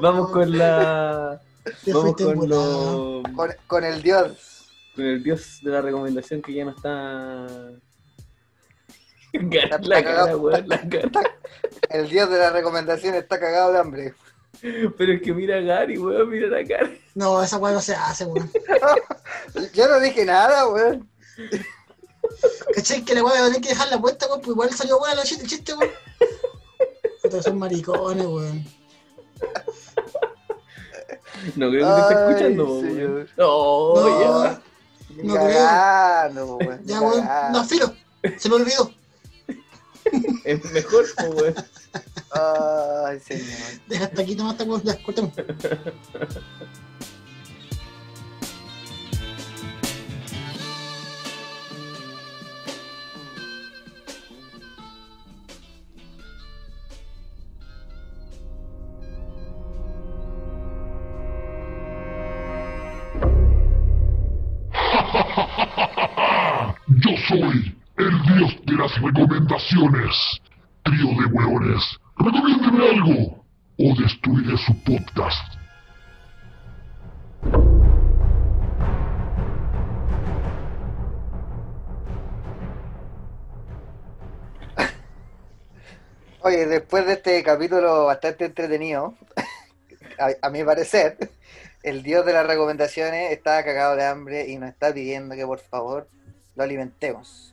Vamos 0.00 0.30
con 0.30 0.56
la. 0.58 1.40
Te 1.84 1.92
Vamos 1.92 2.16
con, 2.16 2.48
lo, 2.48 3.22
Con, 3.34 3.50
con 3.66 3.84
el 3.84 4.02
dios. 4.02 4.68
con 4.94 5.04
el 5.04 5.22
dios 5.22 5.60
de 5.62 5.70
la 5.70 5.80
recomendación 5.80 6.42
que 6.42 6.54
ya 6.54 6.64
no 6.64 6.70
está. 6.72 7.46
La 9.32 10.02
cara, 10.02 10.36
la 10.66 10.80
cara. 10.88 11.22
El 11.88 12.08
dios 12.08 12.28
de 12.30 12.38
la 12.38 12.50
recomendación 12.50 13.14
está 13.14 13.40
cagado 13.40 13.72
de 13.72 13.78
hambre. 13.78 14.14
Pero 14.60 15.12
es 15.12 15.22
que 15.22 15.32
mira 15.32 15.56
a 15.56 15.60
Gary, 15.60 15.98
weón, 15.98 16.28
mira 16.30 16.46
la 16.48 16.66
cara. 16.66 16.90
No, 17.14 17.42
esa 17.42 17.58
weá 17.58 17.72
no 17.72 17.80
se 17.80 17.94
hace, 17.94 18.26
weón. 18.26 18.50
Yo 19.74 19.88
no 19.88 19.98
dije 20.00 20.24
nada, 20.24 20.68
weón. 20.68 21.08
¿Cachai? 22.74 23.04
Que 23.04 23.14
la 23.14 23.24
weá 23.24 23.40
va 23.40 23.46
a 23.46 23.46
tener 23.48 23.60
que 23.62 23.70
dejar 23.70 23.88
la 23.88 24.00
puesta, 24.00 24.26
weón, 24.26 24.40
pues 24.40 24.50
igual 24.54 24.70
salió 24.74 24.98
buena 24.98 25.16
la 25.16 25.22
chiste, 25.24 25.46
chiste, 25.46 25.74
weón. 25.74 25.90
Puta, 27.22 27.42
son 27.42 27.58
maricones, 27.58 28.26
weón. 28.26 28.64
No 31.56 31.70
creo 31.70 31.86
que 31.86 31.94
te 31.94 32.00
esté 32.00 32.30
escuchando, 32.30 32.64
weón. 32.74 33.28
No, 33.36 33.94
No, 33.94 34.20
ya. 34.20 34.62
No 35.22 35.34
creo. 35.34 36.56
weón. 36.56 36.80
ya, 36.84 37.00
weón. 37.00 37.28
No, 37.52 37.64
filo. 37.64 37.94
Se 38.38 38.48
me 38.48 38.54
olvidó. 38.56 38.90
Es 40.44 40.72
mejor, 40.72 41.04
weón. 41.34 41.54
Ay, 42.30 43.20
señor. 43.20 43.46
Deja 43.88 44.04
hasta 44.04 44.22
aquí 44.22 44.34
nomás, 44.34 44.56
cortemos. 45.04 45.32
recomendaciones. 69.52 70.40
Trío 70.84 71.08
de 71.20 71.26
hueones, 71.32 71.82
recomiéndeme 72.16 72.88
algo 72.88 73.44
o 73.78 74.02
destruiré 74.02 74.56
su 74.56 74.74
podcast. 74.82 75.54
Oye, 86.44 86.66
después 86.66 87.06
de 87.06 87.12
este 87.12 87.42
capítulo 87.44 88.06
bastante 88.06 88.46
entretenido, 88.46 89.14
a, 90.18 90.46
a 90.46 90.50
mi 90.50 90.64
parecer, 90.64 91.16
el 91.84 92.02
dios 92.02 92.26
de 92.26 92.32
las 92.32 92.44
recomendaciones 92.46 93.30
está 93.30 93.62
cagado 93.64 93.94
de 93.94 94.04
hambre 94.04 94.48
y 94.48 94.56
nos 94.56 94.70
está 94.70 94.92
pidiendo 94.92 95.36
que 95.36 95.46
por 95.46 95.60
favor 95.60 96.08
lo 96.56 96.64
alimentemos. 96.64 97.51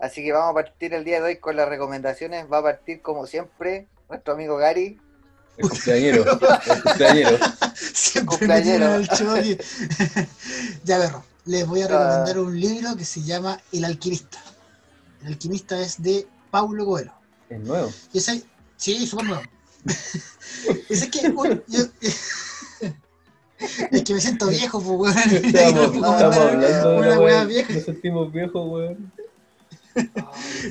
Así 0.00 0.24
que 0.24 0.32
vamos 0.32 0.50
a 0.52 0.54
partir 0.54 0.94
el 0.94 1.04
día 1.04 1.16
de 1.20 1.26
hoy 1.26 1.36
con 1.36 1.56
las 1.56 1.68
recomendaciones. 1.68 2.46
Va 2.50 2.58
a 2.58 2.62
partir 2.62 3.02
como 3.02 3.26
siempre 3.26 3.86
nuestro 4.08 4.34
amigo 4.34 4.56
Gary. 4.56 4.98
El 5.56 5.68
cumpleañero. 5.68 6.24
El 6.66 6.82
cumpleañero. 6.82 7.38
Siempre 7.74 8.36
Cumpleañero. 8.38 9.06
choque. 9.06 9.58
ya, 10.84 10.98
perro. 10.98 11.24
Les 11.44 11.66
voy 11.66 11.82
a 11.82 11.86
Ah. 11.86 11.88
recomendar 11.88 12.38
un 12.38 12.58
libro 12.60 12.96
que 12.96 13.04
se 13.04 13.22
llama 13.22 13.60
El 13.72 13.84
Alquimista. 13.84 14.38
El 15.22 15.28
Alquimista 15.28 15.78
es 15.80 16.02
de 16.02 16.26
Paulo 16.50 16.84
Coelho. 16.86 17.12
Es 17.50 17.60
nuevo. 17.60 17.90
Y 18.12 18.18
ese, 18.18 18.42
sí, 18.76 19.06
súper 19.06 19.26
nuevo. 19.26 19.42
es 20.88 21.06
que, 21.08 21.28
un- 21.28 21.62
yo- 21.66 21.84
es 23.90 24.02
que 24.04 24.14
me 24.14 24.20
siento 24.20 24.46
viejo, 24.48 24.80
pues, 24.80 25.14
weón. 25.16 25.44
Estamos, 25.44 25.94
estamos 25.94 26.36
hablando 26.36 26.66
de 26.66 26.80
una 26.80 26.90
una 26.96 27.08
weá 27.08 27.18
weá. 27.20 27.44
vieja. 27.44 27.72
Nos 27.74 27.84
sentimos 27.84 28.32
viejos, 28.32 28.66
weón. 28.70 29.12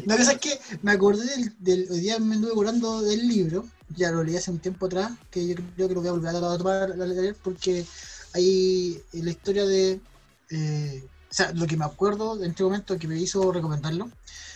La 0.05 0.17
cosa 0.17 0.33
es 0.33 0.39
que 0.39 0.59
me 0.81 0.91
acordé 0.91 1.25
del, 1.25 1.55
del- 1.59 1.87
hoy 1.91 1.99
día 1.99 2.19
me 2.19 2.35
anduve 2.35 2.51
acordando 2.51 3.01
del 3.01 3.27
libro, 3.27 3.65
ya 3.95 4.11
lo 4.11 4.23
leí 4.23 4.35
hace 4.37 4.51
un 4.51 4.59
tiempo 4.59 4.85
atrás, 4.85 5.11
que 5.31 5.47
yo 5.47 5.55
creo 5.55 5.87
que 5.87 5.93
lo 5.95 6.01
voy 6.01 6.09
a 6.09 6.13
volver 6.13 6.35
a 6.35 6.57
tomar 6.57 6.89
leer 6.97 7.35
porque 7.43 7.85
hay 8.33 9.01
en 9.13 9.25
la 9.25 9.31
historia 9.31 9.65
de, 9.65 9.99
eh, 10.51 11.03
o 11.29 11.33
sea, 11.33 11.51
lo 11.53 11.65
que 11.67 11.77
me 11.77 11.85
acuerdo 11.85 12.41
en 12.43 12.51
este 12.51 12.63
momento 12.63 12.97
que 12.97 13.07
me 13.07 13.19
hizo 13.19 13.51
recomendarlo, 13.51 14.09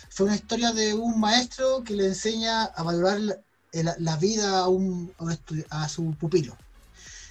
fue 0.10 0.28
una 0.28 0.36
historia 0.36 0.72
de 0.72 0.94
un 0.94 1.20
maestro 1.20 1.84
que 1.84 1.96
le 1.96 2.06
enseña 2.08 2.66
a 2.66 2.84
valorar 2.84 3.20
la, 3.98 4.18
vida 4.18 4.60
a, 4.60 4.68
un, 4.70 5.12
a, 5.70 5.90
su 5.90 6.14
pupilo. 6.20 6.56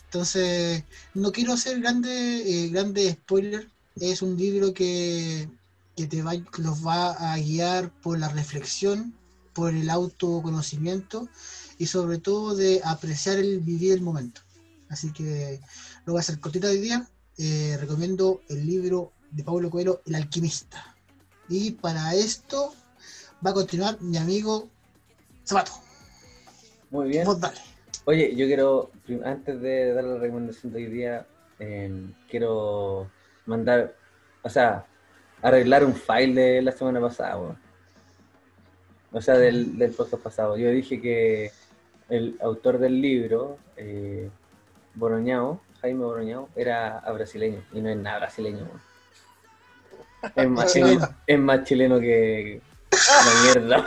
Entonces, 0.04 0.82
no 1.14 1.30
quiero 1.32 1.52
hacer 1.54 1.80
grande, 1.80 2.64
eh, 2.64 2.68
grande 2.68 3.12
spoiler, 3.12 3.68
es 3.96 4.20
un 4.22 4.36
libro 4.36 4.74
que 4.74 5.48
que 5.96 6.06
te 6.06 6.22
va, 6.22 6.32
que 6.32 6.62
los 6.62 6.86
va 6.86 7.32
a 7.32 7.36
guiar 7.38 7.90
por 8.02 8.18
la 8.18 8.28
reflexión, 8.28 9.14
por 9.52 9.74
el 9.74 9.90
autoconocimiento 9.90 11.28
y 11.78 11.86
sobre 11.86 12.18
todo 12.18 12.54
de 12.54 12.80
apreciar 12.84 13.38
el 13.38 13.60
vivir 13.60 13.92
el 13.92 14.02
momento. 14.02 14.40
Así 14.88 15.12
que 15.12 15.60
lo 16.04 16.12
voy 16.12 16.20
a 16.20 16.20
hacer 16.20 16.38
cortita 16.40 16.68
hoy 16.68 16.78
día. 16.78 17.06
Eh, 17.38 17.76
recomiendo 17.80 18.42
el 18.48 18.66
libro 18.66 19.12
de 19.30 19.42
Pablo 19.42 19.70
Coelho, 19.70 20.02
El 20.06 20.14
alquimista. 20.14 20.94
Y 21.48 21.72
para 21.72 22.14
esto 22.14 22.74
va 23.44 23.50
a 23.50 23.54
continuar 23.54 24.00
mi 24.00 24.16
amigo 24.16 24.68
Zapato. 25.44 25.72
Muy 26.90 27.08
bien. 27.08 27.24
Vos 27.24 27.40
dale. 27.40 27.58
Oye, 28.04 28.34
yo 28.36 28.46
quiero, 28.46 28.90
antes 29.24 29.60
de 29.60 29.94
dar 29.94 30.04
la 30.04 30.18
recomendación 30.18 30.72
de 30.72 30.78
hoy 30.78 30.86
día, 30.86 31.26
eh, 31.58 32.12
quiero 32.28 33.10
mandar, 33.46 33.94
o 34.42 34.50
sea, 34.50 34.86
arreglar 35.42 35.84
un 35.84 35.94
file 35.94 36.40
de 36.40 36.62
la 36.62 36.72
semana 36.72 37.00
pasada, 37.00 37.36
weón. 37.36 37.58
O 39.12 39.20
sea, 39.20 39.36
del, 39.36 39.76
del 39.76 39.90
podcast 39.92 40.22
pasado. 40.22 40.56
Yo 40.56 40.70
dije 40.70 41.00
que 41.00 41.50
el 42.08 42.36
autor 42.40 42.78
del 42.78 43.00
libro, 43.02 43.58
eh, 43.76 44.30
Boroñao, 44.94 45.60
Jaime 45.82 46.04
Boroñao, 46.04 46.48
era 46.56 47.00
brasileño, 47.12 47.62
y 47.72 47.80
no 47.80 47.90
es 47.90 47.96
nada 47.96 48.20
brasileño, 48.20 48.64
weón. 48.64 48.80
Es 50.36 50.48
más, 50.48 50.72
Chileno. 50.72 51.08
es 51.26 51.38
más 51.38 51.64
chileno 51.64 51.98
que 51.98 52.60
la 52.92 53.42
mierda. 53.42 53.84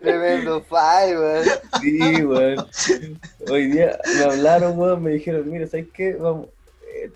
Tremendo 0.00 0.62
file, 0.62 1.18
weón. 1.18 1.44
Sí, 1.80 2.24
weón. 2.24 2.68
Hoy 3.50 3.66
día 3.66 3.98
me 4.16 4.24
hablaron, 4.24 4.78
weón, 4.78 5.02
me 5.02 5.10
dijeron, 5.10 5.50
mira, 5.50 5.66
¿sabes 5.66 5.88
qué? 5.92 6.14
Vamos, 6.14 6.46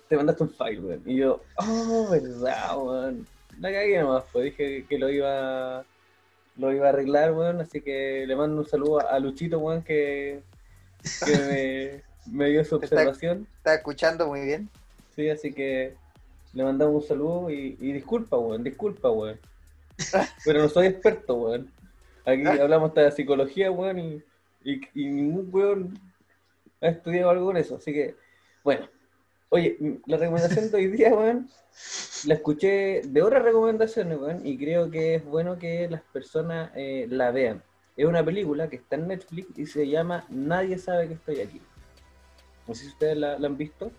te 0.09 0.17
mandaste 0.17 0.43
un 0.43 0.51
file, 0.51 0.81
weón. 0.81 1.03
Y 1.05 1.17
yo, 1.17 1.43
oh, 1.57 2.09
verdad, 2.11 2.77
weón. 2.79 3.27
La 3.61 3.73
cagué 3.73 3.99
nomás, 4.01 4.25
pues 4.33 4.47
dije 4.47 4.85
que 4.89 4.99
lo 4.99 5.11
iba, 5.11 5.85
lo 6.57 6.73
iba 6.73 6.87
a 6.87 6.89
arreglar, 6.91 7.33
weón. 7.33 7.61
Así 7.61 7.81
que 7.81 8.25
le 8.27 8.37
mando 8.37 8.63
un 8.63 8.69
saludo 8.69 9.09
a 9.09 9.19
Luchito, 9.19 9.59
weón, 9.59 9.83
que, 9.83 10.43
que 11.25 12.03
me, 12.27 12.33
me 12.33 12.51
dio 12.51 12.65
su 12.65 12.77
observación. 12.77 13.47
Está 13.59 13.75
escuchando 13.75 14.27
muy 14.27 14.43
bien. 14.43 14.69
Sí, 15.15 15.31
así 15.31 15.53
que 15.53 15.95
le 16.53 16.65
mandamos 16.65 17.03
un 17.03 17.09
saludo 17.09 17.51
y, 17.51 17.77
y 17.81 17.93
disculpa, 17.93 18.37
weón, 18.37 18.63
disculpa, 18.65 19.11
weón. 19.11 19.39
Pero 20.45 20.63
no 20.63 20.69
soy 20.69 20.87
experto, 20.87 21.35
weón. 21.35 21.71
Aquí 22.25 22.45
hablamos 22.47 22.89
hasta 22.89 23.03
de 23.03 23.13
psicología, 23.13 23.71
weón, 23.71 23.99
y, 23.99 24.23
y, 24.65 24.81
y 24.95 25.07
ningún 25.07 25.49
weón 25.53 25.99
ha 26.81 26.89
estudiado 26.89 27.31
algo 27.31 27.47
con 27.47 27.57
eso. 27.57 27.77
Así 27.77 27.93
que, 27.93 28.17
bueno. 28.63 28.89
Oye, 29.49 29.79
la 30.07 30.17
recomendación 30.17 30.71
de 30.71 30.77
hoy 30.77 30.87
día, 30.89 31.15
weón, 31.15 31.49
la 32.25 32.35
escuché 32.35 33.03
de 33.05 33.23
otras 33.23 33.43
recomendaciones, 33.43 34.19
weón, 34.19 34.45
y 34.47 34.59
creo 34.59 34.91
que 34.91 35.17
es 35.17 35.25
bueno 35.25 35.59
que 35.59 35.89
las 35.89 36.03
personas 36.03 36.71
eh, 36.75 37.07
la 37.09 37.31
vean. 37.31 37.63
Es 37.97 38.07
una 38.07 38.25
película 38.25 38.69
que 38.69 38.77
está 38.77 38.97
en 38.97 39.09
Netflix 39.09 39.59
y 39.59 39.67
se 39.67 39.89
llama 39.89 40.27
Nadie 40.29 40.79
sabe 40.79 41.09
que 41.09 41.15
estoy 41.15 41.41
aquí. 41.41 41.61
No 42.67 42.75
sé 42.75 42.83
si 42.83 42.89
ustedes 42.89 43.17
la, 43.17 43.39
la 43.39 43.47
han 43.47 43.57
visto. 43.57 43.91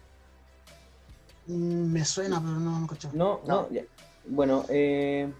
Mm, 1.48 1.91
Me 1.94 2.03
suena, 2.06 2.40
pero 2.40 2.52
no 2.60 2.72
me 2.80 2.84
escucho. 2.84 3.10
No, 3.14 3.41
no, 3.48 3.61
No. 3.64 3.69
ya. 3.72 3.84
Bueno, 4.26 4.65
eh, 4.68 5.32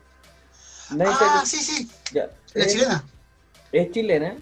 nadie 0.92 1.12
sabe 1.14 1.26
Ah, 1.34 1.40
que- 1.42 1.48
sí, 1.50 1.58
sí. 1.58 1.92
ya. 2.14 2.32
La 2.54 2.64
Es- 2.64 2.72
chilena. 2.74 3.04
Es 3.74 3.92
chilena, 3.92 4.38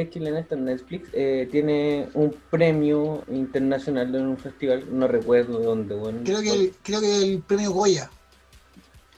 es 0.00 0.10
chilena, 0.10 0.40
está 0.40 0.54
en 0.54 0.64
Netflix, 0.64 1.08
eh, 1.12 1.48
tiene 1.50 2.08
un 2.14 2.34
premio 2.50 3.22
internacional 3.28 4.14
en 4.14 4.26
un 4.26 4.38
festival, 4.38 4.84
no 4.90 5.06
recuerdo 5.08 5.58
de 5.58 5.64
dónde, 5.64 5.94
bueno. 5.94 6.20
Creo 6.24 6.40
que 6.42 6.50
el, 6.52 6.72
creo 6.82 7.00
que 7.00 7.22
el 7.22 7.40
premio 7.42 7.70
Goya. 7.72 8.10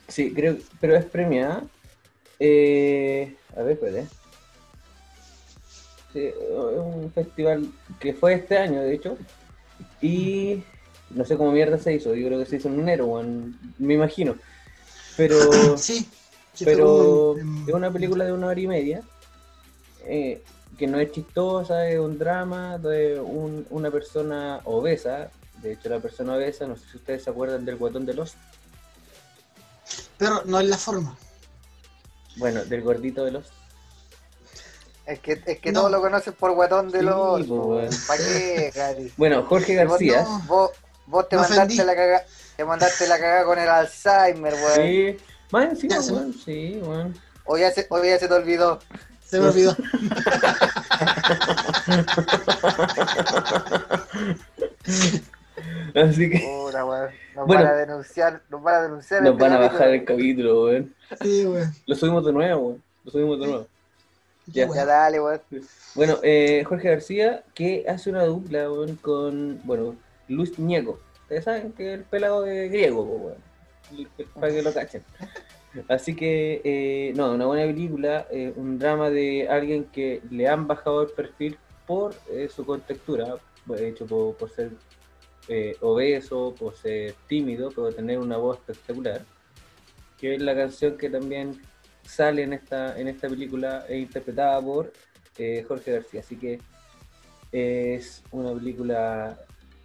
Sí, 0.07 0.33
creo, 0.33 0.57
pero 0.79 0.95
es 0.95 1.05
premiada. 1.05 1.63
Eh, 2.39 3.35
a 3.55 3.61
ver, 3.63 3.73
espérate. 3.73 4.07
Sí, 6.13 6.19
es 6.19 6.35
un 6.77 7.11
festival 7.13 7.67
que 7.99 8.13
fue 8.13 8.33
este 8.35 8.57
año, 8.57 8.81
de 8.81 8.93
hecho, 8.93 9.17
y 10.01 10.63
no 11.09 11.25
sé 11.25 11.37
cómo 11.37 11.51
mierda 11.51 11.77
se 11.77 11.93
hizo, 11.93 12.15
yo 12.15 12.27
creo 12.27 12.39
que 12.39 12.45
se 12.45 12.57
hizo 12.57 12.69
en 12.69 12.79
enero, 12.79 13.05
weón, 13.07 13.57
me 13.77 13.93
imagino. 13.95 14.35
Pero... 15.17 15.37
Sí. 15.77 16.07
sí, 16.53 16.65
pero 16.65 17.33
fue 17.33 17.41
en- 17.41 17.47
en- 17.63 17.67
es 17.69 17.73
una 17.73 17.91
película 17.91 18.25
de 18.25 18.31
una 18.31 18.47
hora 18.47 18.59
y 18.59 18.67
media 18.67 19.01
eh, 20.07 20.41
que 20.77 20.87
no 20.87 20.99
es 20.99 21.11
chistosa, 21.11 21.87
es 21.89 21.99
un 21.99 22.17
drama 22.17 22.77
de 22.77 23.19
un- 23.19 23.65
una 23.69 23.91
persona 23.91 24.61
obesa. 24.65 25.29
De 25.61 25.73
hecho, 25.73 25.89
la 25.89 25.99
persona 25.99 26.35
obesa, 26.35 26.67
no 26.67 26.75
sé 26.75 26.83
si 26.91 26.97
ustedes 26.97 27.23
se 27.23 27.29
acuerdan 27.29 27.65
del 27.65 27.77
guatón 27.77 28.05
de 28.05 28.13
los. 28.13 28.33
Pero 30.17 30.41
no 30.45 30.59
es 30.59 30.67
la 30.67 30.77
forma. 30.77 31.17
Bueno, 32.37 32.63
del 32.65 32.81
gordito 32.81 33.23
de 33.25 33.31
los. 33.31 33.45
Es 35.05 35.19
que, 35.19 35.41
es 35.45 35.59
que 35.59 35.71
No. 35.71 35.79
todos 35.81 35.91
lo 35.91 36.01
conocen 36.01 36.33
por 36.33 36.51
guatón 36.53 36.89
de 36.91 36.99
Sí, 36.99 37.05
los. 37.05 37.37
pues, 37.45 37.49
weón. 37.49 37.89
¿Para 38.07 38.23
qué, 38.23 38.71
Gary? 38.73 39.13
Bueno, 39.17 39.43
Jorge 39.43 39.75
Vos, 39.85 39.91
García. 39.91 40.21
no. 40.23 40.39
vos, 40.47 40.71
vos 41.05 41.29
te 41.29 41.35
mandaste 41.37 41.85
la 41.85 41.95
caga, 41.95 42.23
te 42.57 42.65
mandaste 42.65 43.07
la 43.07 43.19
cagada 43.19 43.45
con 43.45 43.59
el 43.59 43.69
Alzheimer, 43.69 44.53
weón. 44.53 44.75
Sí, 44.75 45.17
weón, 45.51 46.33
sí, 46.33 46.79
weón. 46.81 47.15
O 47.45 47.57
ya 47.57 47.71
se, 47.71 47.85
o 47.89 48.03
ya 48.03 48.17
se 48.17 48.27
te 48.27 48.33
olvidó. 48.33 48.79
Se 49.25 49.39
me 49.39 49.47
olvidó. 49.47 49.75
Así 55.95 56.29
que. 56.29 56.39
Nos 57.35 57.47
Bueno. 57.47 57.63
van 57.63 57.67
a 57.67 57.73
denunciar, 57.75 58.41
nos 58.49 58.61
van 58.61 58.75
a 58.75 58.81
denunciar. 58.83 59.21
nos 59.23 59.37
van 59.37 59.53
a 59.53 59.57
bajar 59.59 59.89
el 59.89 60.05
capítulo, 60.05 60.65
weón. 60.65 60.93
Sí, 61.21 61.45
weón. 61.45 61.73
Lo 61.85 61.95
subimos 61.95 62.25
de 62.25 62.33
nuevo, 62.33 62.61
weón. 62.67 62.83
Lo 63.03 63.11
subimos 63.11 63.39
de 63.39 63.47
nuevo. 63.47 63.67
Ya. 64.47 64.67
Dale, 64.67 65.19
weón. 65.21 65.41
Bueno, 65.95 66.17
eh, 66.23 66.63
Jorge 66.67 66.89
García, 66.89 67.43
que 67.53 67.85
hace 67.87 68.09
una 68.09 68.23
dupla 68.25 68.69
weón, 68.71 68.95
con, 68.97 69.59
bueno, 69.63 69.95
Luis 70.27 70.57
Ñeco. 70.59 70.99
Ustedes 71.23 71.43
saben 71.45 71.71
que 71.73 71.93
es 71.93 71.99
el 71.99 72.03
pelado 72.05 72.43
de 72.43 72.67
griego, 72.69 73.01
weón. 73.03 73.37
Para 74.39 74.51
que 74.51 74.61
lo 74.61 74.73
cachen. 74.73 75.03
Así 75.87 76.15
que, 76.15 76.61
eh, 76.63 77.13
no, 77.15 77.33
una 77.33 77.45
buena 77.45 77.65
película, 77.65 78.27
eh, 78.31 78.53
un 78.55 78.79
drama 78.79 79.09
de 79.09 79.47
alguien 79.49 79.85
que 79.85 80.21
le 80.31 80.47
han 80.47 80.67
bajado 80.67 81.03
el 81.03 81.09
perfil 81.09 81.57
por 81.85 82.15
eh, 82.31 82.47
su 82.53 82.65
contextura, 82.65 83.35
de 83.65 83.89
hecho 83.89 84.05
por, 84.05 84.35
por 84.35 84.49
ser 84.49 84.71
obeso, 85.81 86.55
por 86.57 86.75
ser 86.75 87.13
tímido, 87.27 87.69
por 87.69 87.93
tener 87.93 88.17
una 88.17 88.37
voz 88.37 88.57
espectacular, 88.57 89.21
que 90.17 90.35
es 90.35 90.41
la 90.41 90.55
canción 90.55 90.97
que 90.97 91.09
también 91.09 91.61
sale 92.03 92.43
en 92.43 92.53
esta, 92.53 92.99
en 92.99 93.07
esta 93.07 93.29
película 93.29 93.85
e 93.87 93.99
interpretada 93.99 94.59
por 94.61 94.91
Jorge 95.67 95.91
García. 95.91 96.21
Así 96.21 96.35
que 96.37 96.59
es 97.51 98.23
una 98.31 98.53
película 98.53 99.37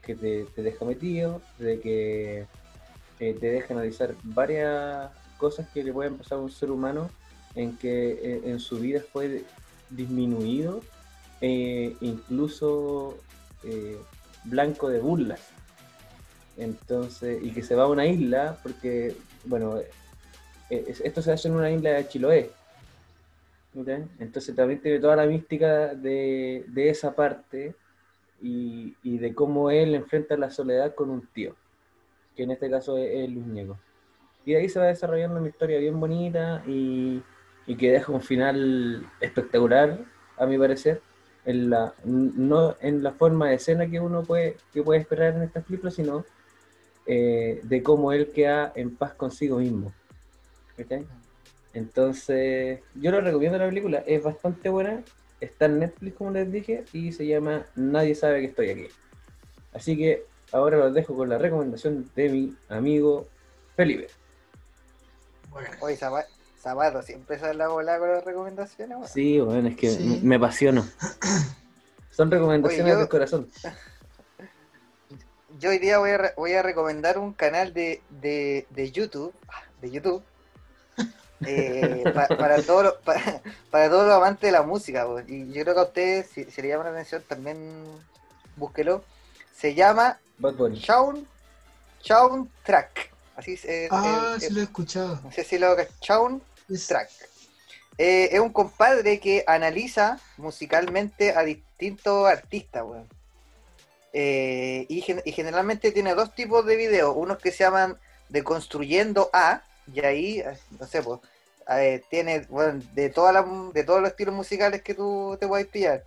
que 0.02 0.14
te, 0.14 0.44
te 0.44 0.62
deja 0.62 0.84
metido, 0.86 1.42
de 1.58 1.78
que 1.78 2.46
te 3.18 3.34
deja 3.34 3.74
analizar 3.74 4.14
varias 4.22 5.10
cosas 5.40 5.66
que 5.72 5.82
le 5.82 5.92
pueden 5.92 6.16
pasar 6.18 6.38
a 6.38 6.42
un 6.42 6.50
ser 6.50 6.70
humano 6.70 7.10
en 7.54 7.76
que 7.78 8.12
eh, 8.12 8.42
en 8.44 8.60
su 8.60 8.78
vida 8.78 9.00
fue 9.12 9.42
disminuido, 9.88 10.82
eh, 11.40 11.96
incluso 12.00 13.16
eh, 13.64 13.98
blanco 14.44 14.88
de 14.88 15.00
burlas. 15.00 15.40
Entonces, 16.56 17.42
y 17.42 17.50
que 17.52 17.62
se 17.62 17.74
va 17.74 17.84
a 17.84 17.88
una 17.88 18.06
isla, 18.06 18.58
porque, 18.62 19.16
bueno, 19.44 19.78
eh, 19.78 19.90
es- 20.88 21.00
esto 21.00 21.22
se 21.22 21.32
hace 21.32 21.48
en 21.48 21.54
una 21.54 21.70
isla 21.70 21.90
de 21.90 22.06
Chiloé. 22.08 22.50
¿ok? 23.74 23.88
Entonces 24.18 24.54
también 24.54 24.80
tiene 24.80 24.98
toda 25.00 25.16
la 25.16 25.26
mística 25.26 25.94
de, 25.94 26.64
de 26.68 26.90
esa 26.90 27.14
parte 27.14 27.74
y, 28.42 28.94
y 29.02 29.18
de 29.18 29.34
cómo 29.34 29.70
él 29.70 29.94
enfrenta 29.94 30.36
la 30.36 30.50
soledad 30.50 30.94
con 30.94 31.08
un 31.10 31.26
tío, 31.32 31.54
que 32.36 32.42
en 32.44 32.50
este 32.50 32.68
caso 32.70 32.98
es, 32.98 33.10
es 33.10 33.30
Luis 33.30 33.46
Ñeco. 33.46 33.78
Y 34.44 34.52
de 34.52 34.58
ahí 34.58 34.68
se 34.68 34.78
va 34.78 34.86
desarrollando 34.86 35.38
una 35.38 35.48
historia 35.48 35.78
bien 35.78 35.98
bonita 36.00 36.62
y, 36.66 37.22
y 37.66 37.76
que 37.76 37.92
deja 37.92 38.12
un 38.12 38.22
final 38.22 39.06
espectacular, 39.20 39.98
a 40.36 40.46
mi 40.46 40.58
parecer, 40.58 41.02
en 41.44 41.70
la, 41.70 41.94
no 42.04 42.76
en 42.80 43.02
la 43.02 43.12
forma 43.12 43.48
de 43.48 43.56
escena 43.56 43.88
que 43.88 44.00
uno 44.00 44.22
puede, 44.22 44.56
que 44.72 44.82
puede 44.82 45.00
esperar 45.00 45.34
en 45.34 45.42
estas 45.42 45.64
películas, 45.64 45.94
sino 45.94 46.24
eh, 47.06 47.60
de 47.62 47.82
cómo 47.82 48.12
él 48.12 48.30
queda 48.32 48.72
en 48.74 48.96
paz 48.96 49.14
consigo 49.14 49.58
mismo. 49.58 49.92
Entonces, 51.74 52.80
yo 52.94 53.10
lo 53.10 53.20
recomiendo 53.20 53.58
la 53.58 53.68
película, 53.68 53.98
es 54.06 54.22
bastante 54.22 54.68
buena, 54.68 55.02
está 55.40 55.66
en 55.66 55.80
Netflix 55.80 56.16
como 56.16 56.30
les 56.30 56.50
dije, 56.50 56.84
y 56.92 57.12
se 57.12 57.26
llama 57.26 57.66
Nadie 57.76 58.14
sabe 58.14 58.40
que 58.40 58.46
estoy 58.46 58.70
aquí. 58.70 58.86
Así 59.72 59.96
que 59.96 60.24
ahora 60.52 60.78
los 60.78 60.94
dejo 60.94 61.14
con 61.14 61.28
la 61.28 61.38
recomendación 61.38 62.10
de 62.16 62.28
mi 62.28 62.56
amigo 62.68 63.28
Felipe. 63.76 64.08
Zapa- 65.96 66.26
Zapato, 66.60 67.02
siempre 67.02 67.38
sale 67.38 67.54
la 67.54 67.68
bola 67.68 67.98
con 67.98 68.10
las 68.12 68.24
recomendaciones, 68.24 68.96
weón. 68.98 69.08
Sí, 69.08 69.40
bueno, 69.40 69.68
es 69.68 69.76
que 69.76 69.90
Sí. 69.90 70.20
me 70.22 70.36
apasiono. 70.36 70.86
Son 72.10 72.30
recomendaciones 72.30 72.98
del 72.98 73.08
corazón. 73.08 73.50
Yo 75.58 75.70
hoy 75.70 75.78
día 75.78 75.98
voy 75.98 76.10
a, 76.10 76.18
re- 76.18 76.34
voy 76.36 76.52
a 76.54 76.62
recomendar 76.62 77.18
un 77.18 77.32
canal 77.32 77.74
de, 77.74 78.00
de, 78.08 78.66
de 78.70 78.90
YouTube, 78.92 79.34
de 79.82 79.90
YouTube, 79.90 80.22
eh, 81.46 82.04
pa- 82.14 82.28
para, 82.28 82.62
todos 82.62 82.84
los, 82.84 82.94
pa- 82.96 83.40
para 83.70 83.88
todos 83.90 84.06
los 84.06 84.16
amantes 84.16 84.42
de 84.42 84.52
la 84.52 84.62
música. 84.62 85.06
Y 85.26 85.52
yo 85.52 85.62
creo 85.62 85.74
que 85.74 85.80
a 85.80 85.84
ustedes, 85.84 86.28
si, 86.28 86.44
si 86.44 86.62
le 86.62 86.68
llama 86.68 86.84
la 86.84 86.90
atención, 86.90 87.22
también 87.26 87.84
búsquelo. 88.56 89.02
Se 89.54 89.74
llama 89.74 90.18
Sound 92.02 92.48
Track. 92.64 93.10
Así 93.36 93.54
es. 93.54 93.64
eh, 93.64 93.88
Ah, 93.90 94.36
eh, 94.36 94.46
sí 94.48 94.52
lo 94.52 94.60
he 94.60 94.64
escuchado. 94.64 95.20
no 95.24 95.32
sé 95.32 95.44
si 95.44 95.58
lo 95.58 95.76
Sound 96.00 96.42
Es- 96.68 96.86
Track. 96.86 97.08
eh, 97.98 98.28
es 98.32 98.40
un 98.40 98.52
compadre 98.52 99.18
que 99.20 99.44
analiza 99.46 100.18
musicalmente 100.36 101.34
a 101.34 101.42
distintos 101.42 102.26
artistas, 102.28 102.82
weón. 102.84 103.08
Eh, 104.12 104.86
y, 104.88 105.00
gen- 105.02 105.22
y 105.24 105.32
generalmente 105.32 105.92
tiene 105.92 106.14
dos 106.14 106.34
tipos 106.34 106.66
de 106.66 106.76
videos. 106.76 107.14
Unos 107.16 107.38
que 107.38 107.52
se 107.52 107.64
llaman 107.64 107.96
Deconstruyendo 108.28 109.30
A, 109.32 109.62
y 109.92 110.00
ahí, 110.04 110.40
eh, 110.40 110.58
no 110.78 110.86
sé, 110.86 111.02
pues, 111.02 111.20
eh, 111.68 112.02
tiene, 112.10 112.40
bueno, 112.48 112.82
de, 112.94 113.10
toda 113.10 113.32
la, 113.32 113.46
de 113.72 113.84
todos 113.84 114.00
los 114.00 114.10
estilos 114.10 114.34
musicales 114.34 114.82
que 114.82 114.94
tú 114.94 115.36
te 115.38 115.46
puedes 115.46 115.66
pillar. 115.68 116.04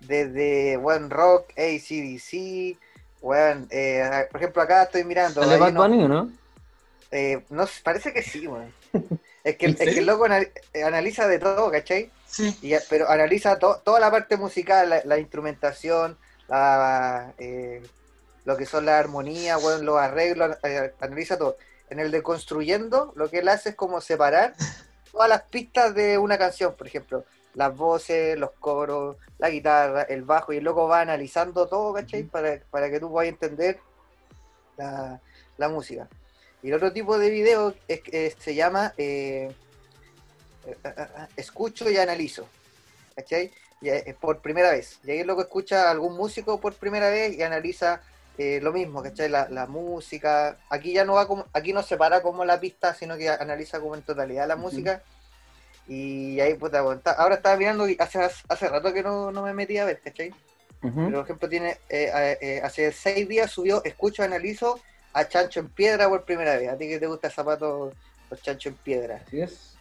Desde, 0.00 0.76
bueno, 0.76 1.08
rock, 1.08 1.50
ACDC, 1.56 2.76
bueno, 3.20 3.66
eh, 3.70 4.26
por 4.30 4.40
ejemplo, 4.40 4.62
acá 4.62 4.82
estoy 4.84 5.04
mirando. 5.04 5.42
¿Sale 5.42 5.56
Bad 5.56 5.70
uno- 5.70 5.82
Bunny 5.82 6.04
o 6.04 6.08
no? 6.08 6.32
Eh, 7.10 7.44
no, 7.50 7.66
parece 7.82 8.12
que 8.12 8.22
sí, 8.22 8.46
weón. 8.46 8.72
Es 9.44 9.56
que, 9.56 9.66
¿En 9.66 9.72
es 9.72 9.78
que 9.78 10.00
el 10.00 10.04
loco 10.06 10.26
eh, 10.26 10.82
analiza 10.84 11.26
de 11.26 11.38
todo, 11.38 11.70
¿cachai? 11.70 12.10
Sí. 12.26 12.54
Y, 12.60 12.74
pero 12.90 13.08
analiza 13.08 13.58
to- 13.58 13.80
toda 13.82 13.98
la 13.98 14.10
parte 14.10 14.36
musical, 14.36 14.90
la, 14.90 15.00
la 15.04 15.18
instrumentación, 15.18 16.18
la, 16.48 17.32
eh, 17.38 17.80
lo 18.44 18.56
que 18.58 18.66
son 18.66 18.84
las 18.84 18.96
armonías, 19.00 19.62
weón, 19.62 19.86
los 19.86 19.96
arreglos, 19.96 20.56
eh, 20.64 20.92
analiza 21.00 21.38
todo. 21.38 21.56
En 21.88 21.98
el 21.98 22.10
de 22.10 22.22
construyendo, 22.22 23.12
lo 23.16 23.30
que 23.30 23.38
él 23.38 23.48
hace 23.48 23.70
es 23.70 23.74
como 23.74 24.02
separar 24.02 24.54
todas 25.12 25.30
las 25.30 25.42
pistas 25.42 25.94
de 25.94 26.18
una 26.18 26.36
canción, 26.36 26.74
por 26.74 26.86
ejemplo, 26.86 27.24
las 27.54 27.74
voces, 27.74 28.36
los 28.38 28.50
coros, 28.58 29.16
la 29.38 29.48
guitarra, 29.48 30.02
el 30.02 30.24
bajo, 30.24 30.52
y 30.52 30.58
el 30.58 30.64
loco 30.64 30.88
va 30.88 31.00
analizando 31.00 31.66
todo, 31.68 31.94
¿cachai? 31.94 32.24
Para, 32.24 32.58
para 32.70 32.90
que 32.90 33.00
tú 33.00 33.08
puedas 33.10 33.28
entender 33.30 33.78
la, 34.76 35.20
la 35.56 35.68
música. 35.68 36.06
Y 36.62 36.68
el 36.68 36.74
otro 36.74 36.92
tipo 36.92 37.18
de 37.18 37.30
video 37.30 37.74
es, 37.86 38.00
que 38.00 38.34
se 38.38 38.54
llama 38.54 38.92
eh, 38.98 39.52
eh, 40.66 40.76
eh, 40.84 40.94
eh, 40.96 41.06
Escucho 41.36 41.88
y 41.90 41.96
Analizo. 41.96 42.48
¿Cachai? 43.14 43.52
Y, 43.80 43.88
eh, 43.90 44.16
por 44.20 44.38
primera 44.40 44.70
vez. 44.72 44.98
Y 45.04 45.10
ahí 45.12 45.18
el 45.20 45.26
loco 45.26 45.42
escucha 45.42 45.88
a 45.88 45.90
algún 45.90 46.16
músico 46.16 46.60
por 46.60 46.74
primera 46.74 47.10
vez 47.10 47.36
y 47.36 47.42
analiza 47.42 48.00
eh, 48.36 48.60
lo 48.62 48.72
mismo, 48.72 49.02
¿cachai? 49.02 49.28
La, 49.28 49.48
la 49.48 49.66
música. 49.66 50.56
Aquí 50.70 50.92
ya 50.92 51.04
no 51.04 51.14
va 51.14 51.26
como, 51.26 51.46
aquí 51.52 51.72
no 51.72 51.82
separa 51.82 52.22
como 52.22 52.44
la 52.44 52.58
pista, 52.60 52.94
sino 52.94 53.16
que 53.16 53.28
analiza 53.28 53.80
como 53.80 53.94
en 53.94 54.02
totalidad 54.02 54.46
la 54.48 54.56
música. 54.56 55.02
Y 55.86 56.38
ahí, 56.40 56.54
puta, 56.54 56.84
está- 56.92 57.12
ahora 57.12 57.36
estaba 57.36 57.56
mirando 57.56 57.88
y 57.88 57.96
hace, 57.98 58.20
hace 58.48 58.68
rato 58.68 58.92
que 58.92 59.02
no, 59.02 59.30
no 59.32 59.42
me 59.42 59.54
metí 59.54 59.78
a 59.78 59.84
ver, 59.84 60.00
¿cachai? 60.00 60.32
Pero, 60.80 61.10
por 61.18 61.24
ejemplo, 61.24 61.48
tiene 61.48 61.70
eh, 61.88 62.12
eh, 62.14 62.38
eh, 62.40 62.60
hace 62.62 62.92
seis 62.92 63.26
días 63.28 63.50
subió 63.50 63.82
Escucho, 63.84 64.22
Analizo 64.22 64.78
a 65.20 65.28
Chancho 65.28 65.60
en 65.60 65.72
Piedra 65.72 66.08
por 66.08 66.24
primera 66.24 66.56
vez. 66.56 66.68
A 66.70 66.76
ti 66.78 66.88
que 66.88 66.98
te 67.00 67.06
gusta 67.06 67.28
el 67.28 67.32
zapato, 67.34 67.96
los 68.30 68.42
Chancho 68.42 68.68
en 68.70 68.78
Piedra. 68.78 69.24
Así 69.26 69.40
es. 69.40 69.80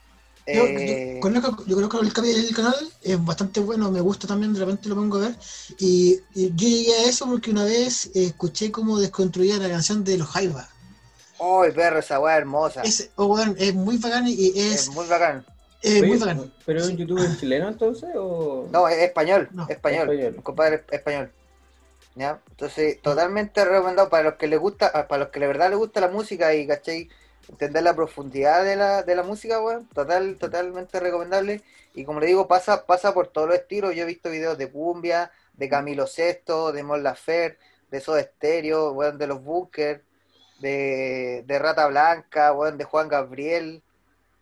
Yo, 0.50 0.64
Eh, 0.66 1.16
yo 1.16 1.20
conozco, 1.20 1.64
yo 1.66 1.76
conozco 1.76 2.00
el, 2.00 2.08
el 2.46 2.56
canal, 2.56 2.76
es 3.02 3.24
bastante 3.24 3.60
bueno, 3.60 3.92
me 3.92 4.00
gusta 4.02 4.28
también, 4.28 4.54
de 4.54 4.60
repente 4.62 4.88
lo 4.90 4.96
pongo 4.96 5.18
a 5.18 5.22
ver. 5.28 5.36
Y, 5.78 6.22
y 6.34 6.50
yo 6.56 6.68
llegué 6.68 6.94
a 6.96 7.04
eso 7.10 7.26
porque 7.28 7.52
una 7.52 7.66
vez 7.66 8.08
eh, 8.16 8.26
escuché 8.28 8.72
cómo 8.72 9.00
desconstruía 9.00 9.58
la 9.58 9.70
canción 9.70 10.04
de 10.04 10.18
los 10.18 10.30
Jaiba. 10.30 10.70
¡Ay, 11.40 11.72
perro, 11.72 12.00
esa 12.00 12.20
weá 12.20 12.38
hermosa! 12.38 12.82
Es, 12.82 13.12
oh, 13.16 13.26
weón, 13.28 13.56
es 13.60 13.74
muy 13.74 13.98
bacán 13.98 14.26
y 14.28 14.54
es, 14.60 14.88
Es 14.88 14.90
muy 14.90 15.06
bacán. 15.08 15.46
es 15.82 16.04
muy 16.04 16.18
Oye, 16.18 16.18
bacán. 16.18 16.54
¿Pero 16.66 16.80
es 16.82 16.86
un 16.88 16.92
Sí. 16.92 16.98
youtuber 16.98 17.36
chileno 17.36 17.68
entonces? 17.70 18.10
O... 18.16 18.68
No, 18.72 18.88
es 18.88 18.98
español, 19.00 19.50
No, 19.50 19.68
español, 19.68 20.12
español. 20.12 20.36
un 20.36 20.42
compadre 20.44 20.84
español. 20.92 21.32
¿Ya? 22.18 22.42
Entonces, 22.50 23.00
totalmente 23.02 23.64
recomendado 23.64 24.10
para 24.10 24.24
los 24.24 24.34
que 24.36 24.48
les 24.48 24.60
gusta, 24.60 24.92
ah, 24.94 25.08
para 25.08 25.24
los 25.26 25.30
que 25.32 25.40
de 25.40 25.48
verdad 25.48 25.70
les 25.70 25.78
gusta 25.78 26.02
la 26.02 26.08
música 26.10 26.54
y, 26.56 26.66
¿cachai? 26.68 27.10
Entender 27.48 27.84
la 27.84 27.96
profundidad 27.96 28.64
de 28.66 28.76
la, 28.76 29.04
de 29.04 29.16
la 29.16 29.24
música, 29.24 29.62
weón, 29.62 29.88
total, 29.90 30.38
totalmente 30.40 31.00
recomendable. 31.00 31.62
Y 31.94 32.06
como 32.06 32.20
le 32.20 32.26
digo, 32.28 32.48
pasa, 32.48 32.86
pasa 32.88 33.14
por 33.14 33.28
todos 33.28 33.48
los 33.50 33.58
estilos. 33.58 33.96
Yo 33.96 34.04
he 34.04 34.06
visto 34.08 34.30
videos 34.32 34.58
de 34.58 34.72
cumbia, 34.72 35.32
de 35.54 35.70
Camilo 35.70 36.06
VI, 36.06 36.72
de 36.74 36.84
Mon 36.84 37.04
Laferte, 37.04 37.60
de 37.92 38.02
Soda 38.02 38.24
Stereo, 38.24 38.92
weón, 38.94 39.18
de 39.20 39.28
los 39.28 39.44
Bunkers, 39.44 40.02
de, 40.60 41.44
de 41.48 41.60
Rata 41.60 41.88
Blanca, 41.88 42.52
weón, 42.54 42.78
de 42.78 42.84
Juan 42.86 43.08
Gabriel, 43.10 43.84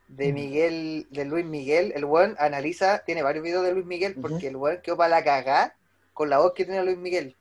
de 0.07 0.31
Mm. 0.31 0.33
Miguel, 0.33 1.07
de 1.11 1.25
Luis 1.25 1.45
Miguel. 1.45 1.91
El 1.95 2.05
weón 2.05 2.35
analiza, 2.39 2.99
tiene 3.05 3.23
varios 3.23 3.43
videos 3.43 3.65
de 3.65 3.73
Luis 3.73 3.85
Miguel, 3.85 4.17
porque 4.21 4.47
el 4.47 4.55
weón 4.57 4.81
quedó 4.81 4.97
para 4.97 5.09
la 5.09 5.23
cagá 5.23 5.75
con 6.13 6.29
la 6.29 6.39
voz 6.39 6.53
que 6.53 6.65
tiene 6.65 6.83
Luis 6.83 6.97
Miguel. 6.97 7.35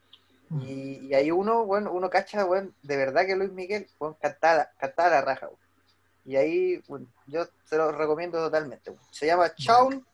Y, 0.63 1.09
y 1.09 1.15
hay 1.15 1.31
uno, 1.31 1.65
bueno, 1.65 1.93
uno 1.93 2.09
cacha, 2.09 2.45
bueno, 2.45 2.71
de 2.83 2.97
verdad 2.97 3.27
que 3.27 3.35
Luis 3.35 3.51
Miguel, 3.53 3.89
bueno, 3.99 4.17
cantaba, 4.21 4.71
cantaba 4.79 5.11
la 5.11 5.21
raja. 5.23 5.49
Y 6.25 6.37
ahí, 6.37 6.83
bueno, 6.89 7.07
yo 7.27 7.45
se 7.65 7.77
lo 7.77 7.93
recomiendo 7.93 8.39
totalmente. 8.39 8.95
Se 9.11 9.27
llama 9.27 9.55
Chown 9.55 10.07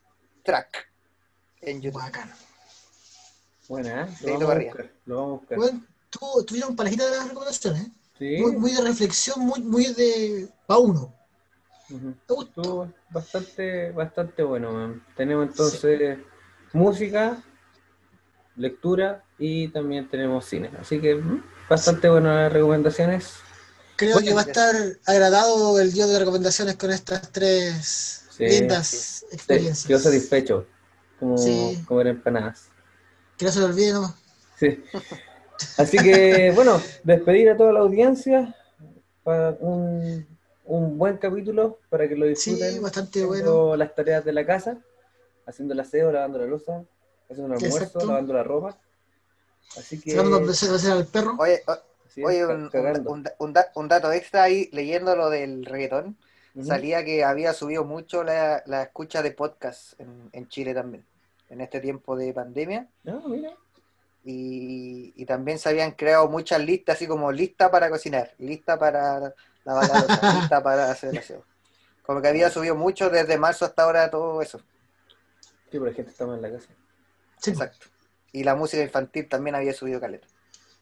Track 0.42 0.90
en 1.60 1.80
YouTube. 1.80 2.00
Bacán. 2.00 2.30
Buena, 3.68 4.04
¿eh? 4.04 4.16
Lo 4.24 4.38
vamos 4.38 4.50
a 4.50 4.58
buscar. 4.58 4.92
Lo 5.04 5.16
vamos 5.16 5.30
a 5.30 5.38
buscar. 5.38 5.58
Weón, 5.58 5.88
tú 6.10 6.44
tuvieron 6.46 6.74
palejita 6.74 7.04
de 7.08 7.16
las 7.16 7.28
recomendaciones, 7.28 7.82
¿eh? 7.82 7.92
Sí. 8.18 8.36
muy, 8.42 8.56
muy 8.56 8.72
de 8.72 8.82
reflexión, 8.82 9.40
muy, 9.40 9.62
muy 9.62 9.84
de 9.94 10.48
pa' 10.66 10.78
uno. 10.78 11.14
Me 11.88 11.98
gustó. 11.98 12.42
Estuvo 12.42 12.92
bastante, 13.10 13.90
bastante 13.92 14.42
bueno, 14.42 14.72
man. 14.72 15.06
Tenemos 15.16 15.46
entonces 15.48 16.18
música, 16.72 17.42
lectura 18.56 19.24
y 19.40 19.68
también 19.68 20.08
tenemos 20.08 20.44
cine. 20.44 20.70
Así 20.78 21.00
que 21.00 21.16
mm, 21.16 21.42
bastante 21.68 22.08
buenas 22.08 22.36
las 22.36 22.52
recomendaciones. 22.52 23.30
Creo 23.96 24.18
que 24.18 24.32
va 24.32 24.42
a 24.42 24.44
estar 24.44 24.74
agradado 25.06 25.78
el 25.80 25.92
día 25.92 26.06
de 26.06 26.18
recomendaciones 26.18 26.76
con 26.76 26.90
estas 26.92 27.32
tres 27.32 28.26
Sí. 28.30 28.46
lindas 28.46 28.86
Sí, 28.86 29.26
experiencias. 29.32 29.86
quedo 29.86 29.98
satisfecho. 29.98 30.66
Como 31.18 31.36
Sí. 31.36 31.82
comer 31.86 32.06
empanadas. 32.08 32.68
Que 33.36 33.46
no 33.46 33.50
se 33.52 33.60
lo 33.60 33.66
olvide 33.66 33.92
nomás. 33.92 34.14
Sí. 34.58 34.82
Así 35.76 35.98
que, 35.98 36.50
bueno, 36.54 36.80
despedir 37.04 37.50
a 37.50 37.56
toda 37.56 37.72
la 37.72 37.80
audiencia 37.80 38.54
para 39.22 39.50
un, 39.60 40.26
un 40.64 40.96
buen 40.98 41.16
capítulo 41.18 41.78
para 41.90 42.08
que 42.08 42.16
lo 42.16 42.26
disfruten. 42.26 42.72
Sí, 42.74 42.78
bastante 42.78 43.22
haciendo 43.24 43.64
bueno. 43.66 43.76
las 43.76 43.94
tareas 43.94 44.24
de 44.24 44.32
la 44.32 44.46
casa, 44.46 44.78
haciendo 45.46 45.74
el 45.74 45.80
aseo, 45.80 46.10
lavando 46.12 46.38
la 46.38 46.46
losa, 46.46 46.82
haciendo 47.30 47.54
el 47.54 47.62
almuerzo, 47.62 47.76
Exacto. 47.78 48.06
lavando 48.06 48.32
la 48.32 48.42
ropa. 48.44 48.78
Así 49.76 50.00
que. 50.00 50.12
Al 50.18 51.06
perro. 51.06 51.36
Oye, 51.38 51.62
o- 51.66 51.78
es, 52.16 52.24
oye 52.24 52.44
un, 52.46 53.88
dato 53.88 54.12
extra 54.12 54.42
ahí, 54.42 54.68
leyendo 54.72 55.14
lo 55.14 55.30
del 55.30 55.64
reggaetón, 55.64 56.16
salía 56.64 57.04
que 57.04 57.22
había 57.24 57.52
subido 57.54 57.84
mucho 57.84 58.24
la, 58.24 58.62
la 58.66 58.82
escucha 58.82 59.22
de 59.22 59.30
podcast 59.30 59.98
en, 60.00 60.28
en 60.32 60.48
Chile 60.48 60.74
también, 60.74 61.06
en 61.48 61.60
este 61.60 61.80
tiempo 61.80 62.16
de 62.16 62.32
pandemia. 62.34 62.88
No, 63.04 63.20
mira. 63.28 63.52
Y, 64.24 65.12
y 65.16 65.24
también 65.24 65.58
se 65.58 65.68
habían 65.70 65.92
creado 65.92 66.28
muchas 66.28 66.60
listas, 66.60 66.96
así 66.96 67.06
como 67.06 67.32
lista 67.32 67.70
para 67.70 67.88
cocinar, 67.88 68.34
lista 68.38 68.78
para 68.78 69.34
lavar 69.64 69.88
la 69.88 70.00
loza, 70.00 70.40
lista 70.40 70.62
para 70.62 70.90
hacer 70.90 71.10
el 71.10 71.18
aseo. 71.18 71.44
Como 72.02 72.20
que 72.20 72.28
había 72.28 72.50
subido 72.50 72.74
mucho 72.74 73.08
desde 73.08 73.38
marzo 73.38 73.64
hasta 73.64 73.84
ahora 73.84 74.10
todo 74.10 74.42
eso. 74.42 74.58
Sí, 74.58 75.78
pero 75.78 75.86
la 75.86 75.92
gente 75.92 76.10
está 76.10 76.26
más 76.26 76.36
en 76.36 76.42
la 76.42 76.50
casa. 76.50 76.68
Sí, 77.38 77.50
Exacto. 77.50 77.86
Y 78.32 78.44
la 78.44 78.54
música 78.54 78.82
infantil 78.82 79.28
también 79.28 79.54
había 79.56 79.72
subido 79.74 80.00
caleta. 80.00 80.26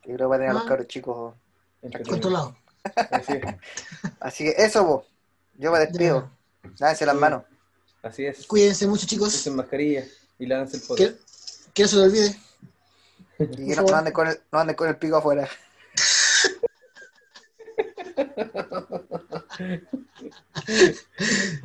Que 0.02 0.14
creo 0.14 0.18
que 0.18 0.24
va 0.26 0.36
a 0.36 0.38
tener 0.38 0.50
a 0.50 0.54
los 0.54 0.62
Ah. 0.64 0.68
cabros 0.68 0.86
chicos. 0.88 1.34
Entretenido. 1.82 2.12
controlado. 2.14 2.56
Así 3.10 3.32
es. 3.32 3.42
Así 4.20 4.44
que 4.44 4.54
eso, 4.62 4.84
vos. 4.84 5.04
Yo 5.54 5.70
me 5.72 5.78
despido. 5.78 6.30
Lávense 6.78 7.06
las 7.06 7.14
Sí. 7.14 7.20
manos. 7.20 7.42
Así 8.02 8.26
es. 8.26 8.46
Cuídense 8.46 8.86
mucho, 8.86 9.06
chicos. 9.06 9.34
Usen 9.34 9.56
mascarilla 9.56 10.04
y 10.38 10.46
lávense 10.46 10.76
el 10.76 10.82
poto. 10.82 10.96
Que, 10.96 11.16
que 11.74 11.82
no 11.82 11.88
se 11.88 11.96
lo 11.96 12.02
olvide. 12.02 12.36
Y 13.38 13.74
no, 13.74 13.82
no 13.82 13.94
anden 13.96 14.12
con 14.12 14.26
el, 14.28 14.40
no 14.52 14.58
anden 14.58 14.74
con 14.76 14.88
el 14.88 14.96
pico 14.96 15.16
afuera. 15.16 15.48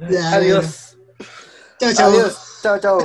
Ya, 0.10 0.34
Adiós. 0.34 0.98
Chao, 1.80 1.94
chao. 1.94 2.10
Adiós. 2.12 2.34
Chao, 2.62 2.80
chao. 2.80 2.98